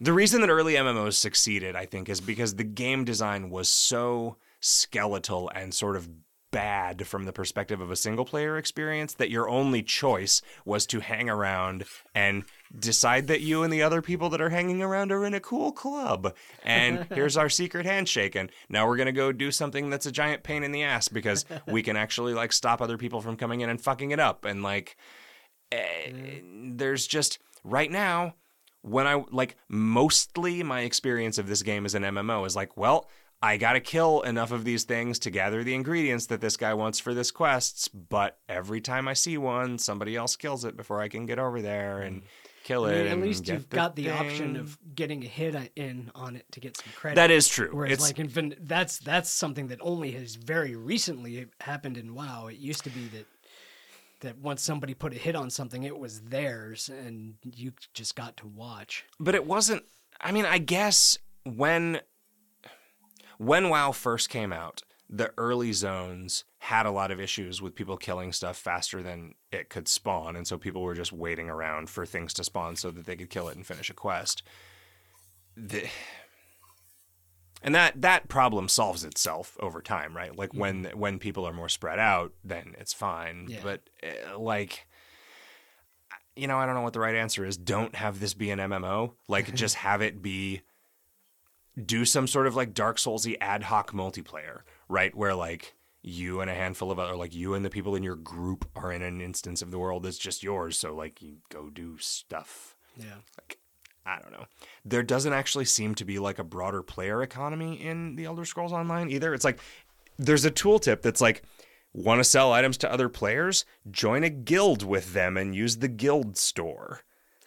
the 0.00 0.12
reason 0.12 0.40
that 0.40 0.50
early 0.50 0.74
MMOs 0.74 1.14
succeeded, 1.14 1.76
I 1.76 1.86
think, 1.86 2.08
is 2.08 2.20
because 2.20 2.54
the 2.54 2.64
game 2.64 3.04
design 3.04 3.50
was 3.50 3.70
so 3.70 4.36
skeletal 4.60 5.50
and 5.54 5.72
sort 5.72 5.96
of 5.96 6.08
bad 6.50 7.06
from 7.06 7.24
the 7.24 7.32
perspective 7.32 7.80
of 7.80 7.90
a 7.90 7.96
single 7.96 8.24
player 8.24 8.56
experience 8.56 9.14
that 9.14 9.30
your 9.30 9.48
only 9.48 9.82
choice 9.82 10.40
was 10.64 10.86
to 10.86 11.00
hang 11.00 11.28
around 11.28 11.84
and 12.14 12.44
decide 12.78 13.26
that 13.26 13.42
you 13.42 13.62
and 13.62 13.72
the 13.72 13.82
other 13.82 14.00
people 14.00 14.30
that 14.30 14.40
are 14.40 14.48
hanging 14.48 14.82
around 14.82 15.12
are 15.12 15.26
in 15.26 15.34
a 15.34 15.40
cool 15.40 15.72
club. 15.72 16.34
And 16.64 17.06
here's 17.14 17.36
our 17.36 17.48
secret 17.48 17.84
handshake 17.84 18.34
and 18.34 18.50
now 18.68 18.86
we're 18.86 18.96
going 18.96 19.06
to 19.06 19.12
go 19.12 19.32
do 19.32 19.50
something 19.50 19.90
that's 19.90 20.06
a 20.06 20.12
giant 20.12 20.42
pain 20.42 20.62
in 20.62 20.72
the 20.72 20.82
ass 20.82 21.08
because 21.08 21.44
we 21.66 21.82
can 21.82 21.96
actually 21.96 22.34
like 22.34 22.52
stop 22.52 22.80
other 22.80 22.96
people 22.96 23.20
from 23.20 23.36
coming 23.36 23.60
in 23.60 23.68
and 23.68 23.80
fucking 23.80 24.10
it 24.10 24.20
up. 24.20 24.44
And 24.44 24.62
like 24.62 24.96
eh, 25.70 26.40
there's 26.72 27.06
just 27.06 27.38
right 27.62 27.90
now 27.90 28.34
when 28.90 29.06
I 29.06 29.24
like 29.30 29.56
mostly 29.68 30.62
my 30.62 30.80
experience 30.80 31.38
of 31.38 31.48
this 31.48 31.62
game 31.62 31.84
as 31.84 31.94
an 31.94 32.02
MMO 32.02 32.46
is 32.46 32.56
like, 32.56 32.76
well, 32.76 33.08
I 33.40 33.56
got 33.56 33.74
to 33.74 33.80
kill 33.80 34.22
enough 34.22 34.50
of 34.50 34.64
these 34.64 34.84
things 34.84 35.18
to 35.20 35.30
gather 35.30 35.62
the 35.62 35.74
ingredients 35.74 36.26
that 36.26 36.40
this 36.40 36.56
guy 36.56 36.74
wants 36.74 36.98
for 36.98 37.14
this 37.14 37.30
quests, 37.30 37.86
but 37.86 38.38
every 38.48 38.80
time 38.80 39.06
I 39.06 39.12
see 39.12 39.38
one, 39.38 39.78
somebody 39.78 40.16
else 40.16 40.34
kills 40.34 40.64
it 40.64 40.76
before 40.76 41.00
I 41.00 41.08
can 41.08 41.24
get 41.24 41.38
over 41.38 41.62
there 41.62 42.00
and 42.00 42.22
mm. 42.22 42.26
kill 42.64 42.86
I 42.86 42.94
it. 42.94 43.04
mean, 43.04 43.12
at 43.12 43.20
least 43.20 43.46
you've 43.46 43.68
got 43.68 43.94
the 43.94 44.10
option 44.10 44.56
of 44.56 44.76
getting 44.92 45.22
a 45.22 45.28
hit 45.28 45.54
in 45.76 46.10
on 46.16 46.34
it 46.34 46.46
to 46.50 46.58
get 46.58 46.76
some 46.78 46.92
credit. 46.96 47.14
That 47.14 47.30
is 47.30 47.46
true. 47.46 47.70
Whereas, 47.70 47.92
It's 47.92 48.02
like 48.02 48.18
in 48.18 48.26
Vin- 48.26 48.56
that's 48.60 48.98
that's 48.98 49.30
something 49.30 49.68
that 49.68 49.78
only 49.82 50.10
has 50.12 50.34
very 50.34 50.74
recently 50.74 51.46
happened 51.60 51.96
in 51.96 52.16
WoW. 52.16 52.48
It 52.48 52.56
used 52.56 52.82
to 52.84 52.90
be 52.90 53.06
that 53.08 53.26
that 54.20 54.38
once 54.38 54.62
somebody 54.62 54.94
put 54.94 55.12
a 55.12 55.16
hit 55.16 55.36
on 55.36 55.50
something, 55.50 55.82
it 55.84 55.98
was 55.98 56.20
theirs, 56.22 56.88
and 56.88 57.34
you 57.42 57.72
just 57.94 58.16
got 58.16 58.36
to 58.38 58.46
watch. 58.46 59.04
but 59.20 59.34
it 59.34 59.46
wasn't 59.46 59.82
i 60.20 60.32
mean 60.32 60.44
i 60.44 60.58
guess 60.58 61.18
when 61.44 62.00
when 63.38 63.68
wow 63.68 63.92
first 63.92 64.28
came 64.28 64.52
out 64.52 64.82
the 65.08 65.32
early 65.38 65.72
zones 65.72 66.44
had 66.58 66.84
a 66.86 66.90
lot 66.90 67.10
of 67.10 67.20
issues 67.20 67.62
with 67.62 67.74
people 67.74 67.96
killing 67.96 68.32
stuff 68.32 68.56
faster 68.56 69.02
than 69.02 69.34
it 69.52 69.70
could 69.70 69.88
spawn 69.88 70.36
and 70.36 70.46
so 70.46 70.58
people 70.58 70.82
were 70.82 70.94
just 70.94 71.12
waiting 71.12 71.48
around 71.48 71.88
for 71.88 72.04
things 72.04 72.34
to 72.34 72.44
spawn 72.44 72.76
so 72.76 72.90
that 72.90 73.06
they 73.06 73.16
could 73.16 73.30
kill 73.30 73.48
it 73.48 73.56
and 73.56 73.66
finish 73.66 73.88
a 73.90 73.94
quest 73.94 74.42
the, 75.56 75.88
and 77.62 77.74
that 77.74 78.00
that 78.02 78.28
problem 78.28 78.68
solves 78.68 79.04
itself 79.04 79.56
over 79.60 79.82
time, 79.82 80.16
right? 80.16 80.36
Like 80.36 80.54
when 80.54 80.84
when 80.94 81.18
people 81.18 81.46
are 81.46 81.52
more 81.52 81.68
spread 81.68 81.98
out, 81.98 82.32
then 82.44 82.74
it's 82.78 82.92
fine. 82.92 83.46
Yeah. 83.48 83.60
But 83.62 83.80
uh, 84.02 84.38
like, 84.38 84.86
you 86.36 86.46
know, 86.46 86.58
I 86.58 86.66
don't 86.66 86.74
know 86.74 86.82
what 86.82 86.92
the 86.92 87.00
right 87.00 87.16
answer 87.16 87.44
is. 87.44 87.56
Don't 87.56 87.94
have 87.96 88.20
this 88.20 88.34
be 88.34 88.50
an 88.50 88.58
MMO. 88.58 89.12
Like, 89.26 89.54
just 89.54 89.74
have 89.86 90.02
it 90.02 90.22
be 90.22 90.62
do 91.84 92.04
some 92.04 92.26
sort 92.26 92.46
of 92.46 92.56
like 92.56 92.74
Dark 92.74 92.96
Soulsy 92.96 93.36
ad 93.40 93.64
hoc 93.64 93.92
multiplayer, 93.92 94.60
right? 94.88 95.14
Where 95.14 95.34
like 95.34 95.74
you 96.02 96.40
and 96.40 96.50
a 96.50 96.54
handful 96.54 96.90
of 96.90 96.98
other, 96.98 97.16
like 97.16 97.34
you 97.34 97.54
and 97.54 97.64
the 97.64 97.70
people 97.70 97.96
in 97.96 98.02
your 98.02 98.16
group 98.16 98.68
are 98.76 98.92
in 98.92 99.02
an 99.02 99.20
instance 99.20 99.62
of 99.62 99.70
the 99.70 99.78
world 99.78 100.04
that's 100.04 100.18
just 100.18 100.42
yours. 100.42 100.78
So 100.78 100.94
like 100.94 101.20
you 101.20 101.38
go 101.50 101.70
do 101.70 101.98
stuff. 101.98 102.76
Yeah. 102.96 103.16
Like 103.38 103.58
I 104.08 104.18
don't 104.22 104.32
know. 104.32 104.46
There 104.84 105.02
doesn't 105.02 105.32
actually 105.32 105.66
seem 105.66 105.94
to 105.96 106.04
be 106.04 106.18
like 106.18 106.38
a 106.38 106.44
broader 106.44 106.82
player 106.82 107.22
economy 107.22 107.74
in 107.84 108.16
the 108.16 108.24
Elder 108.24 108.44
Scrolls 108.46 108.72
Online 108.72 109.10
either. 109.10 109.34
It's 109.34 109.44
like 109.44 109.60
there's 110.18 110.44
a 110.46 110.50
tooltip 110.50 111.02
that's 111.02 111.20
like 111.20 111.42
want 111.92 112.18
to 112.20 112.24
sell 112.24 112.52
items 112.52 112.76
to 112.78 112.90
other 112.92 113.08
players, 113.08 113.64
join 113.90 114.24
a 114.24 114.30
guild 114.30 114.82
with 114.82 115.12
them 115.12 115.36
and 115.36 115.54
use 115.54 115.78
the 115.78 115.88
guild 115.88 116.38
store. 116.38 117.02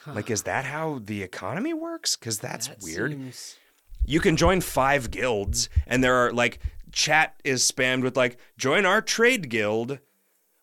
Like 0.08 0.30
is 0.32 0.44
that 0.44 0.66
how 0.66 1.00
the 1.04 1.22
economy 1.24 1.74
works? 1.74 2.16
Cuz 2.16 2.40
that's 2.40 2.68
That 2.68 2.82
weird 2.82 3.12
seems- 3.12 3.58
you 4.06 4.20
can 4.20 4.36
join 4.38 4.62
five 4.62 5.12
guilds 5.12 5.70
and 5.88 6.04
there 6.04 6.16
are 6.16 6.32
like 6.32 6.60
chat 6.92 7.40
is 7.44 7.70
spammed 7.70 8.02
with 8.04 8.18
like 8.18 8.38
join 8.58 8.86
our 8.86 9.02
trade 9.02 9.50
guild 9.50 10.00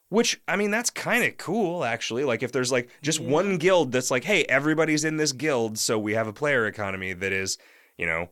which 0.09 0.41
i 0.49 0.57
mean 0.57 0.71
that's 0.71 0.91
kind 0.91 1.25
of 1.25 1.37
cool 1.37 1.85
actually 1.85 2.25
like 2.25 2.43
if 2.43 2.53
there's 2.53 2.73
like 2.73 2.89
just 3.03 3.21
one 3.21 3.57
guild 3.59 3.93
that's 3.93 4.11
like 4.11 4.25
hey 4.25 4.45
everybody's 4.45 5.05
in 5.05 5.17
this 5.17 5.33
guild 5.33 5.79
so 5.79 5.99
we 5.99 6.15
have 6.15 6.27
a 6.27 6.33
player 6.33 6.67
economy 6.67 7.13
that 7.13 7.33
is 7.33 7.59
you 7.97 8.07
know 8.07 8.29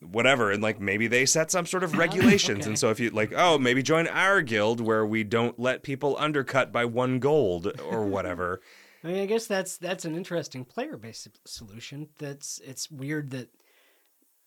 whatever 0.00 0.50
and 0.50 0.62
like 0.62 0.80
maybe 0.80 1.06
they 1.06 1.24
set 1.24 1.50
some 1.50 1.66
sort 1.66 1.82
of 1.82 1.96
regulations 1.98 2.60
Okay. 2.60 2.68
and 2.68 2.78
so 2.78 2.90
if 2.90 3.00
you 3.00 3.10
like 3.10 3.32
oh 3.36 3.58
maybe 3.58 3.82
join 3.82 4.06
our 4.08 4.42
guild 4.42 4.80
where 4.80 5.04
we 5.06 5.24
don't 5.24 5.58
let 5.58 5.82
people 5.82 6.16
undercut 6.18 6.72
by 6.72 6.84
one 6.84 7.18
gold 7.18 7.72
or 7.90 8.04
whatever 8.06 8.60
I 9.02 9.08
mean, 9.08 9.18
I 9.18 9.26
guess 9.26 9.46
that's 9.46 9.76
that's 9.76 10.06
an 10.06 10.14
interesting 10.16 10.64
player-based 10.64 11.28
solution. 11.46 12.08
That's 12.18 12.58
it's 12.64 12.90
weird 12.90 13.32
that 13.32 13.50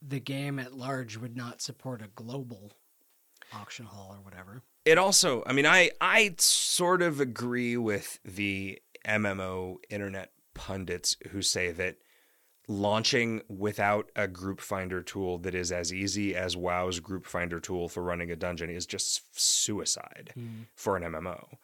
the 0.01 0.19
game 0.19 0.57
at 0.57 0.73
large 0.73 1.15
would 1.15 1.37
not 1.37 1.61
support 1.61 2.01
a 2.01 2.07
global 2.07 2.71
auction 3.53 3.85
hall 3.85 4.09
or 4.11 4.19
whatever. 4.23 4.63
It 4.87 4.97
also 4.97 5.43
i 5.45 5.53
mean 5.53 5.65
i 5.65 5.89
i 6.01 6.33
sort 6.37 7.01
of 7.01 7.19
agree 7.19 7.75
with 7.77 8.19
the 8.23 8.79
mmo 9.05 9.77
internet 9.89 10.31
pundits 10.53 11.15
who 11.31 11.41
say 11.41 11.71
that 11.71 11.97
launching 12.67 13.41
without 13.47 14.11
a 14.15 14.27
group 14.27 14.59
finder 14.59 15.01
tool 15.01 15.37
that 15.37 15.55
is 15.55 15.71
as 15.71 15.93
easy 15.93 16.35
as 16.35 16.57
wow's 16.57 16.99
group 16.99 17.25
finder 17.25 17.59
tool 17.59 17.87
for 17.87 18.03
running 18.03 18.29
a 18.29 18.35
dungeon 18.35 18.69
is 18.69 18.85
just 18.85 19.21
suicide 19.39 20.33
for 20.75 20.97
an 20.97 21.03
mmo 21.03 21.57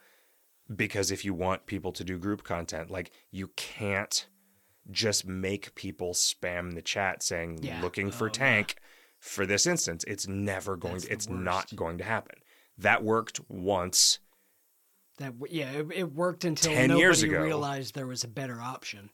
because 0.73 1.11
if 1.11 1.25
you 1.25 1.33
want 1.33 1.65
people 1.65 1.91
to 1.91 2.03
do 2.05 2.17
group 2.17 2.43
content 2.43 2.89
like 2.89 3.11
you 3.31 3.49
can't 3.55 4.27
just 4.91 5.25
make 5.25 5.75
people 5.75 6.13
spam 6.13 6.73
the 6.75 6.81
chat 6.81 7.21
saying 7.23 7.59
Yeah. 7.61 7.81
looking 7.81 8.11
for 8.11 8.27
Oh, 8.27 8.31
tank 8.31 8.75
for 9.19 9.45
this 9.45 9.65
instance. 9.65 10.03
It's 10.05 10.27
never 10.27 10.75
going 10.75 10.95
That's 10.95 11.05
to 11.05 11.13
it's 11.13 11.29
not 11.29 11.73
going 11.75 11.97
to 11.99 12.03
happen 12.03 12.35
that 12.77 13.03
worked 13.03 13.39
once 13.49 14.19
That 15.17 15.33
yeah, 15.49 15.71
it, 15.71 15.87
it 15.93 16.13
worked 16.13 16.43
until 16.45 16.71
10 16.73 16.89
nobody 16.89 16.99
years 17.01 17.23
ago. 17.23 17.41
realized 17.41 17.95
there 17.95 18.07
was 18.07 18.23
a 18.23 18.27
better 18.27 18.59
option, 18.61 19.09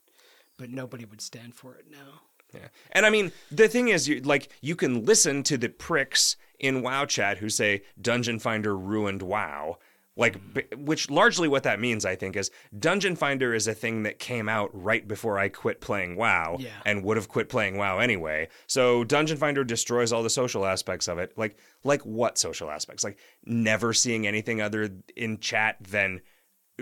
but 0.57 0.69
nobody 0.69 1.05
would 1.05 1.21
stand 1.21 1.55
for 1.55 1.75
it 1.75 1.85
now. 1.89 2.21
Yeah. 2.53 2.69
And 2.91 3.05
I 3.05 3.09
mean, 3.11 3.31
the 3.51 3.67
thing 3.67 3.89
is, 3.89 4.07
you 4.07 4.21
like 4.21 4.49
you 4.61 4.75
can 4.75 5.05
listen 5.05 5.43
to 5.43 5.57
the 5.57 5.69
pricks 5.69 6.35
in 6.59 6.81
WoW 6.81 7.05
chat 7.05 7.37
who 7.37 7.49
say 7.49 7.83
Dungeon 8.01 8.39
Finder 8.39 8.75
ruined 8.75 9.21
WoW. 9.21 9.77
Like, 10.17 10.35
which 10.75 11.09
largely 11.09 11.47
what 11.47 11.63
that 11.63 11.79
means, 11.79 12.03
I 12.05 12.15
think, 12.15 12.35
is 12.35 12.51
Dungeon 12.77 13.15
Finder 13.15 13.53
is 13.53 13.67
a 13.67 13.73
thing 13.73 14.03
that 14.03 14.19
came 14.19 14.49
out 14.49 14.69
right 14.73 15.07
before 15.07 15.39
I 15.39 15.47
quit 15.47 15.79
playing 15.79 16.17
WoW 16.17 16.57
Yeah. 16.59 16.71
and 16.85 17.03
would 17.05 17.15
have 17.15 17.29
quit 17.29 17.47
playing 17.47 17.77
WoW 17.77 17.99
anyway. 17.99 18.49
So 18.67 19.05
Dungeon 19.05 19.37
Finder 19.37 19.63
destroys 19.63 20.11
all 20.11 20.21
the 20.21 20.29
social 20.29 20.65
aspects 20.65 21.07
of 21.07 21.19
it. 21.19 21.31
Like, 21.37 21.57
like 21.85 22.01
what 22.05 22.37
social 22.37 22.69
aspects? 22.69 23.03
Like 23.05 23.17
never 23.45 23.93
seeing 23.93 24.27
anything 24.27 24.61
other 24.61 24.89
in 25.15 25.39
chat 25.39 25.77
than 25.79 26.19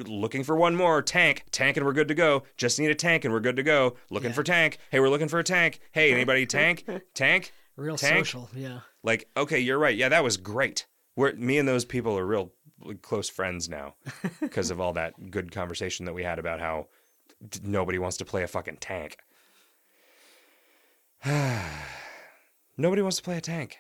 looking 0.06 0.44
for 0.44 0.56
one 0.56 0.76
more 0.76 1.02
tank, 1.02 1.44
tank, 1.52 1.78
and 1.78 1.86
we're 1.86 1.94
good 1.94 2.08
to 2.08 2.16
go. 2.16 2.44
Just 2.56 2.80
need 2.80 2.90
a 2.92 2.96
tank, 2.96 3.26
and 3.26 3.34
we're 3.34 3.40
good 3.40 3.56
to 3.58 3.64
go. 3.64 3.98
Looking 4.10 4.30
Yeah. 4.30 4.36
for 4.36 4.44
tank. 4.44 4.78
Hey, 4.92 5.00
we're 5.00 5.10
looking 5.10 5.28
for 5.28 5.40
a 5.40 5.44
tank. 5.44 5.80
Hey, 5.92 6.12
anybody 6.12 6.46
tank? 6.48 6.86
Tank? 7.14 7.52
Real 7.76 7.98
Tank? 7.98 8.26
social, 8.26 8.50
yeah. 8.56 8.80
Like, 9.04 9.28
okay, 9.38 9.60
you're 9.60 9.78
right. 9.78 9.96
Yeah, 9.96 10.10
that 10.10 10.24
was 10.24 10.38
great. 10.38 10.88
We're 11.18 11.34
me 11.34 11.58
and 11.58 11.68
those 11.68 11.84
people 11.84 12.18
are 12.18 12.26
real 12.26 12.54
close 13.02 13.28
friends 13.28 13.68
now 13.68 13.96
because 14.40 14.70
of 14.72 14.80
all 14.80 14.94
that 14.94 15.32
good 15.32 15.52
conversation 15.52 16.06
that 16.06 16.14
we 16.14 16.24
had 16.24 16.38
about 16.40 16.60
how 16.62 16.88
d- 17.50 17.60
nobody 17.64 17.98
wants 17.98 18.16
to 18.18 18.26
play 18.26 18.44
a 18.44 18.48
fucking 18.48 18.78
tank. 18.80 19.18
nobody 22.78 23.02
wants 23.02 23.18
to 23.18 23.24
play 23.24 23.38
a 23.38 23.42
tank. 23.42 23.80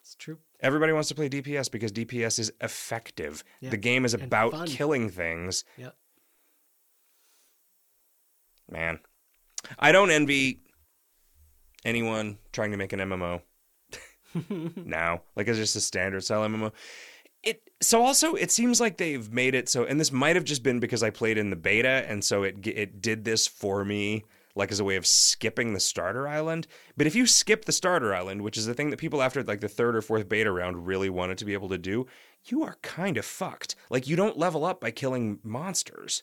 It's 0.00 0.14
true. 0.14 0.38
Everybody 0.60 0.92
wants 0.92 1.08
to 1.08 1.14
play 1.14 1.28
DPS 1.28 1.70
because 1.70 1.90
DPS 1.90 2.38
is 2.38 2.52
effective. 2.60 3.42
Yeah, 3.60 3.70
The 3.70 3.76
game 3.78 4.04
is 4.04 4.14
and 4.14 4.22
about 4.22 4.52
fun. 4.52 4.66
killing 4.68 5.08
things. 5.08 5.64
Yep. 5.76 5.96
Man, 8.70 9.00
I 9.78 9.90
don't 9.92 10.10
envy 10.10 10.60
anyone 11.84 12.38
trying 12.52 12.70
to 12.70 12.76
make 12.76 12.92
an 12.92 13.00
MMO 13.00 13.42
now. 14.76 15.22
Like 15.36 15.48
it's 15.48 15.58
just 15.58 15.76
a 15.76 15.80
standard 15.80 16.24
style 16.24 16.46
MMO. 16.48 16.72
It 17.42 17.70
so 17.80 18.04
also 18.04 18.34
it 18.34 18.50
seems 18.50 18.80
like 18.80 18.96
they've 18.96 19.30
made 19.32 19.54
it 19.54 19.68
so, 19.68 19.84
and 19.84 19.98
this 19.98 20.12
might 20.12 20.36
have 20.36 20.44
just 20.44 20.62
been 20.62 20.80
because 20.80 21.02
I 21.02 21.10
played 21.10 21.38
in 21.38 21.50
the 21.50 21.56
beta, 21.56 22.04
and 22.08 22.24
so 22.24 22.42
it 22.42 22.66
it 22.66 23.00
did 23.00 23.24
this 23.24 23.46
for 23.46 23.84
me. 23.84 24.24
Like 24.54 24.70
as 24.70 24.80
a 24.80 24.84
way 24.84 24.96
of 24.96 25.06
skipping 25.06 25.72
the 25.72 25.80
starter 25.80 26.28
island, 26.28 26.66
but 26.94 27.06
if 27.06 27.14
you 27.14 27.26
skip 27.26 27.64
the 27.64 27.72
starter 27.72 28.14
island, 28.14 28.42
which 28.42 28.58
is 28.58 28.66
the 28.66 28.74
thing 28.74 28.90
that 28.90 28.98
people 28.98 29.22
after 29.22 29.42
like 29.42 29.60
the 29.60 29.68
third 29.68 29.96
or 29.96 30.02
fourth 30.02 30.28
beta 30.28 30.52
round 30.52 30.86
really 30.86 31.08
wanted 31.08 31.38
to 31.38 31.46
be 31.46 31.54
able 31.54 31.70
to 31.70 31.78
do, 31.78 32.06
you 32.44 32.62
are 32.62 32.76
kind 32.82 33.16
of 33.16 33.24
fucked. 33.24 33.76
Like 33.88 34.06
you 34.06 34.14
don't 34.14 34.36
level 34.36 34.66
up 34.66 34.78
by 34.78 34.90
killing 34.90 35.38
monsters 35.42 36.22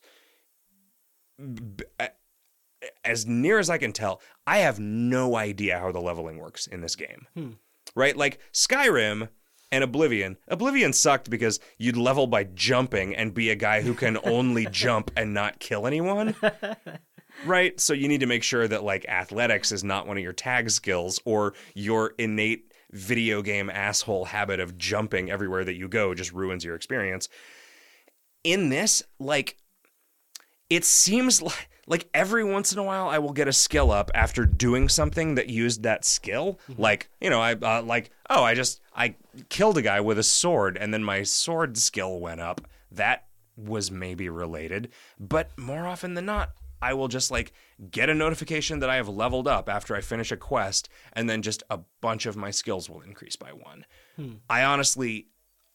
as 3.03 3.25
near 3.25 3.59
as 3.59 3.69
I 3.69 3.77
can 3.77 3.91
tell, 3.91 4.21
I 4.45 4.59
have 4.59 4.79
no 4.79 5.35
idea 5.35 5.79
how 5.79 5.91
the 5.91 6.01
leveling 6.01 6.37
works 6.37 6.67
in 6.67 6.81
this 6.81 6.95
game. 6.95 7.27
Hmm. 7.33 7.51
Right? 7.95 8.15
Like 8.15 8.39
Skyrim 8.53 9.29
and 9.71 9.83
Oblivion. 9.83 10.37
Oblivion 10.47 10.93
sucked 10.93 11.29
because 11.29 11.59
you'd 11.77 11.97
level 11.97 12.27
by 12.27 12.43
jumping 12.43 13.15
and 13.15 13.33
be 13.33 13.49
a 13.49 13.55
guy 13.55 13.81
who 13.81 13.93
can 13.93 14.17
only 14.23 14.65
jump 14.67 15.11
and 15.15 15.33
not 15.33 15.59
kill 15.59 15.87
anyone. 15.87 16.35
right? 17.45 17.79
So 17.79 17.93
you 17.93 18.07
need 18.07 18.21
to 18.21 18.25
make 18.25 18.43
sure 18.43 18.67
that 18.67 18.83
like 18.83 19.07
athletics 19.07 19.71
is 19.71 19.83
not 19.83 20.07
one 20.07 20.17
of 20.17 20.23
your 20.23 20.33
tag 20.33 20.69
skills 20.69 21.19
or 21.25 21.53
your 21.73 22.13
innate 22.17 22.73
video 22.91 23.41
game 23.41 23.69
asshole 23.69 24.25
habit 24.25 24.59
of 24.59 24.77
jumping 24.77 25.29
everywhere 25.29 25.63
that 25.63 25.75
you 25.75 25.87
go 25.87 26.13
just 26.13 26.33
ruins 26.33 26.63
your 26.63 26.75
experience. 26.75 27.29
In 28.43 28.69
this, 28.69 29.03
like 29.19 29.57
it 30.69 30.85
seems 30.85 31.41
like 31.41 31.69
like 31.89 32.07
every 32.13 32.43
once 32.43 32.71
in 32.71 32.77
a 32.77 32.83
while 32.83 33.09
I 33.09 33.17
will 33.17 33.33
get 33.33 33.47
a 33.47 33.53
skill 33.53 33.91
up 33.91 34.11
after 34.13 34.45
doing 34.45 34.87
something 34.87 35.35
that 35.35 35.49
used 35.49 35.83
that 35.83 36.05
skill. 36.05 36.59
Like 36.77 37.09
you 37.19 37.29
know, 37.29 37.41
I 37.41 37.53
uh, 37.53 37.81
like 37.81 38.11
oh, 38.29 38.43
I 38.43 38.53
just 38.53 38.79
I 38.95 39.15
killed 39.49 39.77
a 39.77 39.81
guy 39.81 39.99
with 39.99 40.19
a 40.19 40.23
sword, 40.23 40.77
and 40.77 40.93
then 40.93 41.03
my 41.03 41.23
sword 41.23 41.77
skill 41.77 42.19
went 42.19 42.41
up. 42.41 42.61
That 42.91 43.25
was 43.57 43.91
maybe 43.91 44.29
related, 44.29 44.89
but 45.19 45.49
more 45.57 45.85
often 45.85 46.13
than 46.13 46.25
not, 46.25 46.51
I 46.81 46.93
will 46.93 47.07
just 47.07 47.31
like 47.31 47.51
get 47.91 48.09
a 48.09 48.15
notification 48.15 48.79
that 48.79 48.89
I 48.89 48.95
have 48.95 49.09
leveled 49.09 49.47
up 49.47 49.67
after 49.67 49.95
I 49.95 50.01
finish 50.01 50.31
a 50.31 50.37
quest, 50.37 50.89
and 51.13 51.29
then 51.29 51.41
just 51.41 51.63
a 51.69 51.79
bunch 52.01 52.25
of 52.25 52.37
my 52.37 52.51
skills 52.51 52.89
will 52.89 53.01
increase 53.01 53.35
by 53.35 53.49
one. 53.49 53.85
I 54.49 54.63
honestly, 54.63 55.27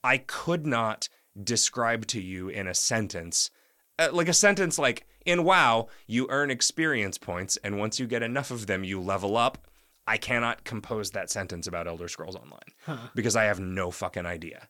I 0.02 0.18
could 0.18 0.66
not 0.66 1.08
describe 1.42 2.06
to 2.06 2.20
you 2.20 2.48
in 2.48 2.68
a 2.68 2.74
sentence 2.74 3.50
uh, 3.98 4.08
like 4.12 4.28
a 4.28 4.32
sentence 4.34 4.78
like 4.78 5.06
in 5.24 5.44
WoW, 5.44 5.88
you 6.06 6.26
earn 6.30 6.50
experience 6.50 7.18
points, 7.18 7.56
and 7.64 7.78
once 7.78 7.98
you 7.98 8.06
get 8.06 8.22
enough 8.22 8.50
of 8.50 8.66
them, 8.66 8.84
you 8.84 9.00
level 9.00 9.36
up. 9.36 9.66
I 10.06 10.18
cannot 10.18 10.64
compose 10.64 11.12
that 11.12 11.30
sentence 11.30 11.66
about 11.66 11.86
Elder 11.86 12.08
Scrolls 12.08 12.36
Online 12.36 12.98
because 13.14 13.36
I 13.36 13.44
have 13.44 13.58
no 13.58 13.90
fucking 13.90 14.26
idea. 14.26 14.68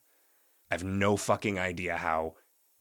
I 0.71 0.75
have 0.75 0.85
no 0.85 1.17
fucking 1.17 1.59
idea 1.59 1.97
how 1.97 2.35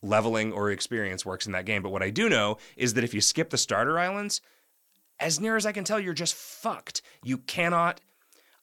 leveling 0.03 0.51
or 0.51 0.69
experience 0.69 1.25
works 1.25 1.47
in 1.47 1.53
that 1.53 1.65
game. 1.65 1.81
But 1.81 1.91
what 1.91 2.03
I 2.03 2.11
do 2.11 2.29
know 2.29 2.57
is 2.75 2.93
that 2.93 3.03
if 3.03 3.13
you 3.13 3.21
skip 3.21 3.49
the 3.49 3.57
starter 3.57 3.97
islands, 3.97 4.41
as 5.19 5.39
near 5.39 5.55
as 5.55 5.65
I 5.65 5.71
can 5.71 5.83
tell, 5.83 5.99
you're 5.99 6.13
just 6.13 6.35
fucked. 6.35 7.01
You 7.23 7.39
cannot. 7.39 8.01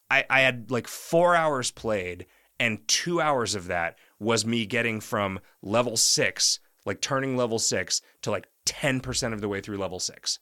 I, 0.09 0.23
I 0.29 0.41
had 0.41 0.71
like 0.71 0.87
four 0.87 1.35
hours 1.35 1.71
played, 1.71 2.27
and 2.59 2.87
two 2.87 3.19
hours 3.19 3.55
of 3.55 3.67
that 3.67 3.97
was 4.19 4.45
me 4.45 4.65
getting 4.65 5.01
from 5.01 5.39
level 5.61 5.97
six, 5.97 6.59
like 6.85 7.01
turning 7.01 7.37
level 7.37 7.59
six, 7.59 8.01
to 8.21 8.31
like 8.31 8.47
10% 8.65 9.33
of 9.33 9.41
the 9.41 9.47
way 9.47 9.61
through 9.61 9.77
level 9.77 9.99
six. 9.99 10.39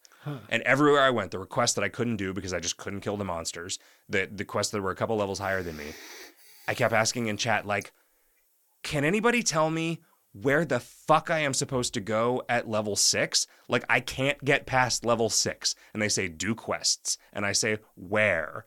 And 0.49 0.61
everywhere 0.63 1.01
I 1.01 1.09
went, 1.09 1.31
there 1.31 1.39
were 1.39 1.45
quests 1.45 1.75
that 1.75 1.83
I 1.83 1.89
couldn't 1.89 2.17
do 2.17 2.33
because 2.33 2.53
I 2.53 2.59
just 2.59 2.77
couldn't 2.77 3.01
kill 3.01 3.17
the 3.17 3.25
monsters. 3.25 3.79
The 4.09 4.29
the 4.31 4.45
quests 4.45 4.71
that 4.71 4.81
were 4.81 4.91
a 4.91 4.95
couple 4.95 5.15
levels 5.15 5.39
higher 5.39 5.63
than 5.63 5.77
me. 5.77 5.93
I 6.67 6.73
kept 6.73 6.93
asking 6.93 7.27
in 7.27 7.37
chat, 7.37 7.65
like, 7.65 7.93
can 8.83 9.03
anybody 9.03 9.41
tell 9.41 9.69
me 9.69 10.01
where 10.33 10.65
the 10.65 10.79
fuck 10.79 11.31
I 11.31 11.39
am 11.39 11.53
supposed 11.53 11.93
to 11.95 12.01
go 12.01 12.43
at 12.47 12.69
level 12.69 12.95
six? 12.95 13.47
Like, 13.67 13.85
I 13.89 14.01
can't 14.01 14.43
get 14.43 14.65
past 14.65 15.03
level 15.03 15.29
six. 15.29 15.73
And 15.93 16.01
they 16.01 16.09
say, 16.09 16.27
do 16.27 16.53
quests. 16.53 17.17
And 17.33 17.45
I 17.45 17.53
say, 17.53 17.79
where? 17.95 18.65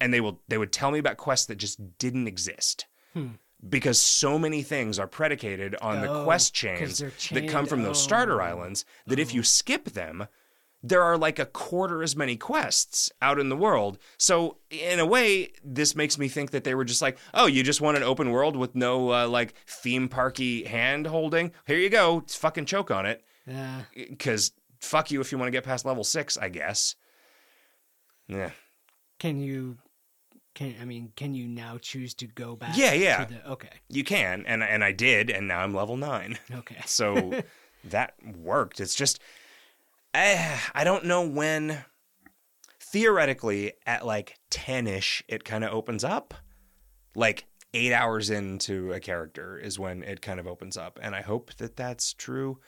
And 0.00 0.14
they 0.14 0.20
will 0.20 0.40
they 0.48 0.58
would 0.58 0.72
tell 0.72 0.90
me 0.90 0.98
about 1.00 1.16
quests 1.16 1.46
that 1.46 1.56
just 1.56 1.98
didn't 1.98 2.28
exist. 2.28 2.86
Hmm. 3.12 3.32
Because 3.66 4.00
so 4.00 4.38
many 4.38 4.62
things 4.62 4.98
are 5.00 5.08
predicated 5.08 5.74
on 5.82 6.00
the 6.00 6.22
quest 6.24 6.54
chains 6.54 6.98
that 6.98 7.48
come 7.48 7.66
from 7.66 7.82
those 7.82 8.00
starter 8.02 8.40
Oh. 8.40 8.44
islands 8.44 8.84
that 9.06 9.18
if 9.18 9.34
you 9.34 9.42
skip 9.42 9.86
them, 9.86 10.28
there 10.80 11.02
are 11.02 11.18
like 11.18 11.40
a 11.40 11.44
quarter 11.44 12.04
as 12.04 12.14
many 12.14 12.36
quests 12.36 13.10
out 13.20 13.40
in 13.40 13.48
the 13.48 13.56
world. 13.56 13.98
So 14.16 14.58
in 14.70 15.00
a 15.00 15.06
way, 15.06 15.50
this 15.64 15.96
makes 15.96 16.18
me 16.18 16.28
think 16.28 16.52
that 16.52 16.62
they 16.62 16.76
were 16.76 16.84
just 16.84 17.02
like, 17.02 17.18
oh, 17.34 17.46
you 17.46 17.64
just 17.64 17.80
want 17.80 17.96
an 17.96 18.04
open 18.04 18.30
world 18.30 18.54
with 18.54 18.76
no 18.76 19.12
uh, 19.12 19.26
like 19.26 19.54
theme 19.66 20.08
parky 20.08 20.62
hand 20.62 21.08
holding. 21.08 21.50
Here 21.66 21.78
you 21.78 21.90
go, 21.90 22.22
fucking 22.28 22.66
choke 22.66 22.92
on 22.92 23.06
it. 23.06 23.24
Yeah. 23.44 23.82
Because 23.92 24.52
fuck 24.78 25.10
you 25.10 25.20
if 25.20 25.32
you 25.32 25.38
want 25.38 25.48
to 25.48 25.52
get 25.52 25.64
past 25.64 25.84
level 25.84 26.04
six, 26.04 26.36
I 26.36 26.48
guess. 26.48 26.94
Yeah, 28.28 28.50
Can 29.18 29.40
you? 29.40 29.78
Can 30.58 30.74
I 30.82 30.84
mean? 30.84 31.12
Can 31.14 31.34
you 31.34 31.46
now 31.46 31.78
choose 31.78 32.14
to 32.14 32.26
go 32.26 32.56
back? 32.56 32.76
Yeah, 32.76 32.92
yeah. 32.92 33.26
To 33.26 33.32
the, 33.32 33.50
okay. 33.52 33.68
you 33.88 34.02
can, 34.02 34.42
and 34.44 34.64
and 34.64 34.82
I 34.82 34.90
did, 34.90 35.30
and 35.30 35.46
now 35.46 35.60
I'm 35.60 35.72
level 35.72 35.96
nine. 35.96 36.36
Okay. 36.52 36.74
So 36.84 37.32
that 37.84 38.14
worked. 38.24 38.80
It's 38.80 38.96
just 38.96 39.20
eh, 40.14 40.58
I 40.74 40.82
don't 40.82 41.04
know 41.04 41.24
when 41.24 41.84
theoretically 42.80 43.74
at 43.86 44.04
like 44.04 44.34
10ish 44.50 45.22
it 45.28 45.44
kind 45.44 45.62
of 45.62 45.72
opens 45.72 46.02
up. 46.02 46.34
Like 47.14 47.46
8 47.72 47.92
hours 47.92 48.28
into 48.28 48.92
a 48.92 48.98
character 48.98 49.58
is 49.58 49.78
when 49.78 50.02
it 50.02 50.22
kind 50.22 50.40
of 50.40 50.48
opens 50.48 50.76
up 50.76 50.98
and 51.00 51.14
I 51.14 51.22
hope 51.22 51.54
that 51.58 51.76
that's 51.76 52.12
true. 52.14 52.58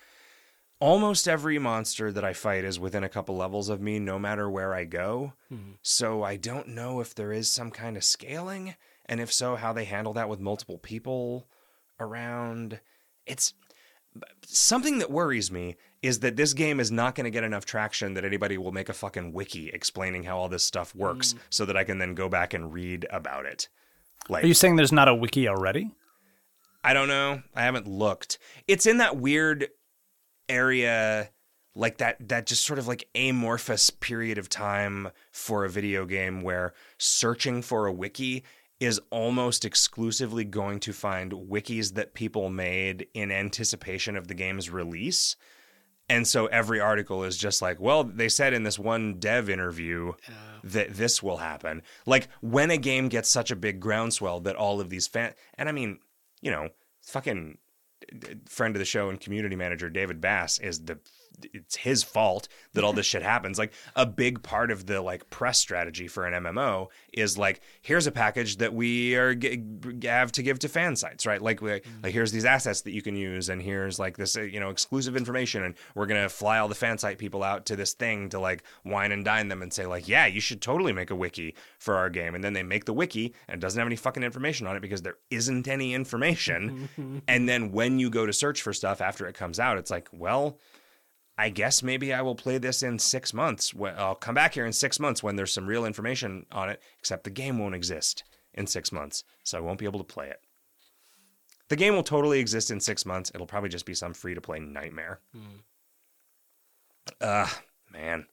Almost 0.80 1.28
every 1.28 1.58
monster 1.58 2.10
that 2.10 2.24
I 2.24 2.32
fight 2.32 2.64
is 2.64 2.80
within 2.80 3.04
a 3.04 3.08
couple 3.08 3.36
levels 3.36 3.68
of 3.68 3.80
me 3.80 3.98
no 3.98 4.18
matter 4.18 4.48
where 4.48 4.74
I 4.74 4.84
go. 4.84 5.34
Mm-hmm. 5.52 5.72
So 5.82 6.22
I 6.22 6.36
don't 6.36 6.68
know 6.68 7.00
if 7.00 7.14
there 7.14 7.32
is 7.32 7.52
some 7.52 7.70
kind 7.70 7.96
of 7.96 8.04
scaling 8.04 8.74
and 9.04 9.20
if 9.20 9.32
so 9.32 9.56
how 9.56 9.72
they 9.72 9.84
handle 9.84 10.14
that 10.14 10.28
with 10.28 10.40
multiple 10.40 10.78
people 10.78 11.46
around. 11.98 12.80
It's 13.26 13.52
something 14.46 14.98
that 14.98 15.10
worries 15.10 15.50
me 15.50 15.76
is 16.02 16.20
that 16.20 16.36
this 16.36 16.54
game 16.54 16.80
is 16.80 16.90
not 16.90 17.14
going 17.14 17.24
to 17.24 17.30
get 17.30 17.44
enough 17.44 17.66
traction 17.66 18.14
that 18.14 18.24
anybody 18.24 18.56
will 18.56 18.72
make 18.72 18.88
a 18.88 18.94
fucking 18.94 19.32
wiki 19.32 19.68
explaining 19.68 20.24
how 20.24 20.38
all 20.38 20.48
this 20.48 20.64
stuff 20.64 20.94
works 20.94 21.34
mm. 21.34 21.38
so 21.50 21.66
that 21.66 21.76
I 21.76 21.84
can 21.84 21.98
then 21.98 22.14
go 22.14 22.28
back 22.28 22.54
and 22.54 22.72
read 22.72 23.06
about 23.10 23.44
it. 23.44 23.68
Like 24.28 24.44
Are 24.44 24.46
you 24.46 24.54
saying 24.54 24.76
there's 24.76 24.92
not 24.92 25.08
a 25.08 25.14
wiki 25.14 25.46
already? 25.46 25.90
I 26.82 26.94
don't 26.94 27.08
know. 27.08 27.42
I 27.54 27.62
haven't 27.62 27.86
looked. 27.86 28.38
It's 28.66 28.86
in 28.86 28.96
that 28.98 29.18
weird 29.18 29.68
area 30.50 31.30
like 31.74 31.98
that 31.98 32.16
that 32.28 32.46
just 32.46 32.64
sort 32.64 32.78
of 32.78 32.88
like 32.88 33.08
amorphous 33.14 33.90
period 33.90 34.38
of 34.38 34.48
time 34.48 35.08
for 35.30 35.64
a 35.64 35.68
video 35.68 36.04
game 36.04 36.42
where 36.42 36.74
searching 36.98 37.62
for 37.62 37.86
a 37.86 37.92
wiki 37.92 38.44
is 38.80 39.00
almost 39.10 39.64
exclusively 39.64 40.44
going 40.44 40.80
to 40.80 40.92
find 40.92 41.32
wikis 41.32 41.94
that 41.94 42.14
people 42.14 42.48
made 42.48 43.06
in 43.14 43.30
anticipation 43.30 44.16
of 44.16 44.26
the 44.26 44.34
game's 44.34 44.70
release. 44.70 45.36
And 46.08 46.26
so 46.26 46.46
every 46.46 46.80
article 46.80 47.22
is 47.22 47.36
just 47.36 47.62
like, 47.62 47.78
well, 47.78 48.02
they 48.02 48.28
said 48.28 48.52
in 48.52 48.64
this 48.64 48.78
one 48.78 49.20
dev 49.20 49.48
interview 49.48 50.14
that 50.64 50.94
this 50.94 51.22
will 51.22 51.36
happen. 51.36 51.82
Like 52.04 52.28
when 52.40 52.70
a 52.70 52.78
game 52.78 53.08
gets 53.08 53.30
such 53.30 53.50
a 53.50 53.56
big 53.56 53.78
groundswell 53.80 54.40
that 54.40 54.56
all 54.56 54.80
of 54.80 54.90
these 54.90 55.06
fan 55.06 55.34
and 55.54 55.68
I 55.68 55.72
mean, 55.72 56.00
you 56.40 56.50
know, 56.50 56.70
fucking 57.02 57.58
friend 58.48 58.74
of 58.74 58.78
the 58.78 58.84
show 58.84 59.08
and 59.10 59.20
community 59.20 59.56
manager 59.56 59.90
David 59.90 60.20
Bass 60.20 60.58
is 60.58 60.84
the 60.84 60.98
it's 61.52 61.76
his 61.76 62.02
fault 62.02 62.48
that 62.72 62.84
all 62.84 62.92
this 62.92 63.06
shit 63.06 63.22
happens. 63.22 63.58
Like 63.58 63.72
a 63.96 64.06
big 64.06 64.42
part 64.42 64.70
of 64.70 64.86
the 64.86 65.00
like 65.00 65.30
press 65.30 65.58
strategy 65.58 66.08
for 66.08 66.26
an 66.26 66.44
MMO 66.44 66.88
is 67.12 67.38
like 67.38 67.60
here's 67.82 68.06
a 68.06 68.12
package 68.12 68.56
that 68.58 68.74
we 68.74 69.14
are 69.14 69.34
g- 69.34 69.62
have 70.04 70.32
to 70.32 70.42
give 70.42 70.58
to 70.60 70.68
fan 70.68 70.96
sites, 70.96 71.26
right? 71.26 71.40
Like 71.40 71.60
we, 71.60 71.80
like 72.02 72.12
here's 72.12 72.32
these 72.32 72.44
assets 72.44 72.82
that 72.82 72.92
you 72.92 73.02
can 73.02 73.16
use 73.16 73.48
and 73.48 73.60
here's 73.60 73.98
like 73.98 74.16
this 74.16 74.36
uh, 74.36 74.42
you 74.42 74.60
know 74.60 74.70
exclusive 74.70 75.16
information 75.16 75.62
and 75.62 75.74
we're 75.94 76.06
going 76.06 76.22
to 76.22 76.28
fly 76.28 76.58
all 76.58 76.68
the 76.68 76.74
fan 76.74 76.98
site 76.98 77.18
people 77.18 77.42
out 77.42 77.66
to 77.66 77.76
this 77.76 77.92
thing 77.92 78.28
to 78.30 78.38
like 78.38 78.62
wine 78.84 79.12
and 79.12 79.24
dine 79.24 79.48
them 79.48 79.62
and 79.62 79.72
say 79.72 79.86
like 79.86 80.08
yeah, 80.08 80.26
you 80.26 80.40
should 80.40 80.60
totally 80.60 80.92
make 80.92 81.10
a 81.10 81.16
wiki 81.16 81.54
for 81.78 81.96
our 81.96 82.10
game 82.10 82.34
and 82.34 82.44
then 82.44 82.52
they 82.52 82.62
make 82.62 82.84
the 82.84 82.92
wiki 82.92 83.34
and 83.48 83.58
it 83.58 83.60
doesn't 83.60 83.78
have 83.78 83.86
any 83.86 83.96
fucking 83.96 84.22
information 84.22 84.66
on 84.66 84.76
it 84.76 84.80
because 84.80 85.02
there 85.02 85.16
isn't 85.30 85.68
any 85.68 85.94
information. 85.94 86.88
and 87.28 87.48
then 87.48 87.72
when 87.72 87.98
you 87.98 88.10
go 88.10 88.26
to 88.26 88.32
search 88.32 88.62
for 88.62 88.72
stuff 88.72 89.00
after 89.00 89.26
it 89.26 89.34
comes 89.34 89.58
out, 89.58 89.78
it's 89.78 89.90
like, 89.90 90.08
well, 90.12 90.58
I 91.40 91.48
guess 91.48 91.82
maybe 91.82 92.12
I 92.12 92.20
will 92.20 92.34
play 92.34 92.58
this 92.58 92.82
in 92.82 92.98
six 92.98 93.32
months. 93.32 93.72
I'll 93.96 94.14
come 94.14 94.34
back 94.34 94.52
here 94.52 94.66
in 94.66 94.74
six 94.74 95.00
months 95.00 95.22
when 95.22 95.36
there's 95.36 95.50
some 95.54 95.66
real 95.66 95.86
information 95.86 96.44
on 96.52 96.68
it, 96.68 96.82
except 96.98 97.24
the 97.24 97.30
game 97.30 97.58
won't 97.58 97.74
exist 97.74 98.24
in 98.52 98.66
six 98.66 98.92
months. 98.92 99.24
So 99.42 99.56
I 99.56 99.62
won't 99.62 99.78
be 99.78 99.86
able 99.86 100.00
to 100.00 100.04
play 100.04 100.28
it. 100.28 100.42
The 101.70 101.76
game 101.76 101.94
will 101.94 102.02
totally 102.02 102.40
exist 102.40 102.70
in 102.70 102.78
six 102.78 103.06
months. 103.06 103.32
It'll 103.34 103.46
probably 103.46 103.70
just 103.70 103.86
be 103.86 103.94
some 103.94 104.12
free 104.12 104.34
to 104.34 104.40
play 104.42 104.60
nightmare. 104.60 105.20
Hmm. 105.32 105.60
Ugh, 107.22 107.50
man. 107.90 108.26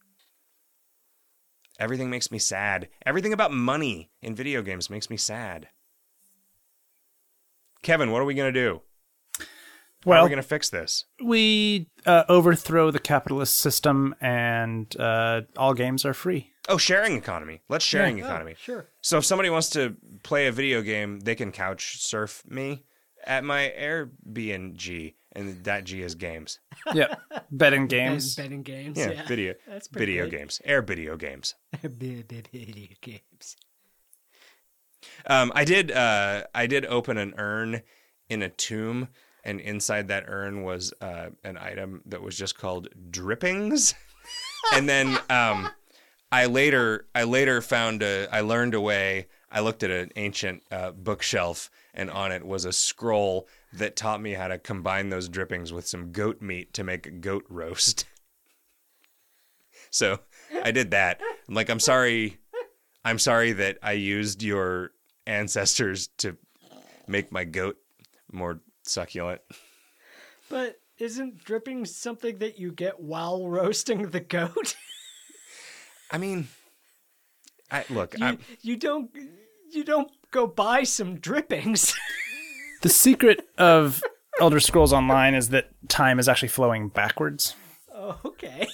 Everything 1.80 2.10
makes 2.10 2.30
me 2.30 2.40
sad. 2.40 2.90
Everything 3.06 3.32
about 3.32 3.54
money 3.54 4.10
in 4.22 4.36
video 4.36 4.62
games 4.62 4.90
makes 4.90 5.10
me 5.10 5.16
sad. 5.16 5.70
Kevin, 7.84 8.12
what 8.12 8.22
are 8.22 8.26
we 8.26 8.34
going 8.34 8.54
to 8.54 8.60
do? 8.60 8.82
How 10.08 10.12
are 10.14 10.16
Well, 10.16 10.24
we 10.24 10.30
going 10.30 10.42
to 10.42 10.48
fix 10.48 10.70
this? 10.70 11.04
we 11.22 11.90
uh, 12.06 12.24
overthrow 12.30 12.92
the 12.92 13.00
capitalist 13.00 13.58
system, 13.58 14.16
and 14.22 14.96
uh, 15.00 15.42
all 15.58 15.74
games 15.74 16.06
are 16.06 16.14
free. 16.14 16.54
Oh, 16.70 16.78
sharing 16.78 17.16
economy. 17.18 17.62
Let's 17.68 17.84
sharing 17.84 18.18
economy. 18.20 18.56
Sure. 18.58 18.88
So 19.02 19.18
if 19.18 19.26
somebody 19.26 19.50
wants 19.50 19.70
to 19.72 19.96
play 20.24 20.48
a 20.48 20.52
video 20.54 20.82
game, 20.82 21.20
they 21.20 21.36
can 21.36 21.52
couch 21.52 21.98
surf 22.02 22.42
me 22.48 22.86
at 23.26 23.44
my 23.44 23.74
Airbnb, 23.78 25.14
and 25.34 25.64
that 25.66 25.84
G 25.84 26.02
is 26.02 26.16
games. 26.16 26.60
Yeah, 26.94 27.16
betting 27.52 27.88
games. 27.88 28.34
betting 28.38 28.64
games. 28.64 28.98
Yeah, 28.98 29.12
Yeah. 29.12 29.28
video, 29.28 29.54
That's 29.68 29.90
pretty 29.90 30.06
video 30.14 30.30
good. 30.30 30.38
games, 30.38 30.62
air 30.64 30.82
video 30.82 31.18
games. 31.18 31.54
video 31.84 32.24
games. 33.02 33.58
Um, 35.26 35.52
I 35.54 35.66
did, 35.66 35.92
uh, 35.92 36.44
I 36.56 36.66
did 36.68 36.86
open 36.86 37.18
an 37.18 37.34
urn 37.38 37.82
in 38.30 38.42
a 38.42 38.50
tomb, 38.50 39.10
and 39.48 39.62
inside 39.62 40.10
that 40.10 40.26
urn 40.28 40.62
was 40.62 40.94
uh, 41.02 41.30
an 41.46 41.58
item 41.58 42.02
that 42.06 42.22
was 42.22 42.38
just 42.38 42.58
called 42.58 42.90
drippings, 43.10 43.96
and 44.74 44.88
then 44.88 45.18
um, 45.30 45.70
I 46.32 46.46
later, 46.46 47.08
I 47.16 47.24
later 47.24 47.62
found 47.62 48.04
a, 48.04 48.28
I 48.32 48.42
learned 48.42 48.76
a 48.76 48.82
way. 48.82 49.28
I 49.50 49.62
looked 49.62 49.82
at 49.82 49.90
an 49.90 50.12
ancient 50.18 50.64
uh, 50.70 50.92
bookshelf, 50.92 51.72
and 51.94 52.12
on 52.12 52.34
it 52.34 52.46
was 52.46 52.66
a 52.66 52.74
scroll 52.74 53.48
that 53.72 53.96
taught 53.96 54.22
me 54.22 54.34
how 54.34 54.50
to 54.50 54.58
combine 54.58 55.10
those 55.10 55.30
drippings 55.30 55.72
with 55.72 55.88
some 55.88 56.12
goat 56.12 56.42
meat 56.42 56.74
to 56.74 56.84
make 56.84 57.22
goat 57.22 57.46
roast. 57.48 58.06
so 59.90 60.20
I 60.64 60.72
did 60.72 60.92
that. 60.92 61.22
I'm 61.48 61.56
like, 61.56 61.70
I'm 61.70 61.80
sorry, 61.80 62.40
I'm 63.06 63.20
sorry 63.20 63.54
that 63.54 63.78
I 63.82 63.94
used 63.94 64.44
your 64.44 64.92
ancestors 65.26 66.08
to 66.18 66.36
make 67.08 67.32
my 67.32 67.46
goat 67.46 67.78
more 68.30 68.60
succulent. 68.88 69.42
But 70.50 70.80
isn't 71.00 71.44
dripping 71.44 71.86
something 71.86 72.38
that 72.40 72.58
you 72.60 72.72
get 72.72 73.00
while 73.00 73.48
roasting 73.48 74.10
the 74.10 74.20
goat? 74.20 74.76
I 76.12 76.18
mean, 76.18 76.48
I 77.70 77.84
look, 77.90 78.18
you, 78.18 78.26
I'm, 78.26 78.40
you 78.62 78.78
don't 78.78 79.10
you 79.72 79.84
don't 79.84 80.10
go 80.32 80.48
buy 80.48 80.84
some 80.84 81.16
drippings. 81.20 81.94
The 82.84 82.90
secret 82.90 83.42
of 83.58 84.04
Elder 84.40 84.60
Scrolls 84.60 84.94
Online 84.94 85.34
is 85.34 85.50
that 85.50 85.72
time 85.90 86.20
is 86.20 86.30
actually 86.30 86.50
flowing 86.50 86.90
backwards. 86.90 87.56
oh, 87.92 88.20
okay. 88.24 88.68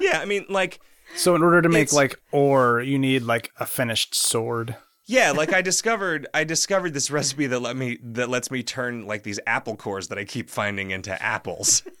yeah, 0.00 0.20
I 0.20 0.24
mean, 0.24 0.46
like, 0.48 0.78
So 1.16 1.34
in 1.34 1.42
order 1.42 1.60
to 1.60 1.68
make 1.68 1.88
It's- 1.88 1.92
like 1.92 2.20
ore, 2.30 2.80
you 2.80 3.00
need 3.00 3.22
like 3.24 3.50
a 3.58 3.66
finished 3.66 4.14
sword. 4.14 4.76
Yeah, 5.06 5.32
like 5.32 5.52
I 5.52 5.62
discovered, 5.62 6.26
I 6.32 6.44
discovered 6.44 6.94
this 6.94 7.10
recipe 7.10 7.46
that 7.48 7.60
let 7.60 7.76
me 7.76 7.98
that 8.02 8.28
lets 8.28 8.50
me 8.50 8.62
turn 8.62 9.06
like 9.06 9.22
these 9.22 9.40
apple 9.46 9.76
cores 9.76 10.08
that 10.08 10.18
I 10.18 10.24
keep 10.24 10.48
finding 10.50 10.90
into 10.90 11.20
apples. 11.22 11.82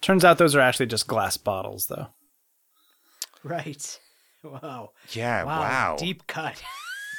Turns 0.00 0.24
out 0.24 0.38
those 0.38 0.56
are 0.56 0.60
actually 0.60 0.86
just 0.86 1.06
glass 1.06 1.36
bottles, 1.36 1.86
though. 1.86 2.08
Right. 3.44 3.98
Wow. 4.42 4.90
Yeah, 5.10 5.44
Wow. 5.44 5.60
wow. 5.60 5.96
Deep 5.98 6.26
cut. 6.26 6.60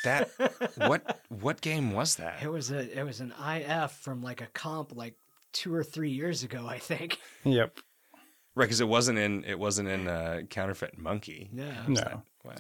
That 0.03 0.29
what 0.75 1.21
what 1.29 1.61
game 1.61 1.93
was 1.93 2.17
that? 2.17 2.43
It 2.43 2.49
was 2.51 2.71
a 2.71 2.99
it 2.99 3.03
was 3.03 3.21
an 3.21 3.33
IF 3.41 3.91
from 3.91 4.21
like 4.21 4.41
a 4.41 4.47
comp 4.47 4.93
like 4.95 5.15
two 5.53 5.73
or 5.73 5.83
three 5.83 6.09
years 6.11 6.43
ago, 6.43 6.67
I 6.67 6.79
think. 6.79 7.17
Yep. 7.45 7.77
Right, 8.55 8.65
because 8.65 8.81
it 8.81 8.87
wasn't 8.87 9.17
in 9.17 9.43
it 9.45 9.57
wasn't 9.57 9.87
in 9.89 10.07
uh, 10.07 10.41
Counterfeit 10.49 10.97
Monkey. 10.97 11.49
Yeah. 11.53 11.83
No. 11.87 12.23
Wow. 12.43 12.53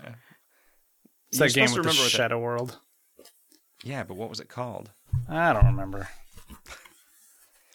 It's 1.33 1.39
You're 1.39 1.47
that 1.47 1.53
game 1.55 1.63
with 1.65 1.73
the 1.73 1.79
remember 1.79 2.01
what 2.01 2.11
that- 2.11 2.17
Shadow 2.17 2.39
World. 2.39 2.79
Yeah, 3.83 4.03
but 4.03 4.17
what 4.17 4.29
was 4.29 4.39
it 4.39 4.49
called? 4.49 4.91
I 5.27 5.51
don't 5.51 5.65
remember. 5.65 6.07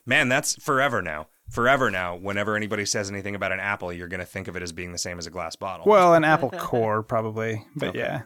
Man, 0.07 0.29
that's 0.29 0.55
forever 0.63 1.03
now. 1.03 1.27
Forever 1.51 1.91
now. 1.91 2.15
Whenever 2.15 2.57
anybody 2.57 2.87
says 2.87 3.11
anything 3.11 3.35
about 3.35 3.51
an 3.53 3.59
apple, 3.61 3.93
you're 3.93 4.07
going 4.09 4.21
to 4.21 4.27
think 4.27 4.47
of 4.49 4.57
it 4.57 4.63
as 4.63 4.71
being 4.73 4.93
the 4.93 4.99
same 4.99 5.19
as 5.19 5.27
a 5.27 5.31
glass 5.31 5.57
bottle. 5.57 5.87
Well, 5.87 6.15
an 6.15 6.23
Apple 6.25 6.51
Core 6.57 7.03
probably, 7.03 7.65
but 7.77 7.89
Okay. 7.91 7.99
yeah. 7.99 8.23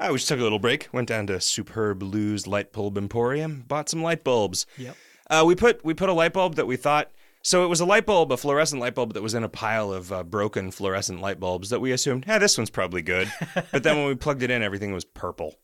I 0.00 0.12
just 0.12 0.28
took 0.28 0.38
a 0.38 0.42
little 0.42 0.58
break. 0.60 0.88
Went 0.92 1.08
down 1.08 1.26
to 1.28 1.40
Superb 1.40 2.02
Lou's 2.02 2.46
Light 2.46 2.72
Bulb 2.72 2.96
Emporium. 2.96 3.64
Bought 3.66 3.88
some 3.88 4.02
light 4.02 4.22
bulbs. 4.22 4.64
Yep. 4.76 4.96
Uh, 5.30 5.44
we 5.46 5.54
put 5.54 5.84
we 5.84 5.92
put 5.92 6.08
a 6.08 6.12
light 6.12 6.32
bulb 6.32 6.54
that 6.54 6.66
we 6.66 6.76
thought. 6.76 7.10
So 7.48 7.64
it 7.64 7.68
was 7.68 7.80
a 7.80 7.86
light 7.86 8.04
bulb, 8.04 8.30
a 8.30 8.36
fluorescent 8.36 8.78
light 8.78 8.94
bulb 8.94 9.14
that 9.14 9.22
was 9.22 9.32
in 9.32 9.42
a 9.42 9.48
pile 9.48 9.90
of 9.90 10.12
uh, 10.12 10.22
broken 10.22 10.70
fluorescent 10.70 11.22
light 11.22 11.40
bulbs 11.40 11.70
that 11.70 11.80
we 11.80 11.92
assumed, 11.92 12.26
yeah, 12.28 12.36
this 12.36 12.58
one's 12.58 12.68
probably 12.68 13.00
good. 13.00 13.32
but 13.72 13.82
then 13.82 13.96
when 13.96 14.06
we 14.06 14.14
plugged 14.16 14.42
it 14.42 14.50
in, 14.50 14.62
everything 14.62 14.92
was 14.92 15.06
purple. 15.06 15.54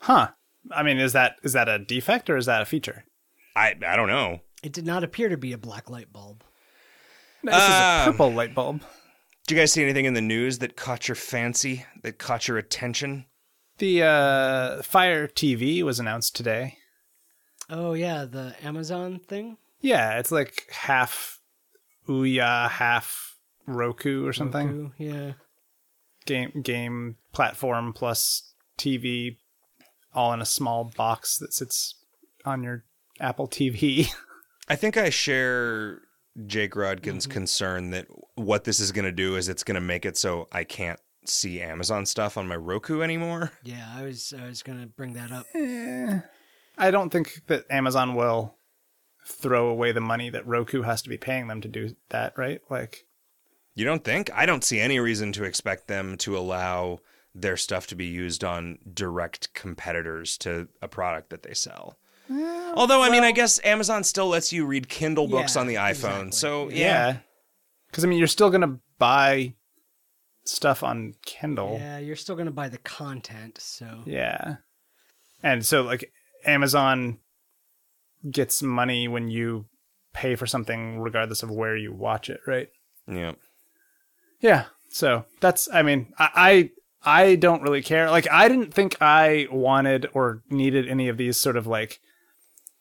Huh. 0.00 0.32
I 0.70 0.82
mean, 0.82 0.98
is 0.98 1.14
that 1.14 1.36
is 1.42 1.54
that 1.54 1.70
a 1.70 1.78
defect 1.78 2.28
or 2.28 2.36
is 2.36 2.44
that 2.44 2.60
a 2.60 2.66
feature? 2.66 3.06
I 3.56 3.74
I 3.86 3.96
don't 3.96 4.08
know. 4.08 4.40
It 4.62 4.74
did 4.74 4.84
not 4.84 5.02
appear 5.02 5.30
to 5.30 5.38
be 5.38 5.54
a 5.54 5.58
black 5.58 5.88
light 5.88 6.12
bulb. 6.12 6.44
No, 7.42 7.52
this 7.52 7.62
is 7.62 7.68
a 7.70 7.82
Um, 7.82 8.12
purple 8.12 8.32
light 8.34 8.54
bulb. 8.54 8.82
Do 9.46 9.54
you 9.54 9.60
guys 9.62 9.72
see 9.72 9.82
anything 9.82 10.04
in 10.04 10.12
the 10.12 10.20
news 10.20 10.58
that 10.58 10.76
caught 10.76 11.08
your 11.08 11.14
fancy, 11.14 11.86
that 12.02 12.18
caught 12.18 12.46
your 12.46 12.58
attention? 12.58 13.24
The 13.78 14.02
uh, 14.02 14.82
Fire 14.82 15.28
TV 15.28 15.82
was 15.82 15.98
announced 15.98 16.36
today. 16.36 16.76
Oh 17.70 17.94
yeah, 17.94 18.26
the 18.26 18.54
Amazon 18.62 19.18
thing. 19.18 19.56
Yeah, 19.84 20.18
it's 20.18 20.32
like 20.32 20.66
half 20.70 21.40
Ouya, 22.08 22.70
half 22.70 23.36
Roku 23.66 24.26
or 24.26 24.32
something. 24.32 24.66
Roku, 24.66 24.90
Yeah. 24.98 25.32
Game 26.26 26.62
game 26.62 27.16
platform 27.34 27.92
plus 27.92 28.54
TV, 28.78 29.36
all 30.14 30.32
in 30.32 30.40
a 30.40 30.46
small 30.46 30.90
box 30.96 31.36
that 31.36 31.52
sits 31.52 31.96
on 32.46 32.62
your 32.62 32.84
Apple 33.20 33.46
TV. 33.46 34.08
I 34.68 34.76
think 34.76 34.96
I 34.96 35.10
share 35.10 36.00
Jake 36.46 36.72
Rodkin's 36.72 37.26
concern 37.26 37.90
that 37.90 38.06
what 38.36 38.64
this 38.64 38.80
is 38.80 38.90
going 38.90 39.04
to 39.04 39.12
do 39.12 39.36
is 39.36 39.50
it's 39.50 39.64
going 39.64 39.74
to 39.74 39.82
make 39.82 40.06
it 40.06 40.16
so 40.16 40.48
I 40.50 40.64
can't 40.64 40.98
see 41.26 41.60
Amazon 41.60 42.06
stuff 42.06 42.38
on 42.38 42.48
my 42.48 42.56
Roku 42.56 43.02
anymore. 43.02 43.52
Yeah, 43.62 43.86
I 43.94 44.04
was 44.04 44.32
I 44.38 44.46
was 44.46 44.62
gonna 44.62 44.86
bring 44.86 45.12
that 45.14 45.30
up. 45.30 45.46
Eh, 45.54 46.20
I 46.78 46.90
don't 46.90 47.10
think 47.10 47.42
that 47.48 47.64
Amazon 47.70 48.14
will 48.14 48.53
throw 49.26 49.68
away 49.68 49.92
the 49.92 50.00
money 50.00 50.28
that 50.30 50.46
Roku 50.46 50.82
has 50.82 51.02
to 51.02 51.08
be 51.08 51.16
paying 51.16 51.46
them 51.48 51.60
to 51.62 51.68
do 51.68 51.96
that, 52.10 52.36
right? 52.36 52.60
Like, 52.70 53.06
You 53.74 53.84
don't 53.84 54.04
think? 54.04 54.30
I 54.34 54.46
don't 54.46 54.64
see 54.64 54.80
any 54.80 54.98
reason 55.00 55.32
to 55.32 55.44
expect 55.44 55.88
them 55.88 56.16
to 56.18 56.36
allow 56.36 56.98
their 57.34 57.56
stuff 57.56 57.86
to 57.88 57.96
be 57.96 58.06
used 58.06 58.44
on 58.44 58.78
direct 58.92 59.52
competitors 59.54 60.38
to 60.38 60.68
a 60.82 60.88
product 60.88 61.30
that 61.30 61.42
they 61.42 61.54
sell. 61.54 61.98
Mm, 62.30 62.74
Although, 62.74 63.02
I 63.02 63.10
mean, 63.10 63.24
I 63.24 63.32
guess 63.32 63.60
Amazon 63.64 64.04
still 64.04 64.28
lets 64.28 64.52
you 64.52 64.64
read 64.66 64.88
Kindle 64.88 65.26
books 65.28 65.54
Yeah, 65.56 65.60
on 65.62 65.66
the 65.66 65.74
iPhone. 65.74 66.28
exactly. 66.28 66.30
So, 66.32 66.68
yeah. 66.70 66.76
yeah. 66.76 67.16
Because, 67.88 68.04
I 68.04 68.08
mean, 68.08 68.18
you're 68.18 68.28
still 68.28 68.50
going 68.50 68.60
to 68.62 68.78
buy 68.98 69.54
stuff 70.44 70.82
on 70.82 71.14
Kindle. 71.24 71.76
Yeah, 71.80 71.98
you're 71.98 72.16
still 72.16 72.36
gonna 72.36 72.50
buy 72.50 72.68
the 72.68 72.76
content, 72.78 73.56
so 73.60 74.02
Yeah. 74.04 74.56
And 75.42 75.64
so, 75.64 75.82
like, 75.82 76.12
Amazon 76.44 77.18
gets 78.30 78.62
money 78.62 79.08
when 79.08 79.28
you 79.28 79.66
pay 80.12 80.36
for 80.36 80.46
something, 80.46 81.00
regardless 81.00 81.42
of 81.42 81.50
where 81.50 81.76
you 81.76 81.92
watch 81.92 82.30
it, 82.30 82.40
right? 82.46 82.68
Yeah. 83.06 83.32
Yeah. 84.40 84.64
So 84.90 85.24
that's, 85.40 85.68
I 85.72 85.82
mean, 85.82 86.12
I, 86.18 86.70
I, 87.04 87.20
I 87.22 87.34
don't 87.34 87.62
really 87.62 87.82
care. 87.82 88.10
Like, 88.10 88.30
I 88.30 88.48
didn't 88.48 88.72
think 88.72 88.96
I 89.02 89.48
wanted 89.50 90.08
or 90.14 90.42
needed 90.48 90.88
any 90.88 91.08
of 91.08 91.16
these 91.16 91.36
sort 91.36 91.56
of 91.56 91.66
like 91.66 92.00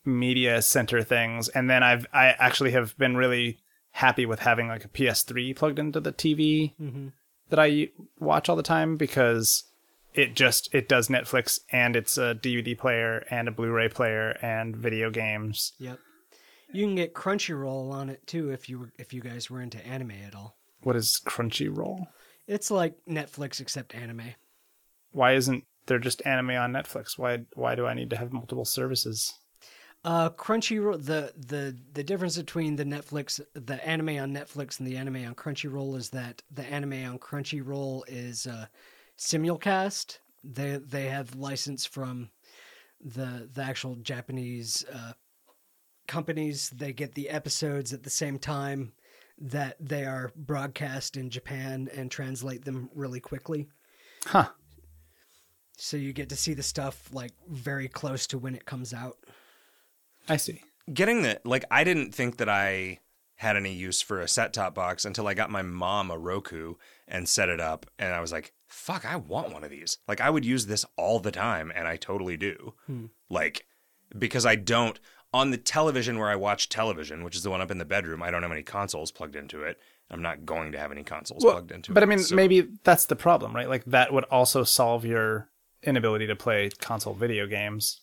media 0.06 0.62
center 0.62 1.02
things. 1.02 1.50
And 1.50 1.70
then 1.70 1.84
I've, 1.84 2.06
I 2.14 2.28
actually 2.28 2.72
have 2.72 2.98
been 2.98 3.18
really 3.18 3.60
happy 3.92 4.26
with 4.26 4.40
having 4.40 4.68
like 4.68 4.86
a 4.86 4.90
PS3 4.90 5.56
plugged 5.56 5.80
into 5.80 6.00
the 6.00 6.14
TV 6.14 6.74
mm-hmm. 6.80 7.08
that 7.50 7.60
I 7.60 7.90
watch 8.20 8.50
all 8.50 8.56
the 8.56 8.64
time 8.64 8.98
because 8.98 9.64
it 10.14 10.36
just, 10.36 10.74
it 10.74 10.88
does 10.88 11.08
Netflix 11.08 11.60
and 11.72 11.96
it's 11.96 12.18
a 12.18 12.36
DVD 12.36 12.78
player 12.78 13.26
and 13.30 13.48
a 13.48 13.52
Blu-ray 13.52 13.90
player 13.90 14.38
and 14.42 14.76
video 14.76 15.10
games. 15.10 15.74
Yep. 15.80 16.00
You 16.72 16.86
can 16.86 16.96
get 16.96 17.14
Crunchyroll 17.14 17.92
on 17.92 18.10
it 18.10 18.26
too 18.26 18.50
if 18.50 18.68
you 18.68 18.80
were, 18.80 18.92
if 18.98 19.14
you 19.14 19.22
guys 19.22 19.50
were 19.50 19.62
into 19.62 19.86
anime 19.86 20.14
at 20.26 20.36
all. 20.36 20.58
What 20.82 20.96
is 20.96 21.22
Crunchyroll? 21.26 22.08
It's 22.48 22.72
like 22.72 22.96
Netflix 23.08 23.62
except 23.62 23.96
anime. 23.96 24.34
Why 25.12 25.34
isn't 25.34 25.64
there 25.86 26.00
just 26.00 26.26
anime 26.26 26.52
on 26.52 26.74
Netflix? 26.74 27.18
Why, 27.18 27.42
why 27.54 27.76
do 27.76 27.86
I 27.86 27.94
need 27.94 28.10
to 28.10 28.18
have 28.18 28.34
multiple 28.34 28.66
services? 28.66 29.34
Uh, 30.06 30.30
Crunchyroll. 30.30 31.04
The 31.04 31.32
the 31.38 31.78
the 31.94 32.04
difference 32.04 32.38
between 32.38 32.76
the 32.76 32.84
Netflix, 32.84 33.40
the 33.54 33.88
anime 33.88 34.10
on 34.10 34.34
Netflix, 34.34 34.80
and 34.80 34.88
the 34.88 34.98
anime 34.98 35.26
on 35.26 35.34
Crunchyroll 35.34 35.96
is 35.98 36.10
that 36.10 36.42
the 36.52 36.66
anime 36.66 37.06
on 37.06 37.20
Crunchyroll 37.20 38.04
is 38.08 38.46
uh, 38.46 38.66
simulcast. 39.18 40.20
They 40.44 40.78
they 40.78 41.08
have 41.08 41.36
license 41.36 41.86
from 41.86 42.30
the 43.00 43.50
the 43.52 43.64
actual 43.64 43.96
Japanese 43.96 44.86
uh, 44.94 45.14
companies. 46.08 46.70
They 46.70 46.94
get 46.94 47.16
the 47.16 47.30
episodes 47.30 47.94
at 47.94 48.04
the 48.04 48.10
same 48.10 48.40
time 48.40 48.94
that 49.40 49.78
they 49.80 50.06
are 50.06 50.32
broadcast 50.36 51.18
in 51.18 51.30
Japan 51.30 51.90
and 51.96 52.12
translate 52.12 52.66
them 52.66 52.90
really 52.94 53.20
quickly. 53.20 53.68
Huh. 54.26 54.50
So 55.78 55.98
you 55.98 56.14
get 56.14 56.30
to 56.30 56.36
see 56.36 56.54
the 56.54 56.64
stuff 56.64 57.10
like 57.12 57.32
very 57.50 57.88
close 57.88 58.28
to 58.28 58.38
when 58.38 58.56
it 58.56 58.66
comes 58.66 58.94
out. 58.94 59.18
I 60.30 60.38
see. 60.38 60.62
getting 60.94 61.24
the 61.24 61.42
like 61.44 61.66
I 61.72 61.84
didn't 61.84 62.14
think 62.14 62.38
that 62.38 62.48
I 62.50 63.00
had 63.36 63.58
any 63.58 63.74
use 63.74 64.02
for 64.02 64.22
a 64.22 64.28
set 64.28 64.54
top 64.54 64.76
box 64.76 65.04
until 65.04 65.28
I 65.28 65.34
got 65.34 65.50
my 65.50 65.62
mom 65.62 66.12
a 66.12 66.18
Roku 66.18 66.76
and 67.08 67.28
set 67.28 67.50
it 67.50 67.60
up 67.60 67.86
and 68.00 68.14
I 68.14 68.20
was 68.22 68.32
like, 68.32 68.54
fuck, 68.68 69.06
I 69.06 69.16
want 69.18 69.52
one 69.54 69.64
of 69.64 69.70
these. 69.70 69.98
Like 70.08 70.22
I 70.22 70.30
would 70.30 70.46
use 70.46 70.66
this 70.68 70.86
all 70.98 71.20
the 71.20 71.32
time 71.32 71.72
and 71.76 71.88
I 71.88 71.96
totally 71.98 72.38
do. 72.38 72.74
Like 73.30 73.66
because 74.18 74.46
I 74.46 74.56
don't 74.56 75.00
on 75.34 75.50
the 75.52 75.58
television 75.58 76.20
where 76.20 76.30
I 76.30 76.36
watch 76.36 76.70
television, 76.70 77.24
which 77.24 77.36
is 77.36 77.42
the 77.44 77.50
one 77.50 77.60
up 77.62 77.72
in 77.72 77.80
the 77.80 77.86
bedroom, 77.86 78.22
I 78.22 78.30
don't 78.32 78.44
have 78.44 78.52
any 78.52 78.62
consoles 78.64 79.12
plugged 79.12 79.36
into 79.36 79.64
it. 79.64 79.80
I'm 80.12 80.22
not 80.22 80.46
going 80.46 80.72
to 80.74 80.78
have 80.78 80.92
any 80.92 81.04
consoles 81.04 81.44
plugged 81.44 81.72
into 81.72 81.92
it. 81.92 81.96
but 81.96 82.04
I 82.04 82.06
mean, 82.06 82.20
So- 82.20 82.36
maybe 82.36 82.68
that's 82.84 83.06
the 83.08 83.16
problem, 83.16 83.56
right? 83.56 83.68
Like 83.68 83.84
that 83.86 84.14
would 84.14 84.26
also 84.26 84.64
solve 84.64 85.06
your 85.06 85.50
inability 85.82 86.28
to 86.28 86.36
play 86.36 86.70
console 86.80 87.14
video 87.16 87.48
games 87.48 88.02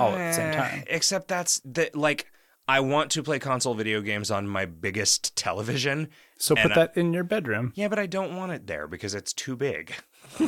all 0.00 0.12
at 0.12 0.28
the 0.30 0.32
same 0.32 0.48
Eh, 0.50 0.56
time. 0.56 0.84
Except 0.86 1.28
that's 1.28 1.60
the 1.64 1.90
like 1.94 2.30
I 2.66 2.80
want 2.80 3.10
to 3.12 3.22
play 3.22 3.38
console 3.38 3.74
video 3.74 4.00
games 4.00 4.30
on 4.30 4.48
my 4.48 4.64
biggest 4.64 5.36
television. 5.36 6.08
So 6.38 6.54
put 6.54 6.64
and 6.64 6.72
I- 6.72 6.76
that 6.76 6.96
in 6.96 7.12
your 7.12 7.24
bedroom. 7.24 7.72
Yeah, 7.74 7.88
but 7.88 7.98
I 7.98 8.06
don't 8.06 8.36
want 8.36 8.52
it 8.52 8.66
there 8.66 8.86
because 8.86 9.14
it's 9.14 9.32
too 9.32 9.56
big. 9.56 9.94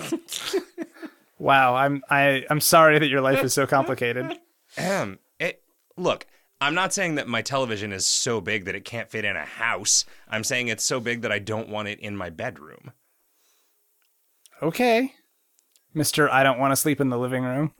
Wow, 1.38 1.74
I'm 1.74 2.02
I 2.08 2.44
I'm 2.48 2.60
sorry 2.60 2.98
that 2.98 3.08
your 3.08 3.20
life 3.20 3.44
is 3.44 3.52
so 3.52 3.66
complicated. 3.66 4.38
Um, 4.78 5.20
it 5.38 5.62
look. 5.96 6.26
I'm 6.60 6.74
not 6.74 6.92
saying 6.92 7.14
that 7.14 7.28
my 7.28 7.40
television 7.40 7.92
is 7.92 8.04
so 8.06 8.42
big 8.42 8.66
that 8.66 8.74
it 8.74 8.84
can't 8.84 9.08
fit 9.10 9.24
in 9.24 9.36
a 9.36 9.44
house. 9.44 10.04
I'm 10.28 10.44
saying 10.44 10.68
it's 10.68 10.84
so 10.84 11.00
big 11.00 11.22
that 11.22 11.32
I 11.32 11.38
don't 11.38 11.70
want 11.70 11.88
it 11.88 11.98
in 12.00 12.14
my 12.14 12.28
bedroom. 12.28 12.92
Okay. 14.62 15.14
Mister, 15.94 16.30
I 16.30 16.42
don't 16.42 16.58
want 16.58 16.72
to 16.72 16.76
sleep 16.76 17.00
in 17.00 17.08
the 17.08 17.16
living 17.18 17.44
room. 17.44 17.72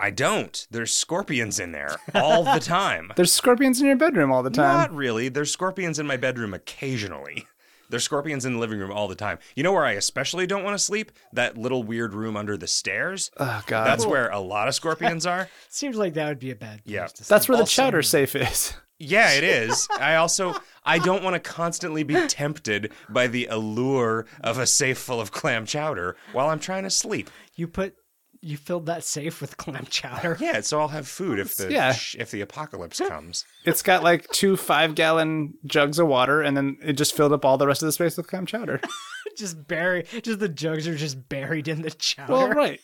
I 0.00 0.10
don't. 0.10 0.66
There's 0.70 0.94
scorpions 0.94 1.58
in 1.58 1.72
there 1.72 1.96
all 2.14 2.44
the 2.44 2.60
time. 2.60 3.12
There's 3.16 3.32
scorpions 3.32 3.80
in 3.80 3.86
your 3.86 3.96
bedroom 3.96 4.30
all 4.30 4.42
the 4.42 4.50
time. 4.50 4.76
Not 4.76 4.94
really. 4.94 5.28
There's 5.28 5.50
scorpions 5.52 5.98
in 5.98 6.06
my 6.06 6.16
bedroom 6.16 6.54
occasionally. 6.54 7.46
There's 7.90 8.04
scorpions 8.04 8.44
in 8.44 8.52
the 8.52 8.58
living 8.58 8.78
room 8.78 8.92
all 8.92 9.08
the 9.08 9.14
time. 9.14 9.38
You 9.56 9.62
know 9.62 9.72
where 9.72 9.86
I 9.86 9.92
especially 9.92 10.46
don't 10.46 10.62
want 10.62 10.74
to 10.74 10.82
sleep? 10.82 11.10
That 11.32 11.56
little 11.56 11.82
weird 11.82 12.12
room 12.12 12.36
under 12.36 12.56
the 12.56 12.66
stairs. 12.66 13.30
Oh 13.38 13.62
god. 13.66 13.86
That's 13.86 14.02
That's, 14.02 14.06
where 14.06 14.28
a 14.28 14.38
lot 14.40 14.68
of 14.68 14.74
scorpions 14.74 15.24
are. 15.26 15.48
Seems 15.70 15.96
like 15.96 16.14
that 16.14 16.28
would 16.28 16.38
be 16.38 16.50
a 16.50 16.54
bad. 16.54 16.84
place 16.84 16.94
Yeah. 16.94 17.06
to 17.06 17.16
sleep. 17.16 17.28
That's 17.28 17.48
where 17.48 17.56
the 17.56 17.62
Also- 17.62 17.82
chowder 17.82 18.02
safe 18.02 18.36
is. 18.36 18.74
Yeah, 19.00 19.30
it 19.34 19.44
is. 19.44 19.86
I 20.00 20.16
also 20.16 20.56
I 20.84 20.98
don't 20.98 21.22
want 21.22 21.34
to 21.34 21.38
constantly 21.40 22.02
be 22.02 22.26
tempted 22.26 22.90
by 23.08 23.28
the 23.28 23.46
allure 23.46 24.26
of 24.40 24.58
a 24.58 24.66
safe 24.66 24.98
full 24.98 25.20
of 25.20 25.30
clam 25.30 25.66
chowder 25.66 26.16
while 26.32 26.48
I'm 26.48 26.58
trying 26.58 26.82
to 26.82 26.90
sleep. 26.90 27.30
You 27.54 27.68
put 27.68 27.94
you 28.40 28.56
filled 28.56 28.86
that 28.86 29.04
safe 29.04 29.40
with 29.40 29.56
clam 29.56 29.86
chowder. 29.90 30.36
Yeah, 30.40 30.60
so 30.60 30.80
I'll 30.80 30.88
have 30.88 31.08
food 31.08 31.38
if 31.38 31.56
the 31.56 31.70
Yeah. 31.72 31.94
if 32.18 32.30
the 32.30 32.40
apocalypse 32.40 32.98
comes. 33.00 33.44
It's 33.64 33.82
got 33.82 34.02
like 34.02 34.28
two 34.30 34.56
five 34.56 34.94
gallon 34.94 35.54
jugs 35.66 35.98
of 35.98 36.06
water, 36.08 36.42
and 36.42 36.56
then 36.56 36.76
it 36.82 36.92
just 36.94 37.16
filled 37.16 37.32
up 37.32 37.44
all 37.44 37.58
the 37.58 37.66
rest 37.66 37.82
of 37.82 37.86
the 37.86 37.92
space 37.92 38.16
with 38.16 38.26
clam 38.28 38.46
chowder. 38.46 38.80
just 39.36 39.66
bury 39.68 40.04
just 40.22 40.38
the 40.40 40.48
jugs 40.48 40.86
are 40.88 40.96
just 40.96 41.28
buried 41.28 41.68
in 41.68 41.82
the 41.82 41.90
chowder. 41.90 42.32
well, 42.32 42.48
right. 42.50 42.80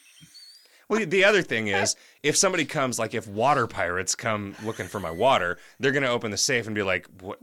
Well, 0.89 1.05
the 1.07 1.25
other 1.25 1.41
thing 1.43 1.69
is, 1.69 1.97
if 2.23 2.37
somebody 2.37 2.65
comes, 2.67 2.99
like 2.99 3.15
if 3.15 3.27
water 3.27 3.67
pirates 3.67 4.15
come 4.15 4.55
looking 4.63 4.87
for 4.87 5.01
my 5.01 5.11
water, 5.11 5.59
they're 5.81 5.93
gonna 5.93 6.09
open 6.11 6.31
the 6.31 6.37
safe 6.37 6.67
and 6.67 6.75
be 6.75 6.83
like, 6.83 7.07
"What?" 7.21 7.39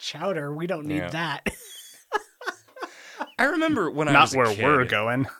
Chowder, 0.00 0.52
we 0.52 0.66
don't 0.66 0.86
need 0.86 0.96
Yeah. 0.96 1.10
that. 1.10 1.46
I 3.38 3.44
remember 3.44 3.90
when 3.90 4.08
I 4.08 4.12
Not 4.12 4.22
was 4.22 4.34
a 4.34 4.38
where 4.38 4.46
kid, 4.54 4.64
we're 4.64 4.84
going. 4.84 5.26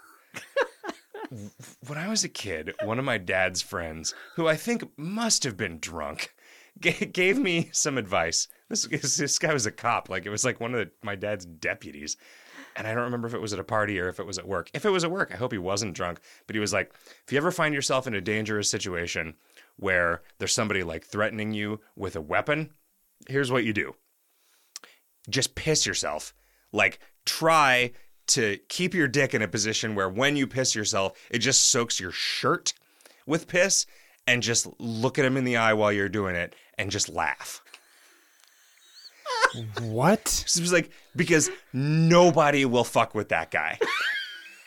when 1.86 1.98
I 1.98 2.08
was 2.08 2.24
a 2.24 2.28
kid, 2.28 2.74
one 2.82 2.98
of 2.98 3.04
my 3.04 3.18
dad's 3.18 3.62
friends, 3.62 4.14
who 4.36 4.48
I 4.48 4.56
think 4.56 4.84
must 4.96 5.44
have 5.44 5.56
been 5.56 5.78
drunk, 5.78 6.34
ga- 6.80 7.06
gave 7.06 7.38
me 7.38 7.70
some 7.72 7.98
advice. 7.98 8.48
This 8.68 9.16
this 9.16 9.38
guy 9.38 9.52
was 9.52 9.66
a 9.66 9.72
cop, 9.72 10.08
like 10.08 10.26
it 10.26 10.30
was 10.30 10.44
like 10.44 10.60
one 10.60 10.74
of 10.74 10.80
the, 10.80 10.90
my 11.02 11.14
dad's 11.14 11.44
deputies, 11.44 12.16
and 12.76 12.86
I 12.86 12.94
don't 12.94 13.04
remember 13.04 13.28
if 13.28 13.34
it 13.34 13.40
was 13.40 13.52
at 13.52 13.58
a 13.58 13.64
party 13.64 13.98
or 14.00 14.08
if 14.08 14.18
it 14.18 14.26
was 14.26 14.38
at 14.38 14.48
work. 14.48 14.70
If 14.74 14.84
it 14.84 14.90
was 14.90 15.04
at 15.04 15.10
work, 15.10 15.30
I 15.32 15.36
hope 15.36 15.52
he 15.52 15.58
wasn't 15.58 15.94
drunk. 15.94 16.20
But 16.46 16.56
he 16.56 16.60
was 16.60 16.72
like, 16.72 16.92
if 17.26 17.32
you 17.32 17.38
ever 17.38 17.50
find 17.50 17.74
yourself 17.74 18.06
in 18.06 18.14
a 18.14 18.20
dangerous 18.20 18.68
situation 18.68 19.34
where 19.76 20.22
there's 20.38 20.54
somebody 20.54 20.82
like 20.82 21.04
threatening 21.04 21.52
you 21.52 21.80
with 21.96 22.16
a 22.16 22.20
weapon, 22.20 22.70
here's 23.28 23.52
what 23.52 23.64
you 23.64 23.72
do: 23.72 23.94
just 25.28 25.54
piss 25.54 25.86
yourself. 25.86 26.34
Like 26.72 26.98
try 27.24 27.92
to 28.28 28.58
keep 28.68 28.94
your 28.94 29.08
dick 29.08 29.34
in 29.34 29.42
a 29.42 29.48
position 29.48 29.94
where 29.94 30.08
when 30.08 30.36
you 30.36 30.46
piss 30.46 30.74
yourself, 30.74 31.18
it 31.30 31.38
just 31.38 31.68
soaks 31.68 32.00
your 32.00 32.12
shirt 32.12 32.72
with 33.26 33.48
piss 33.48 33.86
and 34.26 34.42
just 34.42 34.68
look 34.78 35.18
at 35.18 35.24
him 35.24 35.36
in 35.36 35.44
the 35.44 35.56
eye 35.56 35.72
while 35.74 35.92
you're 35.92 36.08
doing 36.08 36.34
it 36.36 36.54
and 36.78 36.90
just 36.90 37.08
laugh. 37.08 37.62
What? 39.80 40.26
So 40.28 40.58
it 40.58 40.62
was 40.62 40.72
like 40.72 40.90
because 41.14 41.50
nobody 41.72 42.64
will 42.64 42.84
fuck 42.84 43.14
with 43.14 43.28
that 43.28 43.50
guy. 43.50 43.78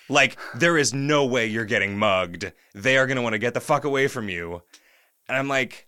like 0.10 0.38
there 0.56 0.78
is 0.78 0.94
no 0.94 1.26
way 1.26 1.48
you're 1.48 1.66
getting 1.66 1.98
mugged. 1.98 2.52
They 2.74 2.98
are 2.98 3.08
going 3.08 3.18
to 3.18 3.22
want 3.22 3.34
to 3.34 3.40
get 3.40 3.54
the 3.54 3.60
fuck 3.60 3.84
away 3.84 4.08
from 4.08 4.30
you. 4.30 4.62
And 5.28 5.38
I'm 5.38 5.48
like, 5.48 5.86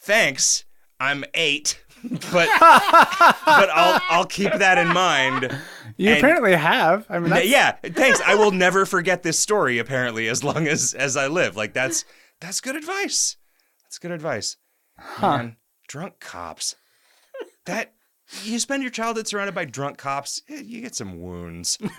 "Thanks. 0.00 0.64
I'm 1.00 1.24
8." 1.34 1.82
But 2.02 2.48
but 2.60 3.70
I'll 3.70 4.00
I'll 4.08 4.26
keep 4.26 4.52
that 4.52 4.78
in 4.78 4.88
mind. 4.88 5.56
You 5.96 6.10
And- 6.10 6.18
apparently 6.18 6.54
have. 6.54 7.06
I 7.10 7.18
mean, 7.18 7.30
that's, 7.30 7.46
yeah, 7.46 7.72
thanks. 7.72 8.20
I 8.24 8.34
will 8.34 8.52
never 8.52 8.86
forget 8.86 9.22
this 9.22 9.38
story. 9.38 9.78
Apparently, 9.78 10.28
as 10.28 10.42
long 10.44 10.66
as 10.66 10.94
as 10.94 11.16
I 11.16 11.26
live, 11.26 11.56
like 11.56 11.74
that's 11.74 12.04
that's 12.40 12.60
good 12.60 12.76
advice. 12.76 13.36
That's 13.84 13.98
good 13.98 14.12
advice. 14.12 14.56
Man, 15.20 15.56
drunk 15.88 16.20
cops. 16.20 16.76
That 17.66 17.92
you 18.44 18.58
spend 18.58 18.82
your 18.82 18.90
childhood 18.92 19.26
surrounded 19.28 19.54
by 19.54 19.64
drunk 19.64 19.98
cops, 19.98 20.42
eh, 20.48 20.60
you 20.64 20.80
get 20.80 20.94
some 20.94 21.20
wounds. 21.20 21.78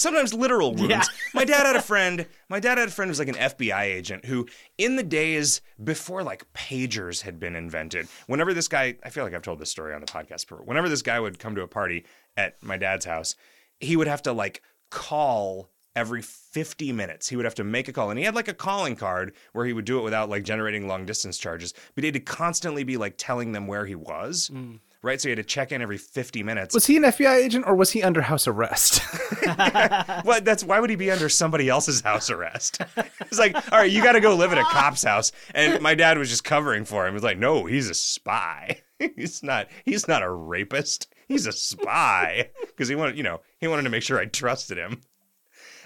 Sometimes 0.00 0.32
literal 0.32 0.74
wounds. 0.74 0.90
Yeah. 0.90 1.02
My 1.34 1.44
dad 1.44 1.66
had 1.66 1.76
a 1.76 1.82
friend. 1.82 2.26
My 2.48 2.58
dad 2.58 2.78
had 2.78 2.88
a 2.88 2.90
friend 2.90 3.08
who 3.08 3.10
was 3.10 3.18
like 3.18 3.28
an 3.28 3.34
FBI 3.34 3.82
agent 3.82 4.24
who, 4.24 4.46
in 4.78 4.96
the 4.96 5.02
days 5.02 5.60
before 5.82 6.22
like 6.22 6.50
pagers 6.54 7.20
had 7.20 7.38
been 7.38 7.54
invented, 7.54 8.08
whenever 8.26 8.54
this 8.54 8.66
guy, 8.66 8.96
I 9.04 9.10
feel 9.10 9.24
like 9.24 9.34
I've 9.34 9.42
told 9.42 9.58
this 9.58 9.70
story 9.70 9.94
on 9.94 10.00
the 10.00 10.06
podcast 10.06 10.48
before. 10.48 10.64
Whenever 10.64 10.88
this 10.88 11.02
guy 11.02 11.20
would 11.20 11.38
come 11.38 11.54
to 11.54 11.60
a 11.60 11.68
party 11.68 12.06
at 12.36 12.62
my 12.62 12.78
dad's 12.78 13.04
house, 13.04 13.36
he 13.78 13.94
would 13.94 14.08
have 14.08 14.22
to 14.22 14.32
like 14.32 14.62
call 14.90 15.70
every 15.94 16.22
50 16.22 16.92
minutes. 16.92 17.28
He 17.28 17.36
would 17.36 17.44
have 17.44 17.54
to 17.56 17.64
make 17.64 17.88
a 17.88 17.92
call. 17.92 18.08
And 18.08 18.18
he 18.18 18.24
had 18.24 18.34
like 18.34 18.48
a 18.48 18.54
calling 18.54 18.96
card 18.96 19.34
where 19.52 19.66
he 19.66 19.74
would 19.74 19.84
do 19.84 19.98
it 19.98 20.02
without 20.02 20.30
like 20.30 20.44
generating 20.44 20.88
long 20.88 21.04
distance 21.04 21.36
charges. 21.36 21.74
But 21.94 22.04
he 22.04 22.06
had 22.06 22.14
to 22.14 22.20
constantly 22.20 22.84
be 22.84 22.96
like 22.96 23.14
telling 23.18 23.52
them 23.52 23.66
where 23.66 23.84
he 23.84 23.96
was. 23.96 24.50
Mm. 24.52 24.80
Right? 25.02 25.18
So 25.20 25.28
you 25.28 25.32
had 25.32 25.42
to 25.42 25.48
check 25.48 25.72
in 25.72 25.80
every 25.80 25.96
50 25.96 26.42
minutes. 26.42 26.74
Was 26.74 26.84
he 26.86 26.98
an 26.98 27.04
FBI 27.04 27.36
agent 27.36 27.64
or 27.66 27.74
was 27.74 27.90
he 27.92 28.02
under 28.02 28.20
house 28.20 28.46
arrest? 28.46 29.00
Well, 30.24 30.40
that's 30.42 30.62
why 30.62 30.78
would 30.78 30.90
he 30.90 30.96
be 30.96 31.10
under 31.10 31.28
somebody 31.28 31.68
else's 31.68 32.02
house 32.02 32.30
arrest? 32.30 32.80
It's 33.20 33.38
like, 33.38 33.54
all 33.72 33.78
right, 33.78 33.90
you 33.90 34.02
got 34.02 34.12
to 34.12 34.20
go 34.20 34.34
live 34.34 34.50
at 34.52 34.58
a 34.58 34.64
cop's 34.64 35.04
house, 35.04 35.30
and 35.54 35.80
my 35.80 35.94
dad 35.94 36.18
was 36.18 36.28
just 36.28 36.42
covering 36.42 36.84
for 36.84 37.06
him. 37.06 37.14
He's 37.14 37.22
like, 37.22 37.38
no, 37.38 37.64
he's 37.64 37.88
a 37.88 37.94
spy. 37.94 38.80
he's 38.98 39.42
not. 39.44 39.68
He's 39.84 40.08
not 40.08 40.24
a 40.24 40.30
rapist. 40.30 41.06
He's 41.28 41.46
a 41.46 41.52
spy 41.52 42.50
because 42.66 42.88
he 42.88 42.96
wanted, 42.96 43.16
you 43.16 43.22
know, 43.22 43.40
he 43.58 43.68
wanted 43.68 43.84
to 43.84 43.90
make 43.90 44.02
sure 44.02 44.18
I 44.18 44.24
trusted 44.24 44.78
him. 44.78 45.00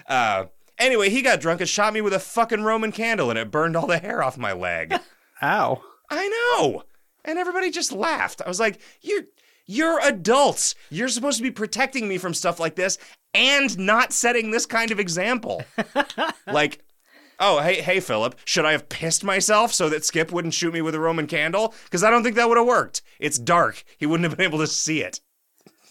Uh, 0.08 0.46
anyway, 0.78 1.10
he 1.10 1.20
got 1.20 1.40
drunk 1.40 1.60
and 1.60 1.68
shot 1.68 1.92
me 1.92 2.00
with 2.00 2.14
a 2.14 2.18
fucking 2.18 2.62
Roman 2.62 2.92
candle, 2.92 3.28
and 3.28 3.38
it 3.38 3.50
burned 3.50 3.76
all 3.76 3.86
the 3.86 3.98
hair 3.98 4.22
off 4.22 4.38
my 4.38 4.54
leg. 4.54 4.94
Ow. 5.42 5.82
I 6.10 6.28
know. 6.28 6.84
And 7.24 7.38
everybody 7.38 7.70
just 7.70 7.92
laughed. 7.92 8.42
I 8.44 8.48
was 8.48 8.60
like, 8.60 8.80
"You're 9.00 9.22
you're 9.66 10.00
adults. 10.00 10.74
You're 10.90 11.08
supposed 11.08 11.38
to 11.38 11.42
be 11.42 11.50
protecting 11.50 12.06
me 12.08 12.18
from 12.18 12.34
stuff 12.34 12.60
like 12.60 12.76
this 12.76 12.98
and 13.32 13.78
not 13.78 14.12
setting 14.12 14.50
this 14.50 14.66
kind 14.66 14.90
of 14.90 15.00
example." 15.00 15.62
like, 16.46 16.84
"Oh, 17.40 17.60
hey 17.60 17.80
hey 17.80 18.00
Philip, 18.00 18.38
should 18.44 18.64
I 18.66 18.72
have 18.72 18.88
pissed 18.88 19.24
myself 19.24 19.72
so 19.72 19.88
that 19.88 20.04
Skip 20.04 20.32
wouldn't 20.32 20.54
shoot 20.54 20.74
me 20.74 20.82
with 20.82 20.94
a 20.94 21.00
Roman 21.00 21.26
candle? 21.26 21.74
Cuz 21.90 22.04
I 22.04 22.10
don't 22.10 22.22
think 22.22 22.36
that 22.36 22.48
would 22.48 22.58
have 22.58 22.66
worked. 22.66 23.00
It's 23.18 23.38
dark. 23.38 23.84
He 23.96 24.06
wouldn't 24.06 24.28
have 24.28 24.36
been 24.36 24.46
able 24.46 24.58
to 24.58 24.66
see 24.66 25.00
it." 25.02 25.20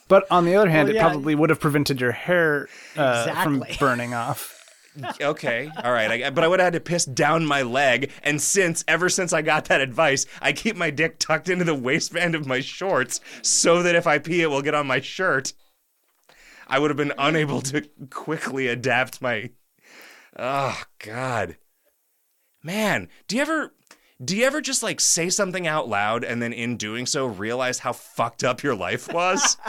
But 0.09 0.25
on 0.29 0.45
the 0.45 0.55
other 0.55 0.69
hand, 0.69 0.89
Well, 0.89 0.97
it 0.97 0.99
probably 0.99 1.33
would 1.33 1.49
have 1.49 1.59
prevented 1.61 1.99
your 2.01 2.11
hair 2.11 2.67
uh, 2.95 3.43
from 3.43 3.63
burning 3.79 4.13
off. 4.13 4.52
Okay, 5.21 5.71
all 5.83 5.91
right, 5.91 6.23
I, 6.23 6.29
but 6.29 6.43
I 6.43 6.47
would 6.47 6.59
have 6.59 6.67
had 6.67 6.73
to 6.73 6.79
piss 6.79 7.05
down 7.05 7.45
my 7.45 7.61
leg, 7.63 8.11
and 8.21 8.39
since 8.41 8.83
ever 8.87 9.09
since 9.09 9.33
I 9.33 9.41
got 9.41 9.65
that 9.65 9.81
advice, 9.81 10.25
I 10.41 10.53
keep 10.53 10.75
my 10.75 10.91
dick 10.91 11.17
tucked 11.17 11.49
into 11.49 11.65
the 11.65 11.73
waistband 11.73 12.35
of 12.35 12.45
my 12.45 12.59
shorts 12.59 13.19
so 13.41 13.81
that 13.83 13.95
if 13.95 14.05
I 14.05 14.19
pee, 14.19 14.41
it 14.41 14.51
will 14.51 14.61
get 14.61 14.75
on 14.75 14.85
my 14.85 15.01
shirt. 15.01 15.53
I 16.67 16.79
would 16.79 16.89
have 16.89 16.97
been 16.97 17.13
unable 17.17 17.61
to 17.61 17.81
quickly 18.09 18.67
adapt 18.67 19.21
my. 19.21 19.49
Oh 20.37 20.81
God, 20.99 21.57
man, 22.61 23.09
do 23.27 23.35
you 23.35 23.41
ever? 23.41 23.73
Do 24.23 24.37
you 24.37 24.45
ever 24.45 24.61
just 24.61 24.83
like 24.83 25.01
say 25.01 25.29
something 25.29 25.67
out 25.67 25.89
loud 25.89 26.23
and 26.23 26.41
then 26.41 26.53
in 26.53 26.77
doing 26.77 27.05
so 27.05 27.25
realize 27.25 27.79
how 27.79 27.93
fucked 27.93 28.43
up 28.43 28.63
your 28.63 28.75
life 28.75 29.11
was? 29.11 29.57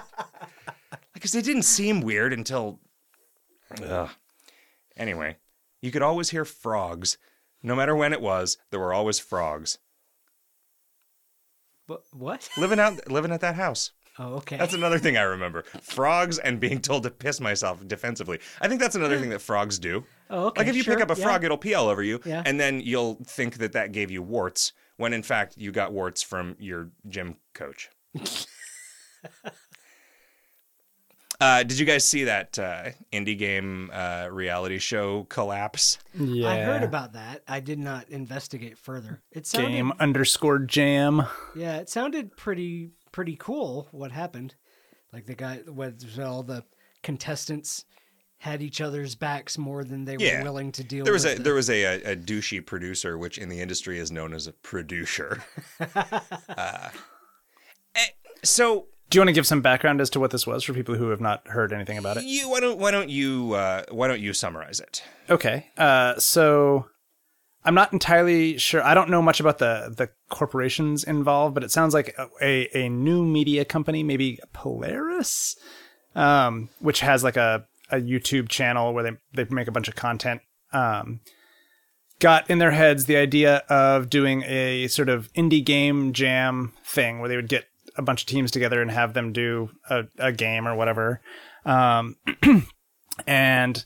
Because 1.13 1.35
it 1.37 1.45
didn't 1.45 1.63
seem 1.63 2.03
weird 2.03 2.35
until. 2.35 2.81
Ugh. 3.83 4.11
Anyway, 4.97 5.37
you 5.83 5.91
could 5.91 6.03
always 6.03 6.31
hear 6.31 6.45
frogs. 6.45 7.19
No 7.63 7.75
matter 7.75 7.97
when 7.97 8.13
it 8.13 8.21
was, 8.21 8.59
there 8.71 8.81
were 8.81 8.93
always 8.93 9.19
frogs 9.19 9.79
But 11.87 12.03
what? 12.13 12.49
living 12.59 12.79
out 12.79 13.11
living 13.11 13.33
at 13.33 13.41
that 13.41 13.55
house. 13.57 13.93
Oh, 14.19 14.35
okay. 14.35 14.57
That's 14.57 14.75
another 14.75 14.99
thing 15.01 15.17
I 15.17 15.23
remember. 15.23 15.65
Frogs 15.83 16.39
and 16.39 16.61
being 16.61 16.81
told 16.81 17.03
to 17.03 17.11
piss 17.11 17.41
myself 17.41 17.87
defensively. 17.89 18.39
I 18.61 18.69
think 18.69 18.81
that's 18.81 18.95
another 18.95 19.19
thing 19.19 19.31
that 19.31 19.41
frogs 19.41 19.79
do. 19.79 20.05
oh, 20.31 20.47
okay. 20.47 20.61
Like 20.61 20.69
if 20.69 20.77
you 20.77 20.85
sure, 20.85 20.95
pick 20.95 21.03
up 21.03 21.11
a 21.17 21.19
yeah. 21.19 21.25
frog, 21.25 21.43
it'll 21.43 21.59
pee 21.59 21.75
all 21.75 21.89
over 21.89 22.01
you, 22.03 22.21
Yeah. 22.25 22.43
and 22.47 22.61
then 22.61 22.81
you'll 22.81 23.17
think 23.27 23.59
that 23.59 23.73
that 23.73 23.91
gave 23.91 24.13
you 24.13 24.23
warts, 24.23 24.73
when 24.99 25.13
in 25.13 25.25
fact 25.25 25.57
you 25.57 25.73
got 25.73 25.93
warts 25.93 26.23
from 26.23 26.55
your 26.61 26.91
gym 27.09 27.39
coach. 27.55 27.91
uh, 31.45 31.63
did 31.63 31.79
you 31.79 31.85
guys 31.85 32.09
see 32.09 32.25
that 32.25 32.59
uh, 32.59 32.85
indie 33.13 33.37
game 33.37 33.91
uh, 33.93 34.29
reality 34.31 34.79
show 34.79 35.25
collapse? 35.25 35.99
Yeah. 36.19 36.49
I 36.49 36.61
heard 36.61 36.83
about 36.83 37.13
that. 37.13 37.43
I 37.47 37.61
did 37.61 37.79
not 37.79 38.09
investigate 38.09 38.79
further. 38.79 39.21
It 39.31 39.47
sounded, 39.47 39.73
game 39.73 39.93
underscore 40.01 40.61
jam. 40.61 41.25
yeah, 41.55 41.77
it 41.77 41.91
sounded 41.91 42.35
pretty 42.37 42.91
pretty 43.13 43.37
cool. 43.39 43.89
What 43.93 44.11
happened? 44.11 44.55
Like 45.13 45.27
the 45.27 45.35
guy, 45.35 45.61
with 45.67 46.19
all 46.19 46.43
the 46.43 46.65
contestants 47.03 47.85
had 48.39 48.63
each 48.63 48.81
other's 48.81 49.15
backs 49.15 49.57
more 49.59 49.85
than 49.85 50.05
they 50.05 50.17
Yeah. 50.19 50.39
were 50.39 50.45
willing 50.45 50.73
to 50.73 50.83
deal. 50.85 51.05
There 51.05 51.13
was 51.13 51.25
a 51.25 51.29
with 51.29 51.37
the- 51.39 51.43
there 51.45 51.55
was 51.55 51.69
a, 51.71 51.83
a, 51.85 52.13
a 52.13 52.17
douchey 52.17 52.65
producer, 52.65 53.19
which 53.19 53.37
in 53.39 53.49
the 53.51 53.61
industry 53.61 53.99
is 53.99 54.11
known 54.11 54.33
as 54.33 54.47
a 54.47 54.53
producer. 54.53 55.45
uh, 55.81 56.89
eh, 57.95 58.07
so 58.43 58.87
Do 59.11 59.19
you 59.19 59.21
want 59.21 59.29
to 59.29 59.35
give 59.35 59.47
some 59.47 59.61
background 59.61 60.01
as 60.01 60.11
to 60.11 60.21
what 60.21 60.31
this 60.31 60.47
was 60.47 60.65
for 60.65 60.73
people 60.73 60.97
who 60.97 61.11
have 61.11 61.21
not 61.21 61.47
heard 61.47 61.73
anything 61.73 61.99
about 61.99 62.17
it? 62.17 62.25
you 62.25 62.49
why 62.49 62.61
don't 62.61 62.79
why 62.79 62.91
don't 62.91 63.11
you 63.11 63.53
uh, 63.55 63.85
why 63.91 64.09
don't 64.09 64.21
you 64.21 64.33
summarize 64.33 64.81
it? 64.81 65.03
Okay. 65.31 65.67
Uh, 65.77 66.19
so 66.19 66.87
I'm 67.65 67.75
not 67.75 67.93
entirely 67.93 68.59
sure. 68.59 68.83
I 68.83 68.95
don't 68.95 69.11
know 69.11 69.23
much 69.23 69.41
about 69.41 69.59
the 69.59 69.95
the 69.97 70.11
corporations 70.29 71.05
involved, 71.05 71.55
but 71.55 71.65
it 71.65 71.71
sounds 71.71 71.95
like 71.95 72.15
a, 72.19 72.29
a, 72.43 72.85
a 72.85 72.89
new 72.89 73.25
media 73.25 73.65
company, 73.65 74.03
maybe 74.03 74.39
Polaris, 74.53 75.57
um, 76.15 76.69
which 76.81 77.01
has 77.01 77.25
like 77.25 77.37
a, 77.37 77.67
a 77.91 77.97
YouTube 77.97 78.49
channel 78.49 78.93
where 78.93 79.05
they, 79.05 79.45
they 79.45 79.55
make 79.55 79.69
a 79.69 79.73
bunch 79.73 79.89
of 79.89 79.95
content. 79.95 80.43
Um, 80.73 81.21
got 82.19 82.49
in 82.51 82.59
their 82.59 82.71
heads 82.71 83.07
the 83.07 83.17
idea 83.17 83.59
of 83.69 84.11
doing 84.11 84.43
a 84.45 84.87
sort 84.89 85.09
of 85.09 85.33
indie 85.33 85.65
game 85.65 86.13
jam 86.13 86.73
thing 86.85 87.21
where 87.21 87.29
they 87.29 87.37
would 87.37 87.49
get 87.49 87.67
a 87.97 88.03
bunch 88.03 88.23
of 88.23 88.27
teams 88.27 88.51
together 88.51 88.83
and 88.83 88.91
have 88.91 89.15
them 89.15 89.33
do 89.33 89.71
a, 89.89 90.05
a 90.19 90.33
game 90.33 90.67
or 90.67 90.75
whatever. 90.75 91.21
Um, 91.65 92.17
and 93.27 93.85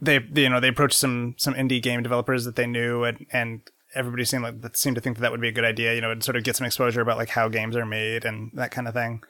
they 0.00 0.20
you 0.34 0.48
know 0.48 0.60
they 0.60 0.68
approached 0.68 0.98
some 0.98 1.34
some 1.38 1.54
indie 1.54 1.82
game 1.82 2.02
developers 2.02 2.44
that 2.44 2.56
they 2.56 2.66
knew 2.66 3.04
and 3.04 3.26
and 3.32 3.60
everybody 3.94 4.24
seemed 4.24 4.42
like 4.42 4.60
that 4.60 4.76
seemed 4.76 4.96
to 4.96 5.00
think 5.00 5.16
that 5.16 5.22
that 5.22 5.30
would 5.30 5.40
be 5.40 5.48
a 5.48 5.52
good 5.52 5.64
idea 5.64 5.94
you 5.94 6.00
know 6.00 6.10
and 6.10 6.24
sort 6.24 6.36
of 6.36 6.42
get 6.42 6.56
some 6.56 6.66
exposure 6.66 7.00
about 7.00 7.16
like 7.16 7.28
how 7.28 7.48
games 7.48 7.76
are 7.76 7.86
made 7.86 8.24
and 8.24 8.50
that 8.54 8.72
kind 8.72 8.88
of 8.88 8.92
thing 8.92 9.22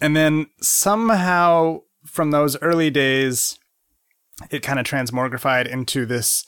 and 0.00 0.16
then 0.16 0.48
somehow 0.60 1.78
from 2.04 2.32
those 2.32 2.60
early 2.60 2.90
days 2.90 3.58
it 4.50 4.62
kind 4.62 4.78
of 4.78 4.84
transmogrified 4.84 5.68
into 5.68 6.04
this 6.04 6.46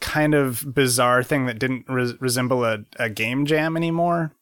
kind 0.00 0.34
of 0.34 0.74
bizarre 0.74 1.22
thing 1.22 1.46
that 1.46 1.58
didn't 1.58 1.86
res- 1.88 2.20
resemble 2.20 2.64
a, 2.64 2.78
a 2.98 3.08
game 3.08 3.46
jam 3.46 3.76
anymore. 3.76 4.32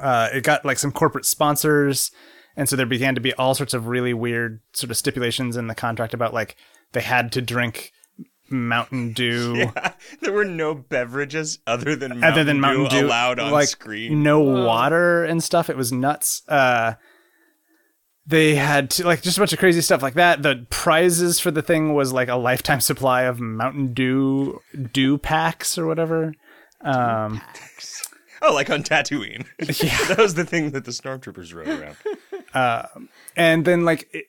Uh, 0.00 0.28
it 0.32 0.42
got 0.44 0.64
like 0.64 0.78
some 0.78 0.92
corporate 0.92 1.24
sponsors, 1.24 2.10
and 2.56 2.68
so 2.68 2.76
there 2.76 2.86
began 2.86 3.14
to 3.14 3.20
be 3.20 3.32
all 3.34 3.54
sorts 3.54 3.74
of 3.74 3.86
really 3.88 4.14
weird 4.14 4.60
sort 4.72 4.90
of 4.90 4.96
stipulations 4.96 5.56
in 5.56 5.66
the 5.66 5.74
contract 5.74 6.14
about 6.14 6.34
like 6.34 6.56
they 6.92 7.00
had 7.00 7.32
to 7.32 7.42
drink 7.42 7.92
Mountain 8.50 9.12
Dew. 9.14 9.54
Yeah, 9.56 9.92
there 10.20 10.32
were 10.32 10.44
no 10.44 10.74
beverages 10.74 11.58
other 11.66 11.96
than 11.96 12.10
Mountain, 12.20 12.24
other 12.32 12.44
than 12.44 12.60
Mountain 12.60 12.84
Dew, 12.84 13.00
Dew, 13.00 13.06
allowed 13.06 13.38
on 13.38 13.52
like 13.52 13.68
screen. 13.68 14.22
no 14.22 14.40
water 14.40 15.24
and 15.24 15.42
stuff. 15.42 15.70
It 15.70 15.76
was 15.76 15.92
nuts. 15.92 16.42
Uh, 16.48 16.94
they 18.26 18.54
had 18.54 18.88
to, 18.92 19.04
like 19.06 19.20
just 19.22 19.36
a 19.36 19.40
bunch 19.40 19.52
of 19.52 19.58
crazy 19.58 19.82
stuff 19.82 20.02
like 20.02 20.14
that. 20.14 20.42
The 20.42 20.66
prizes 20.70 21.40
for 21.40 21.50
the 21.50 21.60
thing 21.62 21.92
was 21.94 22.12
like 22.12 22.28
a 22.28 22.36
lifetime 22.36 22.80
supply 22.80 23.22
of 23.22 23.38
Mountain 23.38 23.92
Dew 23.92 24.60
Dew 24.92 25.18
packs 25.18 25.76
or 25.76 25.86
whatever. 25.86 26.32
Um, 26.80 27.40
Oh, 28.46 28.52
like 28.52 28.70
on 28.70 28.82
Tatooine. 28.82 29.46
Yeah, 29.82 30.04
that 30.08 30.18
was 30.18 30.34
the 30.34 30.44
thing 30.44 30.70
that 30.72 30.84
the 30.84 30.90
stormtroopers 30.90 31.54
rode 31.54 31.96
around. 32.54 33.08
and 33.36 33.64
then 33.64 33.84
like 33.84 34.08
it, 34.12 34.26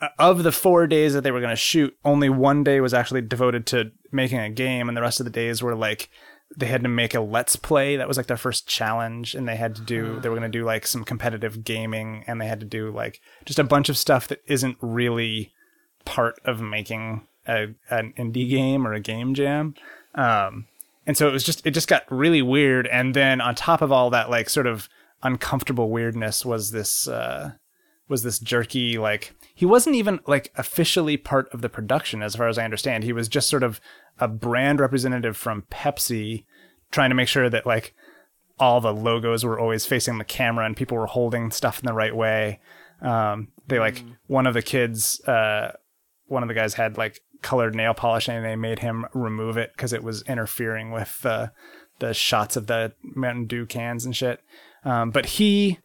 uh, 0.00 0.08
of 0.18 0.42
the 0.42 0.52
four 0.52 0.86
days 0.86 1.14
that 1.14 1.22
they 1.22 1.30
were 1.30 1.40
going 1.40 1.50
to 1.50 1.56
shoot, 1.56 1.96
only 2.04 2.28
one 2.28 2.64
day 2.64 2.80
was 2.80 2.94
actually 2.94 3.20
devoted 3.20 3.66
to 3.66 3.92
making 4.10 4.38
a 4.38 4.50
game, 4.50 4.88
and 4.88 4.96
the 4.96 5.02
rest 5.02 5.20
of 5.20 5.24
the 5.24 5.30
days 5.30 5.62
were 5.62 5.74
like 5.74 6.10
they 6.56 6.66
had 6.66 6.82
to 6.82 6.88
make 6.88 7.14
a 7.14 7.20
let's 7.20 7.54
play. 7.54 7.96
That 7.96 8.08
was 8.08 8.16
like 8.16 8.26
their 8.26 8.36
first 8.36 8.66
challenge, 8.66 9.34
and 9.34 9.46
they 9.46 9.56
had 9.56 9.76
to 9.76 9.82
do 9.82 10.18
they 10.20 10.28
were 10.28 10.36
going 10.36 10.50
to 10.50 10.58
do 10.58 10.64
like 10.64 10.86
some 10.86 11.04
competitive 11.04 11.62
gaming, 11.64 12.24
and 12.26 12.40
they 12.40 12.46
had 12.48 12.60
to 12.60 12.66
do 12.66 12.90
like 12.90 13.20
just 13.44 13.58
a 13.58 13.64
bunch 13.64 13.88
of 13.88 13.98
stuff 13.98 14.26
that 14.28 14.40
isn't 14.46 14.76
really 14.80 15.52
part 16.04 16.40
of 16.44 16.60
making 16.60 17.26
a, 17.46 17.68
an 17.90 18.12
indie 18.18 18.48
game 18.48 18.86
or 18.86 18.94
a 18.94 19.00
game 19.00 19.34
jam. 19.34 19.74
Um, 20.14 20.66
and 21.10 21.16
so 21.16 21.26
it 21.26 21.32
was 21.32 21.42
just 21.42 21.66
it 21.66 21.72
just 21.72 21.88
got 21.88 22.04
really 22.08 22.40
weird. 22.40 22.86
And 22.86 23.14
then 23.14 23.40
on 23.40 23.56
top 23.56 23.82
of 23.82 23.90
all 23.90 24.10
that 24.10 24.30
like 24.30 24.48
sort 24.48 24.68
of 24.68 24.88
uncomfortable 25.24 25.90
weirdness 25.90 26.46
was 26.46 26.70
this 26.70 27.08
uh 27.08 27.54
was 28.06 28.22
this 28.22 28.38
jerky 28.38 28.96
like 28.96 29.34
he 29.52 29.66
wasn't 29.66 29.96
even 29.96 30.20
like 30.28 30.52
officially 30.54 31.16
part 31.16 31.52
of 31.52 31.62
the 31.62 31.68
production 31.68 32.22
as 32.22 32.36
far 32.36 32.46
as 32.46 32.58
i 32.58 32.64
understand. 32.64 33.02
He 33.02 33.12
was 33.12 33.28
just 33.28 33.48
sort 33.48 33.64
of 33.64 33.80
a 34.20 34.28
brand 34.28 34.78
representative 34.78 35.36
from 35.36 35.62
pepsi 35.62 36.44
trying 36.92 37.10
to 37.10 37.16
make 37.16 37.26
sure 37.26 37.50
that 37.50 37.66
like 37.66 37.92
all 38.60 38.80
the 38.80 38.94
logos 38.94 39.44
were 39.44 39.58
always 39.58 39.84
facing 39.84 40.18
the 40.18 40.24
camera 40.24 40.64
and 40.64 40.76
people 40.76 40.96
were 40.96 41.06
holding 41.08 41.50
stuff 41.50 41.80
in 41.80 41.86
the 41.86 41.92
right 41.92 42.14
way. 42.14 42.60
Um 43.02 43.48
they 43.66 43.80
like 43.80 44.04
one 44.28 44.46
of 44.46 44.54
the 44.54 44.62
kids 44.62 45.20
uh 45.26 45.72
one 46.26 46.44
of 46.44 46.48
the 46.48 46.54
guys 46.54 46.74
had 46.74 46.96
like 46.96 47.20
colored 47.42 47.74
nail 47.74 47.94
polish 47.94 48.28
and 48.28 48.44
they 48.44 48.56
made 48.56 48.80
him 48.80 49.06
remove 49.14 49.56
it 49.56 49.72
because 49.72 49.92
it 49.92 50.02
was 50.02 50.22
interfering 50.22 50.90
with 50.90 51.20
the 51.22 51.52
the 51.98 52.14
shots 52.14 52.56
of 52.56 52.66
the 52.66 52.92
Mountain 53.02 53.46
Dew 53.46 53.66
cans 53.66 54.04
and 54.04 54.16
shit. 54.16 54.40
Um, 54.84 55.10
but 55.10 55.26
he 55.26 55.78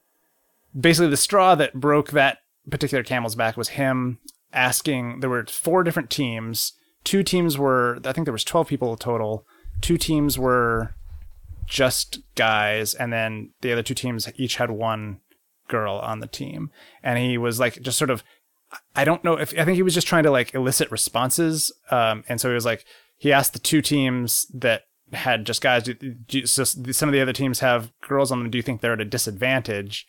basically 0.78 1.10
the 1.10 1.18
straw 1.18 1.56
that 1.56 1.74
broke 1.74 2.12
that 2.12 2.40
particular 2.70 3.04
camel's 3.04 3.36
back 3.36 3.58
was 3.58 3.70
him 3.70 4.20
asking. 4.54 5.20
There 5.20 5.30
were 5.30 5.46
four 5.46 5.84
different 5.84 6.10
teams. 6.10 6.74
Two 7.04 7.24
teams 7.24 7.58
were 7.58 8.00
I 8.06 8.14
think 8.14 8.26
there 8.26 8.34
was 8.34 8.44
twelve 8.44 8.68
people 8.68 8.96
total. 8.96 9.46
Two 9.82 9.98
teams 9.98 10.40
were 10.40 10.96
just 11.68 12.20
guys, 12.36 12.94
and 12.94 13.12
then 13.12 13.52
the 13.62 13.72
other 13.72 13.84
two 13.84 13.94
teams 13.94 14.30
each 14.36 14.56
had 14.56 14.72
one 14.72 15.20
girl 15.68 15.96
on 15.96 16.20
the 16.20 16.28
team. 16.28 16.72
And 17.04 17.20
he 17.20 17.38
was 17.38 17.60
like 17.60 17.82
just 17.82 17.98
sort 17.98 18.10
of 18.10 18.24
I 18.96 19.06
don't 19.06 19.24
know 19.24 19.34
if 19.34 19.54
I 19.58 19.66
think 19.66 19.76
he 19.76 19.84
was 19.84 19.94
just 19.94 20.08
trying 20.08 20.24
to 20.24 20.32
like 20.32 20.54
elicit 20.54 20.92
responses. 20.92 21.72
Um, 21.92 22.24
and 22.28 22.40
so 22.40 22.50
he 22.50 22.56
was 22.56 22.66
like, 22.66 22.86
he 23.18 23.32
asked 23.32 23.54
the 23.54 23.60
two 23.60 23.82
teams 23.82 24.48
that 24.54 24.84
had 25.14 25.46
just 25.46 25.62
guys. 25.62 25.84
Do, 25.84 25.94
do, 25.94 26.46
so 26.46 26.64
some 26.64 27.10
of 27.10 27.14
the 27.14 27.22
other 27.22 27.34
teams 27.34 27.60
have 27.60 27.92
girls 28.02 28.32
on 28.32 28.40
them. 28.40 28.50
Do 28.50 28.58
you 28.58 28.64
think 28.64 28.82
they're 28.82 28.94
at 28.94 29.02
a 29.02 29.06
disadvantage? 29.06 30.08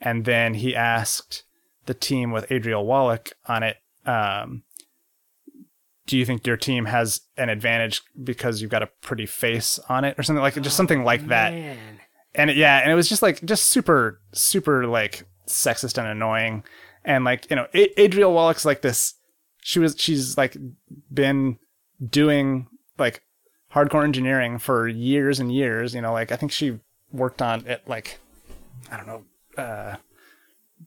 And 0.00 0.24
then 0.24 0.54
he 0.54 0.74
asked 0.74 1.44
the 1.86 1.94
team 1.94 2.30
with 2.30 2.50
Adriel 2.50 2.84
Wallick 2.84 3.32
on 3.46 3.62
it. 3.62 3.76
Um, 4.04 4.64
do 6.06 6.18
you 6.18 6.24
think 6.24 6.46
your 6.46 6.56
team 6.56 6.86
has 6.86 7.20
an 7.36 7.48
advantage 7.48 8.02
because 8.22 8.60
you've 8.60 8.70
got 8.70 8.82
a 8.82 8.90
pretty 9.02 9.26
face 9.26 9.78
on 9.88 10.04
it 10.04 10.18
or 10.18 10.22
something 10.22 10.42
like 10.42 10.60
just 10.60 10.76
something 10.76 11.04
like 11.04 11.28
that? 11.28 11.52
And 12.34 12.50
it, 12.50 12.56
yeah, 12.56 12.78
and 12.78 12.90
it 12.90 12.94
was 12.94 13.08
just 13.08 13.22
like 13.22 13.44
just 13.44 13.66
super 13.66 14.20
super 14.32 14.86
like 14.86 15.24
sexist 15.46 15.98
and 15.98 16.06
annoying 16.06 16.64
and 17.04 17.24
like 17.24 17.48
you 17.50 17.56
know 17.56 17.66
A- 17.74 18.00
adriel 18.00 18.32
wallick's 18.32 18.64
like 18.64 18.82
this 18.82 19.14
she 19.62 19.78
was 19.78 19.94
she's 19.98 20.36
like 20.36 20.56
been 21.12 21.58
doing 22.06 22.68
like 22.98 23.22
hardcore 23.72 24.04
engineering 24.04 24.58
for 24.58 24.86
years 24.88 25.40
and 25.40 25.52
years 25.52 25.94
you 25.94 26.00
know 26.00 26.12
like 26.12 26.32
i 26.32 26.36
think 26.36 26.52
she 26.52 26.78
worked 27.10 27.40
on 27.42 27.66
it 27.66 27.82
like 27.86 28.18
i 28.90 28.96
don't 28.96 29.06
know 29.06 29.22
uh 29.56 29.96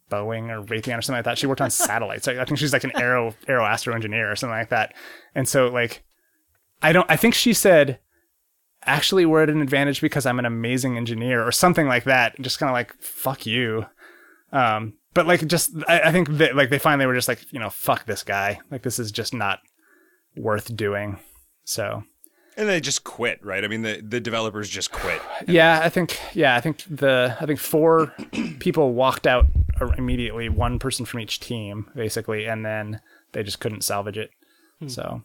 boeing 0.09 0.49
or 0.49 0.63
raytheon 0.63 0.97
or 0.97 1.01
something 1.01 1.17
like 1.17 1.25
that. 1.25 1.37
She 1.37 1.47
worked 1.47 1.61
on 1.61 1.71
satellites. 1.71 2.27
I 2.27 2.43
think 2.45 2.57
she's 2.57 2.73
like 2.73 2.83
an 2.83 2.95
aero 2.95 3.33
aero 3.47 3.65
astro 3.65 3.93
engineer 3.93 4.31
or 4.31 4.35
something 4.35 4.57
like 4.57 4.69
that. 4.69 4.93
And 5.33 5.47
so 5.47 5.67
like 5.67 6.03
i 6.81 6.91
don't 6.91 7.09
i 7.09 7.15
think 7.15 7.33
she 7.33 7.53
said 7.53 7.99
actually 8.83 9.25
we're 9.25 9.43
at 9.43 9.49
an 9.49 9.61
advantage 9.61 10.01
because 10.01 10.25
i'm 10.25 10.37
an 10.37 10.45
amazing 10.45 10.97
engineer 10.97 11.45
or 11.45 11.51
something 11.51 11.87
like 11.87 12.03
that. 12.03 12.39
Just 12.41 12.59
kind 12.59 12.69
of 12.69 12.73
like 12.73 12.93
fuck 13.01 13.45
you. 13.45 13.85
Um 14.51 14.93
but 15.15 15.25
like 15.25 15.47
just 15.47 15.71
I, 15.87 16.01
I 16.01 16.11
think 16.11 16.29
that 16.37 16.55
like 16.55 16.69
they 16.69 16.77
finally 16.77 17.07
were 17.07 17.15
just 17.15 17.27
like 17.27 17.51
you 17.51 17.59
know 17.59 17.71
fuck 17.71 18.05
this 18.05 18.21
guy. 18.21 18.59
Like 18.69 18.83
this 18.83 18.99
is 18.99 19.11
just 19.11 19.33
not 19.33 19.59
worth 20.37 20.75
doing. 20.75 21.17
So. 21.63 22.03
And 22.57 22.69
they 22.69 22.79
just 22.79 23.03
quit, 23.03 23.43
right? 23.43 23.65
I 23.65 23.67
mean, 23.67 23.81
the, 23.81 24.01
the 24.01 24.21
developers 24.21 24.69
just 24.69 24.91
quit. 24.91 25.21
yeah 25.47 25.81
i 25.83 25.89
think 25.89 26.17
yeah 26.33 26.55
i 26.55 26.61
think 26.61 26.83
the 26.89 27.35
i 27.41 27.45
think 27.45 27.59
four 27.59 28.13
people 28.59 28.93
walked 28.93 29.27
out 29.27 29.47
immediately 29.97 30.47
one 30.47 30.79
person 30.79 31.05
from 31.05 31.19
each 31.19 31.41
team 31.41 31.91
basically 31.95 32.45
and 32.45 32.65
then 32.65 33.01
they 33.33 33.43
just 33.43 33.59
couldn't 33.59 33.83
salvage 33.83 34.17
it. 34.17 34.31
Hmm. 34.79 34.87
So. 34.87 35.23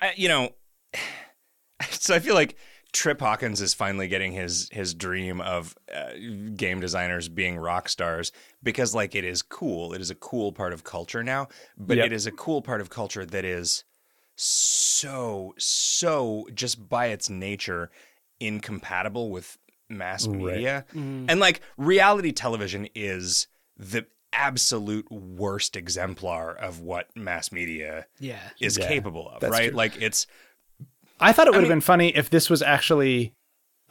I, 0.00 0.12
you 0.16 0.28
know, 0.28 0.50
so 1.90 2.14
I 2.14 2.18
feel 2.18 2.34
like 2.34 2.56
Trip 2.96 3.20
Hawkins 3.20 3.60
is 3.60 3.74
finally 3.74 4.08
getting 4.08 4.32
his 4.32 4.70
his 4.72 4.94
dream 4.94 5.42
of 5.42 5.76
uh, 5.94 6.12
game 6.56 6.80
designers 6.80 7.28
being 7.28 7.58
rock 7.58 7.90
stars 7.90 8.32
because 8.62 8.94
like 8.94 9.14
it 9.14 9.22
is 9.22 9.42
cool. 9.42 9.92
It 9.92 10.00
is 10.00 10.08
a 10.08 10.14
cool 10.14 10.50
part 10.50 10.72
of 10.72 10.82
culture 10.82 11.22
now, 11.22 11.48
but 11.76 11.98
Yep. 11.98 12.06
it 12.06 12.12
is 12.12 12.26
a 12.26 12.32
cool 12.32 12.62
part 12.62 12.80
of 12.80 12.88
culture 12.88 13.26
that 13.26 13.44
is 13.44 13.84
so 14.34 15.52
so 15.58 16.46
just 16.54 16.88
by 16.88 17.06
its 17.08 17.28
nature 17.28 17.90
incompatible 18.40 19.30
with 19.30 19.58
mass 19.90 20.26
media. 20.26 20.86
And 20.94 21.38
like 21.38 21.60
reality 21.76 22.32
television 22.32 22.88
is 22.94 23.46
the 23.76 24.06
absolute 24.32 25.10
worst 25.12 25.76
exemplar 25.76 26.54
of 26.54 26.80
what 26.80 27.14
mass 27.14 27.52
media 27.52 28.06
Yeah. 28.20 28.38
is 28.58 28.78
Yeah, 28.78 28.86
capable 28.86 29.28
of, 29.28 29.42
right? 29.42 29.68
true. 29.68 29.76
Like 29.76 30.00
it's 30.00 30.26
I 31.20 31.32
thought 31.32 31.46
it 31.46 31.50
would 31.50 31.56
have 31.56 31.64
mean- 31.64 31.78
been 31.78 31.80
funny 31.80 32.08
if 32.16 32.30
this 32.30 32.50
was 32.50 32.62
actually 32.62 33.34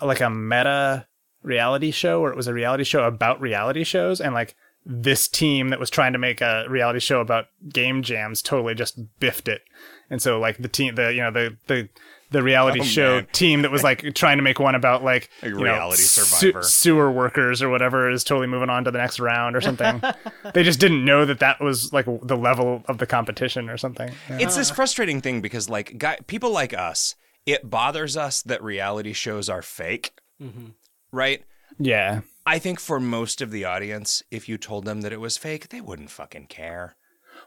like 0.01 0.21
a 0.21 0.29
meta 0.29 1.07
reality 1.43 1.91
show 1.91 2.21
or 2.21 2.31
it 2.31 2.35
was 2.35 2.47
a 2.47 2.53
reality 2.53 2.83
show 2.83 3.05
about 3.05 3.39
reality 3.39 3.83
shows 3.83 4.19
and 4.19 4.33
like 4.33 4.55
this 4.85 5.27
team 5.27 5.69
that 5.69 5.79
was 5.79 5.89
trying 5.89 6.13
to 6.13 6.19
make 6.19 6.41
a 6.41 6.65
reality 6.69 6.99
show 6.99 7.19
about 7.19 7.45
game 7.69 8.03
jams 8.03 8.41
totally 8.41 8.75
just 8.75 8.99
biffed 9.19 9.47
it. 9.47 9.61
And 10.09 10.21
so 10.21 10.39
like 10.39 10.57
the 10.57 10.67
team 10.67 10.95
the 10.95 11.13
you 11.13 11.21
know 11.21 11.31
the 11.31 11.57
the 11.67 11.89
the 12.31 12.41
reality 12.43 12.79
Oh, 12.81 12.83
show 12.83 13.15
man. 13.17 13.27
team 13.31 13.61
that 13.61 13.71
was 13.71 13.83
like 13.83 14.13
trying 14.15 14.37
to 14.37 14.43
make 14.43 14.59
one 14.59 14.75
about 14.75 15.03
like, 15.03 15.29
Like 15.41 15.51
you 15.51 15.57
know, 15.57 15.63
Reality 15.63 16.01
su- 16.01 16.21
Survivor. 16.21 16.63
sewer 16.63 17.11
workers 17.11 17.61
or 17.61 17.69
whatever 17.69 18.09
is 18.09 18.23
totally 18.23 18.47
moving 18.47 18.69
on 18.69 18.83
to 18.85 18.91
the 18.91 18.97
next 18.97 19.19
round 19.19 19.55
or 19.55 19.61
something. 19.61 20.01
they 20.53 20.63
just 20.63 20.79
didn't 20.79 21.05
know 21.05 21.25
that 21.25 21.39
that 21.39 21.61
was 21.61 21.93
like 21.93 22.05
the 22.23 22.35
level 22.37 22.83
of 22.87 22.97
the 22.97 23.05
competition 23.05 23.69
or 23.69 23.77
something. 23.77 24.11
Yeah. 24.29 24.37
it's 24.41 24.55
this 24.55 24.71
frustrating 24.71 25.21
thing 25.21 25.41
because 25.41 25.69
like 25.69 25.97
guy, 25.97 26.17
people 26.27 26.51
like 26.51 26.73
us, 26.73 27.15
it 27.45 27.69
bothers 27.69 28.17
us 28.17 28.41
that 28.41 28.63
reality 28.63 29.13
shows 29.13 29.49
are 29.49 29.61
fake, 29.61 30.11
mm-hmm. 30.41 30.67
right? 31.11 31.43
yeah. 31.77 32.21
I 32.47 32.59
think 32.59 32.79
for 32.79 32.99
most 32.99 33.41
of 33.41 33.49
the 33.49 33.65
audience, 33.65 34.21
if 34.29 34.47
you 34.47 34.59
told 34.59 34.85
them 34.85 35.01
that 35.01 35.11
it 35.11 35.19
was 35.19 35.35
fake, 35.35 35.69
they 35.69 35.81
wouldn't 35.81 36.11
fucking 36.11 36.45
care. 36.45 36.95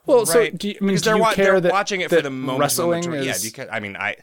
Well, 0.05 0.25
so 0.25 0.39
right? 0.39 0.57
do 0.57 0.67
you, 0.67 0.75
I 0.81 0.83
mean, 0.83 0.87
because 0.89 1.01
do 1.03 1.09
they're, 1.11 1.15
you 1.15 1.21
wa- 1.21 1.33
care 1.33 1.45
they're 1.45 1.61
that 1.61 1.71
watching 1.71 2.01
it 2.01 2.09
for 2.09 2.21
the 2.21 2.29
moment. 2.29 2.59
Wrestling 2.59 3.05
moment- 3.05 3.23
yeah, 3.23 3.31
is 3.31 3.43
because 3.43 3.69
I 3.71 3.79
mean, 3.79 3.95
I, 3.95 4.17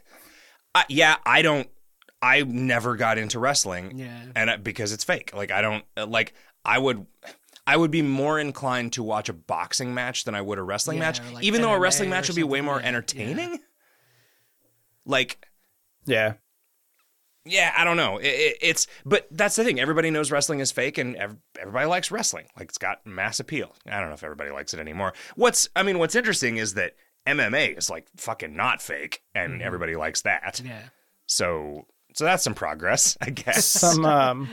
I, 0.77 0.85
yeah, 0.89 1.17
I 1.25 1.41
don't. 1.41 1.67
I 2.21 2.41
never 2.43 2.95
got 2.95 3.17
into 3.17 3.37
wrestling, 3.39 3.97
Yeah. 3.97 4.21
and 4.35 4.49
I, 4.49 4.55
because 4.57 4.91
it's 4.91 5.03
fake. 5.03 5.33
Like 5.35 5.51
I 5.51 5.61
don't 5.61 5.83
uh, 5.95 6.05
like. 6.07 6.33
I 6.65 6.77
would. 6.77 7.05
I 7.65 7.75
would 7.75 7.91
be 7.91 8.01
more 8.01 8.39
inclined 8.39 8.93
to 8.93 9.03
watch 9.03 9.27
a 9.29 9.33
boxing 9.33 9.93
match 9.93 10.23
than 10.23 10.35
I 10.35 10.41
would 10.41 10.57
a 10.57 10.63
wrestling 10.63 10.97
Yeah, 10.97 11.03
match, 11.05 11.21
like 11.33 11.43
even 11.43 11.61
though 11.61 11.73
a 11.73 11.79
wrestling 11.79 12.09
match 12.09 12.27
would 12.29 12.35
be 12.35 12.43
way 12.43 12.61
more 12.61 12.75
yeah, 12.75 12.81
yeah. 12.81 12.87
entertaining. 12.87 13.59
Like, 15.05 15.45
yeah. 16.05 16.33
yeah, 17.45 17.73
I 17.77 17.85
don't 17.85 17.95
know. 17.95 18.17
It, 18.17 18.27
it, 18.27 18.57
it's 18.61 18.87
but 19.05 19.25
that's 19.31 19.55
the 19.55 19.63
thing. 19.63 19.79
Everybody 19.79 20.11
knows 20.11 20.31
wrestling 20.31 20.59
is 20.59 20.71
fake, 20.71 20.97
and 20.97 21.15
ev- 21.15 21.37
everybody 21.57 21.85
likes 21.85 22.11
wrestling. 22.11 22.47
Like 22.57 22.67
it's 22.69 22.77
got 22.77 23.05
mass 23.05 23.39
appeal. 23.39 23.73
I 23.89 23.99
don't 23.99 24.09
know 24.09 24.15
if 24.15 24.23
everybody 24.23 24.51
likes 24.51 24.73
it 24.73 24.79
anymore. 24.81 25.13
What's 25.35 25.69
I 25.75 25.83
mean, 25.83 25.97
what's 25.97 26.15
interesting 26.15 26.57
is 26.57 26.73
that 26.73 26.95
MMA 27.27 27.77
is 27.77 27.89
like 27.89 28.07
fucking 28.17 28.55
not 28.55 28.81
fake, 28.81 29.21
and 29.35 29.61
everybody 29.61 29.95
likes 29.95 30.21
that. 30.21 30.61
Yeah. 30.63 30.81
So 31.25 31.85
so 32.13 32.23
that's 32.25 32.43
some 32.43 32.55
progress, 32.55 33.17
I 33.21 33.29
guess. 33.29 33.65
Some 33.65 34.05
um, 34.05 34.49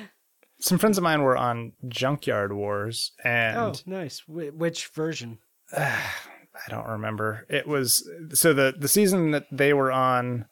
some 0.61 0.79
friends 0.79 0.99
of 0.99 1.05
mine 1.05 1.23
were 1.23 1.37
on 1.37 1.73
Junkyard 1.89 2.53
Wars, 2.53 3.13
and 3.23 3.57
Oh, 3.57 3.73
nice. 3.87 4.21
Wh- 4.27 4.55
which 4.55 4.89
version? 4.89 5.39
I 5.77 6.71
don't 6.71 6.87
remember. 6.87 7.47
It 7.49 7.67
was 7.67 8.09
so 8.33 8.53
the 8.53 8.75
the 8.79 8.89
season 8.89 9.31
that 9.33 9.47
they 9.51 9.73
were 9.73 9.91
on. 9.93 10.47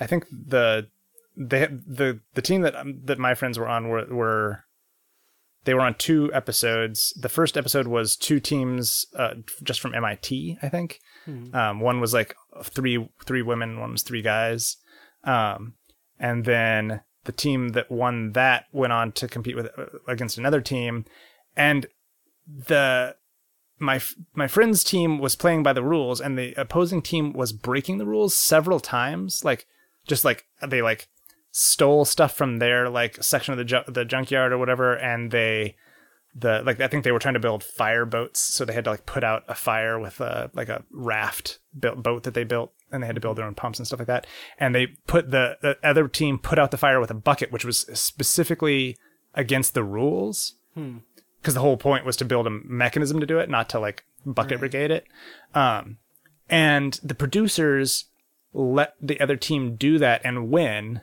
I 0.00 0.06
think 0.06 0.26
the 0.30 0.88
they 1.36 1.66
the 1.66 2.20
the 2.34 2.42
team 2.42 2.62
that 2.62 2.74
um, 2.74 3.00
that 3.04 3.18
my 3.18 3.34
friends 3.34 3.58
were 3.58 3.68
on 3.68 3.88
were 3.88 4.06
were 4.06 4.64
they 5.68 5.74
were 5.74 5.82
on 5.82 5.94
two 5.96 6.32
episodes. 6.32 7.12
The 7.20 7.28
first 7.28 7.58
episode 7.58 7.88
was 7.88 8.16
two 8.16 8.40
teams 8.40 9.04
uh, 9.14 9.34
just 9.62 9.80
from 9.80 9.94
MIT, 9.94 10.56
I 10.62 10.68
think. 10.70 10.98
Um, 11.54 11.80
one 11.80 12.00
was 12.00 12.14
like 12.14 12.34
three 12.62 13.06
three 13.26 13.42
women, 13.42 13.78
one 13.78 13.92
was 13.92 14.02
three 14.02 14.22
guys. 14.22 14.78
Um, 15.24 15.74
and 16.18 16.46
then 16.46 17.02
the 17.24 17.32
team 17.32 17.68
that 17.70 17.90
won 17.90 18.32
that 18.32 18.64
went 18.72 18.94
on 18.94 19.12
to 19.12 19.28
compete 19.28 19.56
with 19.56 19.66
uh, 19.76 19.98
against 20.06 20.38
another 20.38 20.62
team, 20.62 21.04
and 21.54 21.84
the 22.46 23.16
my 23.78 24.00
my 24.34 24.48
friend's 24.48 24.82
team 24.82 25.18
was 25.18 25.36
playing 25.36 25.62
by 25.62 25.74
the 25.74 25.84
rules, 25.84 26.18
and 26.18 26.38
the 26.38 26.54
opposing 26.54 27.02
team 27.02 27.34
was 27.34 27.52
breaking 27.52 27.98
the 27.98 28.06
rules 28.06 28.34
several 28.34 28.80
times. 28.80 29.44
Like 29.44 29.66
just 30.06 30.24
like 30.24 30.46
they 30.66 30.80
like 30.80 31.08
stole 31.50 32.04
stuff 32.04 32.34
from 32.34 32.58
their 32.58 32.88
like 32.88 33.22
section 33.22 33.52
of 33.52 33.58
the 33.58 33.64
ju- 33.64 33.84
the 33.86 34.04
junkyard 34.04 34.52
or 34.52 34.58
whatever, 34.58 34.94
and 34.94 35.30
they 35.30 35.76
the 36.34 36.62
like 36.64 36.80
I 36.80 36.88
think 36.88 37.04
they 37.04 37.12
were 37.12 37.18
trying 37.18 37.34
to 37.34 37.40
build 37.40 37.64
fire 37.64 38.04
boats, 38.04 38.40
so 38.40 38.64
they 38.64 38.74
had 38.74 38.84
to 38.84 38.90
like 38.90 39.06
put 39.06 39.24
out 39.24 39.44
a 39.48 39.54
fire 39.54 39.98
with 39.98 40.20
a 40.20 40.50
like 40.54 40.68
a 40.68 40.84
raft 40.90 41.58
built 41.78 42.02
boat 42.02 42.22
that 42.24 42.34
they 42.34 42.44
built, 42.44 42.72
and 42.92 43.02
they 43.02 43.06
had 43.06 43.16
to 43.16 43.20
build 43.20 43.38
their 43.38 43.46
own 43.46 43.54
pumps 43.54 43.78
and 43.78 43.86
stuff 43.86 43.98
like 43.98 44.08
that. 44.08 44.26
And 44.58 44.74
they 44.74 44.88
put 45.06 45.30
the, 45.30 45.56
the 45.62 45.78
other 45.82 46.06
team 46.08 46.38
put 46.38 46.58
out 46.58 46.70
the 46.70 46.76
fire 46.76 47.00
with 47.00 47.10
a 47.10 47.14
bucket, 47.14 47.50
which 47.50 47.64
was 47.64 47.80
specifically 47.98 48.96
against 49.34 49.74
the 49.74 49.84
rules, 49.84 50.54
because 51.40 51.54
the 51.54 51.60
whole 51.60 51.76
point 51.76 52.04
was 52.04 52.16
to 52.18 52.24
build 52.24 52.46
a 52.46 52.50
mechanism 52.50 53.20
to 53.20 53.26
do 53.26 53.38
it, 53.38 53.48
not 53.48 53.68
to 53.70 53.80
like 53.80 54.04
bucket 54.26 54.58
brigade 54.60 54.90
it. 54.90 55.06
Um, 55.54 55.98
and 56.48 56.98
the 57.02 57.14
producers 57.14 58.06
let 58.52 58.94
the 59.00 59.20
other 59.20 59.36
team 59.36 59.76
do 59.76 59.98
that 59.98 60.20
and 60.24 60.50
win 60.50 61.02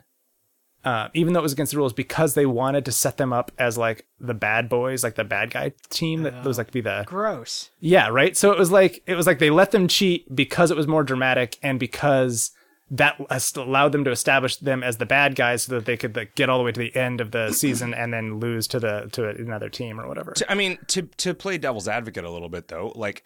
uh, 0.86 1.08
even 1.14 1.32
though 1.32 1.40
it 1.40 1.42
was 1.42 1.52
against 1.52 1.72
the 1.72 1.78
rules, 1.78 1.92
because 1.92 2.34
they 2.34 2.46
wanted 2.46 2.84
to 2.84 2.92
set 2.92 3.16
them 3.16 3.32
up 3.32 3.50
as 3.58 3.76
like 3.76 4.06
the 4.20 4.32
bad 4.34 4.68
boys, 4.68 5.02
like 5.02 5.16
the 5.16 5.24
bad 5.24 5.50
guy 5.50 5.72
team 5.90 6.22
that 6.22 6.44
was 6.44 6.56
like 6.58 6.68
to 6.68 6.72
be 6.72 6.80
the 6.80 7.04
Gross. 7.06 7.70
yeah, 7.80 8.08
right. 8.08 8.36
So 8.36 8.52
it 8.52 8.58
was 8.58 8.70
like 8.70 9.02
it 9.06 9.16
was 9.16 9.26
like 9.26 9.40
they 9.40 9.50
let 9.50 9.72
them 9.72 9.88
cheat 9.88 10.34
because 10.34 10.70
it 10.70 10.76
was 10.76 10.86
more 10.86 11.02
dramatic 11.02 11.58
and 11.62 11.78
because 11.80 12.52
that 12.88 13.20
has 13.30 13.52
allowed 13.56 13.90
them 13.90 14.04
to 14.04 14.12
establish 14.12 14.58
them 14.58 14.84
as 14.84 14.98
the 14.98 15.06
bad 15.06 15.34
guys 15.34 15.64
so 15.64 15.74
that 15.74 15.86
they 15.86 15.96
could 15.96 16.14
like, 16.14 16.36
get 16.36 16.48
all 16.48 16.56
the 16.58 16.62
way 16.62 16.70
to 16.70 16.78
the 16.78 16.94
end 16.94 17.20
of 17.20 17.32
the 17.32 17.50
season 17.62 17.92
and 17.92 18.12
then 18.14 18.38
lose 18.38 18.68
to 18.68 18.78
the 18.78 19.08
to 19.10 19.28
another 19.28 19.68
team 19.68 20.00
or 20.00 20.06
whatever. 20.06 20.30
To- 20.32 20.50
I 20.50 20.54
mean, 20.54 20.78
to 20.88 21.02
to 21.02 21.34
play 21.34 21.58
devil's 21.58 21.88
advocate 21.88 22.22
a 22.24 22.30
little 22.30 22.48
bit 22.48 22.68
though, 22.68 22.92
like 22.94 23.24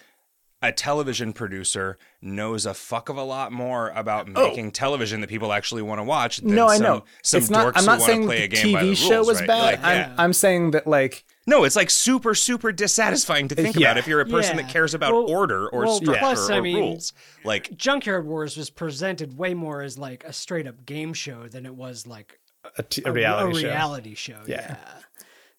a 0.62 0.70
television 0.72 1.32
producer 1.32 1.96
knows 2.20 2.66
a 2.66 2.74
fuck 2.74 3.08
of 3.08 3.16
a 3.16 3.22
lot 3.22 3.50
more 3.50 3.88
about 3.94 4.28
oh. 4.34 4.48
making 4.48 4.70
television 4.70 5.20
that 5.22 5.30
people 5.30 5.52
actually 5.52 5.80
want 5.80 5.98
to 5.98 6.04
watch. 6.04 6.38
Than 6.38 6.52
Oh. 6.52 6.54
no, 6.54 6.66
I 6.68 6.76
some, 6.76 6.82
know. 6.84 7.04
Some 7.22 7.38
it's 7.38 7.48
dorks 7.48 7.52
not. 7.52 7.76
I'm 7.76 7.80
who 7.82 7.86
not 7.86 7.98
want 7.98 8.02
saying 8.02 8.20
to 8.22 8.26
play 8.26 8.38
the 8.38 8.44
a 8.44 8.48
game 8.48 8.72
by 8.74 8.82
the 8.84 8.92
TV 8.92 8.96
show 8.96 9.14
rules, 9.16 9.26
was 9.28 9.38
right? 9.40 9.46
bad. 9.48 9.64
Like, 9.64 9.78
I'm, 9.84 9.96
yeah. 9.96 10.14
I'm 10.18 10.32
saying 10.34 10.70
that 10.72 10.86
like 10.86 11.24
No, 11.46 11.64
it's 11.64 11.76
like 11.76 11.88
super, 11.90 12.34
super 12.34 12.72
dissatisfying 12.72 13.48
to 13.48 13.54
think 13.54 13.74
Yeah. 13.76 13.88
about 13.88 13.98
if 13.98 14.06
you're 14.06 14.20
a 14.20 14.26
person 14.26 14.56
Yeah. 14.56 14.62
that 14.64 14.70
cares 14.72 14.92
about 14.92 15.14
Well- 15.14 15.30
order 15.30 15.68
or 15.70 15.84
well, 15.84 15.96
structure 15.96 16.18
plus, 16.20 16.50
or 16.50 16.52
I 16.52 16.60
mean- 16.60 16.76
rules. 16.76 17.12
Like, 17.42 17.74
Junkyard 17.76 18.26
Wars 18.26 18.56
was 18.58 18.68
presented 18.70 19.38
way 19.38 19.54
more 19.54 19.80
as 19.82 19.96
like 19.98 20.24
a 20.24 20.32
straight 20.32 20.66
up 20.66 20.84
game 20.84 21.14
show 21.14 21.48
than 21.48 21.64
it 21.64 21.74
was 21.74 22.06
like 22.06 22.38
a, 22.76 22.82
t- 22.82 23.02
a 23.06 23.10
reality 23.10 23.58
a 23.58 23.60
show. 23.62 23.68
reality 23.68 24.14
show. 24.14 24.40
Yeah. 24.46 24.66
Yeah. 24.68 24.76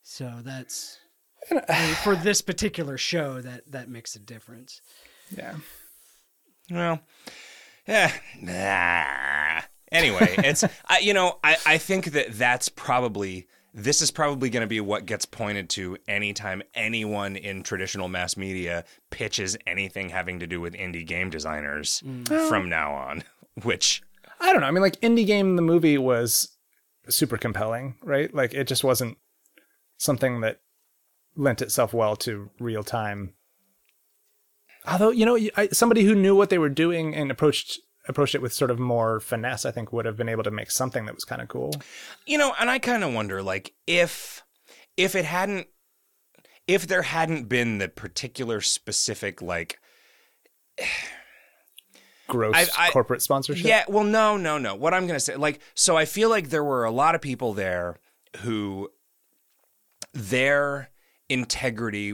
So 0.03 0.31
that's 0.43 0.99
I 1.49 1.93
for 2.03 2.15
this 2.15 2.41
particular 2.41 2.97
show 2.97 3.41
that 3.41 3.71
that 3.71 3.89
makes 3.89 4.15
a 4.15 4.19
difference. 4.19 4.81
Yeah. 5.35 5.55
well, 6.69 6.99
yeah. 7.87 8.11
Nah. 8.39 9.61
Anyway, 9.91 10.35
it's 10.39 10.63
I, 10.87 10.99
you 10.99 11.13
know 11.13 11.39
I 11.43 11.57
I 11.65 11.77
think 11.77 12.11
that 12.11 12.27
that's 12.31 12.69
probably 12.69 13.47
this 13.73 14.01
is 14.01 14.11
probably 14.11 14.49
going 14.49 14.61
to 14.61 14.67
be 14.67 14.81
what 14.81 15.05
gets 15.05 15.25
pointed 15.25 15.69
to 15.69 15.97
anytime 16.07 16.61
anyone 16.73 17.37
in 17.37 17.63
traditional 17.63 18.09
mass 18.09 18.35
media 18.35 18.83
pitches 19.09 19.57
anything 19.65 20.09
having 20.09 20.39
to 20.39 20.47
do 20.47 20.59
with 20.59 20.73
indie 20.73 21.07
game 21.07 21.29
designers 21.29 22.03
mm. 22.05 22.49
from 22.49 22.67
now 22.69 22.93
on. 22.93 23.23
Which 23.63 24.01
I 24.39 24.51
don't 24.51 24.61
know. 24.61 24.67
I 24.67 24.71
mean, 24.71 24.81
like 24.81 24.99
indie 25.01 25.25
game, 25.25 25.55
the 25.55 25.61
movie 25.61 25.97
was 25.97 26.57
super 27.09 27.37
compelling, 27.37 27.95
right? 28.01 28.33
Like 28.33 28.53
it 28.53 28.65
just 28.65 28.83
wasn't 28.83 29.17
something 29.97 30.41
that 30.41 30.61
lent 31.35 31.61
itself 31.61 31.93
well 31.93 32.15
to 32.17 32.49
real 32.59 32.83
time. 32.83 33.33
Although 34.87 35.11
you 35.11 35.25
know, 35.25 35.37
I, 35.55 35.67
somebody 35.71 36.03
who 36.03 36.15
knew 36.15 36.35
what 36.35 36.49
they 36.49 36.57
were 36.57 36.69
doing 36.69 37.13
and 37.15 37.29
approached 37.31 37.79
approached 38.07 38.33
it 38.33 38.41
with 38.41 38.51
sort 38.53 38.71
of 38.71 38.79
more 38.79 39.19
finesse, 39.19 39.63
I 39.65 39.71
think 39.71 39.93
would 39.93 40.05
have 40.05 40.17
been 40.17 40.29
able 40.29 40.43
to 40.43 40.51
make 40.51 40.71
something 40.71 41.05
that 41.05 41.13
was 41.15 41.23
kind 41.23 41.41
of 41.41 41.47
cool. 41.47 41.71
you 42.25 42.37
know, 42.37 42.53
and 42.59 42.69
I 42.69 42.79
kind 42.79 43.03
of 43.03 43.13
wonder 43.13 43.43
like 43.43 43.73
if 43.85 44.43
if 44.97 45.15
it 45.15 45.25
hadn't 45.25 45.67
if 46.67 46.87
there 46.87 47.03
hadn't 47.03 47.47
been 47.49 47.77
the 47.77 47.89
particular 47.89 48.61
specific 48.61 49.41
like 49.41 49.79
Gross 52.27 52.55
I- 52.55 52.87
I- 52.87 52.91
corporate 52.91 53.21
sponsorship. 53.21 53.65
Yeah, 53.65 53.83
well, 53.89 54.05
no, 54.05 54.37
no, 54.37 54.57
no. 54.57 54.73
What 54.73 54.93
I'm 54.93 55.05
going 55.05 55.17
to 55.17 55.19
say, 55.19 55.35
like, 55.35 55.59
so 55.75 55.97
I 55.97 56.05
feel 56.05 56.29
like 56.29 56.49
there 56.49 56.63
were 56.63 56.85
a 56.85 56.91
lot 56.91 57.13
of 57.13 57.19
people 57.19 57.53
there 57.53 57.97
who 58.37 58.89
their 60.13 60.90
integrity, 61.31 62.13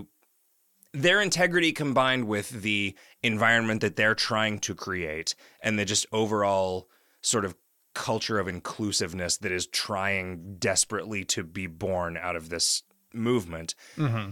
their 0.93 1.21
integrity 1.21 1.71
combined 1.71 2.27
with 2.27 2.61
the 2.61 2.95
environment 3.23 3.81
that 3.81 3.95
they're 3.95 4.15
trying 4.15 4.59
to 4.59 4.75
create 4.75 5.35
and 5.61 5.77
the 5.77 5.85
just 5.85 6.05
overall 6.11 6.87
sort 7.21 7.45
of 7.45 7.55
culture 7.93 8.39
of 8.39 8.47
inclusiveness 8.47 9.37
that 9.37 9.51
is 9.51 9.65
trying 9.65 10.55
desperately 10.59 11.25
to 11.25 11.43
be 11.43 11.65
born 11.65 12.15
out 12.15 12.35
of 12.35 12.49
this 12.49 12.83
movement, 13.11 13.73
mm-hmm. 13.97 14.31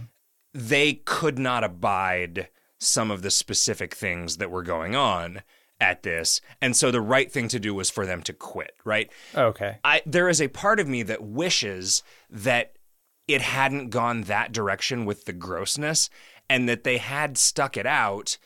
they 0.54 0.94
could 0.94 1.38
not 1.38 1.64
abide 1.64 2.48
some 2.78 3.10
of 3.10 3.22
the 3.22 3.30
specific 3.30 3.94
things 3.94 4.36
that 4.36 4.50
were 4.50 4.62
going 4.62 4.94
on 4.94 5.42
at 5.80 6.02
this. 6.02 6.40
And 6.60 6.76
so 6.76 6.90
the 6.90 7.00
right 7.00 7.30
thing 7.30 7.48
to 7.48 7.58
do 7.58 7.74
was 7.74 7.90
for 7.90 8.06
them 8.06 8.22
to 8.22 8.32
quit, 8.32 8.74
right? 8.84 9.10
Okay. 9.34 9.78
I 9.84 10.02
there 10.06 10.28
is 10.28 10.40
a 10.40 10.48
part 10.48 10.80
of 10.80 10.88
me 10.88 11.02
that 11.02 11.22
wishes 11.22 12.02
that 12.30 12.76
it 13.28 13.42
hadn't 13.42 13.90
gone 13.90 14.22
that 14.22 14.52
direction 14.52 15.04
with 15.04 15.24
the 15.24 15.32
grossness 15.32 16.08
and 16.48 16.68
that 16.68 16.84
they 16.84 16.98
had 16.98 17.36
stuck 17.36 17.76
it 17.76 17.86
out 17.86 18.38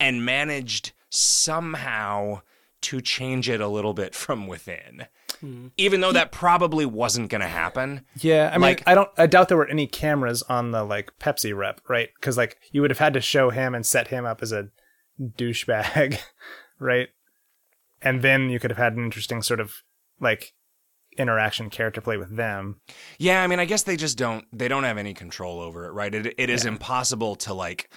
and 0.00 0.24
managed 0.24 0.92
somehow 1.10 2.40
to 2.80 3.00
change 3.00 3.48
it 3.48 3.60
a 3.60 3.68
little 3.68 3.94
bit 3.94 4.14
from 4.14 4.46
within. 4.46 5.06
Hmm. 5.40 5.68
Even 5.76 6.00
though 6.00 6.12
that 6.12 6.32
probably 6.32 6.84
wasn't 6.86 7.30
going 7.30 7.40
to 7.40 7.48
happen. 7.48 8.02
Yeah, 8.20 8.50
I 8.52 8.56
mean, 8.56 8.62
Like- 8.62 8.82
I 8.86 8.94
don't. 8.94 9.10
I 9.16 9.26
doubt 9.26 9.48
there 9.48 9.56
were 9.56 9.68
any 9.68 9.86
cameras 9.86 10.42
on 10.44 10.70
the 10.70 10.84
like 10.84 11.12
Pepsi 11.18 11.56
rep, 11.56 11.80
right? 11.88 12.10
Because 12.14 12.36
like 12.36 12.58
you 12.72 12.80
would 12.82 12.90
have 12.90 12.98
had 12.98 13.14
to 13.14 13.20
show 13.20 13.50
him 13.50 13.74
and 13.74 13.84
set 13.86 14.08
him 14.08 14.24
up 14.26 14.42
as 14.42 14.52
a 14.52 14.68
douchebag, 15.20 16.18
right? 16.78 17.08
And 18.02 18.22
then 18.22 18.50
you 18.50 18.58
could 18.60 18.70
have 18.70 18.78
had 18.78 18.94
an 18.96 19.04
interesting 19.04 19.42
sort 19.42 19.60
of 19.60 19.82
like 20.20 20.52
interaction 21.18 21.70
character 21.70 22.00
play 22.00 22.16
with 22.16 22.36
them. 22.36 22.80
Yeah, 23.18 23.42
I 23.42 23.46
mean, 23.46 23.60
I 23.60 23.64
guess 23.64 23.82
they 23.82 23.96
just 23.96 24.18
don't 24.18 24.44
they 24.52 24.68
don't 24.68 24.84
have 24.84 24.98
any 24.98 25.14
control 25.14 25.60
over 25.60 25.86
it, 25.86 25.92
right? 25.92 26.14
It 26.14 26.34
it 26.38 26.50
is 26.50 26.64
impossible 26.64 27.36
to 27.36 27.54
like 27.54 27.90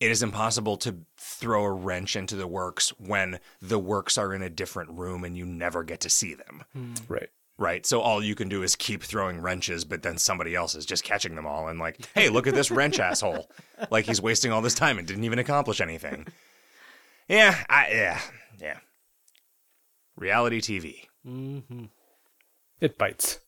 it 0.00 0.10
is 0.10 0.22
impossible 0.22 0.78
to 0.78 0.96
throw 1.18 1.64
a 1.64 1.70
wrench 1.72 2.16
into 2.16 2.34
the 2.34 2.46
works 2.46 2.88
when 2.98 3.38
the 3.60 3.78
works 3.78 4.16
are 4.16 4.32
in 4.32 4.42
a 4.42 4.48
different 4.48 4.90
room 4.92 5.24
and 5.24 5.36
you 5.36 5.44
never 5.44 5.84
get 5.84 6.00
to 6.00 6.10
see 6.10 6.34
them. 6.34 6.64
Right. 7.06 7.28
Right? 7.58 7.84
So 7.84 8.00
all 8.00 8.24
you 8.24 8.34
can 8.34 8.48
do 8.48 8.62
is 8.62 8.74
keep 8.74 9.02
throwing 9.02 9.42
wrenches, 9.42 9.84
but 9.84 10.02
then 10.02 10.16
somebody 10.16 10.54
else 10.54 10.74
is 10.74 10.86
just 10.86 11.04
catching 11.04 11.34
them 11.34 11.46
all 11.46 11.68
and 11.68 11.78
like, 11.78 12.08
"Hey, 12.14 12.30
look 12.30 12.46
at 12.46 12.54
this 12.54 12.70
wrench 12.70 12.98
asshole." 12.98 13.50
Like 13.90 14.06
he's 14.06 14.22
wasting 14.22 14.50
all 14.50 14.62
this 14.62 14.74
time 14.74 14.98
and 14.98 15.06
didn't 15.06 15.24
even 15.24 15.38
accomplish 15.38 15.82
anything. 15.82 16.26
Yeah, 17.28 17.54
I 17.68 17.88
yeah, 17.90 18.20
yeah. 18.58 18.78
Reality 20.16 20.60
TV. 20.62 21.06
Mm-hmm. 21.26 21.84
It 22.80 22.96
bites. 22.96 23.40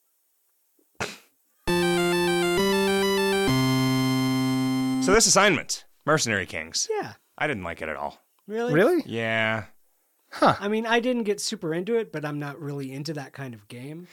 So 5.04 5.12
this 5.12 5.26
assignment, 5.26 5.84
Mercenary 6.06 6.46
Kings. 6.46 6.86
Yeah. 6.88 7.14
I 7.36 7.48
didn't 7.48 7.64
like 7.64 7.82
it 7.82 7.88
at 7.88 7.96
all. 7.96 8.22
Really? 8.46 8.72
Really? 8.72 9.02
Yeah. 9.04 9.64
Huh. 10.30 10.54
I 10.60 10.68
mean, 10.68 10.86
I 10.86 11.00
didn't 11.00 11.24
get 11.24 11.40
super 11.40 11.74
into 11.74 11.96
it, 11.96 12.12
but 12.12 12.24
I'm 12.24 12.38
not 12.38 12.60
really 12.60 12.92
into 12.92 13.12
that 13.14 13.32
kind 13.32 13.52
of 13.54 13.66
game. 13.66 14.06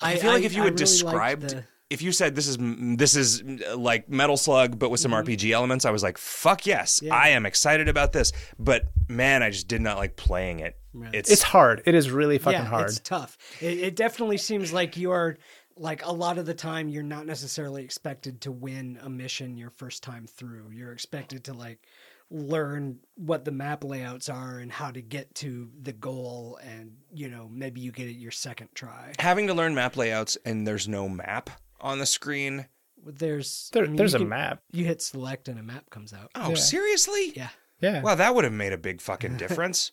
I 0.00 0.16
feel 0.16 0.32
like 0.32 0.42
if 0.42 0.52
you 0.52 0.62
had 0.62 0.72
really 0.72 0.76
described 0.76 1.42
the- 1.50 1.64
if 1.92 2.00
you 2.00 2.10
said 2.10 2.34
this 2.34 2.48
is 2.48 2.56
this 2.96 3.14
is 3.14 3.42
like 3.76 4.08
Metal 4.08 4.36
Slug 4.36 4.78
but 4.78 4.90
with 4.90 5.00
some 5.00 5.12
mm-hmm. 5.12 5.28
RPG 5.28 5.52
elements, 5.52 5.84
I 5.84 5.90
was 5.90 6.02
like, 6.02 6.16
"Fuck 6.16 6.66
yes, 6.66 7.00
Yeah. 7.02 7.14
I 7.14 7.28
am 7.28 7.44
excited 7.44 7.88
about 7.88 8.12
this." 8.12 8.32
But 8.58 8.86
man, 9.08 9.42
I 9.42 9.50
just 9.50 9.68
did 9.68 9.82
not 9.82 9.98
like 9.98 10.16
playing 10.16 10.60
it. 10.60 10.78
It's, 11.12 11.30
It's 11.30 11.42
hard. 11.42 11.82
It 11.84 11.94
is 11.94 12.10
really 12.10 12.38
fucking 12.38 12.60
yeah, 12.60 12.66
hard. 12.66 12.88
it's 12.88 13.00
tough. 13.00 13.36
It, 13.60 13.78
it 13.78 13.96
definitely 13.96 14.38
seems 14.38 14.72
like 14.72 14.96
you're 14.96 15.36
like 15.76 16.04
a 16.04 16.12
lot 16.12 16.38
of 16.38 16.46
the 16.46 16.54
time 16.54 16.88
you're 16.88 17.02
not 17.02 17.26
necessarily 17.26 17.82
expected 17.84 18.40
to 18.42 18.52
win 18.52 18.98
a 19.02 19.08
mission 19.08 19.56
your 19.56 19.70
first 19.70 20.02
time 20.02 20.26
through. 20.26 20.70
You're 20.72 20.92
expected 20.92 21.44
to 21.44 21.52
like 21.52 21.86
learn 22.30 22.98
what 23.16 23.44
the 23.44 23.52
map 23.52 23.84
layouts 23.84 24.30
are 24.30 24.58
and 24.58 24.72
how 24.72 24.90
to 24.90 25.02
get 25.02 25.34
to 25.34 25.68
the 25.82 25.92
goal 25.92 26.58
and 26.64 26.92
you 27.12 27.28
know 27.28 27.46
maybe 27.52 27.80
you 27.80 27.92
get 27.92 28.08
it 28.08 28.12
your 28.12 28.30
second 28.30 28.68
try. 28.74 29.12
having 29.18 29.46
to 29.46 29.52
learn 29.52 29.74
map 29.74 29.98
layouts 29.98 30.38
and 30.46 30.66
there's 30.66 30.88
no 30.88 31.06
map 31.10 31.50
on 31.82 31.98
the 31.98 32.06
screen. 32.06 32.66
There's 33.04 33.68
There, 33.72 33.84
I 33.84 33.86
mean, 33.88 33.96
there's 33.96 34.14
a 34.14 34.18
can- 34.18 34.28
map. 34.28 34.62
You 34.70 34.84
hit 34.84 35.02
select 35.02 35.48
and 35.48 35.58
a 35.58 35.62
map 35.62 35.90
comes 35.90 36.12
out. 36.12 36.30
Oh, 36.34 36.50
Yeah. 36.50 36.54
seriously? 36.54 37.32
Yeah. 37.36 37.48
Yeah. 37.80 38.00
Wow, 38.00 38.14
that 38.14 38.34
would 38.34 38.44
have 38.44 38.52
made 38.52 38.72
a 38.72 38.78
big 38.78 39.00
fucking 39.00 39.36
difference. 39.38 39.90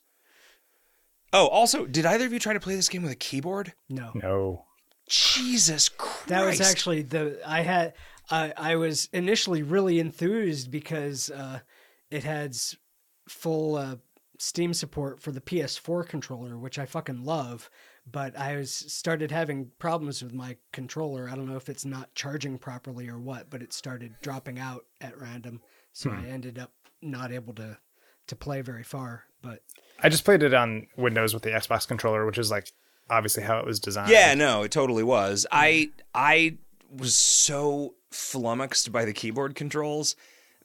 oh, 1.33 1.47
also, 1.47 1.85
did 1.85 2.05
either 2.05 2.25
of 2.25 2.33
you 2.33 2.39
try 2.39 2.53
to 2.53 2.59
play 2.59 2.75
this 2.75 2.87
game 2.89 3.01
with 3.03 3.11
a 3.11 3.15
keyboard? 3.15 3.73
No. 3.89 4.11
no. 4.15 4.65
Jesus 5.07 5.89
Christ. 5.89 6.27
That 6.27 6.45
was 6.45 6.61
actually 6.61 7.01
the 7.01 7.39
I 7.45 7.61
had 7.61 7.93
I 8.29 8.53
I 8.55 8.75
was 8.75 9.09
initially 9.11 9.63
really 9.63 9.99
enthused 9.99 10.69
because 10.69 11.31
uh, 11.31 11.61
it 12.11 12.23
had 12.23 12.55
full 13.27 13.75
uh, 13.75 13.95
Steam 14.37 14.71
support 14.73 15.19
for 15.19 15.31
the 15.31 15.41
PS4 15.41 16.07
controller, 16.07 16.57
which 16.59 16.77
I 16.77 16.85
fucking 16.85 17.23
love. 17.25 17.71
But 18.11 18.37
I 18.37 18.55
was 18.55 18.73
started 18.73 19.31
having 19.31 19.71
problems 19.79 20.23
with 20.23 20.33
my 20.33 20.57
controller. 20.71 21.29
I 21.29 21.35
don't 21.35 21.47
know 21.47 21.57
if 21.57 21.69
it's 21.69 21.85
not 21.85 22.13
charging 22.15 22.57
properly 22.57 23.09
or 23.09 23.19
what, 23.19 23.49
but 23.49 23.61
it 23.61 23.73
started 23.73 24.15
dropping 24.21 24.59
out 24.59 24.85
at 25.01 25.19
random, 25.19 25.61
so 25.93 26.09
hmm. 26.09 26.25
I 26.25 26.29
ended 26.29 26.57
up 26.57 26.71
not 27.01 27.31
able 27.31 27.53
to 27.55 27.77
to 28.27 28.35
play 28.35 28.61
very 28.61 28.83
far. 28.83 29.23
But 29.41 29.61
I 30.01 30.09
just 30.09 30.25
played 30.25 30.43
it 30.43 30.53
on 30.53 30.87
Windows 30.97 31.33
with 31.33 31.43
the 31.43 31.49
Xbox 31.49 31.87
controller, 31.87 32.25
which 32.25 32.37
is 32.37 32.51
like 32.51 32.71
obviously 33.09 33.43
how 33.43 33.59
it 33.59 33.65
was 33.65 33.79
designed. 33.79 34.11
Yeah, 34.11 34.33
no, 34.33 34.63
it 34.63 34.71
totally 34.71 35.03
was. 35.03 35.45
I 35.51 35.91
I 36.13 36.57
was 36.91 37.15
so 37.15 37.95
flummoxed 38.11 38.91
by 38.91 39.05
the 39.05 39.13
keyboard 39.13 39.55
controls 39.55 40.15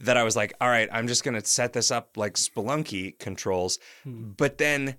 that 0.01 0.17
I 0.17 0.25
was 0.25 0.37
like, 0.37 0.55
all 0.61 0.69
right, 0.69 0.89
I'm 0.93 1.09
just 1.09 1.25
gonna 1.25 1.45
set 1.45 1.73
this 1.73 1.91
up 1.91 2.17
like 2.17 2.35
Spelunky 2.35 3.19
controls. 3.19 3.79
Hmm. 4.03 4.33
But 4.37 4.59
then 4.59 4.97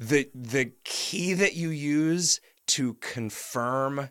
the 0.00 0.28
the 0.34 0.72
key 0.84 1.34
that 1.34 1.54
you 1.54 1.68
use 1.70 2.40
to 2.68 2.94
confirm 2.94 4.08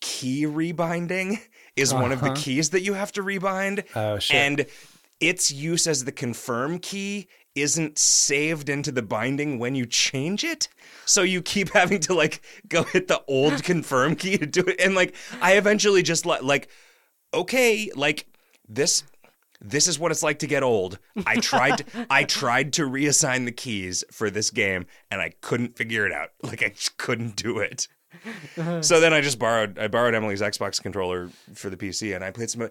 key 0.00 0.46
rebinding 0.46 1.40
is 1.74 1.92
one 1.92 2.12
of 2.12 2.20
the 2.20 2.26
Uh-huh. 2.30 2.36
keys 2.42 2.70
that 2.70 2.80
you 2.82 2.94
have 2.94 3.12
to 3.12 3.22
rebind. 3.22 3.84
Oh, 3.94 4.18
shit. 4.18 4.34
And 4.36 4.66
its 5.20 5.50
use 5.50 5.86
as 5.86 6.04
the 6.04 6.12
confirm 6.12 6.78
key 6.78 7.28
isn't 7.54 7.98
saved 7.98 8.68
into 8.68 8.92
the 8.92 9.02
binding 9.02 9.58
when 9.58 9.74
you 9.74 9.86
change 9.86 10.44
it. 10.44 10.68
So 11.04 11.22
you 11.22 11.42
keep 11.42 11.70
having 11.80 12.00
to 12.00 12.14
like 12.14 12.40
go 12.68 12.84
hit 12.84 13.08
the 13.08 13.22
old 13.26 13.62
confirm 13.72 14.14
key 14.16 14.38
to 14.38 14.46
do 14.46 14.60
it. 14.62 14.80
And 14.80 14.94
like 14.94 15.14
I 15.42 15.56
eventually 15.56 16.02
just 16.02 16.24
let 16.26 16.44
like, 16.44 16.68
okay, 17.34 17.90
like 17.94 18.26
this 18.68 19.04
this 19.60 19.88
is 19.88 19.98
what 19.98 20.10
it's 20.12 20.22
like 20.22 20.38
to 20.40 20.46
get 20.46 20.62
old. 20.62 20.98
I 21.26 21.36
tried 21.36 21.84
I 22.10 22.24
tried 22.24 22.72
to 22.74 22.82
reassign 22.82 23.44
the 23.44 23.52
keys 23.52 24.04
for 24.10 24.30
this 24.30 24.50
game 24.50 24.86
and 25.10 25.20
I 25.20 25.32
couldn't 25.40 25.76
figure 25.76 26.06
it 26.06 26.12
out. 26.12 26.30
Like 26.42 26.62
I 26.62 26.68
just 26.70 26.96
couldn't 26.98 27.36
do 27.36 27.58
it. 27.58 27.88
So 28.82 29.00
then 29.00 29.12
I 29.12 29.20
just 29.20 29.38
borrowed 29.38 29.78
I 29.78 29.88
borrowed 29.88 30.14
Emily's 30.14 30.40
Xbox 30.40 30.82
controller 30.82 31.30
for 31.54 31.70
the 31.70 31.76
PC 31.76 32.14
and 32.14 32.24
I 32.24 32.30
played 32.30 32.50
some 32.50 32.68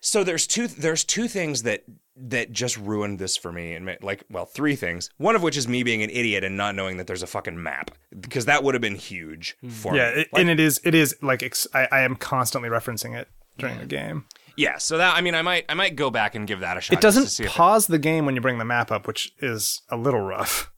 so 0.00 0.22
there's 0.22 0.46
two 0.46 0.68
there's 0.68 1.04
two 1.04 1.26
things 1.28 1.62
that 1.62 1.84
that 2.16 2.52
just 2.52 2.76
ruined 2.76 3.18
this 3.18 3.36
for 3.36 3.52
me 3.52 3.74
and 3.74 3.96
like 4.02 4.24
well 4.30 4.44
three 4.46 4.76
things 4.76 5.10
one 5.18 5.34
of 5.36 5.42
which 5.42 5.56
is 5.56 5.66
me 5.68 5.82
being 5.82 6.02
an 6.02 6.10
idiot 6.10 6.44
and 6.44 6.56
not 6.56 6.74
knowing 6.74 6.96
that 6.96 7.06
there's 7.06 7.22
a 7.22 7.26
fucking 7.26 7.60
map 7.62 7.90
because 8.20 8.44
that 8.46 8.62
would 8.62 8.74
have 8.74 8.80
been 8.82 8.94
huge 8.96 9.56
for 9.68 9.94
Yeah, 9.96 10.14
me 10.14 10.20
it, 10.22 10.28
and 10.34 10.48
it 10.50 10.60
is 10.60 10.80
it 10.84 10.94
is 10.94 11.16
like 11.22 11.42
ex- 11.42 11.66
I, 11.74 11.88
I 11.90 12.00
am 12.00 12.16
constantly 12.16 12.68
referencing 12.70 13.16
it 13.18 13.28
during 13.58 13.78
the 13.78 13.86
game. 13.86 14.24
Yeah 14.56 14.78
so 14.78 14.98
that 14.98 15.14
i 15.16 15.20
mean 15.20 15.34
i 15.34 15.42
might 15.42 15.64
i 15.68 15.74
might 15.74 15.96
go 15.96 16.10
back 16.10 16.34
and 16.34 16.46
give 16.46 16.60
that 16.60 16.76
a 16.76 16.80
shot 16.80 16.94
It 16.94 17.00
doesn't 17.00 17.24
to 17.24 17.28
see 17.28 17.44
if 17.44 17.50
pause 17.50 17.86
the 17.86 17.98
game 17.98 18.26
when 18.26 18.34
you 18.34 18.40
bring 18.40 18.58
the 18.58 18.64
map 18.64 18.90
up, 18.90 19.06
which 19.06 19.32
is 19.40 19.82
a 19.90 19.96
little 19.96 20.20
rough. 20.20 20.70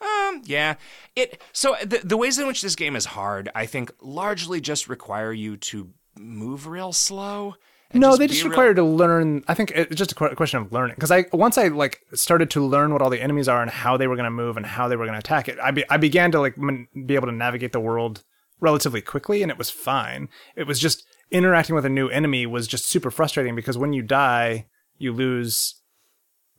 Um, 0.00 0.42
yeah. 0.44 0.76
It 1.14 1.42
so 1.52 1.76
the 1.84 2.00
the 2.02 2.16
ways 2.16 2.38
in 2.38 2.46
which 2.46 2.62
this 2.62 2.74
game 2.74 2.96
is 2.96 3.04
hard, 3.04 3.50
I 3.54 3.66
think, 3.66 3.92
largely 4.00 4.60
just 4.60 4.88
require 4.88 5.32
you 5.32 5.56
to 5.58 5.90
move 6.16 6.66
real 6.66 6.92
slow. 6.92 7.54
No, 7.92 8.16
they 8.16 8.28
just 8.28 8.42
real- 8.42 8.50
require 8.50 8.68
you 8.68 8.74
to 8.74 8.84
learn. 8.84 9.44
I 9.48 9.54
think 9.54 9.72
it's 9.74 9.96
just 9.96 10.12
a 10.12 10.14
question 10.14 10.60
of 10.60 10.72
learning. 10.72 10.94
Because 10.94 11.10
I 11.10 11.26
once 11.32 11.58
I 11.58 11.68
like 11.68 12.00
started 12.14 12.50
to 12.52 12.64
learn 12.64 12.92
what 12.92 13.02
all 13.02 13.10
the 13.10 13.20
enemies 13.20 13.48
are 13.48 13.60
and 13.60 13.70
how 13.70 13.96
they 13.96 14.06
were 14.06 14.16
going 14.16 14.24
to 14.24 14.30
move 14.30 14.56
and 14.56 14.64
how 14.64 14.88
they 14.88 14.96
were 14.96 15.04
going 15.04 15.14
to 15.14 15.18
attack 15.18 15.48
it, 15.48 15.58
I 15.60 15.70
be, 15.70 15.84
I 15.90 15.96
began 15.96 16.30
to 16.32 16.40
like 16.40 16.56
be 16.56 17.14
able 17.14 17.26
to 17.26 17.32
navigate 17.34 17.72
the 17.72 17.80
world 17.80 18.22
relatively 18.60 19.02
quickly, 19.02 19.42
and 19.42 19.50
it 19.50 19.58
was 19.58 19.70
fine. 19.70 20.28
It 20.56 20.66
was 20.66 20.78
just 20.78 21.04
interacting 21.30 21.74
with 21.74 21.84
a 21.84 21.90
new 21.90 22.08
enemy 22.08 22.46
was 22.46 22.66
just 22.66 22.86
super 22.86 23.10
frustrating 23.10 23.54
because 23.54 23.78
when 23.78 23.92
you 23.92 24.02
die, 24.02 24.66
you 24.98 25.12
lose 25.12 25.76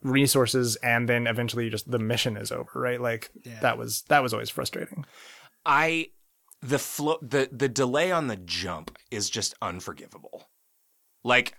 resources, 0.02 0.76
and 0.78 1.08
then 1.08 1.28
eventually 1.28 1.70
just 1.70 1.90
the 1.90 2.00
mission 2.00 2.38
is 2.38 2.52
over. 2.52 2.72
Right? 2.76 3.00
Like 3.00 3.32
Yeah. 3.44 3.60
that 3.62 3.78
was 3.78 4.04
that 4.04 4.24
was 4.24 4.34
always 4.34 4.50
frustrating. 4.50 5.06
I 5.66 6.08
the 6.62 6.80
flow 6.80 7.18
the 7.22 7.50
the 7.52 7.70
delay 7.70 8.12
on 8.12 8.28
the 8.28 8.38
jump 8.38 8.98
is 9.10 9.30
just 9.30 9.54
unforgivable. 9.62 10.50
Like, 11.24 11.56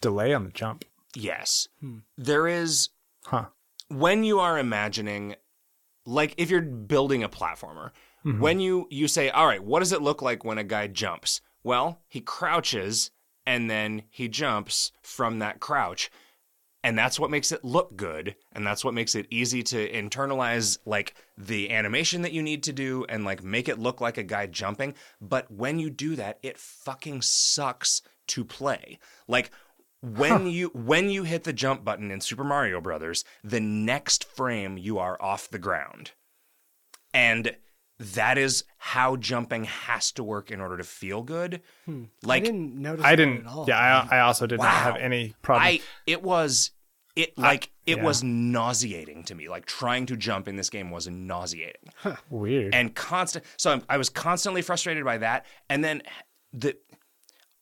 Delay 0.00 0.32
on 0.32 0.44
the 0.44 0.50
jump, 0.50 0.84
yes. 1.16 1.68
Hmm. 1.80 1.98
There 2.16 2.46
is 2.46 2.90
huh? 3.24 3.46
when 3.88 4.24
you 4.24 4.38
are 4.40 4.58
imagining 4.58 5.36
like 6.04 6.34
if 6.36 6.50
you're 6.50 6.60
building 6.60 7.22
a 7.22 7.28
platformer 7.28 7.90
mm-hmm. 8.24 8.40
when 8.40 8.58
you 8.58 8.86
you 8.90 9.06
say 9.06 9.30
all 9.30 9.46
right 9.46 9.62
what 9.62 9.78
does 9.80 9.92
it 9.92 10.02
look 10.02 10.20
like 10.22 10.44
when 10.44 10.58
a 10.58 10.64
guy 10.64 10.86
jumps 10.86 11.40
well 11.64 12.00
he 12.08 12.20
crouches 12.20 13.10
and 13.46 13.68
then 13.70 14.02
he 14.10 14.28
jumps 14.28 14.92
from 15.02 15.38
that 15.40 15.60
crouch. 15.60 16.10
And 16.84 16.98
that's 16.98 17.20
what 17.20 17.30
makes 17.30 17.52
it 17.52 17.64
look 17.64 17.96
good. 17.96 18.34
And 18.52 18.66
that's 18.66 18.84
what 18.84 18.94
makes 18.94 19.14
it 19.14 19.28
easy 19.30 19.62
to 19.64 19.92
internalize 19.92 20.78
like 20.84 21.14
the 21.38 21.70
animation 21.70 22.22
that 22.22 22.32
you 22.32 22.42
need 22.42 22.64
to 22.64 22.72
do 22.72 23.06
and 23.08 23.24
like 23.24 23.44
make 23.44 23.68
it 23.68 23.78
look 23.78 24.00
like 24.00 24.18
a 24.18 24.24
guy 24.24 24.46
jumping. 24.46 24.94
But 25.20 25.50
when 25.50 25.78
you 25.78 25.90
do 25.90 26.16
that 26.16 26.38
it 26.42 26.58
fucking 26.58 27.22
sucks 27.22 28.02
to 28.28 28.44
play. 28.44 28.98
Like 29.28 29.50
when 30.00 30.48
you 30.48 30.68
when 30.74 31.08
you 31.08 31.22
hit 31.22 31.44
the 31.44 31.52
jump 31.52 31.84
button 31.84 32.10
in 32.10 32.20
Super 32.20 32.42
Mario 32.42 32.80
Brothers 32.80 33.24
the 33.44 33.60
next 33.60 34.24
frame 34.24 34.76
you 34.76 34.98
are 34.98 35.20
off 35.20 35.48
the 35.48 35.60
ground. 35.60 36.12
And 37.14 37.56
that 38.02 38.36
is 38.36 38.64
how 38.78 39.16
jumping 39.16 39.64
has 39.64 40.10
to 40.12 40.24
work 40.24 40.50
in 40.50 40.60
order 40.60 40.76
to 40.76 40.84
feel 40.84 41.22
good 41.22 41.62
hmm. 41.84 42.04
I 42.24 42.26
like 42.26 42.42
I 42.42 42.46
didn't 42.46 42.74
notice. 42.74 43.04
I 43.04 43.16
didn't. 43.16 43.40
At 43.40 43.46
all. 43.46 43.64
Yeah, 43.68 44.08
I, 44.10 44.16
I 44.16 44.20
also 44.20 44.46
did 44.46 44.58
not 44.58 44.72
have 44.72 44.96
any 44.96 45.34
problem. 45.42 45.66
I 45.66 45.80
it 46.06 46.22
was 46.22 46.72
it 47.14 47.36
like 47.38 47.70
it 47.86 47.98
yeah. 47.98 48.04
was 48.04 48.22
nauseating 48.22 49.24
to 49.24 49.34
me. 49.34 49.48
Like 49.48 49.66
trying 49.66 50.06
to 50.06 50.16
jump 50.16 50.48
in 50.48 50.56
this 50.56 50.70
game 50.70 50.90
was 50.90 51.08
nauseating 51.08 51.92
Weird. 52.30 52.74
and 52.74 52.94
constant. 52.94 53.44
So 53.56 53.70
I'm, 53.70 53.82
I 53.88 53.98
was 53.98 54.08
constantly 54.08 54.62
frustrated 54.62 55.04
by 55.04 55.18
that. 55.18 55.46
And 55.68 55.84
then 55.84 56.02
the 56.52 56.76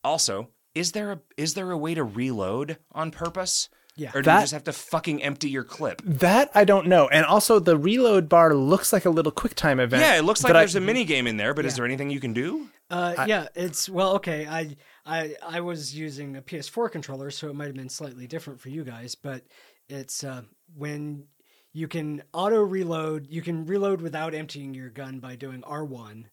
also 0.04 0.48
is 0.74 0.92
there 0.92 1.12
a 1.12 1.20
is 1.36 1.54
there 1.54 1.70
a 1.70 1.78
way 1.78 1.94
to 1.94 2.04
reload 2.04 2.78
on 2.92 3.10
purpose? 3.10 3.68
Yeah. 3.96 4.10
Or 4.14 4.22
do 4.22 4.26
That- 4.26 4.36
you 4.36 4.42
just 4.42 4.52
have 4.52 4.64
to 4.64 4.72
fucking 4.72 5.22
empty 5.22 5.50
your 5.50 5.64
clip? 5.64 6.00
That 6.04 6.50
I 6.54 6.64
don't 6.64 6.86
know. 6.86 7.08
And 7.08 7.26
also, 7.26 7.58
the 7.58 7.76
reload 7.76 8.28
bar 8.28 8.54
looks 8.54 8.92
like 8.92 9.04
a 9.04 9.10
little 9.10 9.32
QuickTime 9.32 9.80
event. 9.80 10.02
Yeah, 10.02 10.16
it 10.16 10.22
looks 10.22 10.42
like 10.42 10.52
there's 10.52 10.76
a 10.76 10.80
mini 10.80 11.04
game 11.04 11.26
in 11.26 11.36
there, 11.36 11.54
but 11.54 11.64
is 11.66 11.76
there 11.76 11.84
anything 11.84 12.10
you 12.10 12.20
can 12.20 12.32
do? 12.32 12.68
Uh, 12.88 13.24
yeah, 13.28 13.46
it's 13.54 13.88
well, 13.88 14.14
okay. 14.16 14.46
I 14.46 14.76
I 15.06 15.34
I 15.46 15.60
was 15.60 15.94
using 15.94 16.36
a 16.36 16.42
PS4 16.42 16.90
controller, 16.90 17.30
so 17.30 17.48
it 17.48 17.54
might 17.54 17.66
have 17.66 17.76
been 17.76 17.88
slightly 17.88 18.26
different 18.26 18.60
for 18.60 18.68
you 18.68 18.82
guys. 18.84 19.14
But 19.14 19.44
it's 19.88 20.24
uh, 20.24 20.42
when 20.74 21.26
you 21.72 21.86
can 21.88 22.22
auto 22.32 22.60
reload. 22.62 23.26
You 23.28 23.42
can 23.42 23.64
reload 23.66 24.00
without 24.00 24.34
emptying 24.34 24.74
your 24.74 24.90
gun 24.90 25.20
by 25.20 25.36
doing 25.36 25.62
R1, 25.62 26.24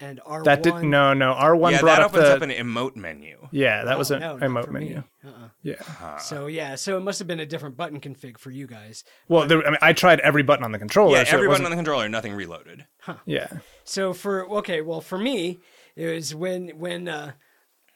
and 0.00 0.20
R1. 0.26 0.44
That 0.44 0.62
did 0.62 0.82
no, 0.82 1.12
no. 1.14 1.32
R 1.32 1.54
one 1.54 1.72
yeah, 1.72 1.80
brought 1.80 1.96
that 1.96 2.02
up 2.02 2.12
opens 2.14 2.24
the. 2.28 2.36
up 2.36 2.42
an 2.42 2.50
emote 2.50 2.96
menu. 2.96 3.46
yeah, 3.52 3.84
that 3.84 3.98
was 3.98 4.10
Oh, 4.10 4.16
an 4.16 4.20
no, 4.20 4.36
emote 4.38 4.70
menu. 4.70 5.02
Uh-uh. 5.24 5.48
Yeah. 5.62 6.16
So 6.18 6.46
yeah, 6.46 6.74
so 6.74 6.96
it 6.96 7.00
must 7.00 7.18
have 7.18 7.28
been 7.28 7.40
a 7.40 7.46
different 7.46 7.76
button 7.76 8.00
config 8.00 8.38
for 8.38 8.50
you 8.50 8.66
guys. 8.66 9.04
Well, 9.28 9.46
there, 9.46 9.66
I 9.66 9.70
mean, 9.70 9.78
I 9.82 9.92
tried 9.92 10.20
every 10.20 10.42
button 10.42 10.64
on 10.64 10.72
the 10.72 10.78
controller. 10.78 11.16
Yeah, 11.16 11.24
so 11.24 11.36
every 11.36 11.48
button 11.48 11.64
on 11.66 11.70
the 11.70 11.76
controller, 11.76 12.08
nothing 12.08 12.32
reloaded. 12.34 12.86
Huh. 13.00 13.16
Yeah. 13.26 13.48
So 13.84 14.12
for 14.12 14.48
okay, 14.58 14.80
well 14.80 15.00
for 15.00 15.18
me, 15.18 15.58
it 15.96 16.06
was 16.14 16.34
when 16.34 16.68
when 16.78 17.08
uh, 17.08 17.32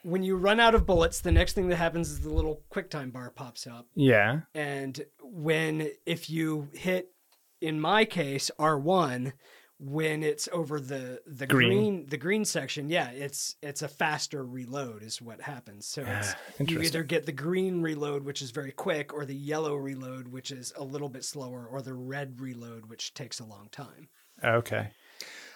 when 0.03 0.23
you 0.23 0.37
run 0.37 0.61
out 0.61 0.75
of 0.75 0.85
bullets, 0.85 1.21
the 1.23 1.33
next 1.33 1.55
thing 1.55 1.69
that 1.69 1.77
happens 1.77 2.11
is 2.11 2.21
the 2.21 2.29
little 2.29 2.61
QuickTime 2.71 3.13
bar 3.13 3.31
pops 3.31 3.67
up. 3.67 3.87
Yeah. 3.95 4.41
and 4.55 5.01
when 5.23 5.89
if 6.05 6.29
you 6.29 6.69
hit 6.75 7.09
in 7.63 7.81
my 7.81 8.05
case 8.05 8.51
r1 8.59 9.33
when 9.79 10.23
it's 10.23 10.49
over 10.53 10.79
the 10.79 11.21
the 11.27 11.47
Green. 11.47 11.69
green. 11.69 12.07
the 12.07 12.17
green 12.17 12.45
section, 12.45 12.89
yeah, 12.89 13.11
it's 13.11 13.57
it's 13.63 13.83
a 13.83 13.89
faster 13.89 14.45
reload 14.45 15.03
is 15.03 15.21
what 15.21 15.41
happens. 15.41 15.87
So 15.87 16.03
it's 16.03 16.35
ah, 16.35 16.65
you 16.67 16.81
either 16.81 17.03
get 17.03 17.27
the 17.27 17.33
green 17.33 17.83
reload, 17.83 18.25
which 18.25 18.41
is 18.41 18.51
very 18.51 18.73
quick, 18.73 19.13
or 19.13 19.25
the 19.25 19.35
yellow 19.35 19.75
reload, 19.75 20.29
which 20.29 20.51
is 20.51 20.73
a 20.77 20.85
little 20.85 21.09
bit 21.09 21.25
slower, 21.25 21.67
or 21.67 21.83
the 21.83 21.95
red 21.95 22.41
reload, 22.41 22.87
which 22.87 23.15
takes 23.15 23.41
a 23.41 23.45
long 23.45 23.69
time. 23.71 24.09
Okay. 24.43 24.91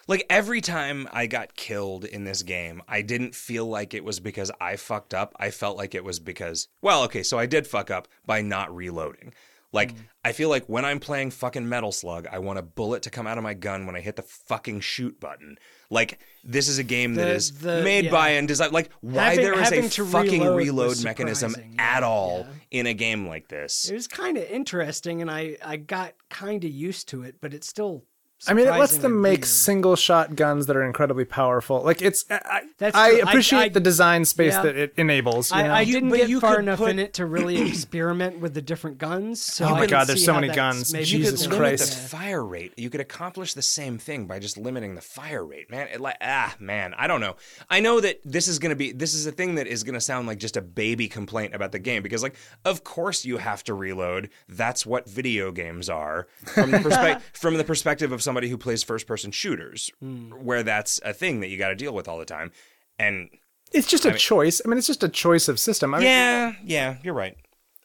Like 0.08 0.24
every 0.30 0.62
time 0.62 1.06
I 1.12 1.26
got 1.26 1.54
killed 1.54 2.06
in 2.06 2.24
this 2.24 2.42
game, 2.42 2.80
I 2.88 3.02
didn't 3.02 3.34
feel 3.34 3.66
like 3.66 3.92
it 3.92 4.02
was 4.02 4.20
because 4.20 4.50
I 4.58 4.76
fucked 4.76 5.12
up. 5.12 5.34
I 5.38 5.50
felt 5.50 5.76
like 5.76 5.94
it 5.94 6.02
was 6.02 6.18
because, 6.18 6.68
well, 6.80 7.02
okay, 7.04 7.22
so 7.22 7.38
I 7.38 7.44
did 7.44 7.66
fuck 7.66 7.90
up 7.90 8.08
by 8.24 8.40
not 8.40 8.74
reloading. 8.74 9.34
Like, 9.72 9.94
mm. 9.94 9.98
I 10.24 10.32
feel 10.32 10.48
like 10.48 10.66
when 10.66 10.84
I'm 10.84 10.98
playing 10.98 11.30
fucking 11.30 11.68
Metal 11.68 11.92
Slug, 11.92 12.26
I 12.30 12.38
want 12.38 12.58
a 12.58 12.62
bullet 12.62 13.02
to 13.02 13.10
come 13.10 13.26
out 13.26 13.36
of 13.38 13.44
my 13.44 13.54
gun 13.54 13.86
when 13.86 13.94
I 13.96 14.00
hit 14.00 14.16
the 14.16 14.22
fucking 14.22 14.80
shoot 14.80 15.20
button. 15.20 15.56
Like, 15.90 16.18
this 16.42 16.68
is 16.68 16.78
a 16.78 16.82
game 16.82 17.14
that 17.14 17.26
The- 17.26 17.34
is 17.34 17.58
the- 17.60 17.82
made 17.82 18.06
yeah. 18.06 18.10
by 18.10 18.28
and 18.30 18.48
designed. 18.48 18.72
Like, 18.72 18.90
why 19.00 19.30
Having- 19.34 19.44
there 19.44 19.60
is 19.60 19.72
a 19.98 20.04
fucking 20.06 20.40
reload 20.40 20.56
reload, 20.56 21.04
mechanism 21.04 21.50
surprising, 21.52 21.76
at 21.78 22.02
all 22.02 22.46
yeah. 22.70 22.80
in 22.80 22.86
a 22.86 22.94
game 22.94 23.26
like 23.26 23.48
this? 23.48 23.88
It 23.90 23.94
was 23.94 24.08
kind 24.08 24.36
of 24.38 24.44
interesting, 24.44 25.20
and 25.22 25.30
I 25.30 25.56
I 25.64 25.76
got 25.76 26.14
kind 26.30 26.64
of 26.64 26.70
used 26.70 27.08
to 27.10 27.22
it, 27.22 27.36
but 27.40 27.52
it's 27.54 27.68
still. 27.68 28.04
I 28.46 28.54
mean, 28.54 28.68
it 28.68 28.70
lets 28.70 28.98
them 28.98 29.20
make 29.20 29.40
weird. 29.40 29.44
single 29.46 29.96
shot 29.96 30.36
guns 30.36 30.66
that 30.66 30.76
are 30.76 30.82
incredibly 30.84 31.24
powerful. 31.24 31.82
Like 31.82 32.00
it's, 32.02 32.24
I, 32.30 32.40
I- 32.44 32.62
That's 32.78 32.96
I 32.96 33.10
true. 33.10 33.18
I- 33.18 33.20
appreciate 33.30 33.58
I- 33.58 33.68
the 33.70 33.80
design 33.80 34.24
space 34.24 34.52
yeah. 34.52 34.62
that 34.62 34.76
it 34.76 34.94
enables. 34.96 35.50
you 35.50 35.56
know? 35.58 35.64
I, 35.64 35.78
I 35.78 35.80
You- 35.80 35.94
didn't 35.94 36.10
but 36.10 36.18
get 36.18 36.28
you 36.28 36.38
far 36.40 36.60
enough 36.60 36.78
put- 36.78 36.90
in 36.90 36.98
it 37.00 37.14
to 37.14 37.26
really 37.26 37.60
experiment 37.68 38.38
with 38.38 38.54
the 38.54 38.62
different 38.62 38.98
guns. 38.98 39.42
So 39.42 39.64
Oh 39.66 39.70
my 39.74 39.86
God, 39.86 40.06
there's 40.06 40.24
so 40.24 40.34
many 40.34 40.48
guns. 40.54 40.92
maybe 40.92 41.06
you 41.06 41.18
Jesus 41.18 41.42
could 41.42 41.50
the- 41.52 41.56
limit 41.56 41.78
Christ. 41.80 41.90
the 42.02 42.08
fire 42.08 42.44
rate. 42.44 42.74
You 42.76 42.90
could 42.90 43.00
accomplish 43.00 43.54
the 43.54 43.62
same 43.62 43.98
thing 43.98 44.26
by 44.26 44.38
just 44.38 44.56
limiting 44.56 44.94
the 44.94 45.00
fire 45.00 45.44
rate, 45.44 45.68
man. 45.70 45.88
It 45.92 46.00
like 46.00 46.16
ah, 46.20 46.54
man, 46.60 46.94
I 46.96 47.06
don't 47.08 47.20
know. 47.20 47.34
I 47.68 47.80
know 47.80 48.00
that 48.00 48.20
this 48.24 48.46
is 48.46 48.58
going 48.60 48.70
to 48.70 48.76
be 48.76 48.92
this 48.92 49.14
is 49.14 49.26
a 49.26 49.32
thing 49.32 49.56
that 49.56 49.66
is 49.66 49.82
going 49.82 49.94
to 49.94 50.00
sound 50.00 50.28
like 50.28 50.38
just 50.38 50.56
a 50.56 50.62
baby 50.62 51.08
complaint 51.08 51.54
about 51.54 51.72
the 51.72 51.78
game 51.80 52.02
because 52.04 52.22
like 52.22 52.36
of 52.64 52.84
course 52.84 53.24
you 53.24 53.38
have 53.38 53.64
to 53.64 53.74
reload. 53.74 54.30
That's 54.48 54.86
what 54.86 55.08
video 55.08 55.50
games 55.50 55.88
are 55.88 56.28
from 56.54 56.70
the 56.70 56.78
perspective 56.82 57.30
from 57.32 57.56
the 57.56 57.64
perspective 57.64 58.12
of 58.12 58.22
somebody 58.28 58.50
who 58.50 58.58
plays 58.58 58.82
first 58.82 59.06
person 59.06 59.30
shooters, 59.30 59.90
hmm. 60.00 60.32
where 60.32 60.62
that's 60.62 61.00
a 61.02 61.14
thing 61.14 61.40
that 61.40 61.48
you 61.48 61.56
got 61.56 61.68
to 61.68 61.74
deal 61.74 61.94
with 61.94 62.06
all 62.08 62.18
the 62.18 62.26
time. 62.26 62.52
And 62.98 63.30
it's 63.72 63.86
just 63.88 64.04
a 64.04 64.12
choice. 64.12 64.60
I 64.62 64.68
mean, 64.68 64.76
it's 64.76 64.86
just 64.86 65.02
a 65.02 65.08
choice 65.08 65.48
of 65.48 65.58
system. 65.58 65.94
I 65.94 65.98
mean, 65.98 66.06
yeah, 66.06 66.52
yeah, 66.62 66.96
you're 67.02 67.14
right. 67.14 67.36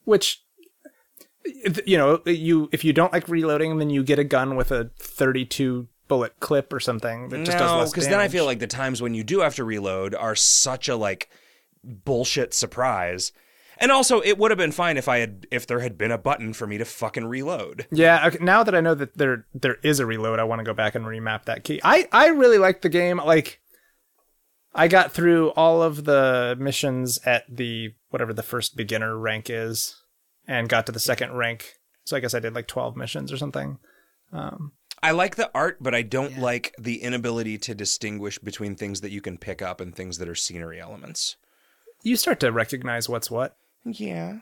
which 0.03 0.43
you 1.85 1.97
know, 1.97 2.21
you 2.25 2.67
if 2.73 2.83
you 2.83 2.91
don't 2.91 3.13
like 3.13 3.29
reloading, 3.29 3.77
then 3.77 3.89
you 3.89 4.03
get 4.03 4.19
a 4.19 4.25
gun 4.25 4.57
with 4.57 4.71
a 4.71 4.91
32 4.99 5.87
bullet 6.09 6.37
clip 6.41 6.73
or 6.73 6.79
something 6.81 7.29
that 7.29 7.45
just 7.45 7.57
does 7.57 7.71
no, 7.71 7.77
less 7.77 7.91
because 7.91 8.07
then 8.07 8.19
I 8.19 8.27
feel 8.27 8.45
like 8.45 8.59
the 8.59 8.67
times 8.67 9.01
when 9.01 9.13
you 9.13 9.23
do 9.23 9.39
have 9.39 9.55
to 9.55 9.63
reload 9.63 10.13
are 10.13 10.35
such 10.35 10.89
a 10.89 10.97
like 10.97 11.29
bullshit 11.83 12.53
surprise. 12.53 13.31
And 13.77 13.91
also, 13.91 14.21
it 14.21 14.37
would 14.37 14.51
have 14.51 14.57
been 14.57 14.71
fine 14.71 14.97
if 14.97 15.07
I 15.07 15.19
had 15.19 15.47
if 15.51 15.67
there 15.67 15.79
had 15.79 15.97
been 15.97 16.11
a 16.11 16.17
button 16.17 16.53
for 16.53 16.67
me 16.67 16.77
to 16.77 16.85
fucking 16.85 17.25
reload. 17.25 17.87
Yeah, 17.91 18.27
okay, 18.27 18.43
now 18.43 18.63
that 18.63 18.75
I 18.75 18.81
know 18.81 18.95
that 18.95 19.17
there 19.17 19.45
there 19.53 19.77
is 19.83 19.99
a 19.99 20.05
reload, 20.05 20.39
I 20.39 20.43
want 20.43 20.59
to 20.59 20.65
go 20.65 20.73
back 20.73 20.95
and 20.95 21.05
remap 21.05 21.45
that 21.45 21.63
key. 21.63 21.81
I 21.83 22.07
I 22.11 22.27
really 22.27 22.57
like 22.57 22.81
the 22.81 22.89
game. 22.89 23.17
Like 23.17 23.61
I 24.75 24.87
got 24.87 25.11
through 25.11 25.49
all 25.51 25.83
of 25.83 26.05
the 26.05 26.55
missions 26.59 27.19
at 27.25 27.43
the 27.49 27.93
whatever 28.09 28.33
the 28.33 28.43
first 28.43 28.75
beginner 28.75 29.17
rank 29.17 29.49
is 29.49 30.01
and 30.47 30.69
got 30.69 30.85
to 30.87 30.91
the 30.91 30.99
second 30.99 31.33
rank. 31.33 31.73
So 32.05 32.17
I 32.17 32.19
guess 32.19 32.33
I 32.33 32.39
did 32.39 32.55
like 32.55 32.67
12 32.67 32.95
missions 32.95 33.31
or 33.31 33.37
something. 33.37 33.77
Um, 34.31 34.73
I 35.01 35.11
like 35.11 35.35
the 35.35 35.51
art, 35.53 35.77
but 35.81 35.93
I 35.93 36.01
don't 36.01 36.37
like 36.39 36.73
the 36.79 37.01
inability 37.03 37.57
to 37.59 37.75
distinguish 37.75 38.39
between 38.39 38.75
things 38.75 39.01
that 39.01 39.11
you 39.11 39.21
can 39.21 39.37
pick 39.37 39.61
up 39.61 39.79
and 39.79 39.95
things 39.95 40.17
that 40.17 40.29
are 40.29 40.35
scenery 40.35 40.79
elements. 40.79 41.35
You 42.01 42.15
start 42.15 42.39
to 42.41 42.51
recognize 42.51 43.07
what's 43.07 43.29
what. 43.29 43.55
Yeah, 43.85 44.39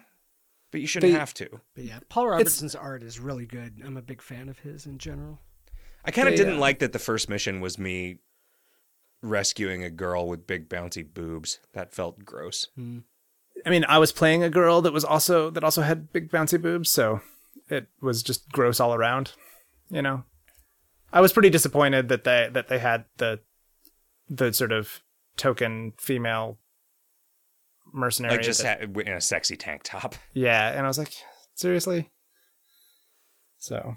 but 0.72 0.82
you 0.82 0.88
shouldn't 0.88 1.12
They- 1.14 1.20
have 1.20 1.34
to. 1.36 1.62
But 1.76 1.84
yeah, 1.84 2.00
Paul 2.10 2.28
Robertson's 2.30 2.76
art 2.76 3.04
is 3.04 3.20
really 3.20 3.46
good. 3.46 3.82
I'm 3.84 3.98
a 3.98 4.02
big 4.02 4.22
fan 4.22 4.50
of 4.50 4.60
his 4.60 4.86
in 4.86 4.98
general. 4.98 5.40
I 6.04 6.12
kind 6.12 6.28
of 6.28 6.36
didn't 6.36 6.56
uh, 6.56 6.60
like 6.60 6.80
that 6.80 6.94
the 6.94 7.00
first 7.00 7.30
mission 7.30 7.62
was 7.62 7.78
me 7.78 8.18
rescuing 9.22 9.84
a 9.84 9.90
girl 9.90 10.28
with 10.28 10.48
big 10.48 10.68
bouncy 10.70 11.06
boobs. 11.12 11.60
That 11.74 11.94
felt 11.94 12.26
gross. 12.26 12.68
I 13.66 13.70
mean, 13.70 13.86
I 13.88 14.00
was 14.00 14.12
playing 14.12 14.44
a 14.44 14.50
girl 14.50 14.82
that 14.82 14.94
was 14.94 15.06
also 15.06 15.50
that 15.52 15.64
also 15.64 15.82
had 15.84 16.12
big 16.12 16.32
bouncy 16.32 16.60
boobs, 16.60 16.92
so 16.92 17.22
it 17.70 17.88
was 18.02 18.24
just 18.24 18.50
gross 18.52 18.80
all 18.80 18.94
around. 18.96 19.34
You 19.90 20.02
know, 20.02 20.24
I 21.14 21.22
was 21.22 21.34
pretty 21.34 21.50
disappointed 21.50 22.10
that 22.10 22.24
they 22.24 22.50
that 22.52 22.68
they 22.68 22.80
had 22.80 23.06
the 23.18 23.40
the 24.30 24.54
sort 24.54 24.72
of 24.72 25.02
token 25.38 25.94
female 25.98 26.58
mercenary. 27.94 28.36
Like 28.36 28.44
just 28.46 28.64
that- 28.64 28.82
in 28.82 29.08
a 29.14 29.22
sexy 29.22 29.56
tank 29.58 29.82
top. 29.84 30.16
yeah, 30.34 30.72
and 30.72 30.80
I 30.80 30.88
was 30.88 30.98
like, 30.98 31.14
seriously. 31.56 32.10
So 33.60 33.96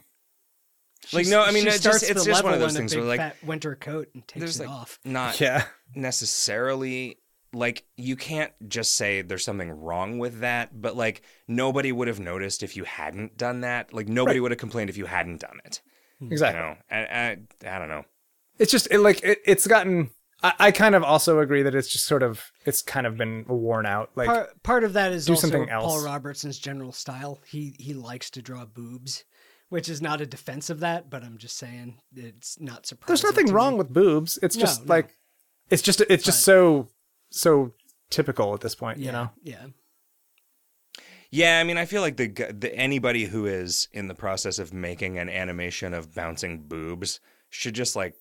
Like 1.13 1.27
no, 1.27 1.43
I 1.43 1.51
mean 1.51 1.67
it's 1.67 1.81
just 1.81 2.03
it's 2.09 2.25
just 2.25 2.45
one 2.45 2.55
of 2.55 2.61
those 2.61 2.77
things 2.77 2.95
where 2.95 3.05
like 3.05 3.35
winter 3.45 3.75
coat 3.75 4.09
and 4.15 4.27
takes 4.29 4.57
it 4.59 4.67
like 4.67 4.69
off. 4.69 4.99
not 5.05 5.41
yeah, 5.41 5.65
necessarily 5.95 7.19
like 7.55 7.85
you 7.97 8.17
can't 8.17 8.53
just 8.69 8.95
say 8.97 9.23
there's 9.23 9.45
something 9.45 9.71
wrong 9.71 10.19
with 10.19 10.41
that, 10.41 10.81
but 10.81 10.97
like 10.97 11.23
nobody 11.49 11.93
would 11.93 12.09
have 12.09 12.21
noticed 12.21 12.63
if 12.63 12.77
you 12.77 12.85
hadn't 12.85 13.39
done 13.39 13.63
that. 13.63 13.93
Like 13.93 14.09
nobody 14.09 14.41
would 14.41 14.51
have 14.51 14.59
complained 14.59 14.91
if 14.91 14.97
you 14.97 15.07
hadn't 15.07 15.41
done 15.41 15.61
it. 15.65 15.81
You 16.21 16.29
exactly. 16.31 16.61
know, 16.61 16.77
and, 16.91 17.47
I, 17.65 17.77
I 17.77 17.79
don't 17.79 17.89
know. 17.89 18.05
It's 18.59 18.71
just 18.71 18.89
it, 18.91 18.99
like 18.99 19.23
it, 19.23 19.39
it's 19.45 19.67
gotten. 19.67 20.11
I, 20.45 20.53
I 20.59 20.71
kind 20.73 20.95
of 20.95 21.03
also 21.03 21.41
agree 21.41 21.63
that 21.63 21.75
it's 21.75 21.89
just 21.89 22.07
sort 22.07 22.23
of 22.23 22.53
it's 22.67 22.83
kind 22.83 23.07
of 23.07 23.17
been 23.17 23.45
worn 23.49 23.87
out. 23.87 24.11
Like 24.15 24.27
part, 24.27 24.63
part 24.63 24.85
of 24.85 24.93
that 24.93 25.11
is 25.11 25.27
do 25.27 25.33
also 25.33 25.49
something 25.49 25.67
Paul. 25.69 26.05
Robertson's 26.05 26.59
general 26.59 26.93
style. 26.93 27.41
He 27.47 27.75
he 27.79 27.95
likes 27.95 28.29
to 28.31 28.43
draw 28.43 28.65
boobs, 28.67 29.25
which 29.71 29.89
is 29.89 30.03
not 30.03 30.21
a 30.21 30.27
defense 30.27 30.69
of 30.71 30.81
that, 30.81 31.09
but 31.11 31.25
I'm 31.25 31.39
just 31.39 31.57
saying 31.57 31.99
it's 32.15 32.61
not 32.61 32.87
surprising. 32.87 33.09
there's 33.09 33.25
nothing 33.25 33.47
to 33.47 33.53
wrong 33.55 33.73
me. 33.73 33.79
with 33.79 33.93
boobs. 33.93 34.39
It's 34.43 34.55
No, 34.57 34.61
just 34.61 34.87
no. 34.87 34.95
like 34.95 35.15
it's 35.71 35.83
just 35.83 36.03
it's 36.03 36.25
just 36.25 36.43
so 36.43 36.89
so 37.31 37.73
typical 38.11 38.53
at 38.55 38.61
this 38.61 38.75
point. 38.75 38.99
yeah, 38.99 39.07
You 39.07 39.13
know. 39.13 39.31
yeah. 39.43 39.67
Yeah, 41.31 41.59
I 41.59 41.65
mean, 41.65 41.79
I 41.79 41.85
feel 41.85 42.01
like 42.01 42.17
the, 42.17 42.29
the 42.29 42.73
anybody 42.77 43.25
who 43.25 43.47
is 43.47 43.89
in 43.93 44.07
the 44.07 44.15
process 44.15 44.61
of 44.61 44.73
making 44.73 45.19
an 45.19 45.29
animation 45.29 45.93
of 45.93 46.15
bouncing 46.15 46.61
boobs 46.69 47.19
should 47.51 47.75
just 47.75 47.97
like 47.97 48.15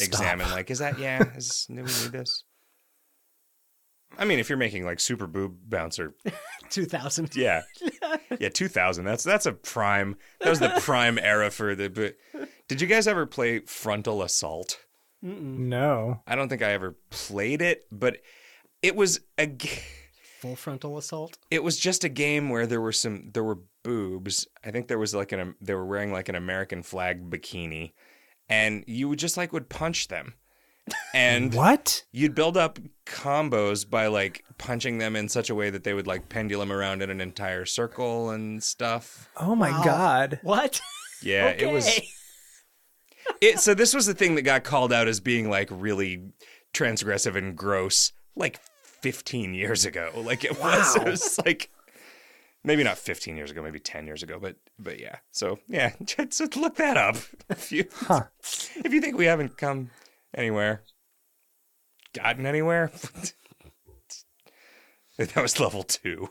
examine, 0.00 0.50
like, 0.50 0.70
is 0.70 0.78
that 0.80 0.98
yeah? 0.98 1.22
Is 1.36 1.66
do 1.68 1.74
we 1.76 1.82
need 1.82 2.12
this? 2.12 2.44
I 4.16 4.24
mean, 4.24 4.38
if 4.38 4.48
you're 4.48 4.58
making 4.58 4.84
like 4.84 5.00
super 5.00 5.26
boob 5.26 5.56
bouncer, 5.68 6.14
Two 6.70 6.84
thousand. 6.84 7.34
yeah, 7.34 7.62
yeah, 8.38 8.48
two 8.48 8.68
thousand. 8.68 9.04
That's 9.04 9.24
that's 9.24 9.46
a 9.46 9.52
prime. 9.52 10.16
That 10.40 10.50
was 10.50 10.60
the 10.60 10.68
prime 10.80 11.18
era 11.18 11.50
for 11.50 11.74
the. 11.74 11.88
But 11.88 12.16
did 12.68 12.80
you 12.80 12.86
guys 12.86 13.08
ever 13.08 13.26
play 13.26 13.60
Frontal 13.60 14.22
Assault? 14.22 14.78
No. 15.22 16.20
I 16.26 16.36
don't 16.36 16.48
think 16.48 16.62
I 16.62 16.72
ever 16.72 16.96
played 17.10 17.62
it, 17.62 17.86
but 17.90 18.18
it 18.82 18.94
was 18.94 19.20
a. 19.38 19.46
g- 19.46 19.70
Full 20.40 20.56
frontal 20.56 20.98
assault. 20.98 21.38
it 21.50 21.64
was 21.64 21.78
just 21.78 22.04
a 22.04 22.08
game 22.10 22.50
where 22.50 22.66
there 22.66 22.80
were 22.80 22.92
some 22.92 23.30
there 23.32 23.42
were 23.42 23.60
boobs. 23.82 24.46
I 24.62 24.70
think 24.70 24.88
there 24.88 24.98
was 24.98 25.14
like 25.14 25.32
an 25.32 25.54
they 25.62 25.74
were 25.74 25.86
wearing 25.86 26.12
like 26.12 26.28
an 26.28 26.34
American 26.34 26.82
flag 26.82 27.30
bikini, 27.30 27.92
and 28.48 28.84
you 28.86 29.08
would 29.08 29.18
just 29.18 29.36
like 29.36 29.52
would 29.52 29.68
punch 29.68 30.08
them, 30.08 30.34
and 31.14 31.54
What? 31.54 32.04
you'd 32.12 32.34
build 32.34 32.56
up 32.56 32.78
combos 33.06 33.88
by 33.88 34.06
like 34.06 34.44
punching 34.58 34.98
them 34.98 35.16
in 35.16 35.28
such 35.28 35.50
a 35.50 35.54
way 35.54 35.70
that 35.70 35.84
they 35.84 35.94
would 35.94 36.06
like 36.06 36.28
pendulum 36.28 36.70
around 36.72 37.02
in 37.02 37.10
an 37.10 37.20
entire 37.20 37.64
circle 37.64 38.30
and 38.30 38.62
stuff. 38.62 39.28
Oh 39.36 39.54
my 39.54 39.70
Wow. 39.70 39.84
god. 39.84 40.40
What? 40.42 40.80
Yeah, 41.22 41.48
it 41.48 41.70
was. 41.70 41.88
It 43.40 43.58
so 43.60 43.72
this 43.74 43.94
was 43.94 44.06
the 44.06 44.14
thing 44.14 44.34
that 44.34 44.42
got 44.42 44.64
called 44.64 44.92
out 44.92 45.08
as 45.08 45.20
being 45.20 45.48
like 45.48 45.68
really 45.70 46.22
transgressive 46.74 47.36
and 47.36 47.56
gross, 47.56 48.12
like 48.36 48.60
15 48.82 49.54
years 49.54 49.84
ago. 49.86 50.10
Like 50.16 50.44
it 50.44 50.60
was. 50.60 50.96
It 50.96 51.04
was 51.04 51.38
like 51.44 51.70
maybe 52.62 52.82
not 52.84 52.98
15 52.98 53.36
years 53.36 53.50
ago, 53.50 53.62
maybe 53.62 53.80
10 53.80 54.06
years 54.06 54.22
ago, 54.22 54.38
but 54.38 54.56
but 54.78 54.98
yeah. 55.00 55.16
So 55.32 55.58
yeah, 55.68 55.92
just 56.04 56.56
look 56.56 56.76
that 56.76 56.96
up 56.96 57.16
if 57.50 57.72
you 57.72 57.86
Huh. 57.92 58.24
if 58.42 58.92
you 58.92 59.00
think 59.00 59.16
we 59.16 59.26
haven't 59.26 59.56
come 59.58 59.90
anywhere, 60.34 60.82
gotten 62.14 62.46
anywhere. 62.46 62.90
that 65.18 65.36
was 65.36 65.60
level 65.60 65.82
two. 65.84 66.28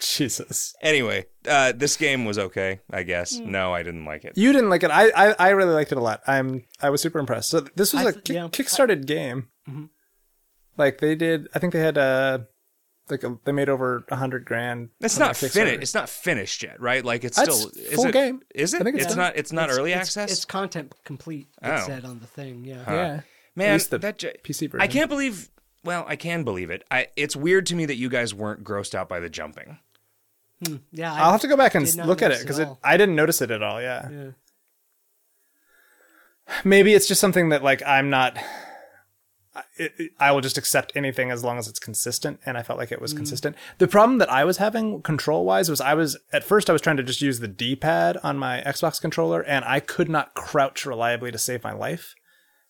Jesus. 0.00 0.74
Anyway, 0.82 1.26
uh, 1.46 1.72
this 1.72 1.96
game 1.96 2.24
was 2.24 2.38
okay, 2.38 2.80
I 2.90 3.02
guess. 3.02 3.38
No, 3.38 3.74
I 3.74 3.82
didn't 3.82 4.06
like 4.06 4.24
it. 4.24 4.32
You 4.36 4.52
didn't 4.52 4.70
like 4.70 4.82
it. 4.82 4.90
I, 4.90 5.10
I 5.10 5.34
I 5.38 5.48
really 5.50 5.74
liked 5.74 5.92
it 5.92 5.98
a 5.98 6.00
lot. 6.00 6.22
I'm 6.26 6.64
I 6.80 6.88
was 6.90 7.02
super 7.02 7.18
impressed. 7.18 7.50
So 7.50 7.60
this 7.76 7.92
was 7.92 8.06
I 8.06 8.08
a 8.08 8.12
th- 8.12 8.24
kick, 8.24 8.34
yeah. 8.34 8.48
kickstarted 8.48 9.06
game. 9.06 9.48
Mhm. 9.68 9.90
Like 10.78 10.98
they 10.98 11.14
did. 11.14 11.48
I 11.54 11.58
think 11.58 11.74
they 11.74 11.80
had 11.80 11.98
uh 11.98 12.38
like 13.10 13.24
they 13.44 13.52
made 13.52 13.68
over 13.68 14.04
a 14.10 14.16
hundred 14.16 14.44
grand. 14.44 14.90
It's 15.00 15.18
not 15.18 15.36
finished. 15.36 15.82
It's 15.82 15.94
not 15.94 16.08
finished 16.08 16.62
yet, 16.62 16.80
right? 16.80 17.04
Like 17.04 17.24
it's 17.24 17.36
That's 17.36 17.54
still 17.54 17.70
is 17.70 17.94
full 17.94 18.06
it, 18.06 18.12
game. 18.12 18.42
Is 18.54 18.74
it? 18.74 18.80
I 18.80 18.84
think 18.84 18.96
it's 18.96 19.06
it's 19.06 19.16
not. 19.16 19.36
It's 19.36 19.52
not 19.52 19.64
It's- 19.64 19.78
early 19.78 19.90
it's- 19.92 20.06
access. 20.08 20.32
It's 20.32 20.44
content 20.44 20.94
complete. 21.04 21.48
It 21.62 21.68
Oh. 21.68 21.84
said 21.86 22.04
on 22.04 22.20
the 22.20 22.26
thing. 22.26 22.64
Yeah. 22.64 22.84
Yeah, 22.92 23.20
Man, 23.56 23.68
At 23.70 23.72
least 23.74 23.90
the 23.90 23.98
that 23.98 24.18
j- 24.18 24.36
PC 24.44 24.70
version. 24.70 24.80
I 24.82 24.86
can't 24.86 25.08
believe. 25.08 25.50
Well, 25.82 26.04
I 26.06 26.16
can 26.16 26.44
believe 26.44 26.70
it. 26.70 26.84
I, 26.90 27.06
it's 27.16 27.34
weird 27.34 27.64
to 27.66 27.74
me 27.74 27.86
that 27.86 27.96
you 27.96 28.08
guys 28.10 28.34
weren't 28.34 28.62
grossed 28.64 28.94
out 28.94 29.08
by 29.08 29.18
the 29.18 29.30
jumping. 29.30 29.78
Hmm. 30.66 30.76
Yeah. 30.92 31.12
I 31.12 31.20
I'll 31.20 31.32
have 31.32 31.40
to 31.40 31.48
go 31.48 31.56
back 31.56 31.74
and 31.74 31.86
look 32.06 32.20
at 32.22 32.30
it 32.32 32.40
because 32.40 32.58
at 32.58 32.64
it, 32.64 32.68
all. 32.68 32.78
I 32.84 32.96
didn't 32.98 33.16
notice 33.16 33.40
it 33.40 33.50
at 33.50 33.62
all. 33.62 33.80
Yeah. 33.80 34.08
Yeah. 34.10 34.30
maybe 36.64 36.94
it's 36.94 37.06
just 37.08 37.20
something 37.20 37.50
that 37.50 37.62
like 37.62 37.82
I'm 37.86 38.10
not. 38.10 38.36
It, 39.76 39.92
it- 39.98 40.10
I 40.18 40.32
will 40.32 40.40
just 40.40 40.58
accept 40.58 40.92
anything 40.94 41.30
as 41.30 41.42
long 41.42 41.58
as 41.58 41.68
it's 41.68 41.78
consistent, 41.78 42.40
and 42.46 42.56
I 42.56 42.62
felt 42.62 42.78
like 42.78 42.92
it 42.92 43.00
was 43.00 43.12
mm. 43.12 43.18
consistent. 43.18 43.56
The 43.78 43.88
problem 43.88 44.18
that 44.18 44.30
I 44.30 44.44
was 44.44 44.58
having 44.58 45.02
control 45.02 45.44
wise 45.44 45.68
was 45.68 45.80
I 45.80 45.94
was 45.94 46.16
at 46.32 46.44
first 46.44 46.70
I 46.70 46.72
was 46.72 46.82
trying 46.82 46.98
to 46.98 47.02
just 47.02 47.22
use 47.22 47.40
the 47.40 47.48
D 47.48 47.76
pad 47.76 48.16
on 48.22 48.38
my 48.38 48.62
Xbox 48.64 49.00
controller, 49.00 49.40
and 49.42 49.64
I 49.64 49.80
could 49.80 50.08
not 50.08 50.34
crouch 50.34 50.86
reliably 50.86 51.32
to 51.32 51.38
save 51.38 51.64
my 51.64 51.72
life. 51.72 52.14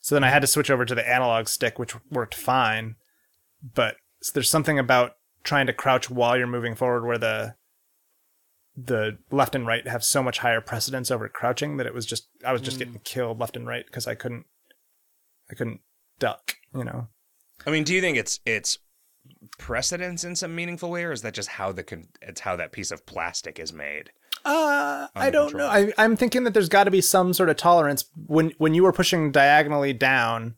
So 0.00 0.14
then 0.14 0.24
I 0.24 0.30
had 0.30 0.40
to 0.40 0.46
switch 0.46 0.70
over 0.70 0.84
to 0.84 0.94
the 0.94 1.06
analog 1.06 1.48
stick, 1.48 1.78
which 1.78 1.94
worked 2.10 2.34
fine. 2.34 2.96
But 3.62 3.96
there's 4.32 4.50
something 4.50 4.78
about 4.78 5.16
trying 5.44 5.66
to 5.66 5.72
crouch 5.72 6.10
while 6.10 6.36
you're 6.36 6.46
moving 6.46 6.74
forward 6.74 7.04
where 7.04 7.18
the 7.18 7.54
the 8.76 9.18
left 9.30 9.54
and 9.54 9.66
right 9.66 9.86
have 9.86 10.02
so 10.02 10.22
much 10.22 10.38
higher 10.38 10.60
precedence 10.60 11.10
over 11.10 11.28
crouching 11.28 11.76
that 11.76 11.86
it 11.86 11.92
was 11.92 12.06
just 12.06 12.28
I 12.44 12.52
was 12.52 12.62
just 12.62 12.76
mm. 12.76 12.80
getting 12.80 13.00
killed 13.04 13.38
left 13.38 13.56
and 13.56 13.66
right 13.66 13.84
because 13.84 14.06
I 14.06 14.14
couldn't 14.14 14.46
I 15.50 15.54
couldn't 15.54 15.80
duck, 16.18 16.54
you 16.74 16.84
know. 16.84 17.08
I 17.66 17.70
mean, 17.70 17.84
do 17.84 17.94
you 17.94 18.00
think 18.00 18.16
it's 18.16 18.40
it's 18.46 18.78
precedence 19.58 20.24
in 20.24 20.36
some 20.36 20.54
meaningful 20.54 20.90
way, 20.90 21.04
or 21.04 21.12
is 21.12 21.22
that 21.22 21.34
just 21.34 21.50
how 21.50 21.72
the 21.72 21.82
con- 21.82 22.08
it's 22.22 22.40
how 22.40 22.56
that 22.56 22.72
piece 22.72 22.90
of 22.90 23.06
plastic 23.06 23.58
is 23.58 23.72
made? 23.72 24.10
Uh, 24.44 25.08
I 25.14 25.30
don't 25.30 25.50
control. 25.50 25.68
know. 25.68 25.74
I, 25.74 25.92
I'm 25.98 26.16
thinking 26.16 26.44
that 26.44 26.54
there's 26.54 26.70
got 26.70 26.84
to 26.84 26.90
be 26.90 27.02
some 27.02 27.34
sort 27.34 27.50
of 27.50 27.56
tolerance 27.56 28.06
when 28.26 28.52
when 28.58 28.74
you 28.74 28.86
are 28.86 28.92
pushing 28.92 29.32
diagonally 29.32 29.92
down. 29.92 30.54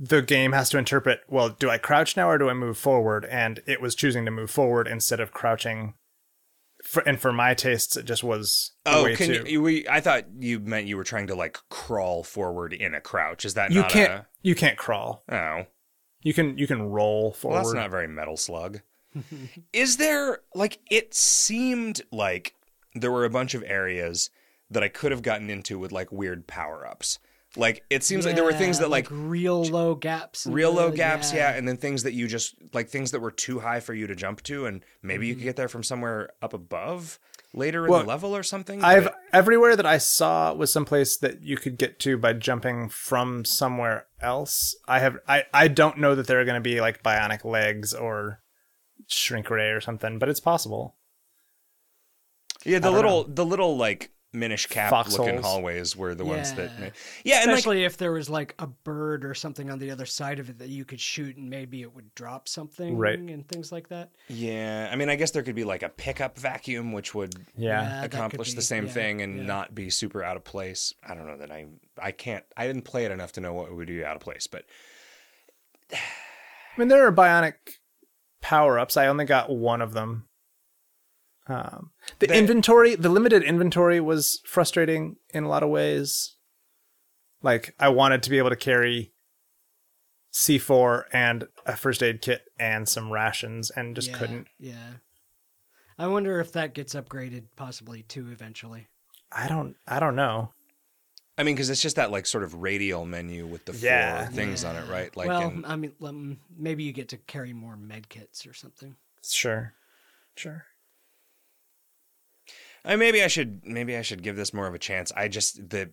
The 0.00 0.22
game 0.22 0.52
has 0.52 0.70
to 0.70 0.78
interpret. 0.78 1.22
Well, 1.28 1.48
do 1.48 1.68
I 1.68 1.78
crouch 1.78 2.16
now 2.16 2.30
or 2.30 2.38
do 2.38 2.48
I 2.48 2.54
move 2.54 2.78
forward? 2.78 3.24
And 3.24 3.60
it 3.66 3.80
was 3.80 3.96
choosing 3.96 4.24
to 4.26 4.30
move 4.30 4.48
forward 4.48 4.86
instead 4.86 5.18
of 5.18 5.32
crouching. 5.32 5.94
For, 6.88 7.00
and 7.06 7.20
for 7.20 7.32
my 7.34 7.52
tastes, 7.52 7.96
it 7.98 8.06
just 8.06 8.24
was 8.24 8.72
Oh, 8.86 9.04
way 9.04 9.14
can 9.14 9.26
too. 9.26 9.44
you, 9.46 9.60
we, 9.60 9.86
I 9.88 10.00
thought 10.00 10.24
you 10.38 10.58
meant 10.58 10.86
you 10.86 10.96
were 10.96 11.04
trying 11.04 11.26
to 11.26 11.34
like 11.34 11.58
crawl 11.68 12.24
forward 12.24 12.72
in 12.72 12.94
a 12.94 13.00
crouch. 13.00 13.44
Is 13.44 13.52
that 13.54 13.70
you 13.72 13.82
not 13.82 13.90
can't. 13.90 14.24
You 14.42 14.54
can't 14.54 14.78
crawl. 14.78 15.22
Oh, 15.28 15.64
You 16.22 16.32
can. 16.32 16.56
You 16.56 16.66
can 16.66 16.80
roll 16.82 17.32
forward. 17.32 17.56
well, 17.56 17.64
that's 17.64 17.74
not 17.74 17.90
very 17.90 18.08
Metal 18.08 18.38
Slug. 18.38 18.80
is 19.72 19.98
there 19.98 20.40
like 20.54 20.78
it 20.90 21.12
seemed 21.14 22.00
like 22.10 22.54
there 22.94 23.12
were 23.12 23.24
a 23.26 23.30
bunch 23.30 23.54
of 23.54 23.62
areas 23.66 24.30
that 24.70 24.82
I 24.82 24.88
could 24.88 25.12
have 25.12 25.22
gotten 25.22 25.50
into 25.50 25.78
with 25.78 25.92
like 25.92 26.10
weird 26.10 26.46
power 26.46 26.86
ups. 26.86 27.18
Like 27.56 27.82
it 27.90 28.04
seems 28.04 28.26
like 28.26 28.34
there 28.34 28.44
were 28.44 28.52
things 28.52 28.78
that 28.80 28.90
like 28.90 29.08
real 29.10 29.64
low 29.64 29.94
gaps. 29.94 30.46
real 30.46 30.72
low 30.72 30.90
gaps, 30.90 31.32
yeah. 31.32 31.52
and 31.54 31.66
then 31.66 31.76
things 31.78 32.02
that 32.02 32.12
you 32.12 32.28
just 32.28 32.54
like 32.74 32.88
things 32.90 33.10
that 33.12 33.20
were 33.20 33.30
too 33.30 33.58
high 33.60 33.80
for 33.80 33.94
you 33.94 34.06
to 34.06 34.14
jump 34.14 34.42
to, 34.44 34.66
and 34.66 34.84
maybe 35.02 35.24
Mm-hmm. 35.24 35.28
you 35.28 35.34
could 35.36 35.44
get 35.44 35.56
there 35.56 35.68
from 35.68 35.82
somewhere 35.82 36.30
up 36.42 36.52
above 36.52 37.18
later 37.54 37.86
in 37.86 37.90
the 37.92 38.02
level 38.04 38.36
or 38.36 38.42
something. 38.42 38.84
I've 38.84 39.04
but- 39.04 39.14
everywhere 39.32 39.74
that 39.76 39.86
I 39.86 39.96
saw 39.96 40.52
was 40.52 40.70
someplace 40.70 41.16
that 41.16 41.42
you 41.42 41.56
could 41.56 41.78
get 41.78 41.98
to 42.00 42.18
by 42.18 42.34
jumping 42.34 42.90
from 42.90 43.46
somewhere 43.46 44.06
else. 44.20 44.76
I 44.86 44.98
have 44.98 45.16
I 45.26 45.44
I 45.54 45.68
don't 45.68 45.96
know 45.98 46.14
that 46.14 46.26
there 46.26 46.40
are 46.40 46.44
going 46.44 46.62
to 46.62 46.70
be 46.70 46.80
like 46.82 47.02
bionic 47.02 47.44
legs 47.46 47.94
or 47.94 48.42
shrink 49.06 49.48
ray 49.48 49.70
or 49.70 49.80
something, 49.80 50.18
but 50.18 50.28
it's 50.28 50.40
possible. 50.40 50.96
yeah, 52.66 52.78
the 52.78 52.88
don't 52.88 52.94
little 52.94 53.24
the 53.24 53.46
little 53.46 53.76
like 53.76 54.10
Minish 54.32 54.66
cap 54.66 54.92
looking 54.92 55.16
Foxholes. 55.16 55.44
hallways 55.44 55.96
were 55.96 56.14
the 56.14 56.24
ones 56.24 56.52
that 56.52 56.70
Yeah. 56.78 56.90
yeah, 57.24 57.36
and 57.40 57.46
like 57.46 57.58
Especially 57.60 57.84
if 57.84 57.96
there 57.96 58.12
was 58.12 58.28
like 58.28 58.54
a 58.58 58.66
bird 58.66 59.24
or 59.24 59.32
something 59.32 59.70
on 59.70 59.78
the 59.78 59.90
other 59.90 60.04
side 60.04 60.38
of 60.38 60.50
it 60.50 60.58
that 60.58 60.68
you 60.68 60.84
could 60.84 61.00
shoot 61.00 61.36
and 61.38 61.48
maybe 61.48 61.80
it 61.80 61.94
would 61.94 62.14
drop 62.14 62.46
something 62.46 62.98
Right. 62.98 63.18
and 63.18 63.48
things 63.48 63.72
like 63.72 63.88
that. 63.88 64.10
yeah, 64.28 64.90
I 64.92 64.96
mean, 64.96 65.08
I 65.08 65.16
guess 65.16 65.30
there 65.30 65.42
could 65.42 65.54
be 65.54 65.64
like 65.64 65.82
a 65.82 65.88
pickup 65.88 66.38
vacuum 66.38 66.92
which 66.92 67.14
would 67.14 67.34
Yeah. 67.56 67.80
Yeah, 67.82 67.88
that 68.02 68.10
could 68.10 68.18
accomplish 68.18 68.52
the 68.52 68.60
same 68.62 68.84
yeah, 68.86 68.92
thing 68.92 69.22
and 69.22 69.38
yeah. 69.38 69.44
not 69.44 69.74
be 69.74 69.88
super 69.88 70.22
out 70.22 70.36
of 70.36 70.44
place. 70.44 70.92
I 71.02 71.14
don't 71.14 71.26
know 71.26 71.38
that 71.38 71.50
I 71.50 71.66
I 71.98 72.10
can't 72.12 72.44
I 72.54 72.66
didn't 72.66 72.82
play 72.82 73.06
it 73.06 73.10
enough 73.10 73.32
to 73.32 73.40
know 73.40 73.54
what 73.54 73.74
would 73.74 73.86
be 73.88 74.04
out 74.04 74.16
of 74.16 74.20
place, 74.20 74.46
but 74.46 74.66
I 75.92 75.98
mean, 76.76 76.88
there 76.88 77.06
are 77.06 77.12
bionic 77.12 77.54
power 78.40 78.78
ups. 78.78 78.96
I 78.96 79.06
only 79.06 79.24
got 79.24 79.50
one 79.50 79.80
of 79.82 79.94
them. 79.94 80.27
Um, 81.48 81.92
the 82.18 82.26
That- 82.26 82.36
inventory, 82.36 82.94
the 82.94 83.08
limited 83.08 83.42
inventory, 83.42 84.00
was 84.00 84.40
frustrating 84.44 85.16
in 85.30 85.44
a 85.44 85.48
lot 85.48 85.62
of 85.62 85.70
ways. 85.70 86.34
Like, 87.42 87.74
I 87.78 87.88
wanted 87.88 88.22
to 88.24 88.30
be 88.30 88.38
able 88.38 88.50
to 88.50 88.56
carry 88.56 89.12
C4 90.32 91.04
and 91.12 91.48
a 91.64 91.76
first 91.76 92.02
aid 92.02 92.20
kit 92.20 92.42
and 92.58 92.88
some 92.88 93.10
rations, 93.10 93.70
and 93.70 93.94
just 93.94 94.08
yeah, 94.10 94.18
couldn't. 94.18 94.48
Yeah. 94.58 94.92
I 95.98 96.06
wonder 96.06 96.38
if 96.40 96.52
that 96.52 96.74
gets 96.74 96.94
upgraded 96.94 97.44
possibly 97.56 98.02
too 98.02 98.30
eventually. 98.30 98.88
I 99.32 99.48
don't. 99.48 99.76
I 99.86 100.00
don't 100.00 100.16
know. 100.16 100.52
I 101.36 101.44
mean, 101.44 101.54
because 101.54 101.70
it's 101.70 101.82
just 101.82 101.96
that 101.96 102.10
like 102.10 102.26
sort 102.26 102.44
of 102.44 102.54
radial 102.54 103.04
menu 103.06 103.46
with 103.46 103.64
the 103.64 103.72
four 103.72 103.88
Yeah. 103.88 104.26
things 104.28 104.64
on 104.64 104.76
it, 104.76 104.88
right? 104.90 105.16
Like, 105.16 105.28
well, 105.28 105.48
in- 105.48 105.64
I 105.64 105.76
mean, 105.76 106.38
maybe 106.56 106.82
you 106.84 106.92
get 106.92 107.08
to 107.10 107.16
carry 107.16 107.52
more 107.52 107.76
med 107.76 108.08
kits 108.08 108.46
or 108.46 108.52
something. 108.52 108.96
Sure. 109.24 109.74
Sure. 110.36 110.66
I 112.88 112.96
maybe 112.96 113.22
I 113.22 113.28
should 113.28 113.60
maybe 113.64 113.96
I 113.96 114.02
should 114.02 114.22
give 114.24 114.34
this 114.34 114.52
more 114.52 114.66
of 114.66 114.74
a 114.74 114.78
chance. 114.78 115.12
I 115.14 115.28
just 115.28 115.70
the 115.70 115.92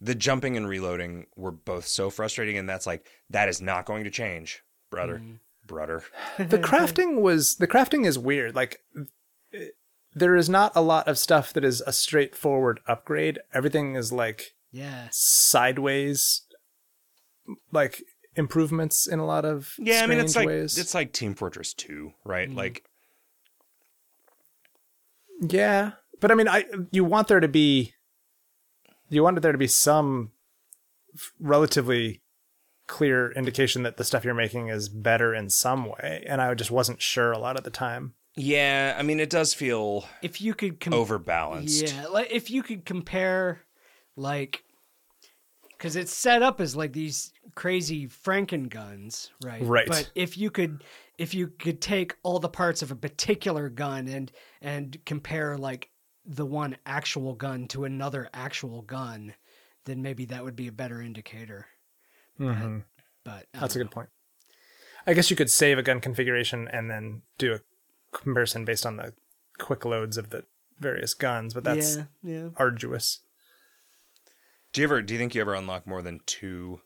the 0.00 0.14
jumping 0.14 0.56
and 0.56 0.66
reloading 0.66 1.26
were 1.36 1.50
both 1.50 1.86
so 1.86 2.08
frustrating, 2.08 2.56
and 2.56 2.66
that's 2.68 2.86
like 2.86 3.06
that 3.28 3.48
is 3.50 3.60
not 3.60 3.84
going 3.84 4.04
to 4.04 4.10
change, 4.10 4.62
brother, 4.90 5.18
Mm. 5.18 5.40
brother. 5.66 6.02
the 6.38 6.58
crafting 6.58 7.20
was 7.20 7.56
the 7.56 7.68
crafting 7.68 8.06
is 8.06 8.18
weird 8.18 8.54
like 8.54 8.80
there 10.14 10.34
is 10.36 10.48
not 10.48 10.72
a 10.74 10.80
lot 10.80 11.06
of 11.06 11.18
stuff 11.18 11.52
that 11.52 11.64
is 11.64 11.80
a 11.82 11.92
straightforward 11.92 12.80
upgrade 12.88 13.38
everything 13.52 13.94
is 13.94 14.12
like 14.12 14.54
Yeah. 14.72 15.08
sideways 15.10 16.42
like 17.70 18.02
improvements 18.36 19.06
in 19.06 19.18
a 19.18 19.26
lot 19.26 19.44
of 19.44 19.74
Yeah, 19.78 20.02
I 20.02 20.06
mean 20.06 20.18
it's 20.18 20.32
strange 20.32 20.46
like 20.46 20.54
ways. 20.54 20.78
it's 20.78 20.94
like 20.94 21.12
Team 21.12 21.34
Fortress 21.34 21.74
Two, 21.74 22.12
right? 22.24 22.48
Mm. 22.50 22.56
Like 22.56 22.84
yeah 25.40 25.92
but 26.20 26.30
i 26.30 26.34
mean 26.34 26.48
i 26.48 26.64
you 26.90 27.04
want 27.04 27.28
there 27.28 27.40
to 27.40 27.48
be 27.48 27.92
you 29.08 29.22
want 29.22 29.40
there 29.42 29.52
to 29.52 29.58
be 29.58 29.66
some 29.66 30.30
relatively 31.38 32.22
clear 32.86 33.32
indication 33.32 33.82
that 33.82 33.96
the 33.96 34.04
stuff 34.04 34.24
you're 34.24 34.34
making 34.34 34.68
is 34.68 34.88
better 34.88 35.34
in 35.34 35.48
some 35.48 35.86
way 35.86 36.24
and 36.26 36.40
i 36.40 36.52
just 36.54 36.70
wasn't 36.70 37.00
sure 37.00 37.32
a 37.32 37.38
lot 37.38 37.56
of 37.56 37.64
the 37.64 37.70
time 37.70 38.14
yeah, 38.36 38.96
I 38.98 39.02
mean 39.02 39.20
it 39.20 39.30
does 39.30 39.54
feel 39.54 40.06
If 40.22 40.40
you 40.40 40.54
could 40.54 40.80
com- 40.80 40.92
overbalanced. 40.92 41.92
Yeah, 41.92 42.06
like 42.06 42.30
if 42.30 42.50
you 42.50 42.62
could 42.62 42.84
compare, 42.84 43.60
like, 44.16 44.64
because 45.70 45.96
it's 45.96 46.12
set 46.12 46.42
up 46.42 46.60
as 46.60 46.76
like 46.76 46.92
these 46.92 47.32
crazy 47.54 48.06
Franken 48.06 48.68
guns, 48.68 49.30
right? 49.44 49.62
Right. 49.62 49.86
But 49.86 50.10
if 50.14 50.38
you 50.38 50.50
could, 50.50 50.84
if 51.18 51.34
you 51.34 51.48
could 51.48 51.80
take 51.80 52.16
all 52.22 52.38
the 52.38 52.48
parts 52.48 52.82
of 52.82 52.90
a 52.90 52.96
particular 52.96 53.68
gun 53.68 54.06
and 54.08 54.30
and 54.62 54.96
compare 55.04 55.56
like 55.58 55.90
the 56.30 56.46
one 56.46 56.76
actual 56.86 57.34
gun 57.34 57.66
to 57.66 57.84
another 57.84 58.30
actual 58.32 58.82
gun, 58.82 59.34
then 59.84 60.00
maybe 60.00 60.24
that 60.26 60.44
would 60.44 60.54
be 60.54 60.68
a 60.68 60.72
better 60.72 61.02
indicator. 61.02 61.66
mm-hmm. 62.38 62.78
But 63.24 63.46
I 63.52 63.58
That's 63.58 63.74
a 63.74 63.78
good 63.78 63.90
point. 63.90 64.08
I 65.06 65.12
guess 65.12 65.28
you 65.28 65.36
could 65.36 65.50
save 65.50 65.76
a 65.76 65.82
gun 65.82 66.00
configuration 66.00 66.68
and 66.72 66.88
then 66.88 67.22
do 67.36 67.54
a 67.54 67.60
comparison 68.16 68.64
based 68.64 68.86
on 68.86 68.96
the 68.96 69.12
quick 69.58 69.84
loads 69.84 70.16
of 70.16 70.30
the 70.30 70.44
various 70.78 71.14
guns, 71.14 71.52
but 71.52 71.64
that's 71.64 71.96
yeah, 71.96 72.04
yeah. 72.22 72.48
arduous. 72.56 73.20
Do 74.72 74.80
you 74.80 74.86
ever 74.86 75.02
do 75.02 75.14
you 75.14 75.18
think 75.18 75.34
you 75.34 75.40
ever 75.40 75.54
unlock 75.54 75.86
more 75.86 76.00
than 76.00 76.20
two 76.26 76.80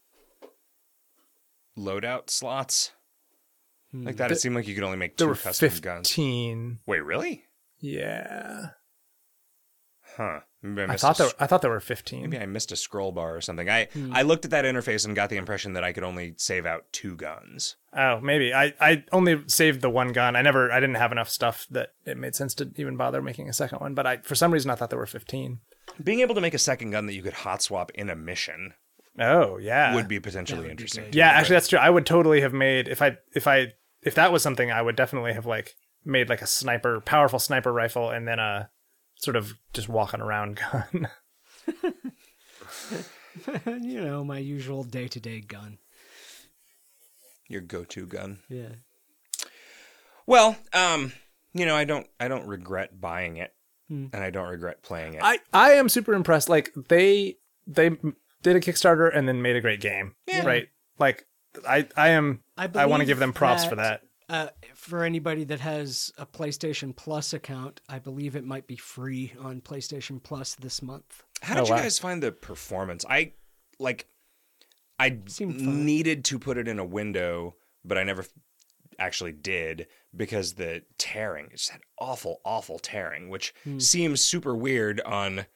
loadout 1.77 2.31
slots? 2.31 2.93
Like 3.93 4.17
that, 4.17 4.33
it 4.33 4.41
seemed 4.41 4.57
like 4.57 4.67
you 4.67 4.75
could 4.75 4.83
only 4.83 4.97
make 4.97 5.17
There 5.17 5.27
two 5.27 5.31
were 5.31 5.37
custom 5.37 5.69
guns. 5.81 6.09
15. 6.09 6.81
Wait, 6.85 7.05
really? 7.05 7.45
Yeah. 7.79 8.71
Huh. 10.17 10.41
Maybe 10.63 10.89
I, 10.91 10.95
I 10.95 10.97
thought 10.97 11.17
a 11.19 11.23
there 11.25 11.27
s- 11.29 11.35
I 11.41 11.47
thought 11.47 11.61
there 11.63 11.71
were 11.71 11.81
15. 11.81 12.23
Maybe 12.23 12.39
I 12.43 12.47
missed 12.47 12.73
a 12.73 12.77
scroll 12.77 13.13
bar 13.13 13.37
or 13.37 13.41
something. 13.41 13.69
I 13.69 13.87
Hmm. 13.93 14.13
I 14.15 14.23
looked 14.23 14.45
at 14.45 14.51
that 14.53 14.65
interface 14.65 15.05
and 15.05 15.15
got 15.15 15.29
the 15.29 15.37
impression 15.37 15.75
that 15.75 15.85
I 15.85 15.93
could 15.93 16.05
only 16.05 16.35
save 16.39 16.65
out 16.67 16.85
two 16.93 17.17
guns. 17.17 17.77
Oh, 17.97 18.21
maybe. 18.21 18.55
I 18.55 18.73
I 18.81 19.05
only 19.13 19.43
saved 19.47 19.83
the 19.83 19.91
one 19.91 20.13
gun. 20.13 20.37
I 20.37 20.43
never 20.43 20.73
I 20.73 20.81
didn't 20.81 20.97
have 20.97 21.13
enough 21.13 21.29
stuff 21.29 21.67
that 21.71 21.91
it 22.07 22.17
made 22.17 22.35
sense 22.35 22.55
to 22.57 22.71
even 22.77 22.97
bother 22.97 23.21
making 23.21 23.49
a 23.49 23.53
second 23.53 23.81
one, 23.81 23.95
but 23.95 24.07
I 24.07 24.17
for 24.19 24.35
some 24.35 24.53
reason 24.53 24.71
I 24.71 24.75
thought 24.75 24.91
there 24.91 24.99
were 24.99 25.07
15. 25.07 25.59
Being 26.03 26.21
able 26.21 26.35
to 26.35 26.41
make 26.41 26.55
a 26.55 26.59
second 26.59 26.91
gun 26.93 27.07
that 27.07 27.15
you 27.15 27.23
could 27.23 27.35
hot 27.35 27.61
swap 27.63 27.91
in 27.95 28.09
a 28.09 28.17
mission 28.17 28.73
Oh, 29.19 29.59
yeah. 29.59 29.95
would 29.95 30.09
be 30.09 30.19
potentially 30.19 30.63
would 30.63 30.71
interesting. 30.71 31.05
good. 31.05 31.13
to 31.13 31.19
Yeah, 31.19 31.29
me, 31.29 31.35
actually 31.35 31.55
that's 31.57 31.69
true. 31.69 31.79
I 31.79 31.91
would 31.91 32.07
totally 32.07 32.41
have 32.41 32.53
made 32.55 32.89
if 32.89 33.03
I 33.03 33.19
if 33.35 33.47
I 33.47 33.75
if 34.03 34.15
that 34.15 34.33
was 34.33 34.43
something, 34.43 34.71
I 34.71 34.81
would 34.83 34.97
definitely 34.97 35.35
have 35.35 35.47
like 35.47 35.75
made 36.05 36.29
like 36.29 36.43
a 36.43 36.47
sniper, 36.47 37.01
powerful 37.01 37.39
sniper 37.39 37.73
rifle, 37.73 38.11
and 38.11 38.27
then 38.27 38.39
a 38.39 38.71
sort 39.25 39.37
of 39.37 39.55
just 39.73 39.89
walking 39.89 40.21
around 40.21 40.61
gun. 40.73 41.09
you 43.83 44.01
know, 44.01 44.25
my 44.25 44.39
usual 44.39 44.85
day 44.85 45.09
to 45.09 45.21
day 45.21 45.41
gun. 45.41 45.79
Your 47.49 47.61
go-to 47.61 48.07
gun. 48.07 48.39
Yeah. 48.49 48.71
Well, 50.27 50.57
um, 50.73 51.13
you 51.53 51.67
know, 51.67 51.77
I 51.77 51.85
don't 51.85 52.07
I 52.19 52.29
don't 52.29 52.47
regret 52.47 53.01
buying 53.01 53.37
it, 53.37 53.53
and 53.91 54.15
I 54.15 54.31
don't 54.31 54.49
regret 54.49 54.83
playing 54.83 55.15
it. 55.15 55.21
I 55.23 55.39
I 55.53 55.73
am 55.73 55.89
super 55.89 56.15
impressed. 56.15 56.49
Like 56.49 56.73
they 56.89 57.37
they 57.67 57.91
did 58.43 58.57
a 58.57 58.61
Kickstarter 58.61 59.15
and 59.15 59.29
then 59.29 59.43
made 59.43 59.57
a 59.57 59.61
great 59.61 59.81
game, 59.81 60.15
Yeah. 60.27 60.47
right? 60.47 60.69
Like 60.99 61.27
I 61.69 61.87
I 61.97 62.11
am 62.11 62.43
I 62.57 62.69
I, 62.75 62.87
want 62.87 63.01
to 63.01 63.07
give 63.07 63.19
them 63.19 63.33
props 63.35 63.65
for 63.65 63.77
that- 63.77 64.01
that. 64.01 64.03
Uh, 64.29 64.49
for 64.75 65.05
anybody 65.05 65.45
that 65.45 65.61
has 65.61 66.11
a 66.17 66.25
PlayStation 66.25 66.97
Plus 66.97 67.35
account, 67.35 67.81
I 67.89 67.99
believe 67.99 68.37
it 68.37 68.45
might 68.45 68.67
be 68.67 68.77
free 68.77 69.33
on 69.39 69.61
PlayStation 69.61 70.23
Plus 70.23 70.55
this 70.55 70.81
month. 70.81 71.23
How 71.43 71.55
did 71.55 71.61
Oh, 71.61 71.67
you 71.67 71.73
wow. 71.73 71.83
guys 71.83 71.99
find 71.99 72.23
the 72.23 72.33
performance? 72.33 73.05
I 73.09 73.33
like 73.79 74.07
I 74.99 75.19
needed 75.41 76.25
to 76.27 76.39
put 76.39 76.57
it 76.57 76.69
in 76.69 76.79
a 76.79 76.85
window, 76.85 77.57
but 77.85 77.99
I 77.99 78.05
never 78.05 78.25
actually 78.99 79.33
did 79.33 79.89
because 80.17 80.55
the 80.55 80.85
tearing 80.99 81.47
it 81.47 81.57
just 81.57 81.71
had 81.71 81.81
awful, 81.99 82.41
awful 82.45 82.79
tearing, 82.79 83.29
which 83.29 83.53
Hmm. 83.65 83.79
seems 83.81 84.21
super 84.25 84.55
weird 84.55 85.01
on 85.03 85.47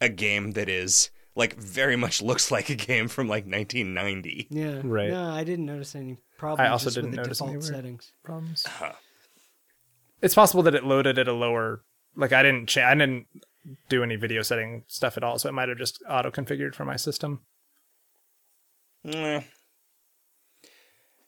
a 0.00 0.08
game 0.08 0.52
that 0.52 0.68
is 0.68 1.10
like 1.36 1.54
very 1.56 1.94
much 1.96 2.20
looks 2.22 2.50
like 2.50 2.70
a 2.70 2.74
game 2.74 3.06
from 3.08 3.28
like 3.28 3.44
1990. 3.44 4.48
Yeah. 4.50 4.80
Right. 4.82 5.10
No, 5.10 5.30
I 5.30 5.44
didn't 5.44 5.66
notice 5.66 5.94
any 5.94 6.18
problems. 6.38 6.66
I 6.66 6.72
also 6.72 6.86
just 6.86 6.96
didn't 6.96 7.10
with 7.10 7.16
the 7.16 7.22
notice 7.22 7.40
any 7.40 7.52
default 7.52 7.64
weird- 7.64 7.74
settings. 7.76 8.12
Problems. 8.24 8.66
It's 10.22 10.34
possible 10.34 10.62
that 10.64 10.74
it 10.74 10.82
loaded 10.84 11.18
at 11.18 11.28
a 11.28 11.32
lower. 11.32 11.82
Like 12.16 12.32
I 12.32 12.42
didn't 12.42 12.68
cha- 12.68 12.88
I 12.88 12.94
didn't 12.94 13.26
do 13.88 14.02
any 14.02 14.16
video 14.16 14.42
setting 14.42 14.84
stuff 14.86 15.16
at 15.16 15.22
all, 15.22 15.38
so 15.38 15.48
it 15.48 15.52
might 15.52 15.68
have 15.68 15.76
just 15.78 16.02
auto 16.08 16.30
configured 16.30 16.74
for 16.74 16.84
my 16.84 16.96
system. 16.96 17.42
Eh. 19.04 19.42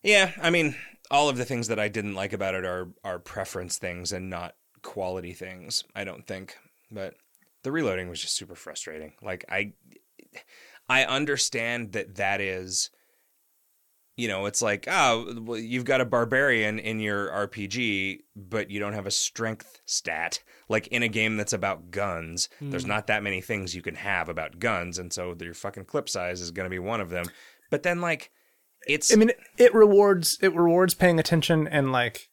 Yeah, 0.03 0.33
I 0.41 0.51
mean, 0.51 0.77
all 1.11 1.29
of 1.29 1.37
the 1.37 1.45
things 1.45 1.69
that 1.69 1.79
I 1.79 1.89
didn't 1.89 2.15
like 2.15 2.33
about 2.33 2.55
it 2.55 2.65
are 2.65 2.89
are 3.05 3.19
preference 3.19 3.77
things 3.79 4.13
and 4.13 4.31
not 4.31 4.55
quality 4.83 5.33
things. 5.33 5.85
I 5.95 6.05
don't 6.05 6.27
think, 6.27 6.57
but 6.91 7.15
the 7.65 7.73
reloading 7.73 8.09
was 8.09 8.21
just 8.21 8.37
super 8.37 8.55
frustrating. 8.55 9.13
Like 9.21 9.45
I, 9.51 9.73
I 10.89 11.05
understand 11.05 11.93
that 11.93 12.17
that 12.17 12.41
is, 12.41 12.91
you 14.17 14.29
know, 14.29 14.47
it's 14.47 14.63
like 14.63 14.87
oh, 14.89 15.35
well, 15.41 15.59
you've 15.59 15.85
got 15.85 16.01
a 16.01 16.07
barbarian 16.07 16.79
in 16.79 17.01
your 17.01 17.29
RPG, 17.29 18.21
but 18.35 18.71
you 18.71 18.81
don't 18.81 18.95
have 18.95 19.07
a 19.07 19.11
strength 19.11 19.81
stat. 19.87 20.43
Like 20.69 20.87
in 20.89 21.03
a 21.03 21.09
game 21.09 21.37
that's 21.37 21.53
about 21.53 21.91
guns, 21.91 22.49
there's 22.61 22.83
hmm. 22.83 22.89
not 22.89 23.07
that 23.07 23.23
many 23.23 23.41
things 23.41 23.75
you 23.75 23.83
can 23.83 23.95
have 23.97 24.29
about 24.29 24.59
guns, 24.59 24.99
and 24.99 25.13
so 25.13 25.37
your 25.41 25.55
fucking 25.55 25.85
clip 25.85 26.09
size 26.09 26.41
is 26.41 26.51
going 26.51 26.67
to 26.67 26.71
be 26.71 26.79
one 26.79 27.01
of 27.01 27.11
them. 27.11 27.27
But 27.71 27.83
then 27.83 28.01
like. 28.01 28.31
It's 28.87 29.13
I 29.13 29.17
mean, 29.17 29.31
it, 29.31 29.41
it 29.59 29.75
rewards 29.75 30.39
it 30.41 30.55
rewards 30.55 30.95
paying 30.95 31.19
attention 31.19 31.67
and 31.67 31.91
like 31.91 32.31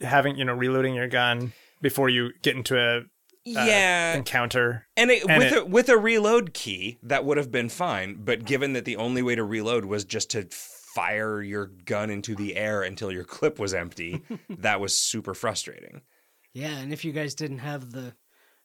having 0.00 0.36
you 0.36 0.44
know 0.44 0.54
reloading 0.54 0.94
your 0.94 1.08
gun 1.08 1.52
before 1.80 2.08
you 2.08 2.30
get 2.42 2.56
into 2.56 2.78
a 2.78 3.02
uh, 3.46 3.50
yeah, 3.64 4.14
encounter. 4.14 4.86
and, 4.96 5.10
it, 5.10 5.24
and 5.28 5.38
with 5.38 5.52
it- 5.52 5.58
a 5.58 5.64
with 5.64 5.88
a 5.88 5.98
reload 5.98 6.54
key 6.54 6.98
that 7.02 7.24
would 7.24 7.36
have 7.36 7.50
been 7.50 7.68
fine. 7.68 8.16
But 8.24 8.44
given 8.44 8.72
that 8.74 8.84
the 8.84 8.96
only 8.96 9.22
way 9.22 9.34
to 9.34 9.44
reload 9.44 9.84
was 9.84 10.04
just 10.04 10.30
to 10.30 10.46
fire 10.50 11.42
your 11.42 11.66
gun 11.66 12.08
into 12.10 12.34
the 12.34 12.56
air 12.56 12.82
until 12.82 13.10
your 13.12 13.24
clip 13.24 13.58
was 13.58 13.74
empty, 13.74 14.22
that 14.48 14.80
was 14.80 14.96
super 14.96 15.34
frustrating. 15.34 16.02
Yeah, 16.52 16.76
and 16.78 16.92
if 16.92 17.04
you 17.04 17.12
guys 17.12 17.34
didn't 17.34 17.58
have 17.58 17.90
the 17.92 18.14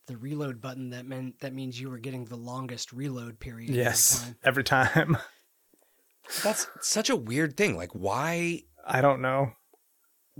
the 0.07 0.15
reload 0.17 0.61
button, 0.61 0.91
that 0.91 1.05
meant 1.05 1.39
that 1.41 1.53
means 1.53 1.79
you 1.79 1.89
were 1.89 1.99
getting 1.99 2.25
the 2.25 2.35
longest 2.37 2.93
reload 2.93 3.39
period. 3.39 3.69
every 3.71 3.83
Yes, 3.83 4.23
time. 4.23 4.35
every 4.43 4.63
time. 4.63 5.17
That's 6.43 6.67
such 6.81 7.09
a 7.09 7.15
weird 7.15 7.57
thing. 7.57 7.75
Like, 7.75 7.91
why? 7.93 8.63
I 8.85 9.01
don't 9.01 9.21
know. 9.21 9.51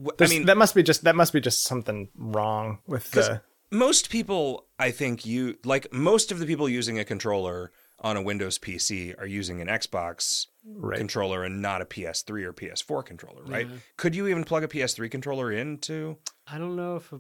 wh- 0.02 0.10
I 0.22 0.28
mean, 0.28 0.46
that 0.46 0.58
must 0.58 0.76
be 0.76 0.84
just 0.84 1.04
that 1.04 1.16
must 1.16 1.34
be 1.34 1.42
just 1.42 1.64
something 1.64 2.10
wrong 2.16 2.80
with 2.88 3.12
the. 3.12 3.42
Most 3.72 4.10
people, 4.10 4.68
I 4.78 4.92
think, 4.92 5.26
you 5.26 5.58
like 5.64 5.92
most 5.94 6.32
of 6.32 6.40
the 6.40 6.46
people 6.46 6.68
using 6.70 7.00
a 7.00 7.06
controller 7.06 7.72
on 8.00 8.16
a 8.16 8.22
Windows 8.22 8.58
PC 8.58 9.14
are 9.20 9.26
using 9.28 9.62
an 9.62 9.68
Xbox 9.68 10.48
Right. 10.66 10.98
controller 10.98 11.44
and 11.44 11.62
not 11.62 11.82
a 11.82 11.86
PS3 11.86 12.44
or 12.44 12.54
PS4 12.54 13.04
controller, 13.06 13.44
right? 13.44 13.68
Could 13.98 14.16
you 14.16 14.28
even 14.28 14.44
plug 14.44 14.64
a 14.64 14.68
PS3 14.68 15.10
controller 15.10 15.52
into? 15.52 16.18
I 16.48 16.58
don't 16.58 16.76
know 16.76 16.96
if 16.98 17.12
a, 17.12 17.20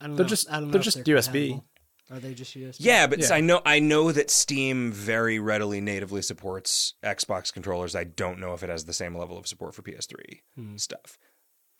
I 0.00 0.06
don't 0.06 0.16
They're 0.16 0.24
know. 0.24 0.28
just- 0.28 0.48
I 0.50 0.60
don't 0.60 0.70
they're 0.70 0.74
know 0.74 0.78
if 0.80 0.84
just 0.84 1.04
USB. 1.04 1.48
compatible. 1.50 1.64
Are 2.10 2.20
they 2.20 2.34
just 2.34 2.54
USB? 2.56 2.76
Yeah, 2.80 3.06
but 3.06 3.18
Yeah. 3.20 3.32
I 3.32 3.40
know 3.40 3.60
I 3.66 3.80
know 3.80 4.12
that 4.12 4.30
Steam 4.30 4.90
very 4.92 5.38
readily 5.38 5.80
natively 5.80 6.22
supports 6.22 6.94
Xbox 7.04 7.52
controllers. 7.52 7.94
I 7.94 8.04
don't 8.04 8.38
know 8.38 8.54
if 8.54 8.62
it 8.62 8.70
has 8.70 8.84
the 8.86 8.92
same 8.94 9.16
level 9.16 9.36
of 9.36 9.46
support 9.46 9.74
for 9.74 9.82
PS3 9.82 10.40
hmm. 10.54 10.76
stuff. 10.76 11.18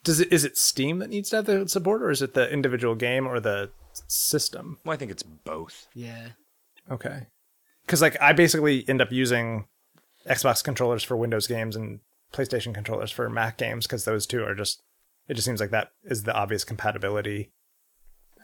Does 0.04 0.20
it 0.20 0.32
is 0.32 0.44
it 0.44 0.56
Steam 0.56 0.98
that 0.98 1.10
needs 1.10 1.30
to 1.30 1.36
have 1.36 1.46
the 1.46 1.68
support, 1.68 2.02
or 2.02 2.10
is 2.10 2.22
it 2.22 2.34
the 2.34 2.50
individual 2.50 2.94
game 2.94 3.26
or 3.26 3.40
the 3.40 3.70
system? 4.06 4.78
Well, 4.84 4.94
I 4.94 4.96
think 4.96 5.10
it's 5.10 5.22
both. 5.22 5.86
Yeah. 5.94 6.30
Okay. 6.90 7.26
Because 7.84 8.00
like 8.00 8.20
I 8.20 8.32
basically 8.32 8.88
end 8.88 9.00
up 9.00 9.12
using 9.12 9.66
Xbox 10.28 10.62
controllers 10.62 11.02
for 11.02 11.16
Windows 11.16 11.46
games 11.46 11.76
and 11.76 12.00
PlayStation 12.32 12.74
controllers 12.74 13.10
for 13.10 13.28
Mac 13.28 13.56
games 13.56 13.86
because 13.86 14.04
those 14.04 14.26
two 14.26 14.44
are 14.44 14.54
just. 14.54 14.82
It 15.26 15.34
just 15.34 15.44
seems 15.44 15.60
like 15.60 15.70
that 15.70 15.90
is 16.04 16.22
the 16.22 16.34
obvious 16.34 16.64
compatibility 16.64 17.52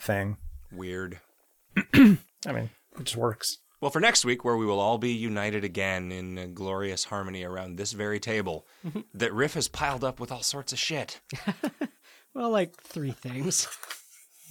thing. 0.02 0.36
Weird. 0.70 1.18
I 1.94 2.18
mean, 2.52 2.70
it 2.98 3.04
just 3.04 3.16
works. 3.16 3.58
Well, 3.84 3.90
for 3.90 4.00
next 4.00 4.24
week, 4.24 4.46
where 4.46 4.56
we 4.56 4.64
will 4.64 4.80
all 4.80 4.96
be 4.96 5.12
united 5.12 5.62
again 5.62 6.10
in 6.10 6.54
glorious 6.54 7.04
harmony 7.04 7.44
around 7.44 7.76
this 7.76 7.92
very 7.92 8.18
table, 8.18 8.66
that 9.12 9.30
Riff 9.34 9.52
has 9.52 9.68
piled 9.68 10.02
up 10.02 10.18
with 10.18 10.32
all 10.32 10.40
sorts 10.42 10.72
of 10.72 10.78
shit. 10.78 11.20
Well, 12.34 12.50
like 12.50 12.80
three 12.82 13.12
things. 13.12 13.68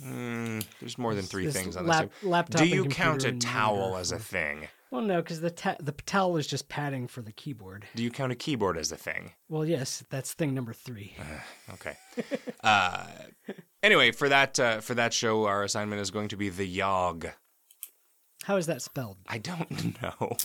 Mm, 0.02 0.66
there's 0.80 0.98
more 0.98 1.16
than 1.16 1.26
three 1.26 1.46
This 1.46 1.56
things 1.56 1.76
on 1.76 1.86
lap- 1.86 2.12
this. 2.22 2.30
laptop 2.30 2.62
Do 2.62 2.68
you 2.68 2.86
count 2.86 3.26
a 3.26 3.34
towel 3.34 3.98
as 3.98 4.12
a 4.12 4.20
thing? 4.20 4.70
Well, 4.90 5.02
no, 5.02 5.22
because 5.22 5.42
the 5.42 5.50
ta- 5.52 5.76
the 5.82 5.92
towel 5.92 6.38
is 6.38 6.48
just 6.48 6.70
padding 6.70 7.08
for 7.08 7.22
the 7.22 7.34
keyboard. 7.34 7.86
Do 7.96 8.04
you 8.04 8.10
count 8.10 8.32
a 8.32 8.36
keyboard 8.36 8.78
as 8.78 8.92
a 8.92 8.96
thing? 8.96 9.32
Well, 9.50 9.66
yes, 9.66 10.02
that's 10.10 10.34
thing 10.34 10.54
number 10.54 10.72
three. 10.72 11.16
Okay. 11.74 11.98
uh, 12.64 13.06
anyway, 13.82 14.12
for 14.12 14.30
that 14.30 14.60
uh, 14.60 14.80
for 14.80 14.94
that 14.94 15.14
show, 15.14 15.46
our 15.46 15.64
assignment 15.64 16.02
is 16.02 16.10
going 16.10 16.30
to 16.30 16.38
be 16.38 16.48
the 16.50 16.78
Yawhg. 16.78 17.34
How 18.44 18.58
is 18.58 18.66
that 18.68 18.82
spelled? 18.82 19.18
I 19.28 19.38
don't 19.38 20.02
know. 20.02 20.36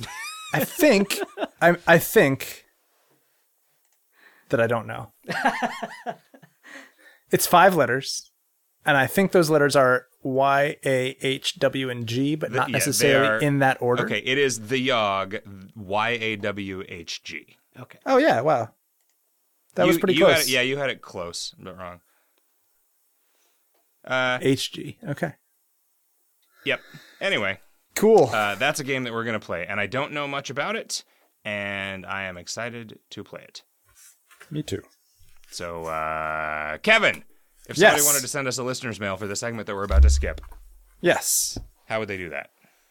I 0.54 0.64
think 0.64 1.18
I 1.60 1.76
I 1.86 1.98
think 1.98 2.64
that 4.50 4.60
I 4.60 4.66
don't 4.66 4.86
know. 4.86 5.12
it's 7.30 7.46
five 7.46 7.74
letters, 7.74 8.30
and 8.86 8.96
I 8.96 9.06
think 9.06 9.32
those 9.32 9.50
letters 9.50 9.76
are 9.76 10.06
Y 10.22 10.76
A 10.84 11.16
H 11.20 11.58
W 11.58 11.90
and 11.90 12.06
G, 12.06 12.34
but 12.34 12.52
not 12.52 12.68
yeah, 12.68 12.72
necessarily 12.72 13.28
are- 13.28 13.38
in 13.40 13.58
that 13.58 13.80
order. 13.82 14.04
okay, 14.04 14.22
it 14.24 14.38
is 14.38 14.68
the 14.68 14.88
Yawhg. 14.88 15.42
Y 15.76 16.10
a 16.10 16.36
w 16.36 16.82
h 16.88 17.22
g. 17.24 17.56
Okay. 17.78 17.98
Oh 18.06 18.18
yeah, 18.18 18.40
wow. 18.40 18.70
That 19.74 19.86
was 19.86 19.98
pretty 19.98 20.14
you 20.14 20.24
close. 20.24 20.48
it- 20.48 20.52
yeah, 20.52 20.62
you 20.62 20.76
had 20.76 20.90
it 20.90 21.02
close, 21.02 21.54
but 21.58 21.76
wrong. 21.78 22.00
Uh, 24.04 24.38
H 24.40 24.72
G. 24.72 24.96
Okay. 25.06 25.34
yep. 26.64 26.80
Anyway, 27.20 27.60
Cool. 27.98 28.30
uh, 28.32 28.54
that's 28.56 28.80
a 28.80 28.84
game 28.84 29.04
that 29.04 29.12
we're 29.12 29.24
gonna 29.24 29.40
play, 29.40 29.66
and 29.66 29.78
I 29.80 29.86
don't 29.86 30.12
know 30.12 30.26
much 30.28 30.50
about 30.50 30.76
it, 30.76 31.04
and 31.44 32.06
I 32.06 32.24
am 32.24 32.36
excited 32.36 32.98
to 33.10 33.24
play 33.24 33.42
it. 33.42 33.62
Me 34.50 34.62
too. 34.62 34.82
So, 35.50 35.84
uh, 35.84 36.78
Kevin, 36.78 37.24
if 37.68 37.76
somebody 37.76 37.96
Yes. 38.00 38.04
wanted 38.06 38.20
to 38.20 38.28
send 38.28 38.46
us 38.48 38.58
a 38.58 38.62
listener's 38.62 39.00
mail 39.00 39.16
for 39.16 39.26
the 39.26 39.36
segment 39.36 39.66
that 39.66 39.74
we're 39.74 39.84
about 39.84 40.02
to 40.02 40.10
skip, 40.10 40.40
Yes. 41.00 41.58
how 41.86 41.98
would 41.98 42.08
they 42.08 42.16
do 42.16 42.30
that? 42.30 42.50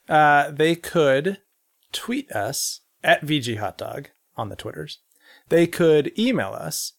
Uh, 0.10 0.52
they 0.52 0.76
could 0.76 1.42
tweet 1.92 2.32
us 2.32 2.82
at 3.04 3.22
VG 3.24 3.56
Hot 3.58 3.78
Dog 3.78 4.10
on 4.36 4.50
the 4.50 4.56
Twitters. 4.56 5.00
They 5.50 5.68
could 5.68 6.18
email 6.18 6.54
us 6.54 6.94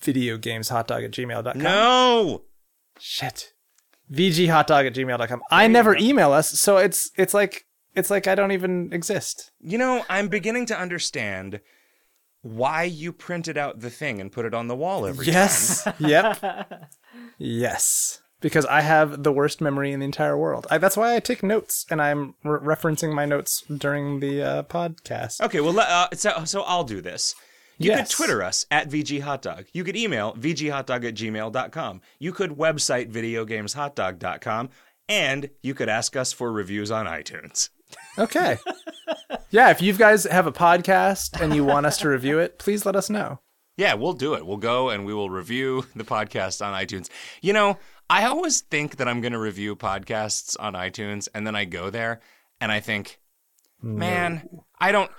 videogameshotdog 0.00 1.04
at 1.04 1.10
gmail.com. 1.12 1.62
No. 1.62 2.42
Shit. 2.98 3.52
VGHotdog 4.12 4.86
at 4.86 4.94
gmail.com. 4.94 5.42
I 5.50 5.66
never 5.68 5.96
email 5.96 6.32
us, 6.32 6.58
so 6.58 6.76
it's 6.76 7.10
it's 7.16 7.34
like 7.34 7.66
it's 7.94 8.10
like 8.10 8.26
I 8.26 8.34
don't 8.34 8.52
even 8.52 8.92
exist. 8.92 9.50
You 9.60 9.78
know, 9.78 10.04
I'm 10.08 10.28
beginning 10.28 10.66
to 10.66 10.78
understand 10.78 11.60
why 12.42 12.82
you 12.82 13.12
printed 13.12 13.56
out 13.56 13.80
the 13.80 13.90
thing 13.90 14.20
and 14.20 14.32
put 14.32 14.44
it 14.44 14.54
on 14.54 14.66
the 14.68 14.76
wall 14.76 15.06
every 15.06 15.26
Yes. 15.26 15.86
yep. 15.98 16.90
Yes. 17.38 18.20
Because 18.40 18.66
I 18.66 18.80
have 18.80 19.22
the 19.22 19.32
worst 19.32 19.60
memory 19.60 19.92
in 19.92 20.00
the 20.00 20.04
entire 20.04 20.36
world. 20.36 20.66
I, 20.68 20.78
that's 20.78 20.96
why 20.96 21.14
I 21.14 21.20
take 21.20 21.44
notes, 21.44 21.86
and 21.88 22.02
I'm 22.02 22.34
re- 22.42 22.58
referencing 22.74 23.14
my 23.14 23.24
notes 23.24 23.62
during 23.62 24.18
the 24.18 24.42
uh, 24.42 24.62
podcast. 24.64 25.40
Okay, 25.40 25.60
well, 25.60 25.78
uh, 25.78 26.08
so, 26.14 26.44
so 26.44 26.62
I'll 26.62 26.82
do 26.82 27.00
this. 27.00 27.36
You 27.78 27.90
Yes. 27.90 28.08
could 28.08 28.16
Twitter 28.16 28.42
us 28.42 28.66
at 28.70 28.88
VGHotDog. 28.88 29.66
You 29.72 29.82
could 29.84 29.96
email 29.96 30.34
VGHotDog 30.34 31.04
at 31.08 31.14
gmail.com. 31.14 32.00
You 32.18 32.32
could 32.32 32.50
website 32.52 33.10
videogameshotdog.com. 33.10 34.70
And 35.08 35.50
you 35.62 35.74
could 35.74 35.88
ask 35.88 36.16
us 36.16 36.32
for 36.32 36.52
reviews 36.52 36.90
on 36.90 37.06
iTunes. 37.06 37.70
Okay. 38.18 38.56
yeah, 39.50 39.70
if 39.70 39.82
you 39.82 39.92
guys 39.94 40.24
have 40.24 40.46
a 40.46 40.52
podcast 40.52 41.40
and 41.40 41.54
you 41.54 41.64
want 41.64 41.86
us 41.86 41.98
to 41.98 42.08
review 42.08 42.38
it, 42.38 42.58
please 42.58 42.86
let 42.86 42.96
us 42.96 43.10
know. 43.10 43.40
Yeah, 43.76 43.94
we'll 43.94 44.12
do 44.12 44.34
it. 44.34 44.46
We'll 44.46 44.58
go 44.58 44.90
and 44.90 45.04
we 45.04 45.12
will 45.12 45.28
review 45.30 45.86
the 45.96 46.04
podcast 46.04 46.64
on 46.64 46.72
iTunes. 46.74 47.08
You 47.42 47.52
know, 47.52 47.78
I 48.08 48.24
always 48.26 48.60
think 48.60 48.96
that 48.96 49.08
I'm 49.08 49.20
going 49.20 49.32
to 49.32 49.38
review 49.38 49.74
podcasts 49.76 50.56
on 50.60 50.74
iTunes, 50.74 51.28
and 51.34 51.46
then 51.46 51.56
I 51.56 51.64
go 51.64 51.90
there 51.90 52.20
and 52.60 52.70
I 52.70 52.80
think, 52.80 53.18
man, 53.82 54.48
I 54.78 54.92
don't. 54.92 55.10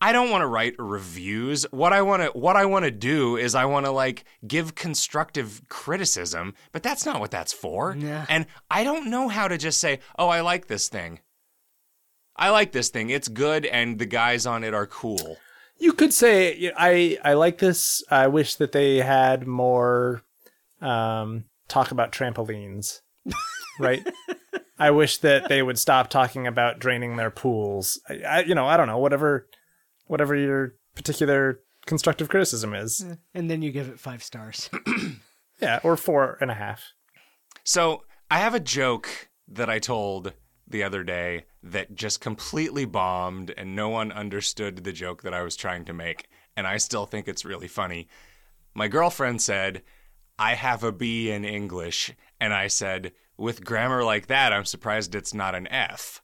I 0.00 0.12
don't 0.12 0.30
want 0.30 0.42
to 0.42 0.46
write 0.46 0.74
reviews. 0.78 1.64
What 1.70 1.92
I 1.92 2.02
want 2.02 2.22
to 2.22 2.38
what 2.38 2.56
I 2.56 2.66
want 2.66 2.84
to 2.84 2.90
do 2.90 3.36
is 3.36 3.54
I 3.54 3.64
want 3.64 3.86
to 3.86 3.92
like 3.92 4.24
give 4.46 4.74
constructive 4.74 5.62
criticism, 5.68 6.54
but 6.72 6.82
that's 6.82 7.06
not 7.06 7.20
what 7.20 7.30
that's 7.30 7.52
for. 7.52 7.96
Yeah. 7.98 8.26
And 8.28 8.46
I 8.70 8.84
don't 8.84 9.10
know 9.10 9.28
how 9.28 9.48
to 9.48 9.56
just 9.56 9.80
say, 9.80 10.00
"Oh, 10.18 10.28
I 10.28 10.42
like 10.42 10.66
this 10.66 10.88
thing." 10.88 11.20
I 12.36 12.50
like 12.50 12.72
this 12.72 12.90
thing. 12.90 13.10
It's 13.10 13.28
good 13.28 13.64
and 13.66 13.98
the 13.98 14.06
guys 14.06 14.46
on 14.46 14.62
it 14.62 14.74
are 14.74 14.86
cool. 14.86 15.38
You 15.78 15.92
could 15.92 16.12
say 16.12 16.72
I 16.76 17.18
I 17.24 17.34
like 17.34 17.58
this. 17.58 18.04
I 18.10 18.28
wish 18.28 18.56
that 18.56 18.72
they 18.72 18.98
had 18.98 19.46
more 19.46 20.22
um, 20.80 21.44
talk 21.68 21.90
about 21.90 22.12
trampolines, 22.12 23.00
right? 23.78 24.06
I 24.78 24.90
wish 24.90 25.18
that 25.18 25.48
they 25.48 25.62
would 25.62 25.78
stop 25.78 26.08
talking 26.08 26.46
about 26.46 26.78
draining 26.78 27.16
their 27.16 27.30
pools. 27.30 28.00
I, 28.08 28.14
I 28.20 28.40
you 28.40 28.54
know 28.54 28.66
I 28.66 28.76
don't 28.76 28.88
know 28.88 28.98
whatever 28.98 29.48
whatever 30.06 30.34
your 30.34 30.74
particular 30.94 31.60
constructive 31.86 32.28
criticism 32.28 32.74
is. 32.74 33.04
Eh, 33.08 33.14
and 33.34 33.50
then 33.50 33.62
you 33.62 33.70
give 33.70 33.88
it 33.88 34.00
five 34.00 34.22
stars. 34.22 34.70
Yeah, 35.60 35.80
or 35.82 35.96
four 35.96 36.36
and 36.40 36.50
a 36.50 36.54
half. 36.54 36.92
So 37.64 38.04
I 38.30 38.38
have 38.38 38.54
a 38.54 38.60
joke 38.60 39.30
that 39.48 39.70
I 39.70 39.78
told 39.78 40.34
the 40.68 40.82
other 40.82 41.02
day 41.02 41.44
that 41.62 41.94
just 41.94 42.20
completely 42.20 42.84
bombed 42.84 43.54
and 43.56 43.74
no 43.74 43.88
one 43.88 44.12
understood 44.12 44.84
the 44.84 44.92
joke 44.92 45.22
that 45.22 45.34
I 45.34 45.42
was 45.42 45.56
trying 45.56 45.84
to 45.86 45.92
make. 45.92 46.28
And 46.56 46.66
I 46.66 46.76
still 46.76 47.06
think 47.06 47.28
it's 47.28 47.44
really 47.44 47.68
funny. 47.68 48.08
My 48.74 48.88
girlfriend 48.88 49.40
said, 49.40 49.82
I 50.38 50.54
have 50.54 50.84
a 50.84 50.92
B 50.92 51.30
in 51.30 51.44
English. 51.44 52.12
And 52.40 52.52
I 52.52 52.66
said, 52.66 53.12
with 53.38 53.64
grammar 53.64 54.04
like 54.04 54.26
that, 54.26 54.52
I'm 54.52 54.64
surprised 54.64 55.14
it's 55.14 55.32
not 55.32 55.54
an 55.54 55.66
F. 55.68 56.20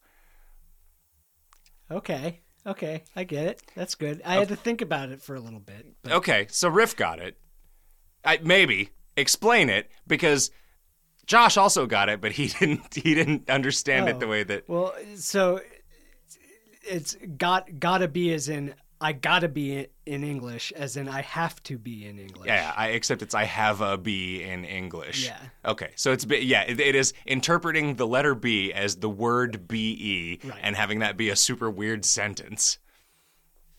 Okay. 1.90 2.40
Okay. 2.66 3.02
I 3.16 3.24
get 3.24 3.46
it. 3.46 3.62
That's 3.74 3.94
good. 3.94 4.22
I 4.24 4.34
had 4.34 4.48
to 4.48 4.56
think 4.56 4.80
about 4.82 5.08
it 5.10 5.20
for 5.22 5.34
a 5.34 5.40
little 5.40 5.60
bit. 5.60 5.86
But 6.02 6.12
Okay, 6.12 6.46
so 6.50 6.68
Riff 6.68 6.94
got 6.96 7.18
it. 7.18 7.36
I, 8.24 8.38
maybe 8.42 8.90
explain 9.16 9.68
it 9.68 9.90
because 10.06 10.50
Josh 11.26 11.56
also 11.56 11.86
got 11.86 12.08
it, 12.08 12.20
but 12.20 12.32
he 12.32 12.46
didn't. 12.58 12.94
He 12.94 13.14
didn't 13.14 13.50
understand 13.50 14.08
it 14.08 14.20
the 14.20 14.26
Oh. 14.26 14.30
way 14.30 14.42
that. 14.44 14.68
well, 14.68 14.94
so 15.16 15.60
it's 16.84 17.16
got 17.36 17.78
gotta 17.80 18.08
be 18.08 18.32
as 18.32 18.48
in 18.48 18.74
I 19.02 19.12
gotta 19.12 19.48
be 19.48 19.88
in 20.06 20.22
English, 20.24 20.72
as 20.76 20.96
in 20.96 21.08
I 21.08 21.22
have 21.22 21.62
to 21.64 21.76
be 21.76 22.06
in 22.06 22.18
English. 22.18 22.46
Yeah, 22.46 22.72
I 22.76 22.88
except 22.88 23.20
it's 23.20 23.34
I 23.34 23.44
have 23.44 23.80
a 23.80 23.98
B 23.98 24.42
in 24.42 24.64
English. 24.64 25.26
Yeah. 25.26 25.38
Okay, 25.64 25.90
so 25.96 26.12
it's 26.12 26.24
B- 26.24 26.38
yeah, 26.38 26.62
it, 26.62 26.78
it 26.80 26.94
is 26.94 27.12
interpreting 27.26 27.96
the 27.96 28.06
letter 28.06 28.34
B 28.34 28.72
as 28.72 28.96
the 28.96 29.10
word 29.10 29.66
B 29.68 29.96
E 30.00 30.48
Right. 30.48 30.58
and 30.62 30.76
having 30.76 31.00
that 31.00 31.16
be 31.16 31.28
a 31.30 31.36
super 31.36 31.68
weird 31.70 32.04
sentence. 32.04 32.78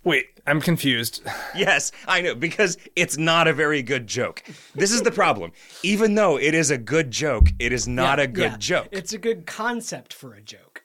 Wait, 0.03 0.25
I'm 0.45 0.59
confused. 0.59 1.21
Yes, 1.55 1.91
I 2.07 2.19
know 2.21 2.35
because 2.35 2.77
it's 2.95 3.17
not 3.17 3.47
a 3.47 3.53
very 3.53 3.81
good 3.83 4.07
joke. 4.07 4.43
This 4.75 4.91
is 4.91 5.03
the 5.03 5.11
problem. 5.11 5.51
Even 5.83 6.15
though 6.15 6.37
it 6.37 6.53
is 6.55 6.71
a 6.71 6.77
good 6.79 7.11
joke, 7.11 7.47
it 7.59 7.71
is 7.71 7.87
not 7.87 8.17
Yeah, 8.17 8.23
a 8.23 8.27
good 8.27 8.51
yeah. 8.53 8.57
joke. 8.57 8.87
It's 8.91 9.13
a 9.13 9.17
good 9.19 9.45
concept 9.45 10.11
for 10.13 10.33
a 10.33 10.41
joke. 10.41 10.82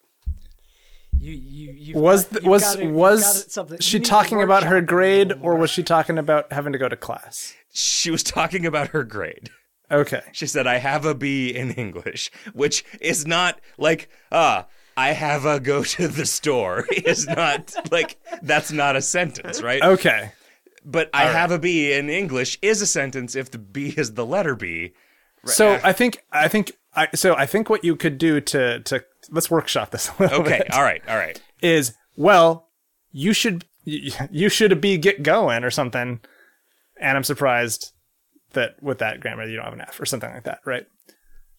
You 1.21 1.33
you 1.33 1.73
you've 1.77 1.97
Was 1.97 2.25
got- 2.27 2.43
you've 2.43 2.51
was 2.51 2.63
got 2.63 2.81
it- 2.81 2.91
was 2.91 3.23
got 3.23 3.37
it 3.47 3.51
something- 3.53 3.81
she 3.81 4.01
talking 4.01 4.43
about 4.43 4.65
her 4.65 4.77
workshop 4.77 4.79
it 4.79 4.83
a 4.83 4.87
grade, 4.87 5.33
or 5.43 5.57
was 5.57 5.71
she 5.71 5.83
talking 5.83 6.19
about 6.19 6.53
having 6.53 6.73
to 6.73 6.79
go 6.79 6.89
to 6.89 6.97
class? 6.97 7.55
she 7.73 8.11
was 8.11 8.23
talking 8.23 8.67
about 8.67 8.89
her 8.89 9.05
grade. 9.05 9.51
Okay. 9.91 10.23
She 10.33 10.47
said, 10.47 10.67
I 10.67 10.79
have 10.79 11.05
a 11.05 11.15
B 11.15 11.49
in 11.55 11.71
English, 11.73 12.31
which 12.53 12.85
is 13.01 13.27
not 13.27 13.61
like, 13.79 14.09
ah, 14.33 14.67
I 14.97 15.13
have 15.13 15.45
a 15.45 15.61
go 15.61 15.85
to 15.85 16.09
the 16.09 16.27
store. 16.27 16.87
Is 16.91 17.27
not 17.27 17.75
like, 17.93 18.19
that's 18.43 18.73
not 18.73 18.97
a 18.97 19.03
sentence, 19.03 19.63
right? 19.63 19.81
Okay. 19.83 20.33
But 20.85 21.09
I 21.15 21.25
have 21.27 21.53
a 21.53 21.59
B 21.59 21.93
in 21.93 22.11
English 22.11 22.59
is 22.63 22.83
a 22.83 22.87
sentence 22.87 23.37
if 23.37 23.51
the 23.51 23.59
B 23.59 23.95
is 23.97 24.15
the 24.15 24.27
letter 24.27 24.57
B. 24.57 24.93
Right. 25.45 25.55
So 25.55 25.79
I 25.85 25.93
think 25.93 26.25
I 26.33 26.49
think 26.49 26.73
I 26.97 27.09
so 27.15 27.35
I 27.37 27.47
think 27.47 27.71
what 27.71 27.85
you 27.85 27.95
could 27.95 28.19
do 28.19 28.41
to 28.41 28.81
to 28.81 29.05
let's 29.31 29.51
workshop 29.51 29.91
this 29.91 30.09
a 30.19 30.23
little 30.23 30.41
Okay, 30.41 30.59
bit 30.59 30.73
all 30.75 30.83
right, 30.83 31.03
all 31.09 31.17
right. 31.17 31.41
is 31.63 31.95
well 32.17 32.69
you 33.13 33.33
should 33.33 33.65
you, 33.85 34.49
should 34.49 34.81
be 34.81 34.99
get 34.99 35.23
going 35.23 35.65
or 35.65 35.71
something 35.71 36.21
and 37.01 37.17
I'm 37.17 37.25
surprised 37.25 37.93
that 38.53 38.83
with 38.83 38.99
that 38.99 39.21
grammar 39.21 39.47
you 39.47 39.57
don't 39.57 39.65
have 39.65 39.75
an 39.75 39.81
F 39.81 40.01
or 40.01 40.07
something 40.07 40.31
like 40.31 40.45
that 40.45 40.61
right 40.67 40.87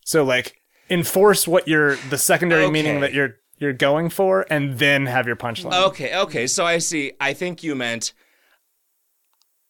so 0.06 0.24
like 0.24 0.56
enforce 0.90 1.48
what 1.48 1.68
you're 1.68 1.96
the 2.10 2.18
secondary 2.18 2.70
meaning 2.70 3.00
that 3.02 3.14
you're 3.14 3.36
you're 3.58 3.74
going 3.74 4.10
for 4.10 4.46
and 4.50 4.80
then 4.80 5.06
have 5.06 5.28
your 5.28 5.36
punchline 5.36 5.74
Okay, 5.88 6.18
okay. 6.18 6.48
So 6.48 6.66
I 6.66 6.78
see. 6.78 7.12
I 7.20 7.34
think 7.34 7.62
you 7.62 7.76
meant 7.76 8.14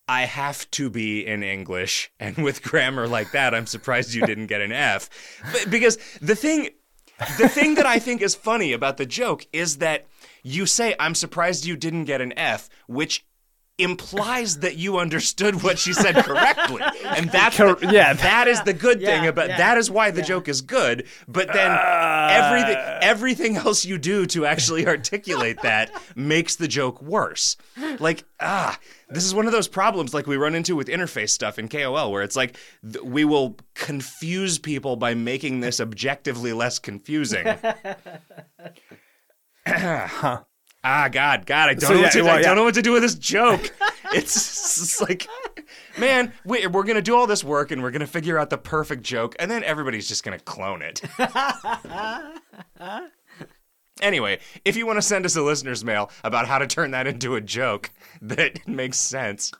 I 0.08 0.22
have 0.26 0.70
to 0.72 0.90
be 0.90 1.26
in 1.26 1.44
English, 1.44 2.12
and 2.20 2.36
with 2.38 2.62
grammar 2.70 3.08
like 3.08 3.32
that, 3.32 3.54
I'm 3.54 3.66
surprised 3.68 4.14
you 4.14 4.26
didn't 4.26 4.48
get 4.48 4.62
an 4.62 4.72
F. 4.72 5.10
But, 5.52 5.70
because 5.70 5.98
the 6.22 6.36
thing, 6.36 6.70
the 7.38 7.50
thing 7.50 7.76
that 7.76 7.86
I 7.86 8.00
think 8.00 8.22
is 8.22 8.36
funny 8.36 8.74
about 8.74 8.98
the 8.98 9.06
joke 9.06 9.46
is 9.52 9.78
that 9.78 10.08
you 10.44 10.66
say, 10.66 10.96
"I'm 11.00 11.16
surprised 11.16 11.66
you 11.66 11.76
didn't 11.76 12.06
get 12.06 12.22
an 12.22 12.34
F," 12.38 12.70
which 12.88 13.26
implies 13.80 14.60
that 14.60 14.78
you 14.78 14.98
understood 15.00 15.64
what 15.64 15.80
she 15.80 15.94
said 15.94 16.16
correctly. 16.24 16.82
And 17.06 17.30
that's 17.32 17.58
Cor- 17.58 17.76
the- 17.76 17.92
yeah. 17.92 18.14
that 18.14 18.48
is 18.48 18.62
the 18.64 18.74
good 18.74 19.00
thing 19.02 19.26
about 19.28 19.50
yeah, 19.50 19.58
that 19.58 19.78
is 19.78 19.90
why 19.90 20.12
the 20.12 20.22
joke 20.22 20.48
is 20.48 20.62
good. 20.62 21.06
But 21.28 21.52
then 21.52 21.72
everything 21.72 22.78
everything 23.02 23.56
else 23.58 23.86
you 23.86 23.98
do 23.98 24.26
to 24.28 24.46
actually 24.46 24.86
articulate 24.88 25.62
that 25.64 25.92
makes 26.16 26.56
the 26.56 26.68
joke 26.68 27.02
worse. 27.02 27.58
Like 28.00 28.24
ah 28.40 28.80
this 29.10 29.26
is 29.26 29.34
one 29.34 29.48
of 29.48 29.52
those 29.52 29.68
problems 29.68 30.14
like 30.14 30.28
we 30.28 30.38
run 30.38 30.54
into 30.56 30.76
with 30.76 30.88
interface 30.88 31.32
stuff 31.32 31.58
in 31.58 31.68
KOL 31.68 32.12
where 32.12 32.22
it's 32.22 32.36
like 32.36 32.58
th- 32.84 33.04
we 33.04 33.26
will 33.26 33.58
confuse 33.74 34.60
people 34.60 34.96
by 34.98 35.14
making 35.16 35.62
this 35.62 35.80
objectively 35.80 36.54
less 36.54 36.78
confusing 36.80 37.46
Ah, 40.84 41.10
God, 41.12 41.46
God, 41.46 41.70
I 41.70 41.74
don't 41.74 41.82
So, 41.82 41.90
know 41.90 41.96
yeah, 41.96 42.02
what 42.04 42.12
to, 42.14 42.22
well, 42.22 42.36
I 42.36 42.40
yeah. 42.40 42.48
don't 42.48 42.56
know 42.56 42.64
what 42.64 42.76
to 42.76 42.82
do 42.82 42.94
with 42.94 43.02
this 43.02 43.16
joke. 43.16 43.74
it's, 44.14 44.36
it's 44.38 45.02
like, 45.02 45.28
man, 45.98 46.32
we, 46.46 46.66
we're 46.68 46.84
gonna 46.84 47.02
do 47.02 47.16
all 47.16 47.28
this 47.28 47.44
work 47.44 47.72
and 47.72 47.84
we're 47.84 47.92
gonna 47.92 48.08
figure 48.08 48.38
out 48.40 48.50
the 48.50 48.58
perfect 48.58 49.04
joke, 49.04 49.36
and 49.40 49.52
then 49.52 49.64
everybody's 49.66 50.08
just 50.08 50.24
gonna 50.24 50.40
clone 50.40 50.82
it. 50.82 51.02
anyway, 54.02 54.40
if 54.64 54.76
you 54.78 54.86
want 54.86 54.98
to 54.98 55.02
send 55.02 55.26
us 55.26 55.36
a 55.36 55.42
listener's 55.42 55.84
mail 55.84 56.10
about 56.24 56.48
how 56.48 56.58
to 56.58 56.68
turn 56.68 56.92
that 56.92 57.08
into 57.08 57.36
a 57.36 57.42
joke 57.42 57.92
that 58.22 58.66
makes 58.68 58.98
sense. 59.00 59.52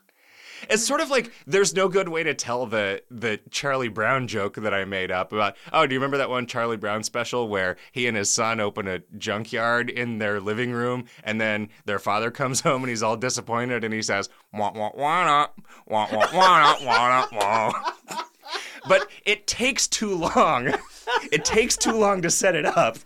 It's 0.68 0.86
sort 0.86 1.00
of 1.00 1.10
like 1.10 1.32
there's 1.46 1.74
no 1.74 1.88
good 1.88 2.08
way 2.08 2.22
to 2.22 2.34
tell 2.34 2.66
the 2.66 3.02
the 3.10 3.40
Charlie 3.50 3.88
Brown 3.88 4.28
joke 4.28 4.56
that 4.56 4.74
I 4.74 4.84
made 4.84 5.10
up 5.10 5.32
about. 5.32 5.56
Oh, 5.72 5.86
do 5.86 5.94
you 5.94 6.00
remember 6.00 6.18
that 6.18 6.30
one 6.30 6.46
Charlie 6.46 6.76
Brown 6.76 7.02
special 7.02 7.48
where 7.48 7.76
he 7.92 8.06
and 8.06 8.16
his 8.16 8.30
son 8.30 8.60
open 8.60 8.86
a 8.88 9.00
junkyard 9.16 9.90
in 9.90 10.18
their 10.18 10.40
living 10.40 10.72
room, 10.72 11.06
and 11.24 11.40
then 11.40 11.68
their 11.84 11.98
father 11.98 12.30
comes 12.40 12.60
home 12.60 12.82
and 12.82 12.90
he's 12.90 13.02
all 13.02 13.16
disappointed, 13.16 13.84
and 13.84 13.94
he 13.94 14.02
says, 14.02 14.28
"Wah 14.52 14.72
wah 14.74 14.90
wah 14.94 15.48
wah 15.86 16.08
wah 16.10 16.28
wah 16.32 16.76
wah 16.84 17.26
wah." 17.32 17.72
wah. 18.10 18.22
but 18.88 19.08
it 19.24 19.46
takes 19.46 19.86
too 19.86 20.14
long. 20.14 20.74
It 21.32 21.44
takes 21.44 21.76
too 21.76 21.92
long 21.92 22.22
to 22.22 22.30
set 22.30 22.54
it 22.54 22.64
up. 22.64 22.96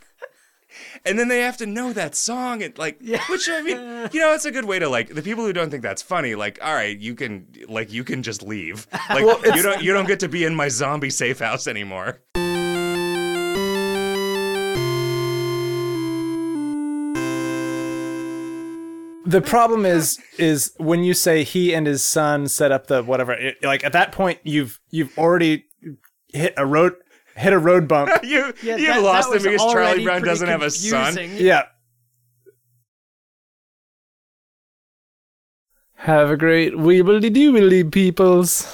And 1.06 1.18
then 1.18 1.28
they 1.28 1.40
have 1.40 1.58
to 1.58 1.66
know 1.66 1.92
that 1.92 2.14
song 2.14 2.62
and 2.62 2.76
like 2.78 2.98
yeah. 3.00 3.22
which 3.28 3.48
I 3.48 3.60
mean, 3.60 3.76
you 4.12 4.20
know, 4.20 4.32
it's 4.32 4.46
a 4.46 4.50
good 4.50 4.64
way 4.64 4.78
to 4.78 4.88
like 4.88 5.14
the 5.14 5.22
people 5.22 5.44
who 5.44 5.52
don't 5.52 5.70
think 5.70 5.82
that's 5.82 6.00
funny, 6.00 6.34
like, 6.34 6.58
all 6.62 6.74
right, 6.74 6.98
you 6.98 7.14
can 7.14 7.46
like 7.68 7.92
you 7.92 8.04
can 8.04 8.22
just 8.22 8.42
leave. 8.42 8.86
Like 9.10 9.44
you 9.54 9.62
don't 9.62 9.82
you 9.82 9.92
don't 9.92 10.06
get 10.06 10.20
to 10.20 10.28
be 10.28 10.44
in 10.44 10.54
my 10.54 10.68
zombie 10.68 11.10
safe 11.10 11.38
house 11.38 11.66
anymore. 11.66 12.20
the 19.26 19.40
problem 19.40 19.86
is 19.86 20.18
is 20.38 20.72
when 20.78 21.02
you 21.02 21.14
say 21.14 21.44
he 21.44 21.74
and 21.74 21.86
his 21.86 22.04
son 22.04 22.46
set 22.46 22.70
up 22.70 22.86
the 22.88 23.02
whatever 23.02 23.32
it, 23.32 23.56
like 23.62 23.82
at 23.84 23.92
that 23.92 24.12
point 24.12 24.38
you've 24.42 24.80
you've 24.90 25.16
already 25.18 25.64
hit 26.32 26.52
a 26.56 26.66
road 26.66 26.94
hit 27.36 27.52
a 27.52 27.58
road 27.58 27.86
bump 27.88 28.10
You 28.22 28.52
Yeah, 28.62 28.76
you 28.76 28.86
that- 28.88 29.02
lost 29.02 29.30
that 29.30 29.38
him 29.44 29.52
because 29.52 29.72
Charlie 29.72 30.04
Brown 30.04 30.22
doesn't 30.22 30.48
have 30.48 30.62
a 30.62 30.70
son. 30.70 31.16
yeah 31.36 31.62
Have 35.94 36.30
a 36.30 36.36
great 36.36 36.74
weebly 36.74 37.30
doobly 37.34 37.90
peoples. 37.90 38.66